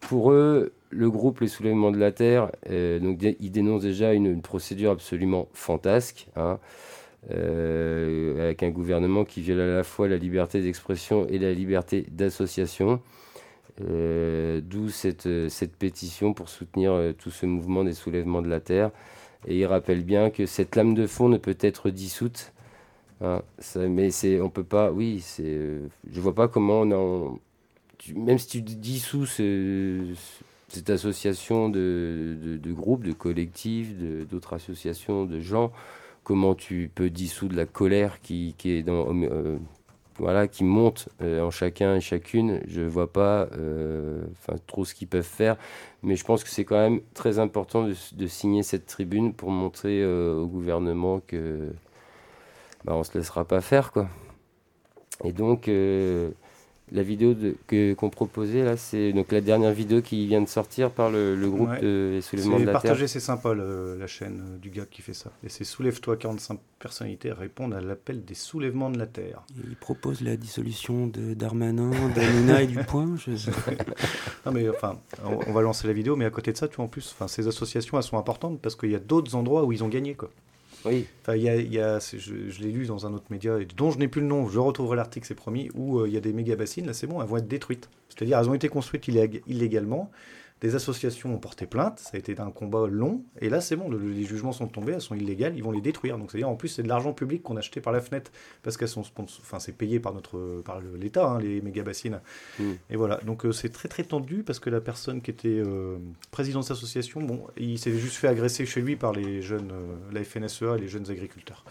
pour 0.00 0.32
eux, 0.32 0.74
le 0.94 1.10
groupe 1.10 1.40
Les 1.40 1.48
Soulèvements 1.48 1.90
de 1.90 1.98
la 1.98 2.12
Terre, 2.12 2.50
euh, 2.70 2.98
donc, 2.98 3.18
il 3.22 3.50
dénonce 3.50 3.82
déjà 3.82 4.12
une, 4.12 4.40
procédure 4.42 4.92
absolument 4.92 5.48
fantasque, 5.52 6.28
hein, 6.36 6.58
euh, 7.30 8.44
avec 8.44 8.62
un 8.62 8.70
gouvernement 8.70 9.24
qui 9.24 9.40
viole 9.40 9.60
à 9.60 9.76
la 9.76 9.82
fois 9.82 10.08
la 10.08 10.16
liberté 10.16 10.60
d'expression 10.62 11.26
et 11.28 11.38
la 11.38 11.52
liberté 11.52 12.06
d'association. 12.10 13.00
Euh, 13.80 14.60
d'où 14.62 14.88
cette, 14.88 15.28
cette, 15.48 15.74
pétition 15.76 16.32
pour 16.32 16.48
soutenir 16.48 17.12
tout 17.18 17.30
ce 17.30 17.44
mouvement 17.44 17.82
des 17.82 17.92
soulèvements 17.92 18.40
de 18.40 18.48
la 18.48 18.60
Terre. 18.60 18.92
Et 19.48 19.58
il 19.58 19.66
rappelle 19.66 20.04
bien 20.04 20.30
que 20.30 20.46
cette 20.46 20.76
lame 20.76 20.94
de 20.94 21.08
fond 21.08 21.28
ne 21.28 21.38
peut 21.38 21.56
être 21.60 21.90
dissoute. 21.90 22.52
Hein, 23.20 23.42
mais 23.76 24.10
c'est, 24.10 24.40
on 24.40 24.48
peut 24.48 24.64
pas, 24.64 24.92
oui, 24.92 25.20
c'est, 25.20 25.58
je 26.08 26.20
vois 26.20 26.34
pas 26.34 26.46
comment 26.46 26.82
on, 26.82 26.92
en, 26.92 27.38
même 28.14 28.38
si 28.38 28.46
tu 28.46 28.60
dissous 28.60 29.26
ce, 29.26 30.14
cette 30.74 30.90
association 30.90 31.68
de, 31.68 32.36
de, 32.60 32.72
groupes, 32.72 33.04
de 33.04 33.12
collectifs, 33.12 33.96
d'autres 34.30 34.54
associations 34.54 35.24
de 35.24 35.40
gens, 35.40 35.72
comment 36.24 36.54
tu 36.54 36.90
peux 36.94 37.10
dissoudre 37.10 37.54
la 37.54 37.66
colère 37.66 38.20
qui, 38.20 38.54
est 38.64 38.82
dans, 38.82 39.06
euh, 39.14 39.58
voilà, 40.18 40.48
qui 40.48 40.64
monte 40.64 41.08
euh, 41.22 41.42
en 41.42 41.50
chacun 41.50 41.96
et 41.96 42.00
chacune. 42.00 42.60
Je 42.66 42.80
vois 42.80 43.12
pas 43.12 43.48
euh, 43.52 44.24
trop 44.66 44.84
ce 44.84 44.94
qu'ils 44.94 45.08
peuvent 45.08 45.22
faire, 45.22 45.56
mais 46.02 46.16
je 46.16 46.24
pense 46.24 46.42
que 46.42 46.50
c'est 46.50 46.64
quand 46.64 46.78
même 46.78 47.00
très 47.12 47.38
important 47.38 47.86
de, 47.86 47.94
de, 48.12 48.26
signer 48.26 48.62
cette 48.62 48.86
tribune 48.86 49.32
pour 49.34 49.50
montrer 49.50 50.04
au 50.04 50.46
gouvernement 50.46 51.20
que 51.26 51.68
bah, 52.84 52.94
on 52.94 53.04
se 53.04 53.16
laissera 53.16 53.44
pas 53.44 53.60
faire. 53.60 53.92
quoi. 53.92 54.08
Et 55.22 55.32
donc, 55.32 55.68
la 56.92 57.02
vidéo 57.02 57.34
que, 57.66 57.94
qu'on 57.94 58.10
proposait 58.10 58.62
là, 58.62 58.76
c'est 58.76 59.12
donc 59.12 59.32
la 59.32 59.40
dernière 59.40 59.72
vidéo 59.72 60.02
qui 60.02 60.26
vient 60.26 60.42
de 60.42 60.48
sortir 60.48 60.90
par 60.90 61.10
le, 61.10 61.34
groupe 61.48 61.80
de 61.80 62.10
les 62.14 62.20
soulèvements 62.20 62.60
de 62.60 62.64
la 62.64 62.72
partagé, 62.72 63.06
c'est 63.08 63.20
sympa 63.20 63.54
la 63.54 64.06
chaîne 64.06 64.42
euh, 64.46 64.58
du 64.58 64.70
gars 64.70 64.84
qui 64.90 65.00
fait 65.00 65.14
ça. 65.14 65.32
Et 65.42 65.48
c'est 65.48 65.64
Soulève-toi 65.64 66.16
45 66.16 66.58
personnalités 66.78 67.32
répondent 67.32 67.72
à 67.72 67.80
l'appel 67.80 68.24
des 68.24 68.34
soulèvements 68.34 68.90
de 68.90 68.98
la 68.98 69.06
terre. 69.06 69.42
il 69.66 69.76
propose 69.76 70.20
la 70.20 70.36
dissolution 70.36 71.06
de 71.06 71.32
Darmanin, 71.32 71.90
d'Anouna 72.14 72.62
et 72.62 72.66
du 72.66 72.78
Point. 72.84 73.16
Je... 73.16 73.30
non 74.46 74.52
mais 74.52 74.68
enfin, 74.68 75.00
on, 75.24 75.52
va 75.52 75.62
lancer 75.62 75.86
la 75.86 75.94
vidéo, 75.94 76.16
mais 76.16 76.26
à 76.26 76.30
côté 76.30 76.52
de 76.52 76.58
ça, 76.58 76.68
tu 76.68 76.76
vois 76.76 76.84
en 76.84 76.88
plus, 76.88 77.12
enfin 77.14 77.28
ces 77.28 77.48
associations 77.48 77.96
elles 77.96 78.04
sont 78.04 78.18
importantes 78.18 78.60
parce 78.60 78.76
qu'il 78.76 78.90
y 78.90 78.94
a 78.94 79.00
d'autres 79.00 79.34
endroits 79.34 79.64
où 79.64 79.72
ils 79.72 79.82
ont 79.82 79.88
gagné 79.88 80.14
quoi. 80.14 80.30
Oui. 80.84 81.06
Enfin, 81.22 81.36
je, 81.36 82.62
l'ai 82.62 82.70
lu 82.70 82.86
dans 82.86 83.06
un 83.06 83.14
autre 83.14 83.26
média, 83.30 83.56
dont 83.76 83.90
je 83.90 83.98
n'ai 83.98 84.08
plus 84.08 84.20
le 84.20 84.26
nom, 84.26 84.48
je 84.48 84.58
retrouverai 84.58 84.96
l'article, 84.96 85.26
c'est 85.26 85.34
promis, 85.34 85.70
où 85.74 86.00
euh, 86.00 86.08
il 86.08 86.14
y 86.14 86.16
a 86.16 86.20
des 86.20 86.32
méga 86.32 86.56
bassines, 86.56 86.86
là 86.86 86.92
c'est 86.92 87.06
bon, 87.06 87.20
elles 87.20 87.28
vont 87.28 87.38
être 87.38 87.48
détruites. 87.48 87.88
C'est-à-dire, 88.08 88.38
elles 88.38 88.48
ont 88.48 88.54
été 88.54 88.68
construites 88.68 89.08
illégalement, 89.08 90.10
des 90.64 90.74
associations 90.74 91.34
ont 91.34 91.38
porté 91.38 91.66
plainte, 91.66 91.98
ça 91.98 92.12
a 92.14 92.16
été 92.16 92.34
un 92.40 92.50
combat 92.50 92.86
long, 92.86 93.22
et 93.38 93.50
là 93.50 93.60
c'est 93.60 93.76
bon, 93.76 93.90
les 93.90 94.24
jugements 94.24 94.52
sont 94.52 94.66
tombés, 94.66 94.94
elles 94.94 95.02
sont 95.02 95.14
illégales, 95.14 95.54
ils 95.56 95.62
vont 95.62 95.72
les 95.72 95.82
détruire. 95.82 96.16
Donc 96.16 96.30
c'est-à-dire 96.30 96.48
en 96.48 96.56
plus 96.56 96.68
c'est 96.70 96.82
de 96.82 96.88
l'argent 96.88 97.12
public 97.12 97.42
qu'on 97.42 97.56
a 97.56 97.58
acheté 97.58 97.82
par 97.82 97.92
la 97.92 98.00
fenêtre 98.00 98.32
parce 98.62 98.78
qu'elles 98.78 98.88
sont, 98.88 99.04
enfin 99.18 99.58
c'est 99.58 99.76
payé 99.76 100.00
par 100.00 100.14
notre, 100.14 100.62
par 100.64 100.80
l'État, 100.80 101.28
hein, 101.28 101.38
les 101.38 101.60
méga 101.60 101.82
bassines. 101.82 102.18
Mm. 102.58 102.64
Et 102.88 102.96
voilà, 102.96 103.20
donc 103.26 103.44
euh, 103.44 103.52
c'est 103.52 103.68
très 103.68 103.90
très 103.90 104.04
tendu 104.04 104.42
parce 104.42 104.58
que 104.58 104.70
la 104.70 104.80
personne 104.80 105.20
qui 105.20 105.30
était 105.30 105.48
euh, 105.50 105.98
président 106.30 106.60
de 106.60 106.64
cette 106.64 106.78
association, 106.78 107.20
bon, 107.20 107.46
il 107.58 107.78
s'est 107.78 107.92
juste 107.98 108.16
fait 108.16 108.28
agresser 108.28 108.64
chez 108.64 108.80
lui 108.80 108.96
par 108.96 109.12
les 109.12 109.42
jeunes, 109.42 109.70
euh, 109.70 109.96
la 110.12 110.24
FNSEA 110.24 110.76
et 110.78 110.80
les 110.80 110.88
jeunes 110.88 111.10
agriculteurs. 111.10 111.62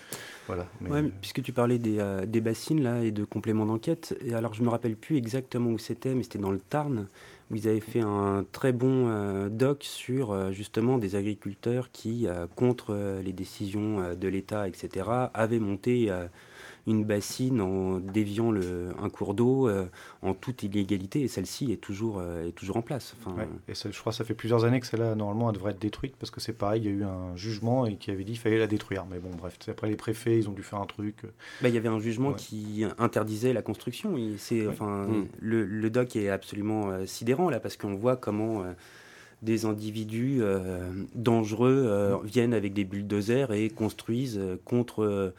Voilà. 0.46 0.68
Ouais, 0.82 1.02
puisque 1.20 1.42
tu 1.42 1.52
parlais 1.52 1.80
des, 1.80 2.04
des, 2.28 2.42
bassines 2.42 2.84
là 2.84 3.02
et 3.02 3.12
de 3.12 3.24
compléments 3.24 3.66
d'enquête, 3.66 4.16
et 4.24 4.36
alors 4.36 4.54
je 4.54 4.62
me 4.62 4.70
rappelle 4.70 4.98
plus 4.98 5.16
exactement 5.16 5.72
où 5.72 5.80
c'était, 5.80 6.14
mais 6.14 6.22
c'était 6.22 6.38
dans 6.38 6.52
le 6.52 6.60
Tarn 6.60 7.08
ils 7.54 7.68
avaient 7.68 7.80
fait 7.80 8.02
un 8.02 8.46
très 8.52 8.72
bon 8.72 9.08
euh, 9.08 9.50
doc 9.50 9.84
sur 9.84 10.32
euh, 10.32 10.52
justement 10.52 10.98
des 10.98 11.16
agriculteurs 11.16 11.92
qui, 11.92 12.28
euh, 12.28 12.48
contre 12.56 12.96
les 13.24 13.34
décisions 13.34 14.16
de 14.16 14.28
l'État, 14.28 14.68
etc., 14.68 15.10
avaient 15.34 15.60
monté 15.60 16.12
une 16.86 17.06
bassine 17.06 17.62
en 17.62 18.00
déviant 18.00 18.52
le, 18.52 18.90
un 19.02 19.10
cours 19.10 19.34
d'eau 19.34 19.70
euh, 19.70 19.86
en 20.22 20.34
toute 20.34 20.64
illégalité 20.64 21.22
et 21.22 21.28
celle-ci 21.30 21.72
est 21.72 21.78
toujours, 21.78 22.20
euh, 22.20 22.48
est 22.48 22.52
toujours 22.52 22.76
en 22.76 22.82
place. 22.82 23.16
Enfin, 23.20 23.36
Et 23.70 23.74
je 23.74 24.00
crois 24.00 24.12
que 24.12 24.18
ça 24.18 24.26
fait 24.26 24.34
plusieurs 24.34 24.66
années 24.66 24.82
que 24.82 24.88
celle-là, 24.88 25.16
normalement, 25.16 25.50
elle 25.50 25.56
devrait 25.56 25.72
être 25.72 25.80
détruite 25.80 26.16
parce 26.18 26.30
que 26.30 26.42
c'est 26.42 26.54
pareil, 26.54 26.82
il 26.82 26.86
y 26.86 26.90
a 26.90 26.92
eu 26.92 27.04
un 27.04 27.36
jugement 27.38 27.86
et 27.86 27.96
qui 27.96 28.12
avait 28.12 28.26
dit 28.26 28.34
qu'il 28.34 28.42
fallait 28.42 28.60
la 28.60 28.68
détruire. 28.68 29.06
Mais 29.10 29.20
bon, 29.20 29.30
bref, 29.38 29.58
après 29.68 29.88
les 29.88 29.96
préfets, 29.96 30.38
ils 30.38 30.50
ont 30.50 30.54
dû 30.54 30.64
faire 30.64 30.80
un 30.80 30.86
truc. 30.86 31.24
Euh. 31.24 31.30
Bah, 31.62 31.70
il 31.70 31.76
y 31.76 31.78
avait 31.78 31.90
un 31.90 32.00
jugement 32.00 32.34
qui 32.34 32.84
interdisait 32.98 33.54
la 33.54 33.62
construction. 33.62 34.16
C'est, 34.38 34.68
enfin, 34.68 35.08
mm. 35.08 35.28
le, 35.40 35.66
le, 35.66 35.90
doc 35.90 36.16
est 36.16 36.30
absolument 36.30 37.06
sidérant 37.06 37.50
là 37.50 37.60
parce 37.60 37.78
qu'on 37.78 37.96
voit 37.96 38.18
comment 38.18 38.64
des 39.42 39.66
individus 39.66 40.42
dangereux 41.14 42.20
viennent 42.24 42.54
avec 42.54 42.74
des 42.74 42.84
bulldozers 42.84 43.52
et 43.54 43.70
construisent 43.70 44.42
contre 44.66 45.34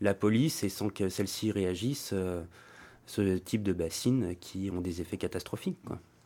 la 0.00 0.14
police 0.14 0.64
et 0.64 0.68
sans 0.68 0.88
que 0.88 1.08
celle-ci 1.08 1.52
réagisse, 1.52 2.10
euh, 2.12 2.42
ce 3.06 3.38
type 3.38 3.62
de 3.62 3.72
bassines 3.72 4.36
qui 4.40 4.70
ont 4.72 4.80
des 4.80 5.00
effets 5.00 5.16
catastrophiques. 5.16 5.78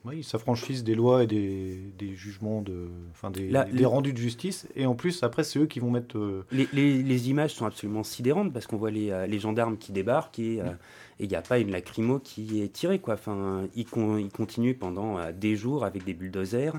Oui, 0.05 0.23
ça 0.23 0.39
franchise 0.39 0.85
des 0.85 0.95
lois 0.95 1.23
et 1.23 1.27
des, 1.27 1.79
des 1.99 2.15
jugements, 2.15 2.61
de, 2.61 2.89
enfin 3.13 3.31
des, 3.31 3.51
des 3.73 3.87
rendus 3.87 4.13
de 4.13 4.19
justice. 4.19 4.69
Et 4.77 4.85
en 4.85 4.95
plus, 4.95 5.23
après, 5.23 5.45
c'est 5.45 5.59
eux 5.59 5.67
qui 5.67 5.81
vont 5.81 5.91
mettre. 5.91 6.19
Euh, 6.19 6.45
les, 6.53 6.69
les, 6.75 7.03
les, 7.03 7.31
images 7.31 7.55
sont 7.55 7.65
absolument 7.65 8.03
sidérantes 8.03 8.53
parce 8.53 8.67
qu'on 8.67 8.77
voit 8.77 8.91
les, 8.91 9.11
euh, 9.11 9.27
les, 9.27 9.39
gendarmes 9.39 9.79
qui 9.79 9.93
débarquent 9.93 10.39
et 10.39 10.61
euh, 10.61 10.73
il 11.21 11.29
n'y 11.29 11.37
a 11.37 11.41
pas 11.41 11.59
une 11.59 11.71
lacrymo 11.71 12.19
qui 12.19 12.61
est 12.61 12.69
tirée. 12.69 12.99
Quoi. 12.99 13.15
Enfin, 13.15 13.67
ils, 13.75 13.87
ils 13.97 14.31
continuent 14.31 14.77
pendant 14.77 15.31
des 15.33 15.57
jours 15.57 15.87
avec 15.87 16.05
des 16.05 16.13
bulldozers 16.13 16.75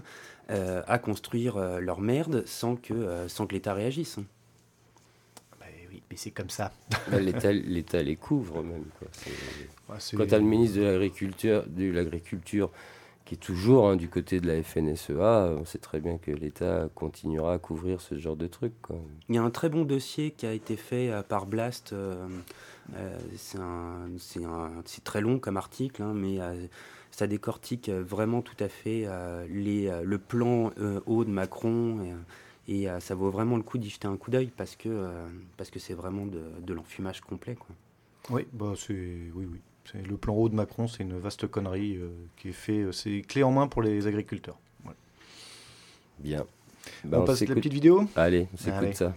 à 0.50 1.00
construire 1.00 1.58
leur 1.80 2.02
merde 2.02 2.44
sans 2.46 2.76
que, 2.76 3.28
sans 3.28 3.48
que 3.48 3.56
l'État 3.56 3.74
réagisse. 3.74 4.20
Bah 6.16 6.16
mais 6.16 6.18
c'est 6.18 6.32
comme 6.32 6.50
ça. 6.50 6.72
Bah, 7.12 7.20
L'État 7.20 8.02
les 8.02 8.16
couvre 8.16 8.64
même. 8.64 8.86
Quoi. 9.00 9.98
Quand 10.18 10.26
tu 10.26 10.34
as 10.34 10.40
le 10.40 10.46
ministre 10.46 10.80
de 10.80 10.84
l'Agriculture, 10.84 11.64
de 11.68 11.92
l'Agriculture 11.92 12.72
qui 13.26 13.34
est 13.34 13.40
toujours 13.40 13.90
hein, 13.90 13.96
du 13.96 14.08
côté 14.08 14.40
de 14.40 14.48
la 14.48 14.62
FNSEA, 14.62 15.56
on 15.60 15.66
sait 15.66 15.80
très 15.80 16.00
bien 16.00 16.18
que 16.18 16.32
l'État 16.32 16.90
continuera 16.94 17.54
à 17.54 17.58
couvrir 17.58 18.00
ce 18.00 18.18
genre 18.18 18.36
de 18.36 18.48
trucs. 18.48 18.74
Il 19.30 19.36
y 19.36 19.38
a 19.40 19.44
un 19.44 19.50
très 19.50 19.68
bon 19.68 19.84
dossier 19.84 20.32
qui 20.32 20.46
a 20.46 20.54
été 20.54 20.76
fait 20.76 21.10
euh, 21.10 21.24
par 21.24 21.48
Blast. 21.48 21.94
Euh, 21.94 22.28
euh, 22.96 23.18
c'est 24.18 25.04
très 25.04 25.22
long 25.22 25.40
comme 25.40 25.58
article, 25.58 26.04
hein, 26.04 26.14
mais 26.16 26.38
ça 27.10 27.26
décortique 27.26 27.90
vraiment 27.90 28.44
tout 28.44 28.64
à 28.64 28.70
fait 28.70 29.08
les, 29.50 29.92
le 30.04 30.18
plan 30.20 30.72
haut 31.08 31.26
de 31.26 31.32
Macron. 31.32 32.04
Et, 32.04 32.14
ça 33.00 33.16
vaut 33.16 33.30
vraiment 33.30 33.58
le 33.58 33.64
coup 33.64 33.78
d'y 33.78 33.90
jeter 33.90 34.08
un 34.08 34.18
coup 34.18 34.32
d'œil 34.32 34.52
parce 34.56 34.76
que 34.76 35.10
parce 35.58 35.70
que 35.70 35.80
c'est 35.80 35.94
vraiment 35.94 36.26
de, 36.26 36.44
de 36.62 36.74
l'enfumage 36.74 37.22
complet. 37.22 37.56
Quoi. 37.56 37.76
Oui, 38.30 38.48
bah 38.54 38.74
c'est 38.76 38.94
oui, 39.36 39.48
oui. 39.52 39.60
Le 39.94 40.18
plan 40.18 40.34
haut 40.34 40.50
de 40.50 40.56
Macron, 40.56 40.88
c'est 40.88 41.04
une 41.04 41.18
vaste 41.20 41.46
connerie 41.48 41.98
euh, 41.98 42.10
qui 42.38 42.50
est 42.50 42.54
fait. 42.54 42.80
Euh, 42.80 42.92
c'est 42.92 43.22
clé 43.22 43.44
en 43.44 43.52
main 43.52 43.68
pour 43.68 43.84
les 43.84 44.08
agriculteurs. 44.08 44.58
Bien. 46.18 46.46
on, 47.04 47.10
bah, 47.10 47.24
passe 47.26 47.42
la 47.42 47.54
petite 47.54 47.74
vidéo? 47.74 48.06
Allez, 48.16 48.48
on 48.54 48.58
s'écoute 48.58 48.96
ça. 48.96 49.14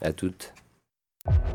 À 0.00 0.12
toutes. 0.12 0.54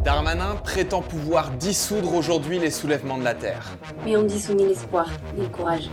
Darmanin 0.04 0.56
prétend 0.56 1.02
pouvoir 1.02 1.52
dissoudre 1.52 2.14
aujourd'hui 2.14 2.60
les 2.60 2.72
soulèvements 2.72 3.18
de 3.18 3.24
la 3.24 3.34
Terre. 3.34 3.78
Mais 4.06 4.16
on 4.16 4.24
dissout 4.24 4.54
ni 4.54 4.68
l'espoir, 4.68 5.10
ni 5.36 5.42
le 5.42 5.50
courage. 5.50 5.90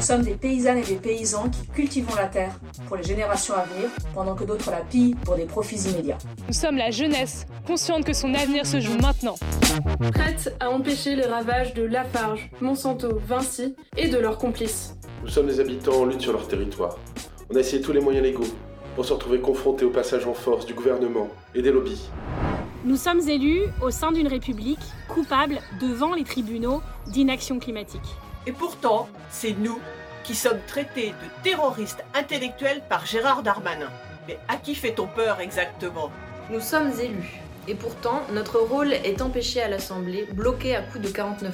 Nous 0.00 0.06
sommes 0.06 0.22
des 0.22 0.32
paysannes 0.32 0.78
et 0.78 0.82
des 0.82 0.94
paysans 0.94 1.50
qui 1.50 1.66
cultivons 1.74 2.14
la 2.14 2.24
terre 2.24 2.58
pour 2.86 2.96
les 2.96 3.02
générations 3.02 3.52
à 3.52 3.64
venir, 3.64 3.90
pendant 4.14 4.34
que 4.34 4.44
d'autres 4.44 4.70
la 4.70 4.78
pillent 4.78 5.14
pour 5.26 5.36
des 5.36 5.44
profits 5.44 5.76
immédiats. 5.76 6.16
Nous 6.48 6.54
sommes 6.54 6.78
la 6.78 6.90
jeunesse, 6.90 7.44
consciente 7.66 8.06
que 8.06 8.14
son 8.14 8.32
avenir 8.32 8.64
se 8.64 8.80
joue 8.80 8.96
maintenant. 8.96 9.34
Prête 10.14 10.56
à 10.58 10.70
empêcher 10.70 11.16
les 11.16 11.26
ravages 11.26 11.74
de 11.74 11.82
Lafarge, 11.82 12.50
Monsanto, 12.62 13.20
Vinci 13.28 13.76
et 13.98 14.08
de 14.08 14.16
leurs 14.16 14.38
complices. 14.38 14.96
Nous 15.22 15.28
sommes 15.28 15.48
des 15.48 15.60
habitants 15.60 16.00
en 16.00 16.06
lutte 16.06 16.22
sur 16.22 16.32
leur 16.32 16.48
territoire. 16.48 16.96
On 17.50 17.56
a 17.56 17.60
essayé 17.60 17.82
tous 17.82 17.92
les 17.92 18.00
moyens 18.00 18.24
légaux 18.24 18.48
pour 18.94 19.04
se 19.04 19.12
retrouver 19.12 19.40
confrontés 19.40 19.84
au 19.84 19.90
passage 19.90 20.26
en 20.26 20.32
force 20.32 20.64
du 20.64 20.72
gouvernement 20.72 21.28
et 21.54 21.60
des 21.60 21.72
lobbies. 21.72 22.08
Nous 22.86 22.96
sommes 22.96 23.20
élus 23.28 23.64
au 23.82 23.90
sein 23.90 24.12
d'une 24.12 24.28
république 24.28 24.80
coupable 25.08 25.58
devant 25.78 26.14
les 26.14 26.24
tribunaux 26.24 26.80
d'inaction 27.08 27.58
climatique. 27.58 28.00
Et 28.46 28.52
pourtant, 28.52 29.08
c'est 29.30 29.52
nous 29.52 29.78
qui 30.24 30.34
sommes 30.34 30.60
traités 30.66 31.10
de 31.10 31.42
terroristes 31.42 32.04
intellectuels 32.14 32.82
par 32.88 33.04
Gérard 33.04 33.42
Darmanin. 33.42 33.90
Mais 34.26 34.38
à 34.48 34.56
qui 34.56 34.74
fait-on 34.74 35.06
peur 35.06 35.40
exactement? 35.40 36.10
Nous 36.50 36.60
sommes 36.60 36.90
élus. 37.00 37.40
Et 37.68 37.74
pourtant, 37.74 38.22
notre 38.32 38.58
rôle 38.58 38.92
est 38.92 39.20
empêché 39.22 39.60
à 39.60 39.68
l'Assemblée, 39.68 40.26
bloqué 40.32 40.74
à 40.74 40.82
coup 40.82 40.98
de 40.98 41.08
49-3. 41.08 41.50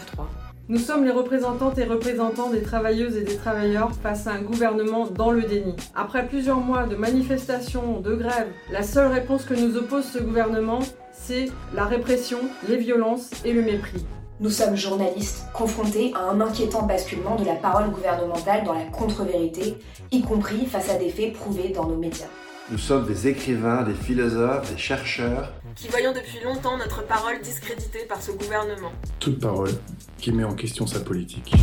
Nous 0.68 0.78
sommes 0.78 1.04
les 1.04 1.12
représentantes 1.12 1.78
et 1.78 1.84
représentants 1.84 2.50
des 2.50 2.62
travailleuses 2.62 3.16
et 3.16 3.22
des 3.22 3.36
travailleurs 3.36 3.92
face 4.02 4.26
à 4.26 4.32
un 4.32 4.42
gouvernement 4.42 5.06
dans 5.06 5.30
le 5.30 5.42
déni. 5.42 5.76
Après 5.94 6.26
plusieurs 6.26 6.58
mois 6.58 6.86
de 6.86 6.96
manifestations, 6.96 8.00
de 8.00 8.14
grèves, 8.14 8.52
la 8.72 8.82
seule 8.82 9.12
réponse 9.12 9.44
que 9.44 9.54
nous 9.54 9.76
oppose 9.76 10.06
ce 10.06 10.18
gouvernement, 10.18 10.80
c'est 11.12 11.50
la 11.74 11.84
répression, 11.84 12.40
les 12.68 12.78
violences 12.78 13.30
et 13.44 13.52
le 13.52 13.62
mépris. 13.62 14.04
Nous 14.38 14.50
sommes 14.50 14.76
journalistes 14.76 15.46
confrontés 15.54 16.12
à 16.14 16.30
un 16.30 16.42
inquiétant 16.42 16.82
basculement 16.82 17.36
de 17.36 17.44
la 17.46 17.54
parole 17.54 17.88
gouvernementale 17.90 18.64
dans 18.64 18.74
la 18.74 18.84
contre-vérité, 18.84 19.78
y 20.12 20.20
compris 20.20 20.66
face 20.66 20.90
à 20.90 20.98
des 20.98 21.08
faits 21.08 21.32
prouvés 21.32 21.70
dans 21.70 21.86
nos 21.86 21.96
médias. 21.96 22.26
Nous 22.70 22.76
sommes 22.76 23.06
des 23.06 23.28
écrivains, 23.28 23.82
des 23.82 23.94
philosophes, 23.94 24.70
des 24.70 24.76
chercheurs. 24.76 25.52
Qui 25.74 25.88
voyons 25.88 26.12
depuis 26.12 26.44
longtemps 26.44 26.76
notre 26.76 27.06
parole 27.06 27.40
discréditée 27.40 28.04
par 28.06 28.20
ce 28.20 28.32
gouvernement. 28.32 28.92
Toute 29.20 29.40
parole 29.40 29.70
qui 30.18 30.32
met 30.32 30.44
en 30.44 30.54
question 30.54 30.86
sa 30.86 31.00
politique. 31.00 31.54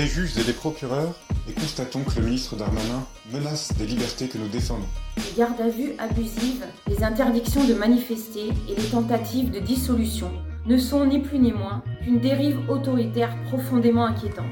Des 0.00 0.06
juges 0.06 0.38
et 0.38 0.44
des 0.44 0.54
procureurs 0.54 1.12
et 1.46 1.52
constatons 1.52 2.02
que 2.04 2.20
le 2.20 2.24
ministre 2.24 2.56
Darmanin 2.56 3.04
menace 3.34 3.76
des 3.76 3.84
libertés 3.84 4.28
que 4.28 4.38
nous 4.38 4.48
défendons. 4.48 4.88
Les 5.18 5.36
gardes 5.36 5.60
à 5.60 5.68
vue 5.68 5.92
abusives, 5.98 6.64
les 6.88 7.04
interdictions 7.04 7.66
de 7.66 7.74
manifester 7.74 8.48
et 8.66 8.74
les 8.74 8.88
tentatives 8.88 9.50
de 9.50 9.60
dissolution 9.60 10.32
ne 10.64 10.78
sont 10.78 11.04
ni 11.04 11.18
plus 11.18 11.38
ni 11.38 11.52
moins 11.52 11.82
qu'une 12.02 12.18
dérive 12.18 12.60
autoritaire 12.70 13.36
profondément 13.50 14.06
inquiétante 14.06 14.46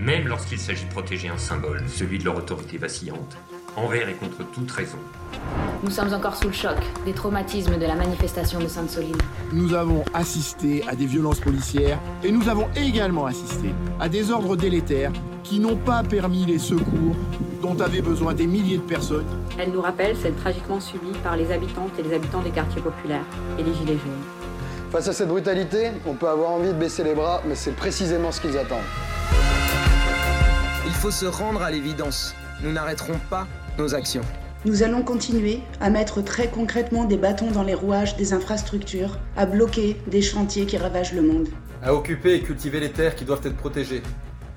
même 0.00 0.26
lorsqu'il 0.26 0.58
s'agit 0.58 0.86
de 0.86 0.90
protéger 0.90 1.28
un 1.28 1.36
symbole, 1.36 1.82
celui 1.86 2.18
de 2.18 2.24
leur 2.24 2.36
autorité 2.36 2.78
vacillante, 2.78 3.36
envers 3.76 4.08
et 4.08 4.14
contre 4.14 4.38
toute 4.52 4.70
raison. 4.70 4.98
Nous 5.82 5.90
sommes 5.90 6.12
encore 6.12 6.36
sous 6.36 6.48
le 6.48 6.52
choc 6.52 6.76
des 7.04 7.12
traumatismes 7.12 7.78
de 7.78 7.86
la 7.86 7.94
manifestation 7.94 8.58
de 8.58 8.68
Sainte-Soline. 8.68 9.16
Nous 9.52 9.74
avons 9.74 10.04
assisté 10.12 10.84
à 10.88 10.94
des 10.94 11.06
violences 11.06 11.40
policières 11.40 11.98
et 12.22 12.30
nous 12.30 12.48
avons 12.48 12.68
également 12.76 13.26
assisté 13.26 13.74
à 13.98 14.08
des 14.08 14.30
ordres 14.30 14.56
délétères 14.56 15.12
qui 15.42 15.58
n'ont 15.58 15.76
pas 15.76 16.02
permis 16.02 16.44
les 16.44 16.58
secours 16.58 17.16
dont 17.62 17.78
avaient 17.80 18.02
besoin 18.02 18.34
des 18.34 18.46
milliers 18.46 18.78
de 18.78 18.82
personnes. 18.82 19.26
Elle 19.58 19.72
nous 19.72 19.80
rappelle 19.80 20.16
celle 20.16 20.34
tragiquement 20.34 20.80
subie 20.80 21.16
par 21.22 21.36
les 21.36 21.50
habitantes 21.52 21.98
et 21.98 22.02
les 22.02 22.14
habitants 22.14 22.42
des 22.42 22.50
quartiers 22.50 22.82
populaires 22.82 23.24
et 23.58 23.62
les 23.62 23.74
Gilets 23.74 23.98
jaunes. 23.98 24.24
Face 24.90 25.06
à 25.08 25.12
cette 25.12 25.28
brutalité, 25.28 25.92
on 26.06 26.14
peut 26.14 26.28
avoir 26.28 26.50
envie 26.50 26.68
de 26.68 26.74
baisser 26.74 27.04
les 27.04 27.14
bras, 27.14 27.42
mais 27.46 27.54
c'est 27.54 27.76
précisément 27.76 28.32
ce 28.32 28.40
qu'ils 28.40 28.58
attendent. 28.58 28.78
Il 30.86 30.92
faut 30.92 31.10
se 31.10 31.26
rendre 31.26 31.62
à 31.62 31.70
l'évidence. 31.70 32.34
Nous 32.62 32.72
n'arrêterons 32.72 33.18
pas 33.30 33.46
nos 33.80 33.94
actions. 33.94 34.22
Nous 34.64 34.82
allons 34.82 35.02
continuer 35.02 35.60
à 35.80 35.88
mettre 35.88 36.20
très 36.20 36.48
concrètement 36.48 37.04
des 37.04 37.16
bâtons 37.16 37.50
dans 37.50 37.62
les 37.62 37.74
rouages 37.74 38.16
des 38.16 38.34
infrastructures, 38.34 39.18
à 39.36 39.46
bloquer 39.46 39.96
des 40.06 40.20
chantiers 40.20 40.66
qui 40.66 40.76
ravagent 40.76 41.14
le 41.14 41.22
monde. 41.22 41.48
À 41.82 41.94
occuper 41.94 42.34
et 42.34 42.42
cultiver 42.42 42.78
les 42.78 42.90
terres 42.90 43.16
qui 43.16 43.24
doivent 43.24 43.44
être 43.44 43.56
protégées. 43.56 44.02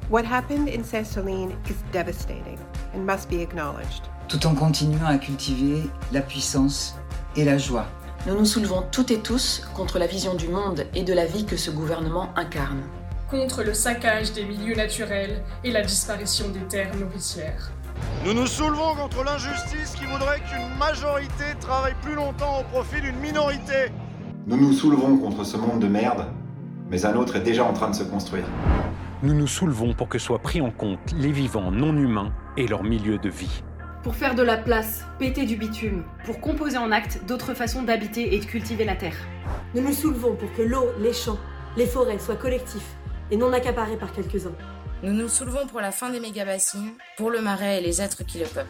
What 0.09 0.23
happened 0.29 0.67
in 0.67 0.83
Saint-Soline 0.83 1.51
is 1.69 1.75
devastating 1.93 2.57
and 2.93 2.99
must 2.99 3.29
be 3.29 3.41
acknowledged. 3.41 4.03
Tout 4.27 4.45
en 4.45 4.55
continuant 4.55 5.07
à 5.07 5.17
cultiver 5.17 5.83
la 6.11 6.21
puissance 6.21 6.95
et 7.37 7.45
la 7.45 7.57
joie. 7.57 7.85
Nous 8.27 8.35
nous 8.35 8.45
soulevons 8.45 8.83
toutes 8.91 9.11
et 9.11 9.19
tous 9.19 9.63
contre 9.73 9.99
la 9.99 10.07
vision 10.07 10.33
du 10.35 10.49
monde 10.49 10.85
et 10.93 11.03
de 11.03 11.13
la 11.13 11.25
vie 11.25 11.45
que 11.45 11.55
ce 11.55 11.71
gouvernement 11.71 12.29
incarne 12.35 12.83
contre 13.33 13.63
le 13.63 13.73
saccage 13.73 14.31
des 14.33 14.45
milieux 14.45 14.75
naturels 14.75 15.41
et 15.63 15.71
la 15.71 15.81
disparition 15.81 16.49
des 16.49 16.59
terres 16.67 16.95
nourricières. 16.95 17.71
Nous 18.25 18.33
nous 18.33 18.47
soulevons 18.47 18.95
contre 18.95 19.23
l'injustice 19.23 19.95
qui 19.95 20.05
voudrait 20.05 20.39
qu'une 20.41 20.77
majorité 20.77 21.43
travaille 21.59 21.95
plus 22.01 22.15
longtemps 22.15 22.61
au 22.61 22.63
profit 22.63 23.01
d'une 23.01 23.17
minorité. 23.17 23.91
Nous 24.47 24.57
nous 24.57 24.73
soulevons 24.73 25.17
contre 25.17 25.43
ce 25.43 25.57
monde 25.57 25.79
de 25.79 25.87
merde, 25.87 26.25
mais 26.89 27.05
un 27.05 27.15
autre 27.15 27.35
est 27.35 27.43
déjà 27.43 27.65
en 27.65 27.73
train 27.73 27.89
de 27.89 27.95
se 27.95 28.03
construire. 28.03 28.45
Nous 29.23 29.33
nous 29.33 29.47
soulevons 29.47 29.93
pour 29.93 30.09
que 30.09 30.19
soient 30.19 30.39
pris 30.39 30.61
en 30.61 30.71
compte 30.71 30.99
les 31.17 31.31
vivants 31.31 31.71
non 31.71 31.95
humains 31.95 32.33
et 32.57 32.67
leur 32.67 32.83
milieu 32.83 33.17
de 33.17 33.29
vie. 33.29 33.63
Pour 34.03 34.15
faire 34.15 34.35
de 34.35 34.43
la 34.43 34.57
place, 34.57 35.05
péter 35.17 35.45
du 35.45 35.55
bitume, 35.55 36.03
pour 36.25 36.41
composer 36.41 36.77
en 36.77 36.91
acte 36.91 37.21
d'autres 37.25 37.53
façons 37.53 37.83
d'habiter 37.83 38.35
et 38.35 38.39
de 38.39 38.45
cultiver 38.45 38.83
la 38.83 38.95
terre. 38.95 39.15
Nous 39.75 39.81
nous 39.81 39.93
soulevons 39.93 40.35
pour 40.35 40.51
que 40.53 40.61
l'eau, 40.61 40.89
les 40.99 41.13
champs, 41.13 41.39
les 41.77 41.85
forêts 41.85 42.19
soient 42.19 42.35
collectifs 42.35 42.95
et 43.31 43.37
non 43.37 43.53
accaparés 43.53 43.95
par 43.95 44.11
quelques-uns. 44.11 44.51
Nous 45.03 45.11
nous 45.11 45.27
soulevons 45.27 45.67
pour 45.67 45.81
la 45.81 45.91
fin 45.91 46.11
des 46.11 46.21
méga-bassines, 46.21 46.93
pour 47.17 47.29
le 47.29 47.41
marais 47.41 47.79
et 47.79 47.81
les 47.81 48.01
êtres 48.01 48.23
qui 48.25 48.39
le 48.39 48.45
peuplent. 48.45 48.69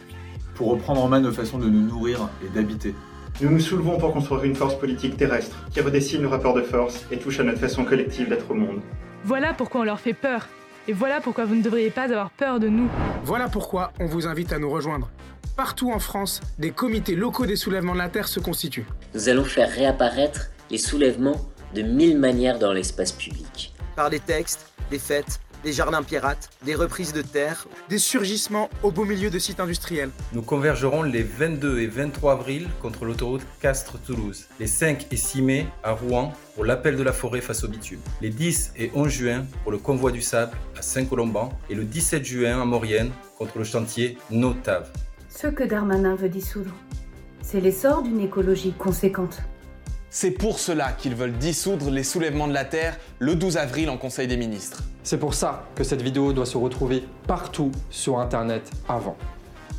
Pour 0.56 0.70
reprendre 0.70 1.04
en 1.04 1.08
main 1.08 1.20
nos 1.20 1.32
façons 1.32 1.60
de 1.60 1.70
nous 1.70 1.88
nourrir 1.88 2.28
et 2.44 2.50
d'habiter. 2.50 2.96
Nous 3.40 3.52
nous 3.52 3.60
soulevons 3.60 4.00
pour 4.00 4.12
construire 4.14 4.44
une 4.44 4.56
force 4.56 4.74
politique 4.74 5.16
terrestre 5.16 5.56
qui 5.72 5.80
redessine 5.80 6.24
le 6.24 6.28
rapport 6.28 6.56
de 6.56 6.64
force 6.64 7.06
et 7.12 7.20
touche 7.20 7.40
à 7.40 7.44
notre 7.44 7.60
façon 7.60 7.86
collective 7.86 8.30
d'être 8.30 8.50
au 8.50 8.56
monde. 8.56 8.82
Voilà 9.24 9.54
pourquoi 9.54 9.82
on 9.82 9.84
leur 9.84 10.00
fait 10.00 10.16
peur. 10.16 10.48
Et 10.88 10.94
voilà 10.94 11.22
pourquoi 11.22 11.46
vous 11.46 11.54
ne 11.54 11.62
devriez 11.62 11.92
pas 11.92 12.06
avoir 12.06 12.32
peur 12.32 12.60
de 12.60 12.68
nous. 12.68 12.90
Voilà 13.24 13.48
pourquoi 13.48 13.94
on 14.00 14.08
vous 14.08 14.26
invite 14.26 14.54
à 14.54 14.58
nous 14.58 14.72
rejoindre. 14.72 15.12
Partout 15.56 15.92
en 15.92 16.00
France, 16.00 16.42
des 16.58 16.72
comités 16.72 17.16
locaux 17.16 17.46
des 17.46 17.58
soulèvements 17.58 17.94
de 17.94 18.00
la 18.00 18.10
Terre 18.10 18.28
se 18.28 18.40
constituent. 18.40 18.88
Nous 19.14 19.30
allons 19.30 19.46
faire 19.46 19.70
réapparaître 19.70 20.50
les 20.72 20.80
soulèvements 20.80 21.40
de 21.76 21.84
mille 21.84 22.18
manières 22.18 22.58
dans 22.58 22.74
l'espace 22.74 23.12
public 23.12 23.72
par 23.96 24.10
des 24.10 24.20
textes, 24.20 24.74
des 24.90 24.98
fêtes, 24.98 25.40
des 25.64 25.72
jardins 25.72 26.04
pirates, 26.04 26.50
des 26.66 26.76
reprises 26.76 27.14
de 27.14 27.22
terre, 27.22 27.68
des 27.90 27.98
surgissements 27.98 28.70
au 28.84 28.92
beau 28.92 29.06
milieu 29.06 29.30
de 29.30 29.40
sites 29.40 29.60
industriels. 29.60 30.10
Nous 30.34 30.42
convergerons 30.42 31.04
les 31.04 31.24
22 31.24 31.80
et 31.80 31.88
23 31.88 32.34
avril 32.34 32.70
contre 32.82 33.06
l'autoroute 33.06 33.42
Castres-Toulouse, 33.62 34.48
les 34.60 34.68
5 34.68 35.08
et 35.12 35.18
6 35.18 35.42
mai 35.42 35.68
à 35.84 35.92
Rouen 35.92 36.34
pour 36.56 36.66
l'appel 36.66 36.98
de 36.98 37.04
la 37.04 37.14
forêt 37.14 37.42
face 37.42 37.64
au 37.64 37.68
bitume, 37.68 38.02
les 38.22 38.30
10 38.30 38.74
et 38.78 38.92
11 38.94 39.10
juin 39.10 39.46
pour 39.64 39.72
le 39.72 39.78
convoi 39.78 40.12
du 40.12 40.22
sable 40.22 40.52
à 40.78 40.82
Saint-Colomban 40.82 41.58
et 41.70 41.76
le 41.76 41.86
17 41.86 42.24
juin 42.24 42.62
à 42.62 42.66
Maurienne 42.66 43.12
contre 43.38 43.58
le 43.58 43.64
chantier 43.64 44.18
Notave. 44.30 44.92
Ce 45.30 45.48
que 45.48 45.64
Darmanin 45.64 46.16
veut 46.16 46.30
dissoudre, 46.30 46.72
c'est 47.42 47.60
l'essor 47.60 48.04
d'une 48.04 48.20
écologie 48.20 48.74
conséquente. 48.74 49.42
C'est 50.16 50.30
pour 50.30 50.60
cela 50.60 50.92
qu'ils 50.92 51.16
veulent 51.16 51.40
dissoudre 51.40 51.90
les 51.90 52.04
soulèvements 52.04 52.48
de 52.48 52.54
la 52.54 52.66
Terre 52.66 53.00
le 53.18 53.34
12 53.34 53.58
avril 53.58 53.90
en 53.90 53.98
Conseil 53.98 54.28
des 54.28 54.38
ministres. 54.38 54.84
C'est 55.02 55.18
pour 55.18 55.34
ça 55.34 55.68
que 55.74 55.84
cette 55.84 56.04
vidéo 56.04 56.34
doit 56.34 56.46
se 56.46 56.56
retrouver 56.56 57.04
partout 57.26 57.72
sur 57.90 58.20
Internet 58.20 58.70
avant. 58.88 59.18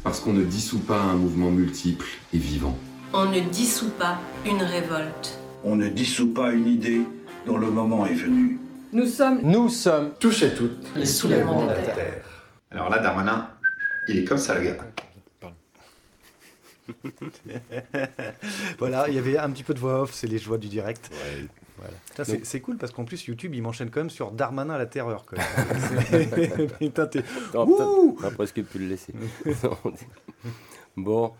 Parce 0.02 0.18
qu'on 0.18 0.32
ne 0.32 0.42
dissout 0.42 0.80
pas 0.80 0.98
un 0.98 1.14
mouvement 1.14 1.52
multiple 1.52 2.06
et 2.32 2.38
vivant. 2.38 2.76
On 3.12 3.26
ne 3.26 3.38
dissout 3.38 3.92
pas 3.96 4.18
une 4.44 4.60
révolte. 4.60 5.38
On 5.62 5.76
ne 5.76 5.88
dissout 5.88 6.34
pas 6.34 6.50
une 6.50 6.66
idée 6.66 7.02
dont 7.46 7.56
le 7.56 7.70
moment 7.70 8.04
est 8.04 8.14
venu. 8.14 8.58
Nous 8.92 9.06
sommes... 9.06 9.38
Nous 9.44 9.68
sommes... 9.68 10.14
Tous 10.18 10.42
et 10.42 10.52
toutes. 10.52 10.84
Les 10.96 11.06
soulèvements 11.06 11.62
de 11.62 11.68
la 11.68 11.74
Terre. 11.74 12.24
Alors 12.72 12.90
là, 12.90 12.98
Darmanin, 12.98 13.50
il 14.08 14.18
est 14.18 14.24
comme 14.24 14.38
ça, 14.38 14.58
le 14.58 14.64
gars. 14.64 14.76
voilà, 18.78 19.08
il 19.08 19.14
y 19.14 19.18
avait 19.18 19.38
un 19.38 19.50
petit 19.50 19.62
peu 19.62 19.74
de 19.74 19.78
voix 19.78 20.02
off, 20.02 20.12
c'est 20.12 20.26
les 20.26 20.38
joies 20.38 20.58
du 20.58 20.68
direct. 20.68 21.10
Ouais. 21.12 21.46
Voilà. 21.78 21.96
C'est, 22.24 22.46
c'est 22.46 22.60
cool 22.60 22.76
parce 22.76 22.92
qu'en 22.92 23.04
plus 23.04 23.26
YouTube 23.26 23.54
il 23.54 23.62
m'enchaîne 23.62 23.90
quand 23.90 24.00
même 24.00 24.10
sur 24.10 24.30
Darmanin 24.30 24.78
la 24.78 24.86
terreur. 24.86 25.26
Même. 26.12 26.70
Putain, 26.78 27.06
t'es... 27.06 27.22
On 27.54 28.14
va 28.18 28.30
presque 28.30 28.62
pu 28.62 28.78
le 28.78 28.86
laisser. 28.86 29.12
bon. 30.96 31.32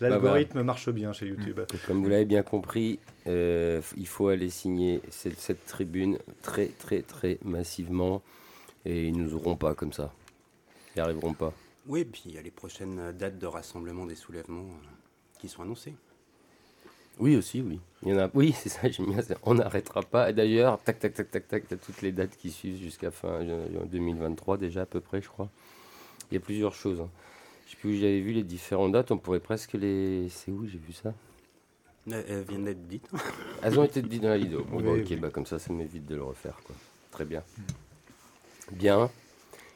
L'algorithme 0.00 0.54
bah, 0.54 0.60
bah. 0.60 0.64
marche 0.64 0.90
bien 0.90 1.12
chez 1.12 1.26
YouTube. 1.26 1.60
Comme 1.86 2.02
vous 2.02 2.08
l'avez 2.08 2.24
bien 2.24 2.42
compris, 2.42 2.98
euh, 3.26 3.80
il 3.96 4.06
faut 4.06 4.28
aller 4.28 4.50
signer 4.50 5.00
cette, 5.10 5.38
cette, 5.38 5.64
tribune 5.66 6.18
très 6.42 6.66
très 6.66 7.02
très 7.02 7.38
massivement 7.44 8.22
et 8.84 9.06
ils 9.06 9.16
nous 9.16 9.34
auront 9.34 9.56
pas 9.56 9.74
comme 9.74 9.92
ça. 9.92 10.12
Ils 10.94 10.98
n'y 10.98 11.02
arriveront 11.02 11.34
pas. 11.34 11.52
Oui, 11.88 12.04
puis 12.04 12.22
il 12.26 12.34
y 12.34 12.38
a 12.38 12.42
les 12.42 12.50
prochaines 12.50 13.12
dates 13.12 13.38
de 13.38 13.46
rassemblement 13.46 14.06
des 14.06 14.14
soulèvements 14.14 14.60
euh, 14.68 14.86
qui 15.38 15.48
sont 15.48 15.62
annoncées. 15.62 15.94
Oui, 17.18 17.34
aussi, 17.36 17.62
oui. 17.62 17.80
Il 18.02 18.10
y 18.10 18.12
en 18.12 18.18
a. 18.18 18.30
Oui, 18.34 18.52
c'est 18.52 18.68
ça, 18.68 18.88
j'aime 18.88 19.06
bien. 19.06 19.22
On 19.42 19.54
n'arrêtera 19.54 20.02
pas. 20.02 20.32
D'ailleurs, 20.32 20.80
tac, 20.82 21.00
tac, 21.00 21.14
tac, 21.14 21.30
tac, 21.30 21.48
tac, 21.48 21.66
t'as 21.68 21.76
toutes 21.76 22.02
les 22.02 22.12
dates 22.12 22.36
qui 22.36 22.50
suivent 22.50 22.80
jusqu'à 22.80 23.10
fin 23.10 23.42
2023 23.86 24.56
déjà 24.58 24.82
à 24.82 24.86
peu 24.86 25.00
près, 25.00 25.20
je 25.20 25.28
crois. 25.28 25.48
Il 26.30 26.34
y 26.34 26.36
a 26.36 26.40
plusieurs 26.40 26.74
choses. 26.74 27.00
Hein. 27.00 27.08
Je 27.66 27.72
sais 27.72 27.76
plus 27.78 27.96
où 27.96 28.00
j'avais 28.00 28.20
vu 28.20 28.32
les 28.32 28.44
différentes 28.44 28.92
dates. 28.92 29.10
On 29.10 29.18
pourrait 29.18 29.40
presque 29.40 29.72
les. 29.72 30.28
C'est 30.28 30.50
où 30.52 30.66
j'ai 30.66 30.78
vu 30.78 30.92
ça? 30.92 31.12
Elles 32.10 32.44
viennent 32.48 32.64
d'être 32.64 32.86
dites. 32.86 33.08
Elles 33.62 33.78
ont 33.80 33.84
été 33.84 34.00
dites 34.00 34.22
dans 34.22 34.28
la 34.28 34.38
vidéo. 34.38 34.64
Bon, 34.70 34.76
Oui, 34.76 34.82
bah, 34.84 34.90
ok, 34.92 35.06
oui. 35.10 35.16
bah, 35.16 35.30
comme 35.30 35.46
ça, 35.46 35.58
ça 35.58 35.72
m'évite 35.72 36.06
de 36.06 36.14
le 36.14 36.22
refaire, 36.22 36.60
quoi. 36.64 36.76
Très 37.10 37.24
bien. 37.24 37.42
Bien. 38.72 39.10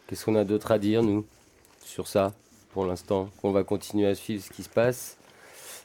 Qu'est-ce 0.07 0.25
qu'on 0.25 0.37
a 0.37 0.45
d'autre 0.45 0.71
à 0.71 0.79
dire, 0.79 1.03
nous, 1.03 1.27
sur 1.85 2.07
ça, 2.09 2.33
pour 2.73 2.87
l'instant 2.87 3.29
Qu'on 3.41 3.53
va 3.53 3.65
continuer 3.65 4.07
à 4.07 4.15
suivre 4.15 4.43
ce 4.43 4.51
qui 4.51 4.63
se 4.63 4.69
passe 4.69 5.19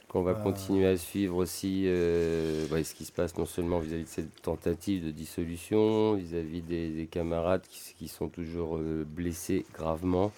qu'on 0.08 0.22
va 0.22 0.30
Euh. 0.30 0.42
continuer 0.42 0.86
à 0.86 0.96
suivre 0.96 1.36
aussi 1.36 1.82
euh, 1.86 2.66
ouais, 2.68 2.82
ce 2.82 2.94
qui 2.94 3.04
se 3.04 3.12
passe 3.12 3.36
non 3.36 3.44
seulement 3.44 3.78
vis-à-vis 3.78 4.04
de 4.04 4.08
cette 4.08 4.40
tentative 4.40 5.04
de 5.04 5.10
dissolution, 5.10 6.14
vis-à-vis 6.14 6.62
des, 6.62 6.88
des 6.88 7.06
camarades 7.06 7.60
qui, 7.68 7.94
qui 7.98 8.08
sont 8.08 8.28
toujours 8.28 8.78
euh, 8.78 9.04
blessés 9.06 9.66
gravement, 9.74 10.32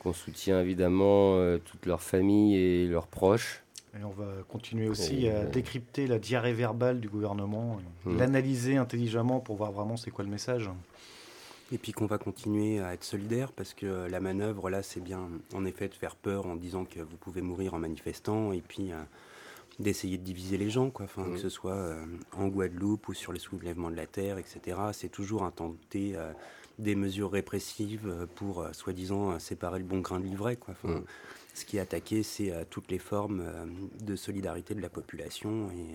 qu'on 0.00 0.12
soutient 0.12 0.60
évidemment 0.60 1.36
euh, 1.36 1.58
toute 1.64 1.86
leur 1.86 2.02
famille 2.02 2.56
et 2.56 2.86
leurs 2.88 3.06
proches. 3.06 3.62
Et 3.96 4.02
on 4.02 4.10
va 4.10 4.26
continuer 4.48 4.88
aussi 4.88 5.28
à 5.28 5.44
décrypter 5.44 6.08
la 6.08 6.18
diarrhée 6.18 6.52
verbale 6.52 6.98
du 7.00 7.08
gouvernement, 7.08 7.78
Hmm. 8.04 8.18
l'analyser 8.18 8.76
intelligemment 8.76 9.38
pour 9.38 9.54
voir 9.54 9.70
vraiment 9.70 9.96
c'est 9.96 10.10
quoi 10.10 10.24
le 10.24 10.30
message. 10.32 10.68
Et 11.74 11.78
puis 11.78 11.90
qu'on 11.90 12.06
va 12.06 12.18
continuer 12.18 12.78
à 12.78 12.94
être 12.94 13.02
solidaire 13.02 13.50
parce 13.50 13.74
que 13.74 13.84
euh, 13.84 14.08
la 14.08 14.20
manœuvre, 14.20 14.70
là, 14.70 14.84
c'est 14.84 15.00
bien 15.00 15.28
en 15.52 15.64
effet 15.64 15.88
de 15.88 15.94
faire 15.94 16.14
peur 16.14 16.46
en 16.46 16.54
disant 16.54 16.84
que 16.84 17.00
vous 17.00 17.16
pouvez 17.16 17.42
mourir 17.42 17.74
en 17.74 17.80
manifestant 17.80 18.52
et 18.52 18.60
puis 18.60 18.92
euh, 18.92 19.02
d'essayer 19.80 20.16
de 20.16 20.22
diviser 20.22 20.56
les 20.56 20.70
gens, 20.70 20.90
quoi. 20.90 21.06
Enfin, 21.06 21.28
que 21.32 21.36
ce 21.36 21.48
soit 21.48 21.74
euh, 21.74 22.06
en 22.32 22.46
Guadeloupe 22.46 23.08
ou 23.08 23.12
sur 23.12 23.32
les 23.32 23.40
soulèvements 23.40 23.90
de 23.90 23.96
la 23.96 24.06
terre, 24.06 24.38
etc. 24.38 24.60
C'est 24.92 25.08
toujours 25.08 25.42
un 25.42 25.50
tenter 25.50 26.12
euh, 26.14 26.32
des 26.78 26.94
mesures 26.94 27.32
répressives 27.32 28.28
pour 28.36 28.64
soi-disant 28.70 29.36
séparer 29.40 29.80
le 29.80 29.84
bon 29.84 29.98
grain 29.98 30.20
de 30.20 30.24
l'ivraie, 30.26 30.56
quoi. 30.56 30.74
Enfin, 30.80 30.94
Mhm. 30.94 31.04
Ce 31.54 31.64
qui 31.64 31.76
est 31.76 31.80
attaqué, 31.80 32.24
c'est 32.24 32.52
toutes 32.68 32.90
les 32.90 32.98
formes 32.98 33.44
de 34.00 34.16
solidarité 34.16 34.74
de 34.74 34.80
la 34.80 34.88
population 34.88 35.70
et 35.70 35.94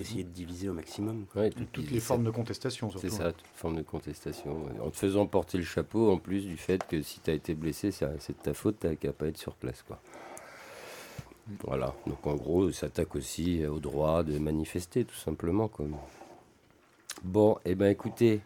essayer 0.00 0.24
de 0.24 0.30
diviser 0.30 0.68
au 0.68 0.72
maximum. 0.72 1.26
Toutes 1.72 1.90
les 1.90 2.00
ça- 2.00 2.06
formes 2.06 2.24
de 2.24 2.30
contestation, 2.30 2.90
surtout. 2.90 3.08
C'est 3.08 3.14
ça, 3.14 3.32
toute 3.32 3.46
forme 3.54 3.76
de 3.76 3.82
contestation. 3.82 4.66
En 4.84 4.90
te 4.90 4.96
faisant 4.96 5.26
porter 5.26 5.58
le 5.58 5.64
chapeau, 5.64 6.10
en 6.10 6.18
plus 6.18 6.46
du 6.46 6.56
fait 6.56 6.84
que 6.86 7.02
si 7.02 7.20
tu 7.20 7.30
as 7.30 7.34
été 7.34 7.54
blessé, 7.54 7.90
c'est 7.90 8.06
de 8.06 8.42
ta 8.42 8.54
faute, 8.54 8.76
tu 8.80 8.96
qu'à 8.96 9.12
pas 9.12 9.26
être 9.26 9.38
sur 9.38 9.54
place. 9.54 9.82
Quoi. 9.82 10.00
Voilà, 11.64 11.94
donc 12.06 12.26
en 12.26 12.34
gros, 12.34 12.70
ça 12.72 12.80
s'attaque 12.80 13.14
aussi 13.16 13.64
au 13.66 13.78
droit 13.80 14.22
de 14.22 14.38
manifester, 14.38 15.04
tout 15.04 15.14
simplement. 15.16 15.68
Comme... 15.68 15.96
Bon, 17.24 17.56
et 17.64 17.74
ben 17.74 17.86
écoutez, 17.90 18.40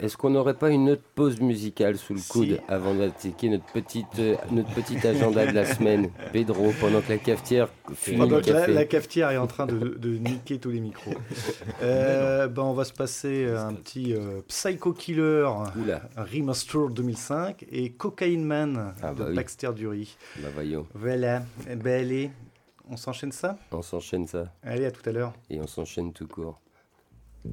est-ce 0.00 0.16
qu'on 0.16 0.30
n'aurait 0.30 0.54
pas 0.54 0.70
une 0.70 0.90
autre 0.90 1.02
pause 1.14 1.40
musicale 1.40 1.96
sous 1.96 2.14
le 2.14 2.20
coude 2.28 2.60
avant 2.68 2.94
d'attaquer 2.94 3.48
notre 3.48 3.66
petite, 3.66 4.18
euh, 4.18 4.36
notre 4.50 4.70
petit 4.74 5.06
agenda 5.06 5.46
de 5.46 5.52
la 5.52 5.64
semaine 5.64 6.10
Pedro, 6.32 6.72
pendant 6.80 7.00
que 7.00 7.10
la 7.10 7.18
cafetière 7.18 7.68
fume 7.94 8.18
Pendant 8.18 8.36
le 8.36 8.42
que 8.42 8.50
la, 8.50 8.60
café. 8.60 8.72
la 8.72 8.84
cafetière 8.84 9.30
est 9.30 9.36
en 9.36 9.46
train 9.46 9.66
de, 9.66 9.78
de 9.78 10.10
niquer 10.18 10.58
tous 10.58 10.70
les 10.70 10.80
micros. 10.80 11.12
Euh, 11.82 12.46
ben 12.48 12.62
on 12.62 12.72
va 12.74 12.84
se 12.84 12.92
passer 12.92 13.46
un 13.48 13.72
petit 13.72 14.12
euh, 14.14 14.40
Psycho 14.48 14.92
Killer 14.92 15.48
Remaster 16.16 16.88
2005 16.90 17.64
et 17.70 17.92
Cocaine 17.92 18.44
Man 18.44 18.92
Ah 19.02 19.12
de 19.12 19.18
bah 19.18 19.24
oui. 19.30 19.34
Baxter 19.34 19.70
Dury. 19.74 20.16
Bah 20.42 20.48
voyons. 20.54 20.86
Voilà. 20.94 21.42
Eh 21.70 21.76
Ben 21.76 22.02
allez, 22.02 22.30
on 22.90 22.96
s'enchaîne 22.96 23.32
ça? 23.32 23.56
On 23.72 23.82
s'enchaîne 23.82 24.26
ça. 24.26 24.52
Allez, 24.62 24.84
à 24.84 24.90
tout 24.90 25.08
à 25.08 25.12
l'heure. 25.12 25.32
Et 25.48 25.58
on 25.60 25.66
s'enchaîne 25.66 26.12
tout 26.12 26.26
court. 26.28 26.60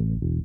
Thank 0.00 0.22
you. 0.22 0.40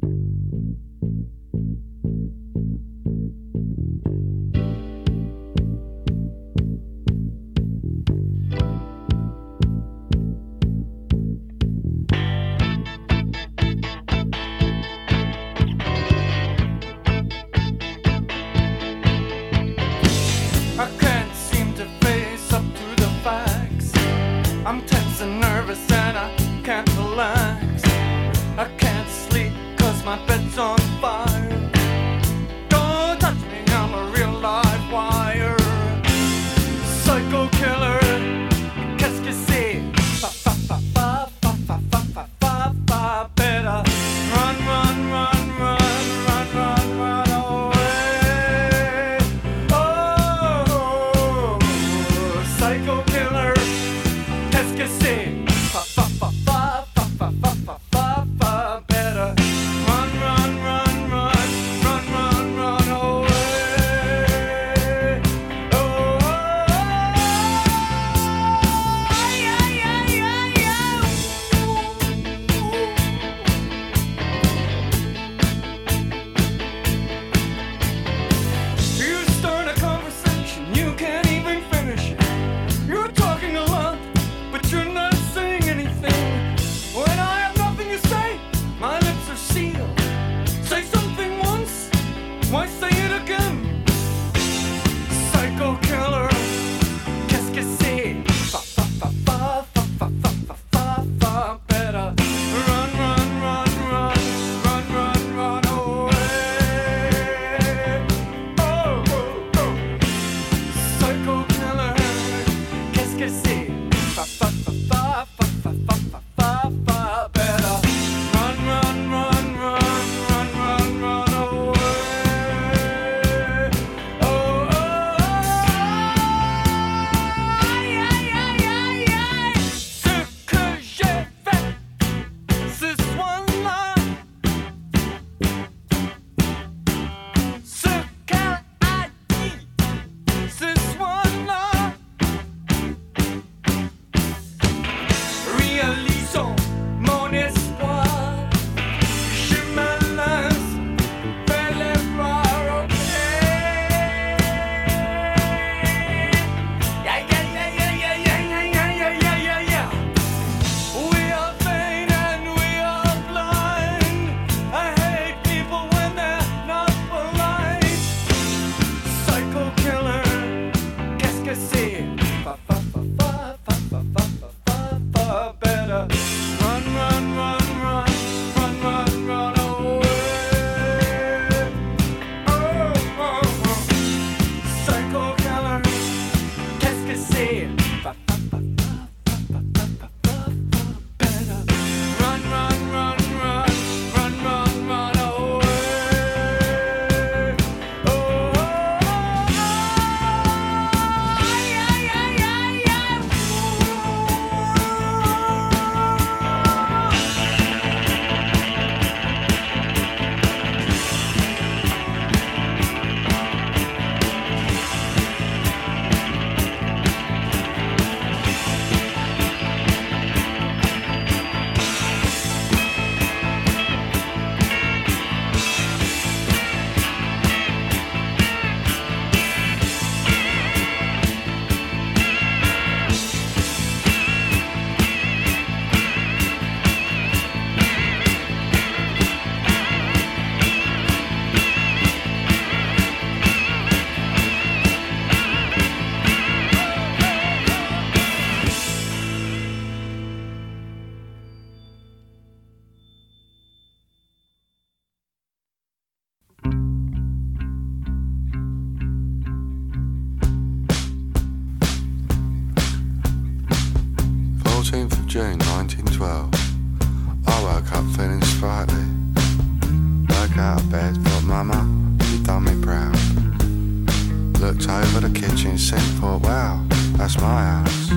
the 275.28 275.40
kitchen 275.40 275.78
sink 275.78 276.04
for 276.20 276.38
wow, 276.38 276.86
that's 277.18 277.40
my 277.40 277.62
house. 277.62 278.12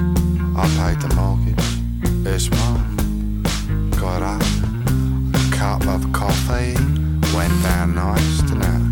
I 0.56 0.64
paid 0.78 1.00
the 1.00 1.14
mortgage, 1.14 1.68
it's 2.26 2.50
mine. 2.50 3.42
Got 3.92 4.22
up, 4.22 4.42
a 5.34 5.56
cup 5.56 5.86
of 5.86 6.12
coffee, 6.12 6.74
went 7.34 7.54
down 7.62 7.94
nice 7.94 8.42
tonight. 8.42 8.84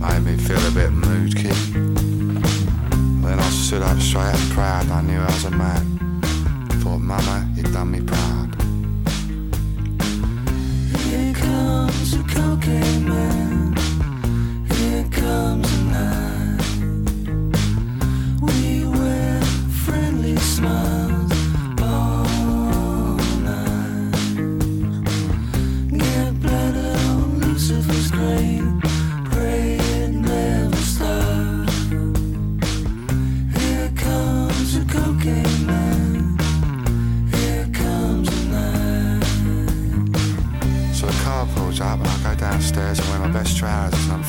Made 0.00 0.20
me 0.20 0.36
feel 0.38 0.64
a 0.66 0.70
bit 0.70 0.90
moody. 0.90 1.50
Then 3.22 3.38
I 3.38 3.50
stood 3.50 3.82
up 3.82 3.98
straight 3.98 4.34
and 4.34 4.52
proud, 4.52 4.88
I 4.90 5.02
knew 5.02 5.20
I 5.20 5.26
was 5.26 5.44
a 5.44 5.50
man. 5.50 6.20
Thought, 6.82 7.00
Mama, 7.00 7.46
you 7.56 7.62
done 7.64 7.90
me 7.90 8.00
proud. 8.00 8.48
Here 11.02 11.34
comes 11.34 12.14
a 12.14 12.22
cocaine 12.22 13.08
man. 13.08 13.49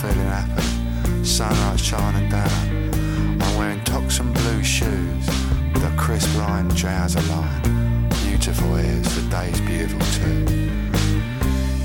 feeling 0.02 0.26
happy. 0.26 1.24
Sunlight 1.24 1.80
shining 1.80 2.28
down. 2.28 3.40
I'm 3.40 3.58
wearing 3.58 3.84
toxin 3.84 4.34
blue 4.34 4.64
shoes 4.64 5.28
with 5.74 5.84
a 5.84 5.94
crisp 5.96 6.36
line 6.38 6.70
trouser 6.70 7.22
line. 7.34 8.10
Beautiful 8.24 8.78
ears, 8.78 9.08
the 9.16 9.22
day's 9.30 9.62
beautiful 9.62 10.08
too. 10.18 10.46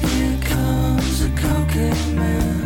Here 0.07 0.39
comes 0.41 1.25
a 1.25 1.31
cocaine 1.37 2.17
man. 2.17 2.66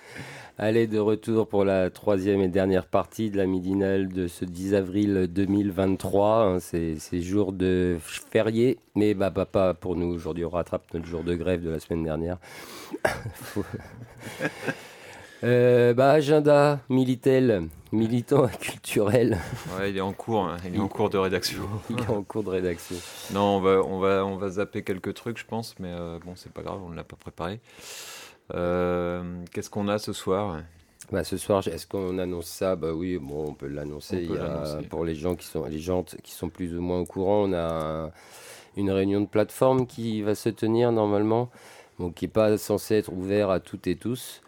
Allez, 0.71 0.87
de 0.87 0.99
retour 0.99 1.49
pour 1.49 1.65
la 1.65 1.89
troisième 1.89 2.39
et 2.39 2.47
dernière 2.47 2.85
partie 2.85 3.29
de 3.29 3.35
la 3.35 3.45
midinale 3.45 4.07
de 4.07 4.29
ce 4.29 4.45
10 4.45 4.73
avril 4.73 5.27
2023. 5.29 6.45
hein, 6.45 6.59
C'est 6.61 7.21
jour 7.21 7.51
de 7.51 7.97
férié, 7.99 8.79
mais 8.95 9.13
bah, 9.13 9.31
bah, 9.31 9.45
pas 9.45 9.73
pour 9.73 9.97
nous. 9.97 10.05
Aujourd'hui, 10.07 10.45
on 10.45 10.49
rattrape 10.49 10.85
notre 10.93 11.05
jour 11.05 11.25
de 11.25 11.35
grève 11.35 11.61
de 11.61 11.71
la 11.71 11.81
semaine 11.81 12.05
dernière. 12.05 12.37
Euh, 15.43 15.95
bah, 15.95 16.11
agenda 16.11 16.81
Militel, 16.87 17.63
militant 17.91 18.47
culturel. 18.47 19.39
Ouais, 19.75 19.89
il 19.89 19.97
est 19.97 20.01
en 20.01 20.13
cours, 20.13 20.43
hein, 20.43 20.57
il 20.67 20.75
est 20.75 20.79
en 20.79 20.87
cours 20.87 21.09
de 21.09 21.17
rédaction. 21.17 21.63
Il 21.89 21.99
est 21.99 22.09
en 22.11 22.21
cours 22.21 22.43
de 22.43 22.51
rédaction. 22.51 22.95
Non, 23.33 23.57
on 23.57 23.59
va, 23.59 23.81
on 23.83 23.97
va, 23.97 24.23
on 24.23 24.35
va 24.35 24.49
zapper 24.49 24.83
quelques 24.83 25.15
trucs, 25.15 25.39
je 25.39 25.45
pense, 25.45 25.73
mais 25.79 25.89
euh, 25.89 26.19
bon, 26.23 26.33
c'est 26.35 26.53
pas 26.53 26.61
grave, 26.61 26.79
on 26.85 26.89
ne 26.89 26.95
l'a 26.95 27.03
pas 27.03 27.15
préparé. 27.15 27.59
Euh, 28.53 29.23
Qu'est-ce 29.51 29.69
qu'on 29.69 29.87
a 29.87 29.97
ce 29.97 30.13
soir? 30.13 30.61
Bah, 31.11 31.23
ce 31.23 31.37
soir, 31.37 31.67
est-ce 31.67 31.87
qu'on 31.87 32.17
annonce 32.19 32.47
ça? 32.47 32.75
Bah 32.75 32.93
oui, 32.93 33.17
bon, 33.17 33.45
on 33.49 33.53
peut 33.53 33.67
l'annoncer. 33.67 34.25
Pour 34.89 35.03
les 35.05 35.15
gens 35.15 35.35
qui 35.35 35.45
sont, 35.47 35.65
les 35.65 35.79
gens 35.79 36.03
qui 36.03 36.31
sont 36.31 36.49
plus 36.49 36.75
ou 36.75 36.81
moins 36.81 36.99
au 36.99 37.05
courant, 37.05 37.43
on 37.49 37.53
a 37.53 38.05
un- 38.05 38.11
une 38.77 38.91
réunion 38.91 39.19
de 39.21 39.25
plateforme 39.25 39.85
qui 39.87 40.21
va 40.21 40.35
se 40.35 40.49
tenir 40.49 40.91
normalement, 40.91 41.49
donc 41.99 42.15
qui 42.15 42.25
n'est 42.25 42.31
pas 42.31 42.57
censée 42.57 42.95
être 42.95 43.11
ouvert 43.11 43.49
à 43.49 43.59
toutes 43.59 43.87
et 43.87 43.95
tous, 43.97 44.41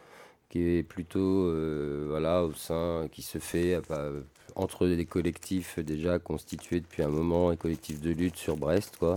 qui 0.49 0.61
est 0.78 0.84
plutôt 0.84 1.20
euh, 1.48 2.06
voilà 2.10 2.44
au 2.45 2.53
sein, 2.53 3.07
qui 3.11 3.22
se 3.24 3.40
fait 3.40 3.76
euh, 3.76 3.82
bah, 3.90 4.06
entre 4.56 4.88
des 4.88 5.06
collectifs 5.06 5.80
déjà 5.80 6.20
constitués 6.20 6.80
depuis 6.80 7.03
un 7.03 7.10
moment, 7.10 7.49
un 7.49 7.56
collectif 7.57 7.99
de 7.99 8.11
lutte 8.11 8.38
sur 8.38 8.56
Brest, 8.56 8.98
quoi. 8.98 9.15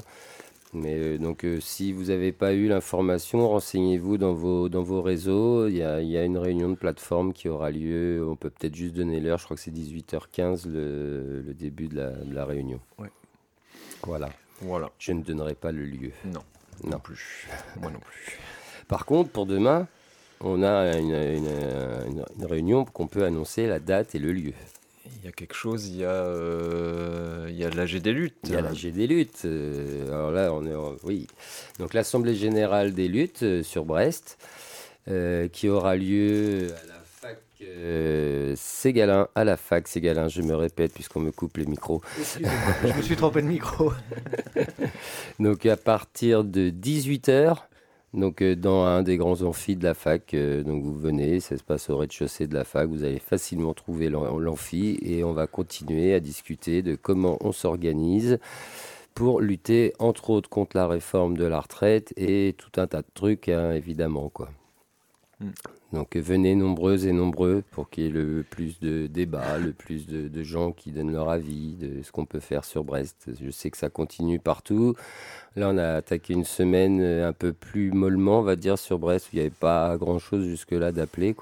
Mais 0.76 0.94
euh, 0.98 1.18
donc, 1.18 1.44
euh, 1.44 1.58
si 1.60 1.92
vous 1.92 2.04
n'avez 2.04 2.32
pas 2.32 2.52
eu 2.52 2.68
l'information, 2.68 3.48
renseignez-vous 3.48 4.18
dans 4.18 4.32
vos, 4.34 4.68
dans 4.68 4.82
vos 4.82 5.00
réseaux. 5.02 5.68
Il 5.68 5.76
y, 5.76 5.82
a, 5.82 6.00
il 6.00 6.08
y 6.08 6.16
a 6.18 6.24
une 6.24 6.38
réunion 6.38 6.68
de 6.68 6.74
plateforme 6.74 7.32
qui 7.32 7.48
aura 7.48 7.70
lieu. 7.70 8.24
On 8.28 8.36
peut 8.36 8.50
peut-être 8.50 8.74
juste 8.74 8.94
donner 8.94 9.20
l'heure. 9.20 9.38
Je 9.38 9.44
crois 9.44 9.56
que 9.56 9.62
c'est 9.62 9.70
18h15 9.74 10.68
le, 10.68 11.40
le 11.42 11.54
début 11.54 11.88
de 11.88 11.96
la, 11.96 12.10
de 12.10 12.34
la 12.34 12.44
réunion. 12.44 12.80
Ouais. 12.98 13.10
Voilà. 14.04 14.28
Voilà. 14.60 14.90
Je 14.98 15.12
ne 15.12 15.22
donnerai 15.22 15.54
pas 15.54 15.72
le 15.72 15.84
lieu. 15.84 16.12
Non. 16.24 16.40
Non. 16.84 16.90
Non 16.92 16.98
plus. 16.98 17.48
Moi 17.80 17.90
non 17.90 18.00
plus. 18.00 18.38
Par 18.88 19.06
contre, 19.06 19.30
pour 19.30 19.46
demain, 19.46 19.88
on 20.40 20.62
a 20.62 20.96
une, 20.98 21.12
une- 21.14 21.46
une- 22.08 22.24
une 22.38 22.44
réunion 22.46 22.84
qu'on 22.84 23.06
peut 23.06 23.24
annoncer 23.24 23.66
la 23.66 23.78
date 23.80 24.14
et 24.14 24.18
le 24.18 24.32
lieu. 24.32 24.52
Il 25.22 25.26
y 25.26 25.28
a 25.28 25.32
quelque 25.32 25.54
chose, 25.54 25.86
il 25.88 25.96
y 25.96 26.04
a, 26.04 26.08
euh, 26.10 27.46
il 27.48 27.56
y 27.56 27.64
a 27.64 27.70
l'AG 27.70 27.96
des 27.96 28.12
luttes. 28.12 28.36
Il 28.44 28.50
y 28.52 28.56
a 28.56 28.60
l'AG 28.60 28.86
des 28.92 29.06
luttes. 29.06 29.42
euh, 29.44 30.08
alors 30.12 30.30
là, 30.30 30.52
on 30.52 30.64
est 30.66 30.74
en- 30.74 30.94
oui. 31.04 31.26
Donc 31.78 31.94
l'Assemblée 31.94 32.34
générale 32.34 32.92
des 32.92 33.08
luttes 33.08 33.42
euh, 33.42 33.62
sur 33.62 33.84
Brest, 33.84 34.38
euh, 35.08 35.48
qui 35.48 35.68
aura 35.68 35.96
lieu 35.96 36.68
à 36.82 36.86
la 36.86 36.94
fac 37.04 37.38
euh, 37.62 38.54
Ségalin, 38.56 39.28
à 39.34 39.44
la 39.44 39.56
fac 39.56 39.88
Ségalin. 39.88 40.28
Je 40.28 40.42
me 40.42 40.54
répète 40.54 40.92
puisqu'on 40.92 41.20
me 41.20 41.30
coupe 41.32 41.56
les 41.56 41.66
micros. 41.66 42.02
Je 42.84 42.92
me 42.96 43.02
suis 43.02 43.16
trompé 43.16 43.42
de 43.42 43.46
micro. 43.48 43.92
donc 45.40 45.66
à 45.66 45.76
partir 45.76 46.44
de 46.44 46.70
18h. 46.70 47.56
Donc 48.16 48.42
euh, 48.42 48.56
dans 48.56 48.84
un 48.84 49.02
des 49.02 49.16
grands 49.18 49.42
amphis 49.42 49.76
de 49.76 49.84
la 49.84 49.94
fac, 49.94 50.34
euh, 50.34 50.62
donc 50.64 50.82
vous 50.82 50.96
venez, 50.96 51.38
ça 51.38 51.56
se 51.56 51.62
passe 51.62 51.90
au 51.90 51.98
rez-de-chaussée 51.98 52.46
de 52.48 52.54
la 52.54 52.64
fac, 52.64 52.88
vous 52.88 53.04
allez 53.04 53.18
facilement 53.20 53.74
trouver 53.74 54.08
l'am- 54.08 54.38
l'amphi 54.38 54.98
et 55.02 55.22
on 55.22 55.32
va 55.34 55.46
continuer 55.46 56.14
à 56.14 56.20
discuter 56.20 56.82
de 56.82 56.96
comment 56.96 57.36
on 57.40 57.52
s'organise 57.52 58.38
pour 59.14 59.40
lutter 59.40 59.92
entre 59.98 60.30
autres 60.30 60.48
contre 60.48 60.76
la 60.76 60.86
réforme 60.88 61.36
de 61.36 61.44
la 61.44 61.60
retraite 61.60 62.12
et 62.16 62.54
tout 62.58 62.80
un 62.80 62.86
tas 62.86 63.02
de 63.02 63.06
trucs 63.14 63.48
hein, 63.48 63.72
évidemment 63.72 64.28
quoi. 64.30 64.48
Mm. 65.40 65.50
Donc 65.92 66.16
venez 66.16 66.56
nombreuses 66.56 67.06
et 67.06 67.12
nombreux 67.12 67.62
pour 67.70 67.88
qu'il 67.88 68.04
y 68.04 68.06
ait 68.08 68.10
le 68.10 68.44
plus 68.48 68.80
de 68.80 69.06
débats, 69.06 69.58
le 69.58 69.72
plus 69.72 70.06
de, 70.06 70.42
gens 70.42 70.72
qui 70.72 70.90
donnent 70.90 71.12
leur 71.12 71.30
avis 71.30 71.74
de 71.74 72.02
ce 72.02 72.10
qu'on 72.10 72.26
peut 72.26 72.40
faire 72.40 72.64
sur 72.64 72.82
Brest. 72.84 73.30
Je 73.40 73.50
sais 73.50 73.70
que 73.70 73.76
ça 73.76 73.88
continue 73.88 74.40
partout. 74.40 74.94
Là, 75.54 75.70
on 75.72 75.78
a 75.78 75.94
attaqué 75.94 76.34
une 76.34 76.44
semaine 76.44 77.00
euh, 77.00 77.28
un 77.28 77.32
peu 77.32 77.52
plus 77.52 77.90
mollement, 77.90 78.40
on 78.40 78.42
va 78.42 78.56
dire, 78.56 78.78
sur 78.78 78.98
Brest, 78.98 79.28
il 79.32 79.36
n'y 79.36 79.40
avait 79.40 79.50
pas 79.50 79.96
grand-chose 79.96 80.44
jusque-là 80.44 80.92
d'appeler. 80.92 81.34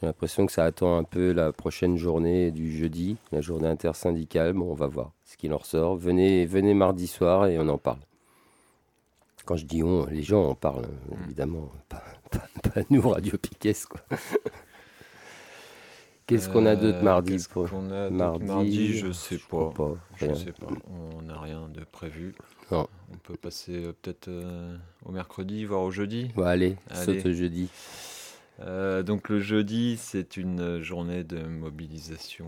J'ai 0.00 0.06
l'impression 0.06 0.46
que 0.46 0.52
ça 0.52 0.64
attend 0.64 0.96
un 0.96 1.04
peu 1.04 1.32
la 1.32 1.52
prochaine 1.52 1.96
journée 1.96 2.50
du 2.50 2.76
jeudi, 2.76 3.16
la 3.32 3.40
journée 3.40 3.68
intersyndicale. 3.68 4.52
Bon, 4.52 4.70
on 4.70 4.74
va 4.74 4.86
voir 4.86 5.12
ce 5.24 5.36
qu'il 5.36 5.52
en 5.52 5.58
ressort. 5.58 5.96
Venez, 5.96 6.46
venez 6.46 6.72
mardi 6.72 7.06
soir 7.06 7.46
et 7.46 7.58
on 7.58 7.68
en 7.68 7.78
parle. 7.78 8.00
Quand 9.44 9.56
je 9.56 9.64
dis 9.64 9.82
on, 9.82 10.06
les 10.06 10.22
gens 10.22 10.44
en 10.44 10.54
parlent, 10.54 10.88
évidemment. 11.24 11.70
Pas- 12.62 12.70
pas 12.70 12.80
nous, 12.90 13.08
Radio 13.08 13.36
Piquet, 13.38 13.74
quoi. 13.88 14.00
Qu'est-ce 16.26 16.48
qu'on 16.48 16.66
a 16.66 16.74
d'autre 16.74 16.98
Euh, 16.98 17.02
mardi 17.02 17.32
qu'est-ce 17.32 17.48
pour- 17.48 17.70
qu'on 17.70 17.88
a 17.92 18.10
d'autre 18.10 18.16
mardi, 18.16 18.44
mardi, 18.46 18.98
je 18.98 19.12
sais 19.12 19.38
pas. 19.38 19.70
pas, 19.70 19.94
Je 20.16 20.24
rien. 20.26 20.34
sais 20.34 20.50
pas. 20.52 20.66
On 20.90 21.22
n'a 21.22 21.38
rien 21.38 21.68
de 21.68 21.84
prévu. 21.84 22.34
Non. 22.72 22.88
On 23.12 23.16
peut 23.18 23.36
passer 23.36 23.84
euh, 23.84 23.92
peut-être 24.02 24.26
euh, 24.26 24.76
au 25.04 25.12
mercredi, 25.12 25.64
voire 25.64 25.82
au 25.82 25.92
jeudi. 25.92 26.32
Bon, 26.34 26.42
allez, 26.42 26.76
saute 26.92 27.24
au 27.26 27.32
jeudi. 27.32 27.68
Euh, 28.60 29.04
donc 29.04 29.28
le 29.28 29.38
jeudi, 29.38 29.96
c'est 29.98 30.36
une 30.36 30.82
journée 30.82 31.22
de 31.22 31.38
mobilisation 31.44 32.46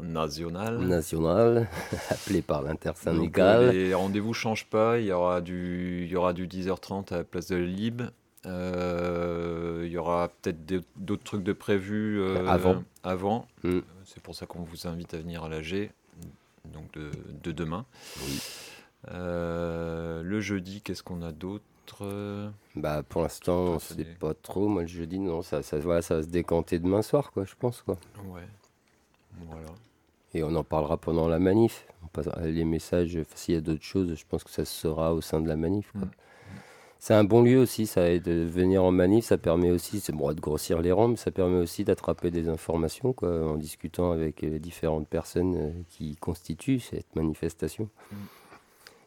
nationale. 0.00 0.78
National, 0.78 1.66
appelé 2.10 2.40
par 2.42 2.62
l'intersyndicale. 2.62 3.70
les 3.70 3.94
rendez-vous 3.94 4.32
changent 4.34 4.66
pas. 4.66 5.00
Il 5.00 5.06
y 5.06 5.12
aura 5.12 5.40
du, 5.40 6.04
il 6.04 6.10
y 6.12 6.14
aura 6.16 6.32
du 6.34 6.46
10h30 6.46 7.12
à 7.12 7.16
la 7.16 7.24
place 7.24 7.48
de 7.48 7.56
la 7.56 7.64
Lib. 7.66 8.02
Euh, 8.02 8.10
il 8.46 9.88
y 9.90 9.96
aura 9.98 10.28
peut-être 10.42 10.58
d'autres 10.96 11.24
trucs 11.24 11.42
de 11.42 11.52
prévus 11.52 12.20
euh, 12.20 12.46
Avant. 12.46 12.82
avant. 13.02 13.48
Mm. 13.64 13.68
Euh, 13.68 13.80
C'est 14.04 14.22
pour 14.22 14.34
ça 14.34 14.46
qu'on 14.46 14.62
vous 14.62 14.86
invite 14.86 15.14
à 15.14 15.18
venir 15.18 15.42
à 15.44 15.48
l'AG, 15.48 15.90
donc 16.72 16.90
de, 16.92 17.10
de 17.42 17.52
demain. 17.52 17.84
Euh, 19.12 20.22
le 20.22 20.40
jeudi, 20.40 20.80
qu'est-ce 20.82 21.02
qu'on 21.02 21.22
a 21.22 21.32
d'autre? 21.32 21.62
Bah 22.74 23.04
pour 23.08 23.22
l'instant, 23.22 23.58
on 23.58 23.78
sait 23.78 24.04
pas 24.04 24.34
trop. 24.34 24.66
Moi 24.68 24.82
le 24.82 24.88
jeudi, 24.88 25.20
non, 25.20 25.42
ça, 25.42 25.62
ça, 25.62 25.78
voilà, 25.78 26.02
ça 26.02 26.16
va 26.16 26.22
se 26.22 26.28
décanter 26.28 26.78
demain 26.80 27.02
soir, 27.02 27.30
quoi, 27.32 27.44
je 27.44 27.54
pense, 27.58 27.82
quoi. 27.82 27.96
Ouais. 28.24 28.42
Voilà. 29.48 29.68
Et 30.34 30.42
on 30.42 30.54
en 30.56 30.64
parlera 30.64 30.96
pendant 30.96 31.28
la 31.28 31.38
manif. 31.38 31.86
On 32.02 32.08
passera 32.08 32.40
les 32.42 32.64
messages, 32.64 33.18
s'il 33.34 33.54
y 33.54 33.56
a 33.56 33.60
d'autres 33.60 33.84
choses, 33.84 34.14
je 34.14 34.24
pense 34.28 34.42
que 34.42 34.50
ça 34.50 34.64
se 34.64 34.80
saura 34.80 35.14
au 35.14 35.20
sein 35.20 35.40
de 35.40 35.46
la 35.48 35.56
manif. 35.56 35.92
quoi. 35.92 36.08
C'est 36.98 37.14
un 37.14 37.24
bon 37.24 37.42
lieu 37.42 37.58
aussi, 37.58 37.86
ça, 37.86 38.08
et 38.10 38.20
de 38.20 38.32
venir 38.44 38.82
en 38.82 38.90
manif, 38.90 39.26
ça 39.26 39.38
permet 39.38 39.70
aussi, 39.70 40.00
c'est 40.00 40.12
bon 40.12 40.32
de 40.32 40.40
grossir 40.40 40.80
les 40.82 40.92
rangs, 40.92 41.08
mais 41.08 41.16
ça 41.16 41.30
permet 41.30 41.58
aussi 41.58 41.84
d'attraper 41.84 42.30
des 42.30 42.48
informations, 42.48 43.12
quoi, 43.12 43.46
en 43.46 43.56
discutant 43.56 44.10
avec 44.12 44.40
les 44.42 44.58
différentes 44.58 45.06
personnes 45.06 45.56
euh, 45.56 45.70
qui 45.90 46.16
constituent 46.16 46.80
cette 46.80 47.14
manifestation. 47.14 47.88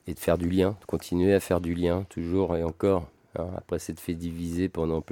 Et 0.07 0.14
de 0.14 0.20
faire 0.20 0.38
du 0.38 0.49
lien, 0.49 0.76
de 0.82 0.86
continuer 0.86 1.34
à 1.34 1.40
faire 1.40 1.61
du 1.61 1.74
lien, 1.76 2.06
toujours 2.10 2.56
et 2.56 2.64
encore. 2.64 3.06
hein. 3.38 3.48
Après 3.57 3.80
s'être 3.80 3.99
fait 3.99 4.14
diviser 4.16 4.70
pendant 4.70 5.03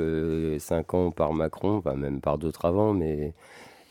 5 0.59 0.93
ans 0.93 1.11
par 1.11 1.33
Macron, 1.33 1.83
même 1.95 2.19
par 2.21 2.37
d'autres 2.37 2.65
avant, 2.65 2.93
mais 2.93 3.33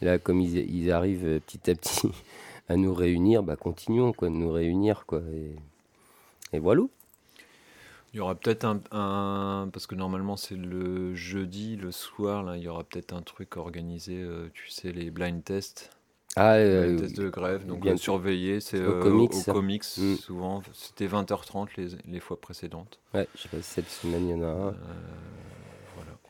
là, 0.03 0.19
comme 0.19 0.41
ils, 0.41 0.59
ils 0.59 0.93
arrivent 0.93 1.27
euh, 1.27 1.41
petit 1.41 1.71
à 1.71 1.75
petit 1.75 2.09
à 2.69 2.77
nous 2.77 2.95
réunir, 2.95 3.43
bah 3.43 3.57
continuons 3.57 4.13
quoi, 4.13 4.29
de 4.29 4.35
nous 4.35 4.51
réunir. 4.53 5.07
Quoi, 5.07 5.21
et, 5.35 5.57
et 6.57 6.59
voilà. 6.61 6.83
Il 8.17 8.21
y 8.21 8.23
aura 8.23 8.35
peut-être 8.35 8.65
un, 8.65 8.81
un- 8.93 9.69
Parce 9.71 9.87
que 9.87 9.95
normalement, 9.95 10.39
c'est 10.39 10.55
le 10.57 11.15
jeudi, 11.15 11.77
le 11.77 11.93
soir, 11.93 12.45
là, 12.45 12.57
il 12.57 12.63
y 12.63 12.69
aura 12.69 12.83
peut-être 12.83 13.13
un 13.13 13.21
truc 13.21 13.59
organisé, 13.59 14.15
euh, 14.23 14.49
tu 14.55 14.71
sais, 14.71 14.91
les 14.91 15.11
blind 15.11 15.45
tests. 15.45 15.91
Ah, 16.35 16.57
Les 16.57 16.65
euh, 16.65 16.87
blind 16.87 17.01
tests 17.03 17.19
de 17.19 17.29
grève, 17.29 17.67
donc 17.67 17.83
bien 17.83 17.93
euh, 17.93 17.97
surveiller, 17.99 18.61
c'est 18.61 18.79
Au 18.83 18.93
euh, 18.93 19.03
comics, 19.03 19.35
au 19.35 19.53
comics, 19.53 19.83
Mm. 19.99 20.15
souvent. 20.15 20.63
C'était 20.73 21.07
20h30 21.09 21.69
les, 21.77 21.89
les 22.11 22.21
fois 22.21 22.41
précédentes. 22.41 22.99
Ouais, 23.13 23.29
je 23.37 23.43
sais 23.43 23.49
pas 23.51 23.61
si 23.61 23.71
cette 23.71 23.91
semaine 23.91 24.27
il 24.27 24.31
y 24.31 24.35
en 24.35 24.43
a 24.43 24.47
un. 24.47 24.75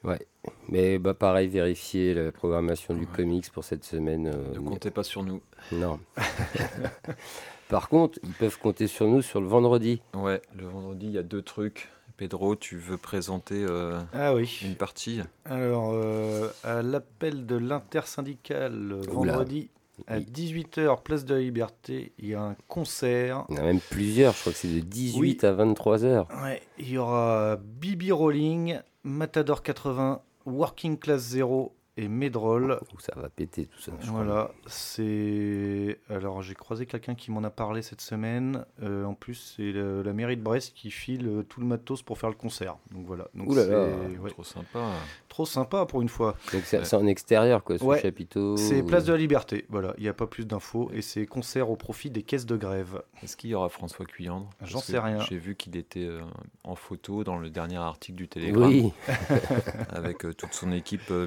voilà. 0.02 0.18
Ouais, 0.18 0.26
Mais 0.68 0.98
bah 0.98 1.14
pareil, 1.14 1.46
vérifier 1.46 2.14
la 2.14 2.32
programmation 2.32 2.94
du 2.96 3.06
comics 3.06 3.48
pour 3.52 3.62
cette 3.62 3.84
semaine. 3.84 4.26
euh, 4.26 4.54
Ne 4.54 4.58
comptez 4.58 4.90
pas 4.90 5.04
sur 5.04 5.22
nous. 5.22 5.40
Non. 5.70 6.00
Par 7.68 7.88
contre, 7.88 8.18
ils 8.22 8.32
peuvent 8.32 8.58
compter 8.58 8.86
sur 8.86 9.06
nous 9.08 9.22
sur 9.22 9.40
le 9.40 9.46
vendredi. 9.48 10.00
Ouais, 10.14 10.40
le 10.56 10.66
vendredi, 10.66 11.06
il 11.06 11.12
y 11.12 11.18
a 11.18 11.22
deux 11.22 11.42
trucs. 11.42 11.88
Pedro, 12.16 12.56
tu 12.56 12.76
veux 12.78 12.96
présenter 12.96 13.64
euh, 13.68 13.98
Ah 14.14 14.34
oui. 14.34 14.60
une 14.64 14.74
partie? 14.76 15.20
Alors, 15.44 15.90
euh, 15.92 16.48
à 16.64 16.80
l'appel 16.82 17.44
de 17.44 17.56
l'intersyndicale, 17.56 18.92
euh, 18.92 19.02
Oula. 19.12 19.32
vendredi 19.32 19.70
à 20.06 20.16
Oui. 20.18 20.26
18h, 20.32 21.02
place 21.02 21.24
de 21.24 21.34
la 21.34 21.40
Liberté, 21.40 22.12
il 22.18 22.28
y 22.28 22.34
a 22.34 22.40
un 22.42 22.56
concert. 22.68 23.44
Il 23.50 23.56
y 23.56 23.58
en 23.58 23.62
a 23.62 23.66
même 23.66 23.80
plusieurs, 23.80 24.32
je 24.34 24.40
crois 24.40 24.52
que 24.52 24.58
c'est 24.58 24.68
de 24.68 24.80
18 24.80 25.20
Oui. 25.20 25.38
à 25.42 25.52
23 25.52 26.04
heures. 26.04 26.28
Ouais, 26.42 26.62
il 26.78 26.88
y 26.90 26.98
aura 26.98 27.56
Bibi 27.62 28.12
Rolling, 28.12 28.78
Matador 29.04 29.62
80, 29.62 30.20
Working 30.46 30.98
Class 30.98 31.20
Zero 31.22 31.72
et 31.96 32.08
Medroll. 32.08 32.78
ça 32.98 33.12
va 33.16 33.28
péter 33.28 33.66
tout 33.66 33.80
ça. 33.80 33.92
je. 34.00 34.10
Voilà, 34.10 34.50
c'est. 34.66 35.98
Alors 36.10 36.42
j'ai 36.42 36.54
croisé 36.54 36.86
quelqu'un 36.86 37.14
qui 37.14 37.30
m'en 37.30 37.42
a 37.44 37.50
parlé 37.50 37.82
cette 37.82 38.00
semaine. 38.00 38.64
Euh, 38.82 39.04
en 39.04 39.14
plus, 39.14 39.54
c'est 39.56 39.72
le- 39.72 40.02
la 40.02 40.12
mairie 40.12 40.36
de 40.36 40.42
Brest 40.42 40.72
qui 40.74 40.90
file 40.90 41.26
euh, 41.26 41.42
tout 41.42 41.60
le 41.60 41.66
matos 41.66 42.02
pour 42.02 42.18
faire 42.18 42.28
le 42.30 42.34
concert. 42.36 42.76
Donc 42.92 43.06
voilà. 43.06 43.28
Donc 43.34 43.48
Ouh 43.50 43.54
là 43.54 43.66
là, 43.66 43.86
c'est- 44.12 44.18
ouais. 44.18 44.30
trop 44.30 44.44
sympa. 44.44 44.90
Trop 45.28 45.46
sympa 45.46 45.86
pour 45.86 46.02
une 46.02 46.08
fois. 46.08 46.36
Donc 46.52 46.62
c'est 46.64 46.94
en 46.94 47.06
extérieur, 47.06 47.62
quoi, 47.64 47.82
Ouais, 47.82 47.96
le 47.96 48.02
chapiteau. 48.02 48.56
C'est 48.56 48.82
ou- 48.82 48.86
Place 48.86 49.04
de 49.04 49.12
la 49.12 49.18
Liberté. 49.18 49.66
Voilà, 49.68 49.94
il 49.98 50.02
n'y 50.02 50.08
a 50.08 50.14
pas 50.14 50.26
plus 50.26 50.46
d'infos 50.46 50.90
et 50.92 51.02
c'est 51.02 51.26
concert 51.26 51.70
au 51.70 51.76
profit 51.76 52.10
des 52.10 52.22
caisses 52.22 52.46
de 52.46 52.56
grève. 52.56 53.02
Est-ce 53.22 53.36
qu'il 53.36 53.50
y 53.50 53.54
aura 53.54 53.68
François 53.68 54.06
Cuyandre? 54.06 54.48
J'en 54.62 54.80
sais 54.80 54.98
rien. 54.98 55.20
J'ai 55.20 55.36
vu 55.38 55.56
qu'il 55.56 55.76
était 55.76 56.00
euh, 56.06 56.20
en 56.64 56.74
photo 56.74 57.24
dans 57.24 57.38
le 57.38 57.50
dernier 57.50 57.76
article 57.76 58.16
du 58.16 58.28
Télégramme. 58.28 58.68
Oui. 58.70 58.92
avec 59.90 60.24
euh, 60.24 60.32
toute 60.32 60.52
son 60.52 60.72
équipe 60.72 61.10
euh, 61.10 61.26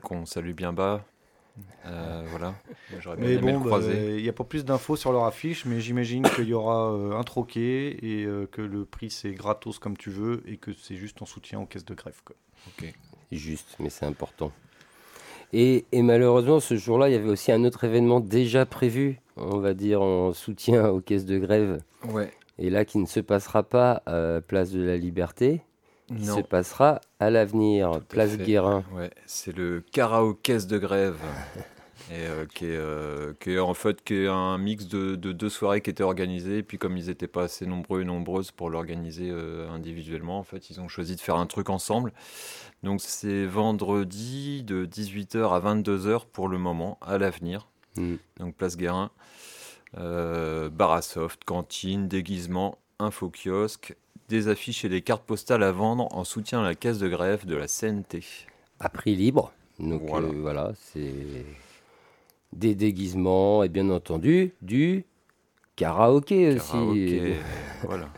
qu'on 0.00 0.26
salue 0.26 0.52
bien 0.52 0.72
bas. 0.72 1.04
Euh, 1.86 2.22
voilà. 2.30 2.54
Moi, 2.90 3.00
J'aurais 3.00 3.16
bien 3.16 3.26
Mais 3.26 3.34
aimé 3.34 3.52
bon, 3.52 3.58
le 3.58 3.64
bah, 3.64 3.66
croiser. 3.66 4.16
il 4.16 4.22
n'y 4.22 4.28
a 4.28 4.32
pas 4.32 4.44
plus 4.44 4.64
d'infos 4.64 4.96
sur 4.96 5.12
leur 5.12 5.24
affiche, 5.24 5.64
mais 5.66 5.80
j'imagine 5.80 6.24
qu'il 6.34 6.48
y 6.48 6.54
aura 6.54 6.92
euh, 6.92 7.16
un 7.16 7.22
troquet 7.22 7.96
et 8.02 8.24
euh, 8.24 8.46
que 8.50 8.60
le 8.60 8.84
prix 8.84 9.10
c'est 9.10 9.32
gratos 9.32 9.78
comme 9.78 9.96
tu 9.96 10.10
veux 10.10 10.42
et 10.46 10.56
que 10.56 10.72
c'est 10.72 10.96
juste 10.96 11.22
en 11.22 11.26
soutien 11.26 11.60
aux 11.60 11.66
caisses 11.66 11.84
de 11.84 11.94
grève. 11.94 12.20
Quoi. 12.24 12.34
Juste, 13.30 13.76
mais 13.78 13.90
c'est 13.90 14.06
important. 14.06 14.50
Et, 15.52 15.84
et 15.92 16.02
malheureusement, 16.02 16.58
ce 16.58 16.76
jour-là, 16.76 17.08
il 17.08 17.12
y 17.12 17.16
avait 17.16 17.28
aussi 17.28 17.52
un 17.52 17.64
autre 17.64 17.84
événement 17.84 18.18
déjà 18.18 18.66
prévu, 18.66 19.20
on 19.36 19.58
va 19.58 19.74
dire, 19.74 20.02
en 20.02 20.32
soutien 20.32 20.88
aux 20.88 21.00
caisses 21.00 21.26
de 21.26 21.38
grève. 21.38 21.80
Ouais. 22.08 22.32
Et 22.58 22.70
là, 22.70 22.84
qui 22.84 22.98
ne 22.98 23.06
se 23.06 23.20
passera 23.20 23.62
pas 23.62 24.02
à 24.06 24.40
Place 24.40 24.72
de 24.72 24.82
la 24.82 24.96
Liberté, 24.96 25.62
qui 26.08 26.14
Non. 26.26 26.36
se 26.36 26.42
passera 26.42 27.00
à 27.18 27.30
l'avenir, 27.30 28.00
Place. 28.08 28.36
Guérin. 28.36 28.84
Ouais, 28.92 29.10
c'est 29.26 29.56
le 29.56 29.80
karaoké 29.80 30.58
de 30.58 30.78
grève. 30.78 31.16
Et 32.10 32.26
euh, 32.26 32.44
qui, 32.54 32.66
est, 32.66 32.76
euh, 32.76 33.32
qui 33.40 33.52
est 33.52 33.58
en 33.58 33.72
fait 33.72 34.04
qui 34.04 34.14
est 34.14 34.26
un 34.26 34.58
mix 34.58 34.86
de, 34.86 35.14
de 35.14 35.32
deux 35.32 35.48
soirées 35.48 35.80
qui 35.80 35.88
étaient 35.88 36.02
organisées. 36.02 36.58
Et 36.58 36.62
puis 36.62 36.76
comme 36.76 36.98
ils 36.98 37.06
n'étaient 37.06 37.28
pas 37.28 37.44
assez 37.44 37.64
nombreux 37.66 38.02
et 38.02 38.04
nombreuses 38.04 38.50
pour 38.50 38.68
l'organiser 38.68 39.30
euh, 39.30 39.70
individuellement, 39.70 40.38
en 40.38 40.42
fait, 40.42 40.68
ils 40.68 40.80
ont 40.82 40.88
choisi 40.88 41.16
de 41.16 41.20
faire 41.20 41.36
un 41.36 41.46
truc 41.46 41.70
ensemble. 41.70 42.12
Donc 42.82 43.00
c'est 43.00 43.46
vendredi 43.46 44.62
de 44.64 44.84
18h 44.84 45.50
à 45.50 45.60
22h 45.74 46.26
pour 46.30 46.48
le 46.48 46.58
moment, 46.58 46.98
à 47.00 47.16
l'avenir. 47.16 47.68
Mm. 47.96 48.16
Donc 48.38 48.54
place 48.54 48.76
Guérin. 48.76 49.10
Bar 49.96 50.90
à 50.90 51.02
soft, 51.02 51.44
cantine, 51.44 52.08
déguisement, 52.08 52.78
info 52.98 53.30
kiosque, 53.30 53.94
des 54.34 54.48
affiches 54.48 54.84
et 54.84 54.88
des 54.88 55.00
cartes 55.00 55.22
postales 55.24 55.62
à 55.62 55.70
vendre 55.70 56.08
en 56.12 56.24
soutien 56.24 56.60
à 56.60 56.64
la 56.64 56.74
caisse 56.74 56.98
de 56.98 57.08
grève 57.08 57.46
de 57.46 57.54
la 57.54 57.68
CNT. 57.68 58.20
À 58.80 58.88
prix 58.88 59.14
libre. 59.14 59.52
Donc 59.78 60.02
Voilà. 60.08 60.26
euh, 60.28 60.32
voilà, 60.40 60.72
c'est 60.76 61.44
des 62.52 62.74
déguisements 62.74 63.62
et 63.62 63.68
bien 63.68 63.90
entendu 63.90 64.52
du 64.60 65.04
karaoké 65.76 66.56
aussi. 66.56 67.40
Voilà. 67.84 68.08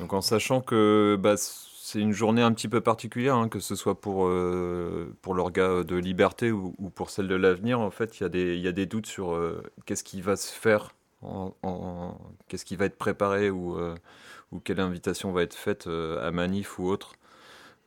Donc 0.00 0.12
en 0.12 0.20
sachant 0.20 0.60
que 0.60 1.16
bah, 1.18 1.34
c'est 1.38 2.00
une 2.00 2.12
journée 2.12 2.42
un 2.42 2.52
petit 2.52 2.68
peu 2.68 2.80
particulière, 2.82 3.34
hein, 3.36 3.48
que 3.48 3.58
ce 3.60 3.74
soit 3.74 3.98
pour, 4.00 4.26
euh, 4.26 5.14
pour 5.22 5.34
l'orga 5.34 5.82
de 5.82 5.96
liberté 5.96 6.52
ou, 6.52 6.74
ou 6.78 6.90
pour 6.90 7.08
celle 7.10 7.26
de 7.28 7.34
l'avenir, 7.34 7.80
en 7.80 7.90
fait, 7.90 8.20
il 8.20 8.22
y, 8.22 8.26
a 8.26 8.28
des- 8.28 8.54
il 8.56 8.60
y 8.62 8.68
a 8.68 8.72
des 8.72 8.84
doutes 8.86 9.06
sur 9.06 9.32
euh, 9.32 9.62
qu'est-ce 9.86 10.04
qui 10.04 10.20
va 10.20 10.36
se 10.36 10.52
faire, 10.52 10.94
en, 11.22 11.54
en- 11.62 12.18
qu'est-ce 12.48 12.64
qui 12.66 12.76
va 12.76 12.84
être 12.84 12.98
préparé 12.98 13.48
ou, 13.50 13.76
euh, 13.78 13.94
ou 14.52 14.60
quelle 14.60 14.80
invitation 14.80 15.32
va 15.32 15.42
être 15.42 15.54
faite 15.54 15.86
euh, 15.86 16.26
à 16.26 16.30
Manif 16.30 16.78
ou 16.78 16.86
autre. 16.88 17.12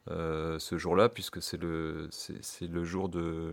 euh, 0.10 0.58
ce 0.60 0.78
jour-là, 0.78 1.10
puisque 1.10 1.42
c'est 1.42 1.62
le, 1.62 2.08
c'est, 2.12 2.68
le 2.68 2.84
jour 2.84 3.08
de, 3.10 3.52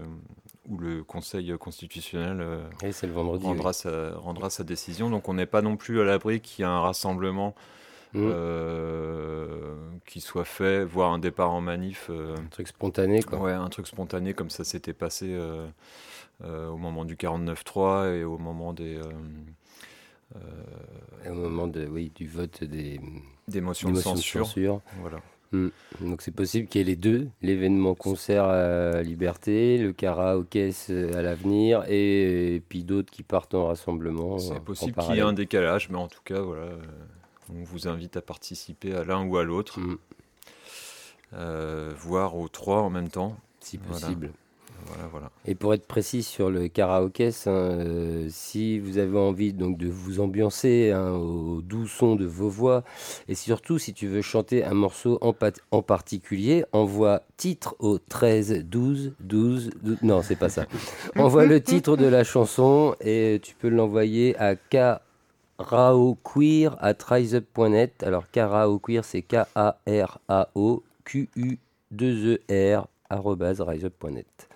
où 0.68 0.78
le 0.78 1.04
Conseil 1.04 1.54
constitutionnel 1.58 2.40
euh, 2.40 2.62
Et 2.82 2.92
c'est 2.92 3.06
le 3.06 3.12
vendredi, 3.12 3.44
rendra, 3.44 3.70
oui. 3.70 3.74
sa, 3.74 4.16
rendra 4.16 4.50
sa 4.50 4.64
décision. 4.64 5.10
Donc 5.10 5.28
on 5.28 5.34
n'est 5.34 5.46
pas 5.46 5.62
non 5.62 5.76
plus 5.76 6.00
à 6.00 6.04
l'abri 6.04 6.40
qu'il 6.40 6.62
y 6.64 6.68
ait 6.68 6.70
un 6.70 6.80
rassemblement 6.80 7.54
Mm. 8.14 8.20
euh, 8.32 9.76
qui 10.06 10.22
soit 10.22 10.46
fait, 10.46 10.82
voire 10.84 11.12
un 11.12 11.18
départ 11.18 11.50
en 11.50 11.60
manif. 11.60 12.10
un 12.10 12.46
truc 12.50 12.68
spontané, 12.68 13.22
quoi. 13.22 13.38
Ouais, 13.38 13.52
un 13.52 13.68
truc 13.68 13.86
spontané 13.86 14.32
comme 14.32 14.48
ça 14.50 14.64
s'était 14.64 14.94
passé 14.94 15.26
euh, 15.30 16.68
au 16.68 16.76
moment 16.78 17.04
du 17.04 17.16
49-3 17.16 18.14
et 18.14 18.24
au 18.24 18.38
moment 18.38 18.72
des... 18.72 18.98
euh, 20.36 20.38
euh, 21.26 21.30
Au 21.30 21.34
moment 21.34 21.66
de, 21.66 21.86
oui, 21.86 22.12
du 22.14 22.26
vote 22.28 22.64
des, 22.64 23.00
Des 23.48 23.60
motions 23.60 23.90
de 23.90 24.00
censure. 24.00 24.80
Voilà. 25.00 25.18
Mm. 25.52 25.68
Donc 26.02 26.20
c'est 26.20 26.30
possible 26.34 26.68
qu'il 26.68 26.80
y 26.80 26.82
ait 26.82 26.86
les 26.86 26.96
deux, 26.96 27.28
l'événement 27.40 27.94
concert 27.94 28.44
à 28.44 29.02
Liberté, 29.02 29.78
le 29.78 29.92
karaoké 29.92 30.70
à 30.90 31.22
l'avenir 31.22 31.84
et, 31.88 32.56
et 32.56 32.60
puis 32.60 32.84
d'autres 32.84 33.10
qui 33.10 33.22
partent 33.22 33.54
en 33.54 33.66
rassemblement. 33.68 34.34
euh, 34.34 34.38
C'est 34.38 34.60
possible 34.62 34.92
qu'il 35.02 35.14
y 35.14 35.18
ait 35.18 35.22
un 35.22 35.32
décalage, 35.32 35.88
mais 35.88 35.96
en 35.96 36.08
tout 36.08 36.20
cas, 36.24 36.40
voilà, 36.40 36.62
euh, 36.64 36.78
on 37.50 37.64
vous 37.64 37.88
invite 37.88 38.18
à 38.18 38.20
participer 38.20 38.94
à 38.94 39.04
l'un 39.04 39.24
ou 39.26 39.36
à 39.38 39.44
l'autre, 39.44 39.80
Mm. 39.80 39.98
Euh, 41.34 41.92
voire 41.94 42.36
aux 42.36 42.48
trois 42.48 42.80
en 42.80 42.88
même 42.88 43.10
temps. 43.10 43.36
Si 43.60 43.76
possible. 43.76 44.28
Voilà, 44.28 44.32
voilà. 45.10 45.30
Et 45.46 45.54
pour 45.54 45.74
être 45.74 45.86
précis 45.86 46.22
sur 46.22 46.50
le 46.50 46.68
karaoké, 46.68 47.28
hein, 47.28 47.50
euh, 47.50 48.26
si 48.30 48.78
vous 48.78 48.98
avez 48.98 49.18
envie 49.18 49.52
donc 49.52 49.78
de 49.78 49.88
vous 49.88 50.20
ambiancer 50.20 50.92
hein, 50.92 51.12
au 51.12 51.60
doux 51.62 51.86
son 51.86 52.16
de 52.16 52.26
vos 52.26 52.48
voix, 52.48 52.84
et 53.28 53.34
surtout 53.34 53.78
si 53.78 53.94
tu 53.94 54.06
veux 54.06 54.22
chanter 54.22 54.64
un 54.64 54.74
morceau 54.74 55.18
en, 55.20 55.32
particulier, 55.82 56.64
envoie 56.72 57.22
titre 57.36 57.76
au 57.78 57.98
13 57.98 58.64
12 58.66 59.14
12 59.20 59.70
12. 59.82 59.98
Non, 60.02 60.22
c'est 60.22 60.36
pas 60.36 60.48
ça. 60.48 60.66
envoie 61.16 61.46
le 61.46 61.60
titre 61.60 61.96
de 61.96 62.06
la 62.06 62.24
chanson 62.24 62.94
et 63.00 63.40
tu 63.42 63.54
peux 63.54 63.68
l'envoyer 63.68 64.36
à 64.38 64.54
karaoqueer 65.58 66.76
à. 66.80 66.92
Alors 68.02 68.30
karaoqueer, 68.30 69.04
c'est 69.04 69.22
K-A-R-A-O 69.22 70.82
Q-U-2-E-R 71.08 72.86
arobase 73.08 73.60
riseup.net. 73.62 74.47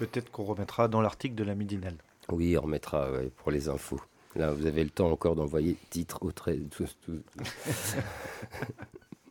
Peut-être 0.00 0.32
qu'on 0.32 0.44
remettra 0.44 0.88
dans 0.88 1.00
l'article 1.00 1.36
de 1.36 1.44
la 1.44 1.54
Midinale. 1.54 1.96
Oui, 2.30 2.58
on 2.58 2.62
remettra 2.62 3.10
ouais, 3.12 3.30
pour 3.36 3.52
les 3.52 3.68
infos. 3.68 4.00
Là, 4.34 4.52
vous 4.52 4.66
avez 4.66 4.82
le 4.82 4.90
temps 4.90 5.10
encore 5.10 5.36
d'envoyer 5.36 5.76
titre 5.90 6.18
au 6.22 6.32
trait. 6.32 6.58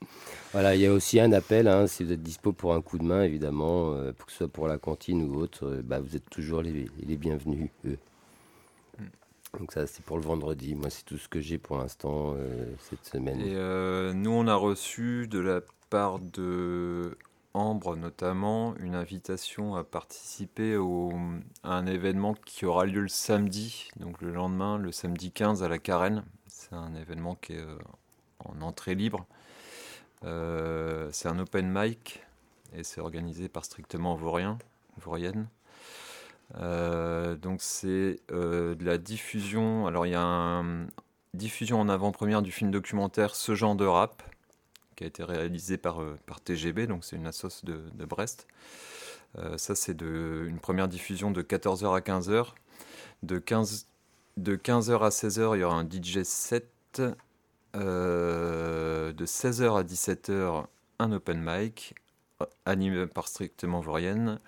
voilà, 0.54 0.76
il 0.76 0.82
y 0.82 0.86
a 0.86 0.94
aussi 0.94 1.20
un 1.20 1.32
appel, 1.34 1.68
hein, 1.68 1.88
si 1.88 2.04
vous 2.04 2.12
êtes 2.12 2.24
dispo 2.24 2.54
pour 2.54 2.74
un 2.74 2.82
coup 2.82 2.98
de 2.98 3.04
main, 3.04 3.24
évidemment, 3.24 3.94
euh, 3.94 4.12
que 4.12 4.32
ce 4.32 4.38
soit 4.38 4.48
pour 4.48 4.68
la 4.68 4.78
cantine 4.78 5.24
ou 5.24 5.36
autre, 5.36 5.66
euh, 5.66 5.82
bah, 5.84 6.00
vous 6.00 6.16
êtes 6.16 6.30
toujours 6.30 6.62
les, 6.62 6.90
les 7.02 7.18
bienvenus. 7.18 7.70
eux. 7.86 7.98
Donc 9.58 9.72
ça, 9.72 9.88
c'est 9.88 10.04
pour 10.04 10.18
le 10.18 10.24
vendredi. 10.24 10.76
Moi, 10.76 10.90
c'est 10.90 11.06
tout 11.06 11.18
ce 11.18 11.28
que 11.28 11.40
j'ai 11.40 11.58
pour 11.58 11.78
l'instant 11.78 12.36
euh, 12.38 12.66
cette 12.90 13.06
semaine. 13.06 13.42
Et 13.42 13.56
euh, 13.56 14.14
nous, 14.14 14.32
on 14.32 14.48
a 14.48 14.56
reçu 14.56 15.28
de 15.28 15.40
la 15.40 15.62
part 15.90 16.20
de 16.20 17.18
Ambre 17.56 17.96
notamment 17.96 18.76
une 18.78 18.94
invitation 18.94 19.76
à 19.76 19.84
participer 19.84 20.78
au, 20.78 21.12
à 21.64 21.74
un 21.74 21.88
événement 21.88 22.36
qui 22.46 22.68
aura 22.68 22.86
lieu 22.86 23.02
le 23.02 23.08
samedi, 23.08 23.90
donc 24.00 24.22
le 24.22 24.32
lendemain, 24.32 24.78
le 24.78 24.92
samedi 24.92 25.32
15 25.32 25.64
à 25.64 25.68
la 25.68 25.80
Carène. 25.80 26.24
C'est 26.48 26.74
un 26.74 26.94
événement 26.94 27.34
qui 27.34 27.54
est 27.54 27.60
euh, 27.60 27.78
en 28.46 28.62
entrée 28.62 28.94
libre. 28.94 29.26
Euh, 30.26 31.10
c'est 31.12 31.28
un 31.28 31.40
open 31.40 31.72
mic 31.74 32.22
et 32.76 32.84
c'est 32.84 33.02
organisé 33.02 33.50
par 33.50 33.66
Strictement 33.66 34.16
Vaurien, 34.16 34.60
Vaurienne. 34.98 35.48
Euh, 36.56 37.36
donc 37.36 37.64
c'est 37.64 38.20
de 38.30 38.78
la 38.80 39.00
diffusion. 39.00 39.88
Alors 39.88 40.06
il 40.06 40.12
y 40.12 40.16
a 40.16 40.22
une 40.22 40.88
diffusion 41.34 41.82
en 41.82 41.90
avant-première 41.90 42.44
du 42.44 42.52
film 42.52 42.70
documentaire 42.70 43.34
Ce 43.36 43.56
genre 43.56 43.76
de 43.76 43.86
rap 43.86 44.22
qui 45.00 45.06
a 45.06 45.08
été 45.08 45.24
réalisé 45.24 45.78
par, 45.78 46.02
euh, 46.02 46.20
par 46.26 46.42
TGB, 46.42 46.86
donc 46.86 47.06
c'est 47.06 47.16
une 47.16 47.26
assoce 47.26 47.64
de, 47.64 47.86
de 47.94 48.04
Brest. 48.04 48.48
Euh, 49.38 49.58
ça 49.58 49.74
c'est 49.74 50.02
une 50.02 50.60
première 50.60 50.90
diffusion 50.90 51.32
de 51.32 51.42
14h 51.42 51.96
à 51.96 52.02
15h. 52.02 52.48
De, 53.24 53.40
15, 53.40 53.88
de 54.36 54.58
15h 54.58 55.00
à 55.00 55.10
16h, 55.10 55.56
il 55.56 55.62
y 55.62 55.64
aura 55.64 55.78
un 55.78 55.90
DJ 55.90 56.24
set. 56.24 57.02
Euh, 57.78 59.14
de 59.14 59.26
16h 59.26 59.80
à 59.80 59.84
17h, 59.84 60.66
un 61.00 61.12
open 61.14 61.40
mic. 61.42 61.96
animé 62.66 63.08
par 63.08 63.30
Strictement 63.30 63.80
Vaurienne, 63.80 64.40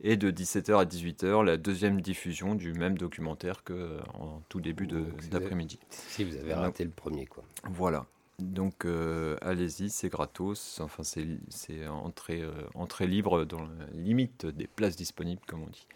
et 0.00 0.16
de 0.16 0.32
17h 0.32 0.76
à 0.76 0.84
18h, 0.84 1.44
la 1.44 1.56
deuxième 1.56 2.00
diffusion 2.00 2.56
du 2.56 2.72
même 2.72 2.98
documentaire 2.98 3.62
qu'en 3.62 4.42
tout 4.48 4.60
début 4.60 4.88
d'après-midi. 5.30 5.78
Si 5.90 6.24
vous 6.24 6.36
avez 6.36 6.54
raté 6.54 6.82
le 6.82 6.90
premier, 6.90 7.26
quoi. 7.26 7.44
Voilà. 7.70 8.06
Donc 8.40 8.84
euh, 8.84 9.36
allez-y, 9.42 9.90
c'est 9.90 10.08
gratos. 10.08 10.80
Enfin, 10.80 11.02
c'est 11.02 11.86
entrée, 11.88 12.42
euh, 12.42 12.52
entrée 12.74 13.06
libre 13.06 13.44
dans 13.44 13.62
la 13.62 13.86
limite 13.92 14.46
des 14.46 14.66
places 14.66 14.96
disponibles, 14.96 15.42
comme 15.46 15.62
on 15.62 15.68
dit. 15.68 15.86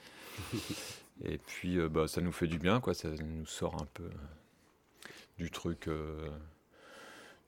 Et 1.24 1.38
puis, 1.38 1.78
euh, 1.78 1.88
bah, 1.88 2.08
ça 2.08 2.20
nous 2.20 2.32
fait 2.32 2.48
du 2.48 2.58
bien, 2.58 2.80
quoi. 2.80 2.94
Ça 2.94 3.08
nous 3.08 3.46
sort 3.46 3.80
un 3.80 3.86
peu 3.94 4.10
du 5.38 5.50
truc, 5.50 5.88
euh, 5.88 6.28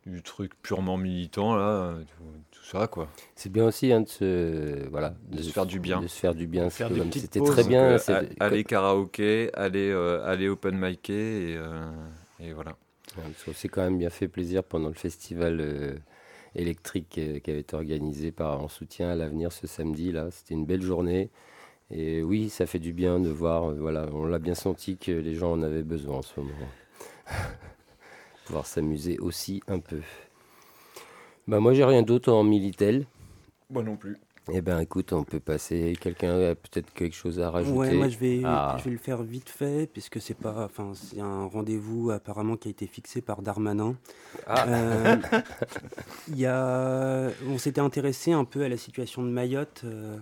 du 0.07 0.23
truc 0.23 0.53
purement 0.63 0.97
militant, 0.97 1.57
là, 1.57 1.95
tout, 2.17 2.25
tout 2.53 2.65
ça, 2.65 2.87
quoi. 2.87 3.09
C'est 3.35 3.51
bien 3.51 3.67
aussi 3.67 3.93
hein, 3.93 4.03
de 4.03 4.09
se 4.09 4.89
voilà 4.89 5.15
De 5.29 5.43
se 5.43 5.51
faire 5.51 5.67
du 5.67 5.81
bien. 5.81 6.01
De 6.01 6.07
se 6.07 6.19
faire 6.19 6.35
du 6.35 6.47
bien. 6.47 6.71
C'était 6.71 7.41
très 7.41 7.65
bien. 7.65 7.99
Euh, 8.09 8.23
aller 8.41 8.65
karaoké, 8.65 9.51
aller, 9.55 9.91
euh, 9.91 10.25
aller 10.25 10.49
open 10.49 10.83
et, 10.85 10.97
euh, 11.09 11.91
et 12.41 12.53
voilà. 12.53 12.77
Qu'on 13.45 13.53
s'est 13.53 13.69
quand 13.69 13.83
même 13.83 13.99
bien 13.99 14.11
fait 14.11 14.29
plaisir 14.29 14.63
pendant 14.65 14.89
le 14.89 14.95
festival 14.95 15.61
euh, 15.61 15.95
électrique 16.55 17.19
euh, 17.19 17.39
qui 17.39 17.51
avait 17.51 17.61
été 17.61 17.75
organisé 17.77 18.33
par, 18.33 18.63
en 18.63 18.69
soutien 18.69 19.11
à 19.11 19.15
l'avenir 19.15 19.53
ce 19.53 19.67
samedi. 19.67 20.13
là. 20.13 20.31
C'était 20.31 20.55
une 20.55 20.67
belle 20.67 20.83
journée. 20.83 21.31
Et 21.91 22.23
oui, 22.23 22.49
ça 22.51 22.67
fait 22.67 22.79
du 22.79 22.93
bien 22.93 23.21
de 23.21 23.29
voir. 23.29 23.71
euh, 23.71 23.75
voilà, 23.79 24.07
on 24.13 24.25
l'a 24.27 24.39
bien 24.39 24.55
senti 24.55 24.97
que 24.97 25.13
les 25.13 25.35
gens 25.35 25.53
en 25.53 25.63
avaient 25.63 25.83
besoin 25.83 26.19
en 26.19 26.23
ce 26.23 26.41
moment. 26.41 26.69
Pouvoir 28.47 28.67
s'amuser 28.67 29.19
aussi 29.19 29.63
un 29.69 29.79
peu. 29.79 30.01
Bah, 31.49 31.61
moi, 31.61 31.75
j'ai 31.75 31.85
rien 31.85 32.03
d'autre 32.03 32.33
en 32.33 32.43
Militel. 32.45 33.07
Moi 33.71 33.83
non 33.83 33.97
plus. 33.97 34.17
Eh 34.53 34.61
ben, 34.61 34.79
écoute, 34.79 35.13
on 35.13 35.25
peut 35.25 35.41
passer. 35.41 35.97
Quelqu'un 36.01 36.51
a 36.51 36.55
peut-être 36.55 36.93
quelque 36.95 37.17
chose 37.17 37.41
à 37.41 37.51
rajouter 37.51 37.77
Ouais, 37.77 37.95
moi 37.95 38.09
je 38.09 38.17
vais, 38.17 38.43
Ah. 38.45 38.77
je 38.79 38.85
vais 38.85 38.91
le 38.93 38.99
faire 38.99 39.23
vite 39.25 39.49
fait, 39.49 39.91
puisque 39.93 40.21
c'est 40.21 40.35
pas, 40.35 40.65
enfin, 40.67 40.93
c'est 40.95 41.21
un 41.21 41.47
rendez-vous 41.47 42.11
apparemment 42.13 42.57
qui 42.57 42.69
a 42.69 42.71
été 42.71 42.87
fixé 42.87 43.21
par 43.21 43.43
Darmanin. 43.43 43.97
Ah. 44.47 44.69
Euh, 44.69 45.17
y 46.33 46.47
a, 46.47 47.31
on 47.49 47.59
s'était 47.59 47.81
intéressé 47.81 48.33
un 48.33 48.45
peu 48.45 48.63
à 48.63 48.69
la 48.69 48.77
situation 48.77 49.25
de 49.25 49.31
Mayotte 49.31 49.83
euh, 49.85 50.17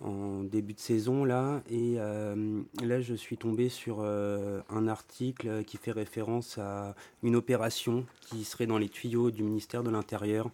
en 0.00 0.44
début 0.44 0.72
de 0.72 0.80
saison 0.80 1.24
là, 1.24 1.60
et 1.68 1.96
euh, 1.98 2.62
là 2.82 3.00
je 3.02 3.14
suis 3.14 3.36
tombé 3.36 3.68
sur 3.68 3.98
euh, 4.00 4.60
un 4.70 4.86
article 4.88 5.64
qui 5.64 5.76
fait 5.76 5.90
référence 5.92 6.56
à 6.56 6.94
une 7.22 7.36
opération 7.36 8.06
qui 8.20 8.44
serait 8.44 8.66
dans 8.66 8.78
les 8.78 8.88
tuyaux 8.88 9.30
du 9.30 9.42
ministère 9.42 9.82
de 9.82 9.90
l'Intérieur, 9.90 10.50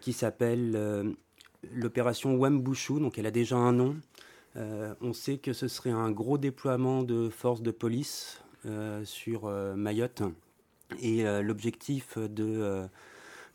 qui 0.00 0.14
s'appelle 0.14 1.14
l'opération 1.72 2.36
Wambushu, 2.36 3.00
donc 3.00 3.18
elle 3.18 3.26
a 3.26 3.30
déjà 3.30 3.56
un 3.56 3.72
nom. 3.72 3.96
Euh, 4.56 4.94
on 5.00 5.12
sait 5.12 5.38
que 5.38 5.52
ce 5.52 5.68
serait 5.68 5.90
un 5.90 6.10
gros 6.10 6.38
déploiement 6.38 7.02
de 7.02 7.28
forces 7.28 7.62
de 7.62 7.70
police 7.70 8.42
euh, 8.66 9.04
sur 9.04 9.46
euh, 9.46 9.74
Mayotte. 9.74 10.22
Et 11.02 11.22
l'objectif 11.42 12.16
de, 12.16 12.88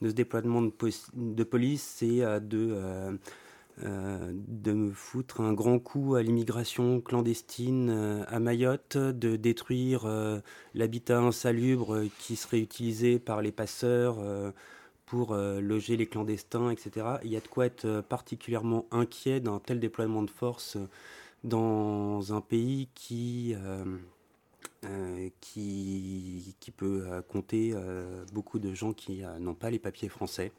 ce 0.03 0.07
déploiement 0.07 0.61
de, 0.61 1.43
police, 1.43 1.81
c'est 1.81 2.19
de, 2.41 3.17
de 3.81 4.91
foutre 4.93 5.41
un 5.41 5.51
grand 5.51 5.79
coup 5.79 6.13
à 6.13 6.21
l'immigration 6.21 7.01
clandestine 7.01 8.23
à 8.27 8.39
Mayotte, 8.39 8.97
de 8.97 9.35
détruire 9.35 10.07
l'habitat 10.75 11.21
insalubre 11.21 12.03
qui 12.19 12.35
serait 12.35 12.59
utilisé 12.59 13.17
par 13.17 13.41
les 13.41 13.51
passeurs 13.51 14.19
pour 15.13 15.33
euh, 15.33 15.61
loger 15.61 15.95
les 15.95 16.07
clandestins, 16.07 16.71
etc. 16.71 17.17
Il 17.23 17.29
y 17.29 17.37
a 17.37 17.39
de 17.39 17.47
quoi 17.47 17.67
être 17.67 17.85
euh, 17.85 18.01
particulièrement 18.01 18.87
inquiet 18.89 19.39
d'un 19.39 19.59
tel 19.59 19.79
déploiement 19.79 20.23
de 20.23 20.29
force 20.31 20.75
euh, 20.75 20.87
dans 21.43 22.33
un 22.33 22.41
pays 22.41 22.89
qui, 22.95 23.55
qui, 25.39 26.71
peut 26.75 27.21
compter 27.27 27.75
beaucoup 28.31 28.57
de 28.59 28.73
gens 28.73 28.93
qui 28.93 29.21
n'ont 29.41 29.53
pas 29.53 29.69
les 29.69 29.77
papiers 29.77 30.07
français. 30.07 30.53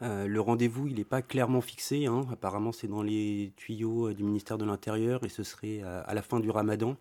Le 0.00 0.38
rendez-vous, 0.38 0.86
il 0.86 0.94
n'est 0.94 1.04
pas 1.04 1.20
clairement 1.20 1.60
fixé. 1.60 2.06
hein. 2.06 2.26
Apparemment, 2.32 2.72
c'est 2.72 2.88
dans 2.88 3.02
les 3.02 3.52
tuyaux 3.56 4.14
du 4.14 4.24
ministère 4.24 4.56
de 4.56 4.64
l'Intérieur 4.64 5.22
et 5.24 5.28
ce 5.28 5.42
serait 5.42 5.82
à 5.82 6.14
la 6.14 6.22
fin 6.22 6.40
du 6.40 6.48
ramadan. 6.50 6.96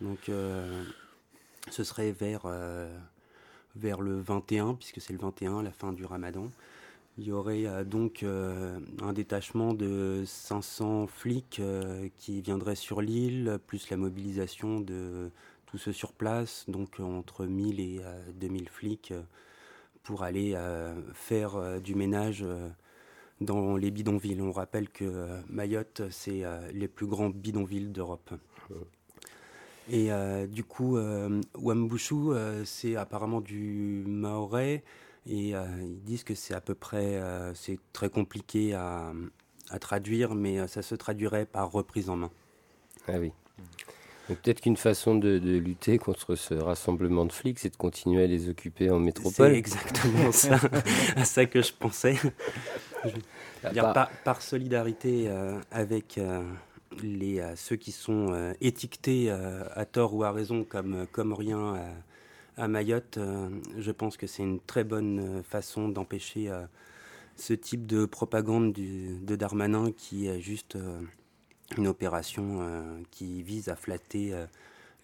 Donc, 0.00 0.30
ce 1.70 1.84
serait 1.84 2.12
vers, 2.12 2.46
vers 3.76 4.00
le 4.00 4.20
21, 4.20 4.74
puisque 4.74 5.00
c'est 5.00 5.12
le 5.12 5.18
21, 5.18 5.62
la 5.62 5.72
fin 5.72 5.92
du 5.92 6.04
ramadan. 6.04 6.50
Il 7.18 7.24
y 7.24 7.32
aurait 7.32 7.66
euh, 7.66 7.84
donc 7.84 8.22
euh, 8.22 8.78
un 9.00 9.12
détachement 9.14 9.72
de 9.72 10.22
500 10.26 11.06
flics 11.06 11.60
euh, 11.60 12.08
qui 12.18 12.42
viendraient 12.42 12.74
sur 12.74 13.00
l'île, 13.00 13.58
plus 13.66 13.88
la 13.88 13.96
mobilisation 13.96 14.80
de 14.80 15.30
tous 15.64 15.78
ceux 15.78 15.92
sur 15.92 16.12
place, 16.12 16.64
donc 16.68 17.00
entre 17.00 17.46
1000 17.46 17.80
et 17.80 18.00
euh, 18.04 18.22
2000 18.34 18.68
flics, 18.68 19.14
pour 20.02 20.22
aller 20.22 20.56
faire 21.14 21.80
du 21.80 21.96
ménage 21.96 22.44
dans 23.40 23.76
les 23.76 23.90
bidonvilles. 23.90 24.40
On 24.40 24.52
rappelle 24.52 24.88
que 24.88 25.40
Mayotte, 25.48 26.02
c'est 26.10 26.44
les 26.72 26.86
plus 26.86 27.08
grands 27.08 27.30
bidonvilles 27.30 27.88
d'Europe. 27.88 28.30
Et 29.90 30.10
euh, 30.12 30.46
du 30.46 30.64
coup, 30.64 30.96
euh, 30.96 31.40
Wambushu, 31.54 32.14
euh, 32.32 32.64
c'est 32.64 32.96
apparemment 32.96 33.40
du 33.40 34.04
maorais. 34.06 34.82
Et 35.28 35.54
euh, 35.54 35.64
ils 35.82 36.02
disent 36.02 36.24
que 36.24 36.34
c'est 36.34 36.54
à 36.54 36.60
peu 36.60 36.74
près, 36.74 37.20
c'est 37.54 37.78
très 37.92 38.08
compliqué 38.08 38.74
à, 38.74 39.12
à 39.70 39.78
traduire, 39.78 40.34
mais 40.34 40.66
ça 40.68 40.82
se 40.82 40.94
traduirait 40.94 41.46
par 41.46 41.70
reprise 41.72 42.10
en 42.10 42.16
main. 42.16 42.30
Ah 43.08 43.18
oui. 43.18 43.32
Peut-être 44.28 44.60
qu'une 44.60 44.76
façon 44.76 45.14
de, 45.14 45.38
de 45.38 45.56
lutter 45.56 45.98
contre 45.98 46.34
ce 46.34 46.54
rassemblement 46.54 47.26
de 47.26 47.32
flics, 47.32 47.60
c'est 47.60 47.70
de 47.70 47.76
continuer 47.76 48.24
à 48.24 48.26
les 48.26 48.48
occuper 48.48 48.90
en 48.90 48.98
métropole. 48.98 49.52
C'est 49.52 49.56
exactement 49.56 50.32
ça, 50.32 50.58
à 51.16 51.24
ça 51.24 51.46
que 51.46 51.62
je 51.62 51.72
pensais. 51.72 52.16
Je 53.04 53.10
veux 53.10 53.22
Ah, 53.64 53.70
dire, 53.70 53.82
bah- 53.84 53.92
par, 53.94 54.10
par 54.24 54.42
solidarité 54.42 55.28
avec 55.70 56.18
les, 57.02 57.40
euh, 57.40 57.56
ceux 57.56 57.76
qui 57.76 57.92
sont 57.92 58.32
euh, 58.32 58.52
étiquetés 58.60 59.30
euh, 59.30 59.64
à 59.74 59.84
tort 59.84 60.14
ou 60.14 60.24
à 60.24 60.32
raison 60.32 60.64
comme 60.64 60.94
euh, 60.94 61.06
comoriens 61.10 61.74
à, 62.56 62.68
Mayotte, 62.68 63.18
je 63.78 63.90
pense 63.90 64.16
que 64.16 64.26
c'est 64.26 64.42
une 64.42 64.60
très 64.60 64.82
bonne 64.82 65.42
façon 65.42 65.90
d'empêcher 65.90 66.50
ce 67.36 67.52
type 67.52 67.86
de 67.86 68.06
propagande 68.06 68.72
du- 68.72 69.18
de 69.18 69.36
Darmanin 69.36 69.92
qui 69.92 70.26
est 70.26 70.40
juste 70.40 70.78
une 71.76 71.86
opération 71.86 72.60
euh, 72.62 72.98
qui 73.10 73.42
vise 73.42 73.68
à 73.68 73.76
flatter 73.76 74.32
euh, 74.32 74.46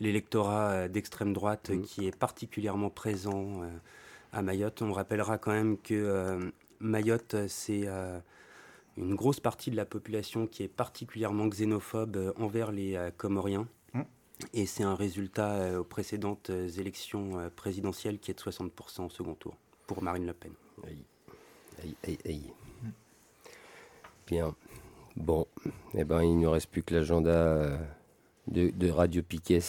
l'électorat 0.00 0.70
euh, 0.70 0.88
d'extrême 0.88 1.34
droite 1.34 1.68
euh, 1.70 1.82
qui 1.82 2.06
est 2.06 2.16
particulièrement 2.16 2.88
présent 2.88 3.62
à 4.32 4.40
Mayotte. 4.40 4.80
On 4.80 4.92
rappellera 4.92 5.36
quand 5.36 5.52
même 5.52 5.76
que 5.76 6.50
Mayotte, 6.80 7.36
c'est 7.48 7.86
une 8.96 9.14
grosse 9.14 9.40
partie 9.40 9.70
de 9.70 9.76
la 9.76 9.84
population 9.84 10.46
qui 10.46 10.62
est 10.62 10.68
particulièrement 10.68 11.48
xénophobe 11.48 12.16
euh, 12.16 12.32
envers 12.36 12.72
les 12.72 12.96
euh, 12.96 13.10
Comoriens. 13.16 13.68
Mm. 13.94 14.02
Et 14.54 14.66
c'est 14.66 14.82
un 14.82 14.94
résultat 14.94 15.52
euh, 15.52 15.78
aux 15.78 15.84
précédentes 15.84 16.50
élections 16.50 17.50
présidentielles 17.56 18.18
qui 18.18 18.30
est 18.30 18.34
de 18.34 18.40
60% 18.40 19.06
au 19.06 19.10
second 19.10 19.34
tour 19.34 19.56
pour 19.86 20.02
Marine 20.02 20.26
Le 20.26 20.32
Pen. 20.32 20.52
Aïe, 20.86 21.04
aïe, 21.82 21.96
aïe, 22.04 22.18
aïe. 22.24 22.52
Bien. 24.26 24.54
Bon, 25.16 25.46
eh 25.94 26.04
ben, 26.04 26.22
il 26.22 26.36
ne 26.36 26.44
nous 26.44 26.50
reste 26.50 26.70
plus 26.70 26.82
que 26.82 26.94
l'agenda 26.94 27.78
de, 28.48 28.70
de 28.70 28.90
Radio 28.90 29.22
Piquet. 29.22 29.60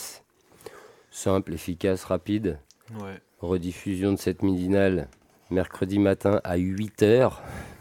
Simple, 1.12 1.54
efficace, 1.54 2.06
rapide. 2.06 2.60
Ouais. 2.94 3.22
Rediffusion 3.42 4.14
de 4.14 4.18
cette 4.18 4.42
midinale 4.42 5.10
mercredi 5.54 6.00
matin 6.00 6.42
à 6.44 6.58
8h. 6.58 7.34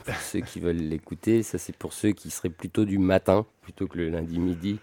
Pour 0.04 0.16
ceux 0.16 0.40
qui 0.40 0.60
veulent 0.60 0.76
l'écouter, 0.76 1.42
ça 1.42 1.58
c'est 1.58 1.76
pour 1.76 1.92
ceux 1.92 2.12
qui 2.12 2.30
seraient 2.30 2.48
plutôt 2.50 2.84
du 2.84 2.98
matin 2.98 3.46
plutôt 3.62 3.86
que 3.86 3.98
le 3.98 4.08
lundi 4.08 4.38
midi. 4.38 4.78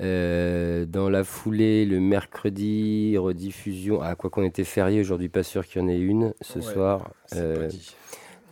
Euh, 0.00 0.84
dans 0.84 1.08
la 1.08 1.24
foulée, 1.24 1.86
le 1.86 2.00
mercredi, 2.00 3.16
rediffusion. 3.16 4.02
Ah, 4.02 4.14
quoi 4.14 4.30
qu'on 4.30 4.44
était 4.44 4.64
férié, 4.64 5.00
aujourd'hui, 5.00 5.28
pas 5.28 5.42
sûr 5.42 5.66
qu'il 5.66 5.80
y 5.80 5.84
en 5.84 5.88
ait 5.88 5.98
une 5.98 6.34
ce 6.42 6.58
Ouais, 6.58 6.64
soir. 6.64 7.10
Euh, 7.34 7.70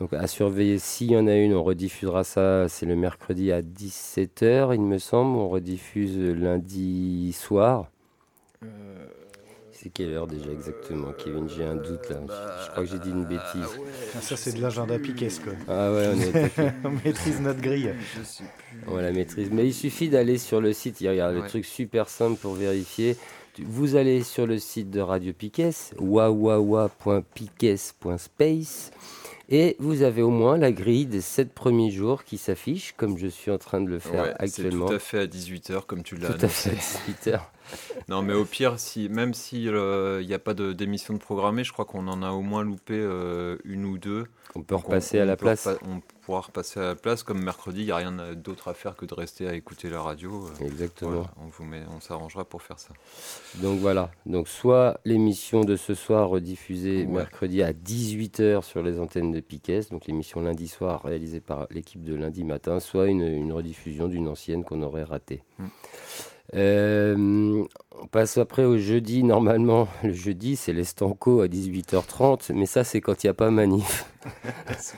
donc 0.01 0.13
à 0.13 0.27
surveiller, 0.27 0.79
s'il 0.79 1.13
y 1.13 1.17
en 1.17 1.27
a 1.27 1.35
une, 1.35 1.55
on 1.55 1.63
rediffusera 1.63 2.25
ça. 2.25 2.69
C'est 2.69 2.87
le 2.87 2.97
mercredi 2.97 3.53
à 3.53 3.61
17h, 3.61 4.75
il 4.75 4.81
me 4.81 4.99
semble. 4.99 5.37
On 5.37 5.49
rediffuse 5.49 6.19
lundi 6.19 7.33
soir. 7.33 7.91
Euh, 8.65 9.07
C'est 9.85 9.91
quelle 9.91 10.15
heure 10.15 10.27
déjà 10.27 10.51
exactement, 10.51 11.13
Kevin? 11.13 11.47
J'ai 11.47 11.65
un 11.65 11.75
doute 11.75 12.09
là. 12.09 12.17
Je 12.65 12.71
crois 12.71 12.85
que 12.85 12.91
j'ai 12.91 12.99
dit 12.99 13.11
une 13.11 13.27
bêtise. 13.27 13.69
Ah, 14.17 14.21
ça, 14.23 14.35
c'est 14.35 14.55
de 14.57 14.63
l'agenda 14.63 14.99
Piquet, 14.99 15.29
quoi. 15.45 15.53
Ah 15.69 15.93
ouais, 15.93 16.11
on 16.15 16.21
est. 16.23 16.51
On 16.85 16.91
maîtrise 17.05 17.39
notre 17.43 17.61
grille. 17.61 17.93
Je 18.19 18.25
sais 18.25 18.45
plus. 18.57 18.79
On 18.89 18.97
la 18.97 19.13
maîtrise. 19.13 19.51
Mais 19.53 19.67
il 19.67 19.75
suffit 19.75 20.09
d'aller 20.09 20.39
sur 20.39 20.63
le 20.63 20.73
site. 20.73 21.03
Il 21.03 21.13
y 21.15 21.21
a 21.21 21.31
le 21.31 21.43
Ouais. 21.43 21.49
truc 21.49 21.67
super 21.67 22.09
simple 22.09 22.39
pour 22.41 22.55
vérifier. 22.55 23.19
Vous 23.59 23.95
allez 23.95 24.23
sur 24.23 24.47
le 24.47 24.57
site 24.59 24.91
de 24.91 25.01
Radio 25.01 25.35
Piquet, 25.35 25.71
wawawa.piquet.space, 26.01 28.91
Et 29.51 29.77
vous 29.79 30.01
avez 30.03 30.23
au 30.23 30.31
moins 30.31 30.57
la 30.57 30.73
grille 30.73 31.05
des 31.07 31.21
7 31.21 31.53
premiers 31.53 31.91
jours 31.91 32.25
qui 32.25 32.39
s'affiche, 32.39 32.95
comme 32.97 33.19
je 33.19 33.27
suis 33.27 33.51
en 33.51 33.59
train 33.59 33.83
de 33.83 33.91
le 33.91 33.99
faire 33.99 34.23
Ouais, 34.25 34.33
actuellement. 34.39 34.87
C'est 34.87 34.93
tout 34.93 34.97
à 34.97 34.99
fait 34.99 35.19
à 35.21 35.27
18h, 35.27 35.85
comme 35.87 36.03
tu 36.03 36.17
l'as 36.17 36.31
Tout 36.33 36.47
à 36.47 36.49
fait 36.49 36.71
annoncé. 36.71 37.31
à 37.31 37.37
18h. 37.37 37.41
Non, 38.09 38.23
mais 38.23 38.35
au 38.35 38.45
pire, 38.45 38.79
si, 38.79 39.09
même 39.09 39.35
s'il 39.35 39.73
n'y 39.75 40.35
a 40.35 40.39
pas 40.39 40.55
de- 40.55 40.73
d'émission 40.73 41.15
de 41.15 41.19
programmée, 41.19 41.65
je 41.65 41.73
crois 41.73 41.85
qu'on 41.85 42.07
en 42.09 42.23
a 42.23 42.31
au 42.31 42.41
moins 42.43 42.63
loupé 42.65 42.95
euh, 42.97 43.57
une 43.65 43.85
ou 43.85 43.99
deux. 43.99 44.27
On 44.57 44.63
peut 44.63 44.77
Donc 44.77 44.85
repasser 44.85 45.19
à 45.19 45.25
la 45.25 45.37
peut 45.37 45.47
place. 45.47 45.69
on 45.83 46.01
pourra 46.25 46.41
repasser 46.43 46.79
à 46.79 46.85
la 46.85 46.95
place. 46.95 47.25
Comme 47.25 47.43
mercredi, 47.43 47.81
il 47.81 47.87
n'y 47.87 47.91
a 47.91 47.97
rien 47.97 48.13
d'autre 48.37 48.69
à 48.69 48.75
faire 48.75 48.95
que 48.95 49.05
de 49.05 49.13
rester 49.13 49.49
à 49.49 49.55
écouter 49.55 49.91
la 49.91 50.01
radio. 50.01 50.47
euh, 50.47 50.65
Exactement. 50.65 51.11
voilà, 51.11 51.31
on 51.45 51.49
vous 51.49 51.65
met- 51.65 51.83
on 51.95 52.01
s'arrangera 52.01 52.45
pour 52.45 52.63
faire 52.63 52.79
ça. 52.79 52.91
Donc 53.57 53.81
voilà, 53.81 54.13
donc 54.27 54.47
soit 54.47 55.01
l'émission 55.05 55.63
de 55.65 55.75
ce 55.75 55.95
soir 55.95 56.29
rediffusée 56.29 57.01
Ouais. 57.01 57.07
mercredi 57.07 57.63
à 57.65 57.73
18h 57.73 58.63
sur 58.63 58.81
les 58.83 59.01
antennes 59.01 59.33
de 59.33 59.41
Piquet, 59.41 59.81
donc 59.91 60.07
l'émission 60.07 60.41
lundi 60.41 60.69
soir 60.69 61.03
réalisée 61.03 61.41
par 61.41 61.67
l'équipe 61.71 62.05
de 62.05 62.15
lundi 62.15 62.45
matin, 62.45 62.79
soit 62.79 63.07
une, 63.09 63.23
une 63.27 63.53
rediffusion 63.53 64.07
d'une 64.07 64.29
ancienne 64.29 64.63
qu'on 64.63 64.83
aurait 64.83 65.03
ratée. 65.05 65.43
Mm. 65.59 65.65
Euh, 66.55 67.65
on 68.01 68.07
passe 68.07 68.39
après 68.39 68.65
au 68.65 68.77
jeudi. 68.77 69.23
Normalement, 69.25 69.89
le 70.03 70.13
jeudi, 70.13 70.57
c'est 70.57 70.73
l'estanco 70.73 71.41
à 71.41 71.47
18h30, 71.47 72.53
mais 72.55 72.67
ça, 72.67 72.85
c'est 72.85 73.01
quand 73.01 73.25
il 73.25 73.27
n'y 73.27 73.31
a 73.31 73.35
pas 73.35 73.51
manif. 73.51 74.07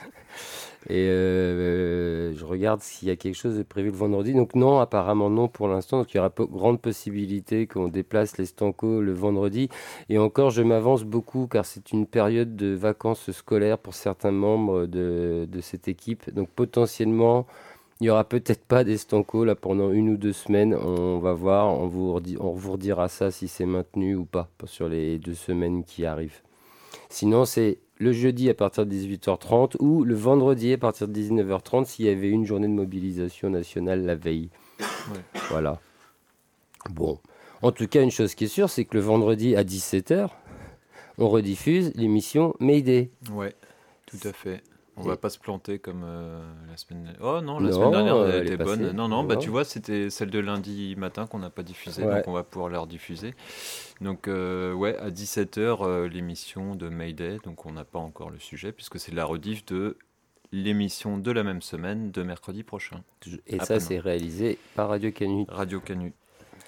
Et 0.89 1.09
euh, 1.09 2.33
je 2.33 2.45
regarde 2.45 2.81
s'il 2.81 3.09
y 3.09 3.11
a 3.11 3.17
quelque 3.17 3.35
chose 3.35 3.57
de 3.57 3.63
prévu 3.63 3.89
le 3.91 3.97
vendredi. 3.97 4.33
Donc 4.33 4.55
non, 4.55 4.79
apparemment 4.79 5.29
non 5.29 5.49
pour 5.49 5.67
l'instant. 5.67 5.99
Donc 5.99 6.13
il 6.13 6.17
y 6.17 6.19
aura 6.19 6.31
grande 6.37 6.81
possibilité 6.81 7.67
qu'on 7.67 7.89
déplace 7.89 8.37
l'estanco 8.37 9.01
le 9.01 9.11
vendredi. 9.11 9.67
Et 10.07 10.17
encore, 10.17 10.49
je 10.49 10.61
m'avance 10.61 11.03
beaucoup 11.03 11.47
car 11.47 11.65
c'est 11.65 11.91
une 11.91 12.07
période 12.07 12.55
de 12.55 12.73
vacances 12.73 13.31
scolaires 13.31 13.79
pour 13.79 13.95
certains 13.95 14.31
membres 14.31 14.85
de, 14.85 15.45
de 15.49 15.61
cette 15.61 15.89
équipe. 15.89 16.33
Donc 16.33 16.47
potentiellement, 16.49 17.47
il 17.99 18.03
n'y 18.03 18.09
aura 18.09 18.23
peut-être 18.23 18.63
pas 18.63 18.83
d'estanco 18.83 19.43
là 19.43 19.55
pendant 19.55 19.91
une 19.91 20.09
ou 20.09 20.17
deux 20.17 20.33
semaines. 20.33 20.73
On 20.75 21.17
va 21.19 21.33
voir, 21.33 21.67
on 21.79 21.87
vous, 21.87 22.13
redit- 22.13 22.37
on 22.39 22.51
vous 22.51 22.73
redira 22.73 23.07
ça 23.09 23.31
si 23.31 23.47
c'est 23.47 23.65
maintenu 23.65 24.15
ou 24.15 24.25
pas 24.25 24.49
sur 24.65 24.87
les 24.87 25.17
deux 25.17 25.33
semaines 25.33 25.83
qui 25.83 26.05
arrivent. 26.05 26.41
Sinon, 27.09 27.45
c'est 27.45 27.79
le 27.97 28.11
jeudi 28.11 28.49
à 28.49 28.53
partir 28.53 28.85
de 28.85 28.91
18h30 28.91 29.77
ou 29.79 30.03
le 30.03 30.13
vendredi 30.13 30.73
à 30.73 30.77
partir 30.77 31.07
de 31.07 31.13
19h30 31.13 31.85
s'il 31.85 32.05
y 32.05 32.09
avait 32.09 32.29
une 32.29 32.45
journée 32.45 32.67
de 32.67 32.73
mobilisation 32.73 33.49
nationale 33.49 34.05
la 34.05 34.13
veille. 34.15 34.49
Voilà. 35.49 35.79
Bon. 36.91 37.17
En 37.63 37.71
tout 37.71 37.87
cas, 37.87 38.03
une 38.03 38.11
chose 38.11 38.35
qui 38.35 38.43
est 38.43 38.47
sûre, 38.47 38.69
c'est 38.69 38.85
que 38.85 38.95
le 38.95 39.01
vendredi 39.03 39.55
à 39.55 39.63
17h, 39.63 40.29
on 41.17 41.27
rediffuse 41.29 41.91
l'émission 41.95 42.53
Mayday. 42.59 43.09
Ouais, 43.31 43.55
tout 44.05 44.19
à 44.27 44.33
fait. 44.33 44.61
On 44.99 45.03
Et- 45.03 45.07
va 45.07 45.17
pas 45.17 45.29
se 45.29 45.37
planter 45.37 45.77
comme 45.79 46.01
euh, 46.03 46.41
la 46.69 46.75
semaine. 46.75 47.13
Oh 47.21 47.39
non, 47.41 47.59
la 47.59 47.69
Non, 47.69 47.75
semaine 47.75 47.91
dernière 47.91 48.15
euh, 48.15 48.31
elle 48.41 48.47
était 48.47 48.57
bonne. 48.57 48.79
passée. 48.81 48.93
Non, 48.93 49.07
non, 49.07 49.23
bah 49.23 49.35
tu 49.37 49.49
vois, 49.49 49.63
c'était 49.63 50.09
celle 50.09 50.31
de 50.31 50.39
lundi 50.39 50.95
matin 50.97 51.27
qu'on 51.27 51.39
n'a 51.39 51.49
pas 51.51 51.61
diffusée, 51.63 52.03
Ouais. 52.03 52.15
donc 52.15 52.27
on 52.27 52.31
va 52.33 52.43
pouvoir 52.43 52.69
la 52.71 52.79
rediffuser. 52.79 53.33
Donc 54.01 54.27
euh, 54.27 54.73
ouais, 54.73 54.97
à 54.97 55.09
17h 55.11 56.05
l'émission 56.07 56.75
de 56.75 56.89
Mayday, 56.89 57.37
donc 57.43 57.65
on 57.65 57.71
n'a 57.71 57.85
pas 57.85 57.99
encore 57.99 58.29
le 58.31 58.39
sujet 58.39 58.71
puisque 58.71 58.99
c'est 58.99 59.13
la 59.13 59.23
rediff 59.25 59.65
de 59.67 59.97
l'émission 60.51 61.17
de 61.17 61.31
la 61.31 61.43
même 61.43 61.61
semaine 61.61 62.11
de 62.11 62.23
mercredi 62.23 62.63
prochain. 62.63 63.03
Et 63.47 63.59
ça, 63.59 63.79
c'est 63.79 63.99
réalisé 63.99 64.57
par 64.75 64.89
Radio 64.89 65.11
Canut. 65.11 65.45
Radio 65.49 65.79
Canut, 65.81 66.13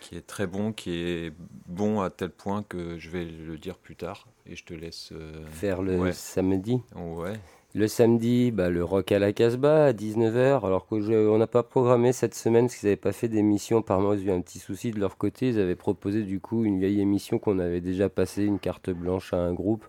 qui 0.02 0.16
est 0.18 0.28
très 0.28 0.48
bon, 0.48 0.74
qui 0.74 0.92
est 0.92 1.34
bon 1.66 2.02
à 2.02 2.10
tel 2.10 2.30
point 2.30 2.64
que 2.64 2.98
je 3.00 3.10
vais 3.10 3.26
le 3.26 3.58
dire 3.58 3.78
plus 3.78 3.96
tard 3.96 4.28
et 4.46 4.56
je 4.56 4.66
te 4.66 4.74
laisse 4.74 5.12
euh, 5.14 5.46
Faire 5.48 5.82
le 5.82 5.98
ouais. 5.98 6.12
samedi. 6.12 6.82
Ouais. 6.96 7.40
Le 7.76 7.88
samedi, 7.88 8.50
bah, 8.52 8.70
le 8.70 8.84
rock 8.84 9.12
à 9.12 9.20
la 9.20 9.32
Casbah 9.32 9.86
à 9.86 9.94
19h, 9.94 10.66
alors 10.66 10.88
qu'on 10.88 11.38
n'a 11.38 11.48
pas 11.48 11.62
programmé 11.62 12.14
cette 12.14 12.34
semaine 12.34 12.66
parce 12.66 12.78
qu'ils 12.78 12.88
n'avaient 12.88 12.96
pas 12.96 13.12
fait 13.12 13.28
d'émission. 13.28 13.78
Apparemment, 13.80 14.14
ils 14.14 14.22
ont 14.22 14.24
eu 14.24 14.32
un 14.32 14.42
petit 14.42 14.58
souci 14.58 14.90
de 14.92 15.00
leur 15.00 15.18
côté. 15.18 15.50
Ils 15.50 15.60
avaient 15.60 15.76
proposé 15.76 16.24
du 16.24 16.40
coup 16.40 16.66
une 16.66 16.80
vieille 16.80 17.00
émission 17.00 17.38
qu'on 17.38 17.60
avait 17.60 17.82
déjà 17.82 18.10
passée, 18.10 18.44
une 18.44 18.58
carte 18.60 18.90
blanche 18.90 19.34
à 19.34 19.38
un 19.38 19.54
groupe. 19.54 19.86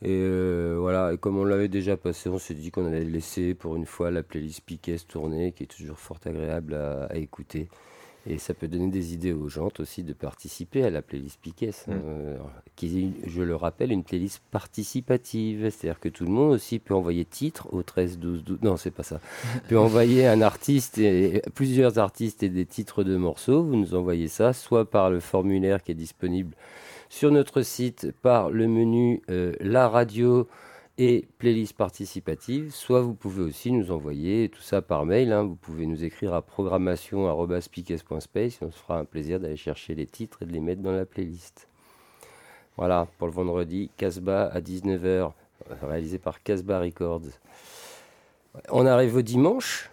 Et 0.00 0.08
euh, 0.10 0.76
voilà, 0.80 1.16
comme 1.18 1.36
on 1.38 1.44
l'avait 1.44 1.68
déjà 1.68 1.96
passé, 1.98 2.30
on 2.30 2.38
s'est 2.38 2.54
dit 2.54 2.70
qu'on 2.70 2.86
allait 2.86 3.04
laisser 3.04 3.54
pour 3.54 3.76
une 3.76 3.86
fois 3.86 4.10
la 4.10 4.22
playlist 4.22 4.62
Piquet 4.62 4.96
tourner, 5.06 5.52
qui 5.52 5.64
est 5.64 5.66
toujours 5.66 5.98
fort 5.98 6.20
agréable 6.24 6.74
à 6.74 7.14
écouter. 7.16 7.68
Et 8.26 8.38
ça 8.38 8.52
peut 8.52 8.68
donner 8.68 8.88
des 8.88 9.14
idées 9.14 9.32
aux 9.32 9.48
gens 9.48 9.70
aussi 9.78 10.02
de 10.02 10.12
participer 10.12 10.84
à 10.84 10.90
la 10.90 11.02
playlist 11.02 11.40
Piquet, 11.40 11.70
hein, 11.88 11.94
Mm. 11.94 12.00
euh, 12.04 12.36
qui 12.76 13.04
est, 13.04 13.28
je 13.28 13.42
le 13.42 13.56
rappelle, 13.56 13.92
une 13.92 14.04
playlist 14.04 14.42
participative. 14.50 15.70
C'est-à-dire 15.70 16.00
que 16.00 16.08
tout 16.08 16.24
le 16.24 16.30
monde 16.30 16.52
aussi 16.52 16.78
peut 16.78 16.94
envoyer 16.94 17.24
titre 17.24 17.68
au 17.72 17.82
13, 17.82 18.18
12, 18.18 18.44
12. 18.44 18.58
Non, 18.62 18.76
c'est 18.76 18.90
pas 18.90 19.02
ça. 19.02 19.20
peut 19.68 19.78
envoyer 19.78 20.26
un 20.26 20.42
artiste, 20.42 20.98
et, 20.98 21.42
plusieurs 21.54 21.98
artistes 21.98 22.42
et 22.42 22.48
des 22.48 22.66
titres 22.66 23.04
de 23.04 23.16
morceaux. 23.16 23.62
Vous 23.62 23.76
nous 23.76 23.94
envoyez 23.94 24.28
ça, 24.28 24.52
soit 24.52 24.90
par 24.90 25.10
le 25.10 25.20
formulaire 25.20 25.82
qui 25.82 25.92
est 25.92 25.96
disponible 25.96 26.54
sur 27.08 27.30
notre 27.30 27.62
site, 27.62 28.12
par 28.22 28.50
le 28.50 28.68
menu 28.68 29.22
euh, 29.30 29.54
La 29.60 29.88
radio 29.88 30.46
et 31.00 31.28
playlist 31.38 31.76
participative, 31.76 32.72
soit 32.74 33.02
vous 33.02 33.14
pouvez 33.14 33.42
aussi 33.42 33.70
nous 33.70 33.92
envoyer 33.92 34.48
tout 34.48 34.62
ça 34.62 34.82
par 34.82 35.06
mail. 35.06 35.30
hein. 35.32 35.44
Vous 35.44 35.54
pouvez 35.54 35.86
nous 35.86 36.02
écrire 36.04 36.34
à 36.34 36.42
programmation.spices.space 36.42 38.60
et 38.60 38.64
on 38.64 38.70
se 38.70 38.78
fera 38.78 38.98
un 38.98 39.04
plaisir 39.04 39.40
d'aller 39.40 39.56
chercher 39.56 39.94
les 39.94 40.06
titres 40.06 40.42
et 40.42 40.46
de 40.46 40.52
les 40.52 40.60
mettre 40.60 40.82
dans 40.82 40.92
la 40.92 41.06
playlist. 41.06 41.68
Voilà, 42.76 43.06
pour 43.18 43.26
le 43.26 43.32
vendredi, 43.32 43.90
Casbah 43.96 44.46
à 44.46 44.60
19h, 44.60 45.06
euh, 45.06 45.28
réalisé 45.82 46.18
par 46.18 46.42
Casbah 46.42 46.80
Records. 46.80 47.22
On 48.70 48.86
arrive 48.86 49.16
au 49.16 49.22
dimanche. 49.22 49.90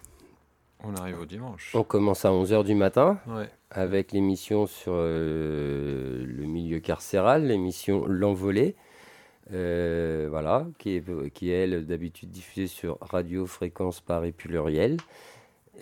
On 0.84 0.94
arrive 0.96 1.20
au 1.20 1.26
dimanche. 1.26 1.72
On 1.74 1.82
commence 1.84 2.24
à 2.24 2.30
11h 2.30 2.64
du 2.64 2.74
matin 2.74 3.18
Ouais. 3.28 3.48
avec 3.70 4.12
l'émission 4.12 4.66
sur 4.66 4.92
euh, 4.94 6.24
le 6.26 6.44
milieu 6.46 6.78
carcéral, 6.80 7.46
l'émission 7.46 8.04
L'Envolée. 8.06 8.74
Euh, 9.52 10.26
voilà, 10.28 10.66
qui 10.78 10.96
est, 10.96 11.30
qui 11.30 11.52
est 11.52 11.68
d'habitude 11.82 12.30
diffusée 12.30 12.66
sur 12.66 12.98
Radio 13.00 13.46
Fréquence 13.46 14.00
Paris 14.00 14.32
Pluriel 14.32 14.96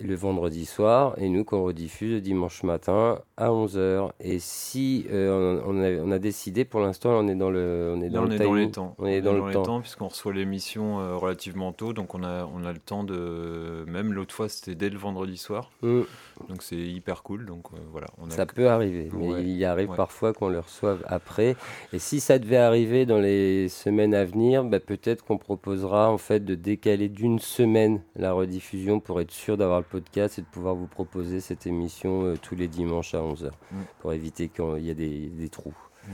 le 0.01 0.15
vendredi 0.15 0.65
soir 0.65 1.13
et 1.17 1.29
nous 1.29 1.43
qu'on 1.43 1.63
rediffuse 1.63 2.13
le 2.13 2.21
dimanche 2.21 2.63
matin 2.63 3.19
à 3.37 3.49
11h. 3.49 4.11
Et 4.19 4.39
si 4.39 5.05
euh, 5.11 5.61
on, 5.65 5.81
a, 5.81 5.91
on 6.03 6.11
a 6.11 6.19
décidé, 6.19 6.65
pour 6.65 6.81
l'instant, 6.81 7.11
on 7.11 7.27
est 7.27 7.35
dans 7.35 7.49
le, 7.49 7.93
on 7.95 8.01
est 8.01 8.09
Là, 8.09 8.19
dans 8.19 8.25
on 8.25 8.27
le 8.27 8.35
est 8.35 8.39
dans 8.39 8.53
les 8.53 8.71
temps. 8.71 8.95
On 8.97 9.05
est 9.05 9.21
dans, 9.21 9.33
le 9.33 9.51
temps 9.51 9.81
puisqu'on 9.81 10.07
reçoit 10.07 10.33
l'émission 10.33 10.99
euh, 10.99 11.15
relativement 11.15 11.71
tôt, 11.71 11.93
donc 11.93 12.15
on 12.15 12.23
a, 12.23 12.45
on 12.53 12.65
a 12.65 12.73
le 12.73 12.79
temps 12.79 13.03
de. 13.03 13.83
Même 13.87 14.13
l'autre 14.13 14.33
fois, 14.33 14.49
c'était 14.49 14.75
dès 14.75 14.89
le 14.89 14.97
vendredi 14.97 15.37
soir. 15.37 15.71
Mm. 15.81 16.01
Donc 16.49 16.61
c'est 16.63 16.75
hyper 16.77 17.23
cool. 17.23 17.45
Donc 17.45 17.65
euh, 17.73 17.77
voilà. 17.91 18.07
On 18.17 18.27
a 18.27 18.29
Ça 18.31 18.45
peut 18.45 18.69
arriver, 18.69 19.09
mais 19.13 19.27
Ouais, 19.33 19.41
il 19.41 19.49
y 19.51 19.65
arrive 19.65 19.89
ouais. 19.91 19.95
parfois 19.95 20.33
qu'on 20.33 20.49
le 20.49 20.59
reçoive 20.59 21.03
après. 21.07 21.55
Et 21.93 21.99
si 21.99 22.19
ça 22.19 22.39
devait 22.39 22.57
arriver 22.57 23.05
dans 23.05 23.19
les 23.19 23.69
semaines 23.69 24.13
à 24.13 24.25
venir, 24.25 24.63
bah, 24.63 24.79
peut-être 24.79 25.23
qu'on 25.25 25.37
proposera 25.37 26.09
en 26.11 26.17
fait 26.17 26.41
de 26.45 26.55
décaler 26.55 27.09
d'une 27.09 27.39
semaine 27.39 28.01
la 28.15 28.33
rediffusion 28.33 28.99
pour 28.99 29.21
être 29.21 29.31
sûr 29.31 29.57
d'avoir 29.57 29.79
le 29.79 29.85
podcast 29.85 30.37
et 30.39 30.41
de 30.41 30.47
pouvoir 30.47 30.75
vous 30.75 30.87
proposer 30.87 31.39
cette 31.39 31.65
émission 31.67 32.23
euh, 32.25 32.35
tous 32.41 32.55
les 32.55 32.67
dimanches 32.67 33.13
à 33.15 33.19
11h 33.21 33.51
Mm. 33.71 33.75
pour 33.99 34.13
éviter 34.13 34.49
qu'il 34.49 34.79
y 34.85 34.89
ait 34.89 34.95
des, 34.95 35.27
des 35.27 35.49
trous. 35.49 35.73
Mm. 36.07 36.13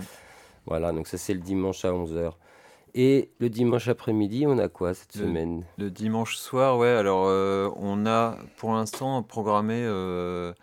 Voilà, 0.67 0.91
donc 0.91 1.07
ça 1.07 1.17
c'est 1.17 1.33
le 1.33 1.39
dimanche 1.39 1.83
à 1.85 1.91
11h. 1.91 2.33
Et 2.93 3.29
le 3.39 3.49
dimanche 3.49 3.87
après-midi, 3.87 4.45
on 4.47 4.57
a 4.57 4.67
quoi 4.67 4.93
cette 4.93 5.15
Le- 5.15 5.23
semaine? 5.25 5.65
Le 5.77 5.89
dimanche 5.89 6.35
soir, 6.37 6.77
ouais, 6.77 6.89
alors 6.89 7.25
euh, 7.27 7.69
on 7.77 8.05
a 8.05 8.37
pour 8.57 8.73
l'instant 8.73 9.23
programmé. 9.23 9.75
euh, 9.85 10.53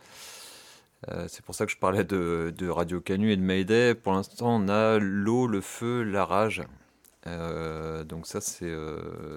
euh, 1.09 1.27
c'est 1.29 1.45
pour 1.45 1.55
ça 1.55 1.65
que 1.65 1.73
je 1.73 1.79
parlais 1.79 2.05
de, 2.05 2.53
de 2.57 2.69
Radio 2.69 3.01
Canu 3.01 3.33
et 3.33 3.37
de 3.37 3.43
Mayday. 3.43 3.95
Pour 3.95 4.13
l'instant, 4.13 4.57
on 4.57 4.69
a 4.69 4.99
l'eau, 4.99 5.47
le 5.47 5.61
feu, 5.61 6.03
la 6.03 6.25
rage. 6.25 6.63
Donc 8.07 8.27
ça, 8.27 8.41
c'est 8.41 8.75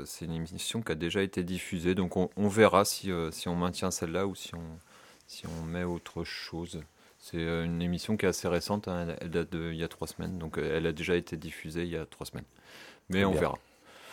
c'est 0.05 0.23
une 0.23 0.31
émission 0.31 0.81
qui 0.81 0.93
a 0.93 0.95
déjà 0.95 1.21
été 1.21 1.43
diffusée. 1.43 1.93
Donc 1.93 2.15
on, 2.15 2.29
on 2.37 2.47
verra 2.47 2.85
si, 2.85 3.11
si 3.31 3.49
on 3.49 3.55
maintient 3.55 3.91
celle-là 3.91 4.27
ou 4.27 4.33
si 4.33 4.55
on, 4.55 4.79
si 5.27 5.45
on 5.45 5.65
met 5.65 5.83
autre 5.83 6.23
chose. 6.23 6.81
C'est 7.23 7.37
euh, 7.37 7.63
une 7.65 7.81
émission 7.83 8.17
qui 8.17 8.25
est 8.25 8.29
assez 8.29 8.47
récente, 8.47 8.87
hein, 8.87 9.15
elle, 9.21 9.29
date 9.29 9.55
d'il 9.55 9.75
y 9.75 9.83
a 9.83 9.87
trois 9.87 10.07
semaines. 10.07 10.39
Donc 10.39 10.57
euh, 10.57 10.75
elle 10.77 10.87
a 10.87 10.91
déjà 10.91 11.15
été 11.15 11.37
diffusée 11.37 11.83
il 11.83 11.89
y 11.89 11.95
a 11.97 12.05
trois 12.05 12.25
semaines. 12.25 12.45
Mais 13.09 13.23
on 13.23 13.31
bien. 13.31 13.39
verra. 13.41 13.59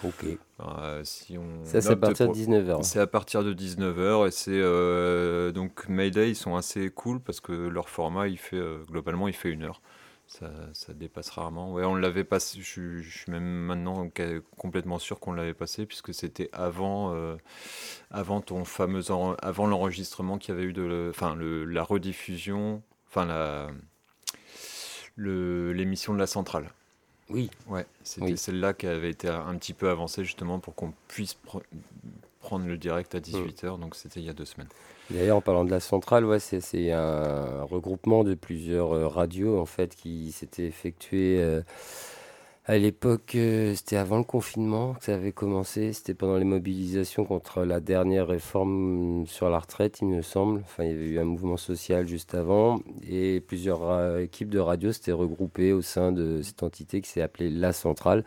Ok. 0.05 0.27
Euh, 0.61 1.01
si 1.05 1.37
on 1.39 1.65
Ça, 1.65 1.81
c'est 1.81 1.91
à 1.91 1.97
partir 1.97 2.27
de 2.29 2.33
pour- 2.33 2.37
19h. 2.41 2.83
C'est 2.85 3.01
à 3.01 3.07
partir 3.07 3.43
de 3.43 3.53
19h 3.55 4.29
et 4.29 4.31
c'est 4.31 4.51
euh, 4.53 5.51
donc 5.53 5.89
Mayday, 5.89 6.31
ils 6.31 6.37
sont 6.37 6.55
assez 6.55 6.91
cool 6.91 7.19
parce 7.19 7.41
que 7.41 7.53
leur 7.53 7.89
format, 7.89 8.29
il 8.29 8.39
fait 8.39 8.57
euh, 8.59 8.79
globalement, 8.91 9.27
il 9.27 9.35
fait 9.35 9.51
une 9.51 9.65
heure. 9.65 9.81
Ça, 10.27 10.51
ça 10.75 10.93
dépasse 10.93 11.31
rarement. 11.31 11.73
Ouais, 11.73 11.85
on 11.87 11.95
l'avait 11.95 12.23
passé. 12.23 12.59
Je, 12.61 12.65
suis- 12.67 13.03
je 13.03 13.19
suis 13.21 13.33
même 13.33 13.43
maintenant 13.43 14.07
complètement 14.59 14.99
sûr 14.99 15.19
qu'on 15.19 15.33
l'avait 15.33 15.55
passé 15.55 15.87
puisque 15.87 16.13
c'était 16.13 16.51
avant, 16.53 17.17
avant 18.11 18.43
ton 18.43 18.67
fameux, 18.67 19.01
avant 19.41 19.67
l'enregistrement 19.67 20.37
qu'il 20.37 20.55
y 20.55 20.59
avait 20.59 20.67
eu 20.67 20.75
de, 20.75 21.09
enfin 21.11 21.35
le- 21.35 21.65
la 21.65 21.83
rediffusion, 21.83 22.83
enfin 23.09 23.25
la, 23.27 23.69
le- 25.17 25.73
l'émission 25.73 26.15
de 26.15 26.19
la 26.19 26.27
centrale. 26.27 26.71
Oui. 27.31 27.51
Ouais, 27.67 27.85
c'était 28.05 28.27
Oui. 28.27 28.39
celle-là 28.39 28.73
qui 28.73 28.87
avait 28.87 29.11
été 29.11 29.29
un 29.29 29.55
petit 29.57 29.75
peu 29.75 29.91
avancée 29.91 30.25
justement 30.25 30.59
pour 30.61 30.75
qu'on 30.75 30.93
puisse 31.09 31.37
pre- 31.47 31.63
prendre 32.41 32.67
le 32.67 32.79
direct 32.79 33.15
à 33.15 33.21
18h, 33.21 33.79
donc 33.79 33.95
c'était 33.95 34.21
il 34.21 34.27
y 34.27 34.31
a 34.31 34.33
deux 34.33 34.47
semaines. 34.47 34.69
D'ailleurs, 35.11 35.37
en 35.39 35.41
parlant 35.41 35.65
de 35.65 35.71
la 35.71 35.81
centrale, 35.81 36.25
ouais, 36.25 36.39
c'est, 36.39 36.61
c'est 36.61 36.93
un 36.93 37.63
regroupement 37.65 38.25
de 38.25 38.35
plusieurs 38.35 38.93
euh, 38.93 39.09
radios 39.09 39.59
en 39.59 39.67
fait 39.67 39.95
qui 39.97 40.33
s'était 40.33 40.67
effectué 40.67 41.39
euh, 41.43 41.63
à 42.69 42.77
l'époque. 42.79 43.35
euh, 43.35 43.75
c'était 43.75 43.97
avant 43.97 44.19
le 44.19 44.25
confinement 44.25 44.95
que 44.95 45.05
ça 45.05 45.15
avait 45.15 45.33
commencé. 45.33 45.93
C'était 45.93 46.15
pendant 46.15 46.37
les 46.37 46.45
mobilisations 46.45 47.25
contre 47.25 47.65
la 47.65 47.81
dernière 47.81 48.27
réforme 48.29 49.25
sur 49.27 49.49
la 49.51 49.59
retraite, 49.59 49.99
il 50.03 50.09
me 50.09 50.23
semble. 50.23 50.61
Enfin, 50.61 50.85
il 50.85 50.91
y 50.91 50.95
avait 50.95 51.07
eu 51.09 51.19
un 51.19 51.25
mouvement 51.25 51.57
social 51.57 52.07
juste 52.07 52.35
avant 52.35 52.81
et 53.09 53.41
plusieurs 53.41 53.81
ra- 53.81 54.21
équipes 54.23 54.51
de 54.51 54.59
radios 54.59 54.93
s'étaient 54.93 55.13
regroupées 55.13 55.73
au 55.73 55.83
sein 55.83 56.13
de 56.13 56.43
cette 56.43 56.63
entité 56.63 57.01
qui 57.01 57.09
s'est 57.11 57.23
appelée 57.23 57.51
la 57.51 57.73
centrale 57.73 58.25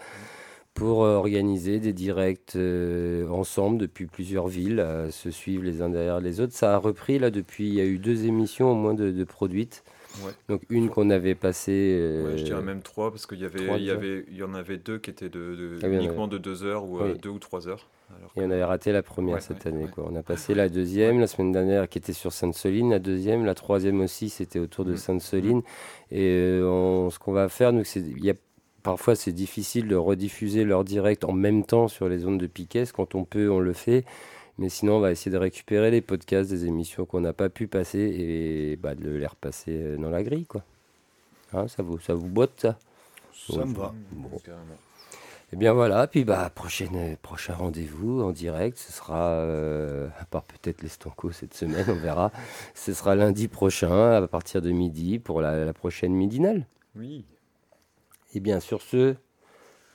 pour 0.73 1.03
euh, 1.03 1.15
organiser 1.17 1.79
des 1.79 1.93
directs 1.93 2.55
euh, 2.55 3.27
ensemble 3.29 3.77
depuis 3.79 4.07
plusieurs 4.07 4.47
villes, 4.47 4.85
se 5.11 5.31
suivre 5.31 5.63
les 5.63 5.81
uns 5.83 5.89
derrière 5.89 6.19
les 6.21 6.39
autres. 6.41 6.53
Ça 6.53 6.75
a 6.75 6.77
repris 6.77 7.19
là 7.19 7.31
depuis, 7.31 7.67
il 7.67 7.75
y 7.75 7.81
a 7.81 7.85
eu 7.85 7.99
deux 7.99 8.25
émissions 8.25 8.71
au 8.71 8.75
moins 8.75 8.93
de 8.95 9.23
produites. 9.25 9.83
Ouais. 10.25 10.31
Donc 10.49 10.61
une 10.69 10.89
qu'on 10.89 11.09
avait 11.09 11.35
passée. 11.35 11.95
euh, 11.99 12.31
Ouais, 12.31 12.37
je 12.37 12.43
dirais 12.43 12.61
même 12.61 12.81
trois 12.81 13.11
parce 13.11 13.25
qu'il 13.25 13.39
y 13.39 13.45
avait, 13.45 13.77
il 13.77 13.83
y 13.83 13.91
avait, 13.91 14.25
il 14.29 14.35
y 14.37 14.43
en 14.43 14.53
avait 14.53 14.77
deux 14.77 14.97
qui 14.99 15.09
étaient 15.09 15.29
de, 15.29 15.55
de- 15.55 15.79
Ah 15.83 15.87
uniquement 15.87 16.23
avait- 16.25 16.33
de 16.33 16.37
deux 16.37 16.63
heures 16.63 16.85
ou 16.85 16.99
euh, 16.99 17.13
Oui. 17.13 17.19
deux 17.19 17.29
ou 17.29 17.39
trois 17.39 17.67
heures. 17.67 17.87
Alors 18.17 18.31
Et 18.35 18.41
on 18.41 18.51
avait 18.51 18.63
raté 18.65 18.91
la 18.91 19.03
première 19.03 19.35
Ouais, 19.35 19.41
cette 19.41 19.65
année. 19.65 19.85
Quoi. 19.93 20.05
On 20.11 20.15
a 20.17 20.21
passé 20.23 20.53
la 20.53 20.67
deuxième, 20.67 21.19
la 21.21 21.27
semaine 21.27 21.53
dernière, 21.53 21.87
qui 21.87 21.97
était 21.97 22.11
sur 22.11 22.33
Sainte-Soline, 22.33 22.89
la 22.89 22.99
deuxième, 22.99 23.45
la 23.45 23.55
troisième 23.55 24.01
aussi, 24.01 24.27
c'était 24.29 24.59
autour 24.59 24.85
Mm. 24.85 24.89
de 24.91 24.95
Sainte-Soline. 24.97 25.61
Et 26.11 26.27
euh, 26.29 26.65
on- 26.67 27.09
ce 27.09 27.17
qu'on 27.17 27.31
va 27.31 27.47
faire, 27.47 27.71
nous, 27.71 27.85
c'est, 27.85 28.01
il 28.01 28.23
y 28.25 28.29
a, 28.29 28.33
parfois 28.83 29.15
c'est 29.15 29.31
difficile 29.31 29.87
de 29.87 29.95
rediffuser 29.95 30.65
leur 30.65 30.83
direct 30.83 31.23
en 31.23 31.31
même 31.31 31.63
temps 31.63 31.87
sur 31.87 32.09
les 32.09 32.17
zones 32.17 32.37
de 32.37 32.47
Piquet. 32.47 32.83
Quand 32.93 33.15
on 33.15 33.23
peut, 33.23 33.49
on 33.49 33.59
le 33.59 33.71
fait. 33.73 34.03
Mais 34.61 34.69
sinon, 34.69 34.97
on 34.97 34.99
va 34.99 35.09
essayer 35.09 35.31
de 35.31 35.37
récupérer 35.37 35.89
les 35.89 36.01
podcasts 36.01 36.51
des 36.51 36.67
émissions 36.67 37.05
qu'on 37.05 37.21
n'a 37.21 37.33
pas 37.33 37.49
pu 37.49 37.65
passer 37.65 37.97
et 37.97 38.75
bah, 38.75 38.93
de 38.93 39.09
les 39.09 39.25
repasser 39.25 39.71
euh, 39.71 39.97
dans 39.97 40.11
la 40.11 40.21
grille. 40.21 40.45
Quoi. 40.45 40.63
Hein, 41.51 41.67
ça, 41.67 41.81
vous, 41.81 41.97
ça 41.97 42.13
vous 42.13 42.27
botte, 42.27 42.61
ça? 42.61 42.77
Ça 43.33 43.65
me 43.65 43.73
va. 43.73 43.91
Bon. 44.11 44.29
Et 45.51 45.55
bien 45.55 45.73
voilà, 45.73 46.05
puis 46.05 46.25
bah 46.25 46.51
prochaine, 46.53 47.17
prochain 47.23 47.55
rendez-vous 47.55 48.21
en 48.21 48.31
direct, 48.31 48.77
ce 48.77 48.91
sera, 48.91 49.31
euh, 49.31 50.07
à 50.19 50.25
part 50.25 50.43
peut-être 50.43 50.83
les 50.83 50.89
Stanco 50.89 51.31
cette 51.31 51.55
semaine, 51.55 51.87
on 51.89 51.95
verra, 51.95 52.31
ce 52.75 52.93
sera 52.93 53.15
lundi 53.15 53.47
prochain 53.47 54.11
à 54.11 54.27
partir 54.27 54.61
de 54.61 54.69
midi 54.69 55.17
pour 55.17 55.41
la, 55.41 55.65
la 55.65 55.73
prochaine 55.73 56.13
midinale. 56.13 56.67
Oui. 56.95 57.25
Et 58.35 58.39
bien 58.39 58.59
sur 58.59 58.83
ce, 58.83 59.15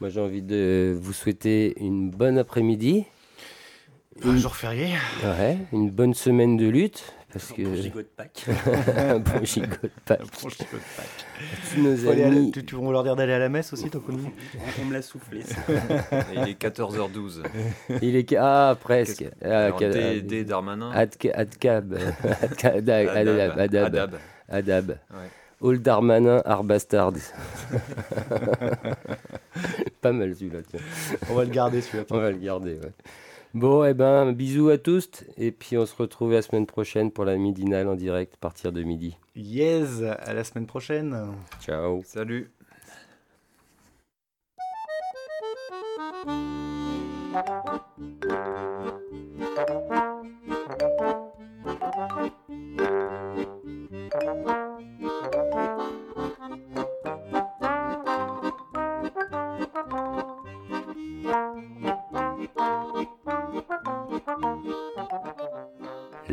moi 0.01 0.11
j'ai 0.11 0.21
envie 0.21 0.43
de 0.43 0.95
vous 1.01 1.13
souhaiter 1.13 1.81
une 1.81 2.11
bonne 2.11 2.37
après-midi. 2.37 3.07
Un 4.25 4.37
jour 4.37 4.57
férié. 4.57 4.89
Ouais, 5.23 5.59
une 5.73 5.91
bonne 5.91 6.15
semaine 6.15 6.57
de 6.57 6.67
lutte. 6.69 7.13
Parce 7.33 7.53
que... 7.53 7.63
bon 7.63 7.75
gigot 7.75 7.99
de 8.03 8.09
Pâques. 8.17 8.47
un 8.97 9.19
bon 9.19 9.45
gigot 9.45 9.67
de 9.83 9.91
Pâques. 10.07 10.21
Un 10.21 10.25
bon 10.25 10.49
gigot 10.49 10.65
de 10.73 10.97
Pâques. 10.97 11.27
Tous 11.75 11.81
nos 11.83 12.09
amis. 12.11 12.51
tu, 12.51 12.65
tu 12.65 12.75
vas 12.77 12.91
leur 12.93 13.03
dire 13.05 13.15
d'aller 13.15 13.35
à 13.35 13.39
la 13.39 13.49
messe 13.51 13.73
aussi, 13.75 13.91
toi, 13.91 14.01
Conny 14.05 14.25
On, 14.79 14.83
on 14.83 14.85
me 14.87 14.95
l'a 14.95 15.03
soufflé. 15.03 15.43
ça. 15.43 15.57
Il 16.35 16.49
est 16.49 16.61
14h12. 16.61 17.43
Il 18.01 18.17
est 18.17 18.35
ah 18.39 18.77
presque. 18.81 19.25
Ah, 19.45 19.71
D- 19.73 20.23
D 20.23 20.45
Darmanin. 20.45 20.91
Adca- 20.93 21.35
Adab. 21.35 21.95
Adab. 22.63 23.09
Adab. 23.09 23.59
Adab. 23.59 24.15
Adab. 24.49 24.89
Ouais. 25.11 25.69
All 25.71 25.79
Darmanin 25.81 26.41
Arbastard. 26.45 27.13
Pas 30.01 30.13
mal 30.13 30.35
celui-là. 30.35 30.61
On 31.31 31.35
va 31.35 31.45
le 31.45 31.51
garder, 31.51 31.81
celui-là. 31.83 32.05
On 32.11 32.19
va 32.19 32.31
le 32.31 32.39
garder. 32.39 32.75
ouais. 32.75 32.93
Bon, 33.57 33.87
eh 33.87 33.95
ben, 33.95 34.33
bisous 34.33 34.69
à 34.69 34.77
tous. 34.77 35.09
Et 35.39 35.51
puis 35.51 35.79
on 35.79 35.87
se 35.87 35.97
retrouve 35.97 36.31
la 36.31 36.43
semaine 36.43 36.67
prochaine 36.67 37.11
pour 37.11 37.25
la 37.25 37.39
midinale 37.39 37.89
en 37.89 37.95
direct 37.95 38.35
à 38.35 38.37
partir 38.37 38.71
de 38.71 38.83
midi. 38.83 39.17
Yes, 39.35 40.03
à 40.03 40.35
la 40.35 40.45
semaine 40.45 40.67
prochaine. 40.67 41.17
Ciao. 41.63 42.03
Salut. 42.05 42.51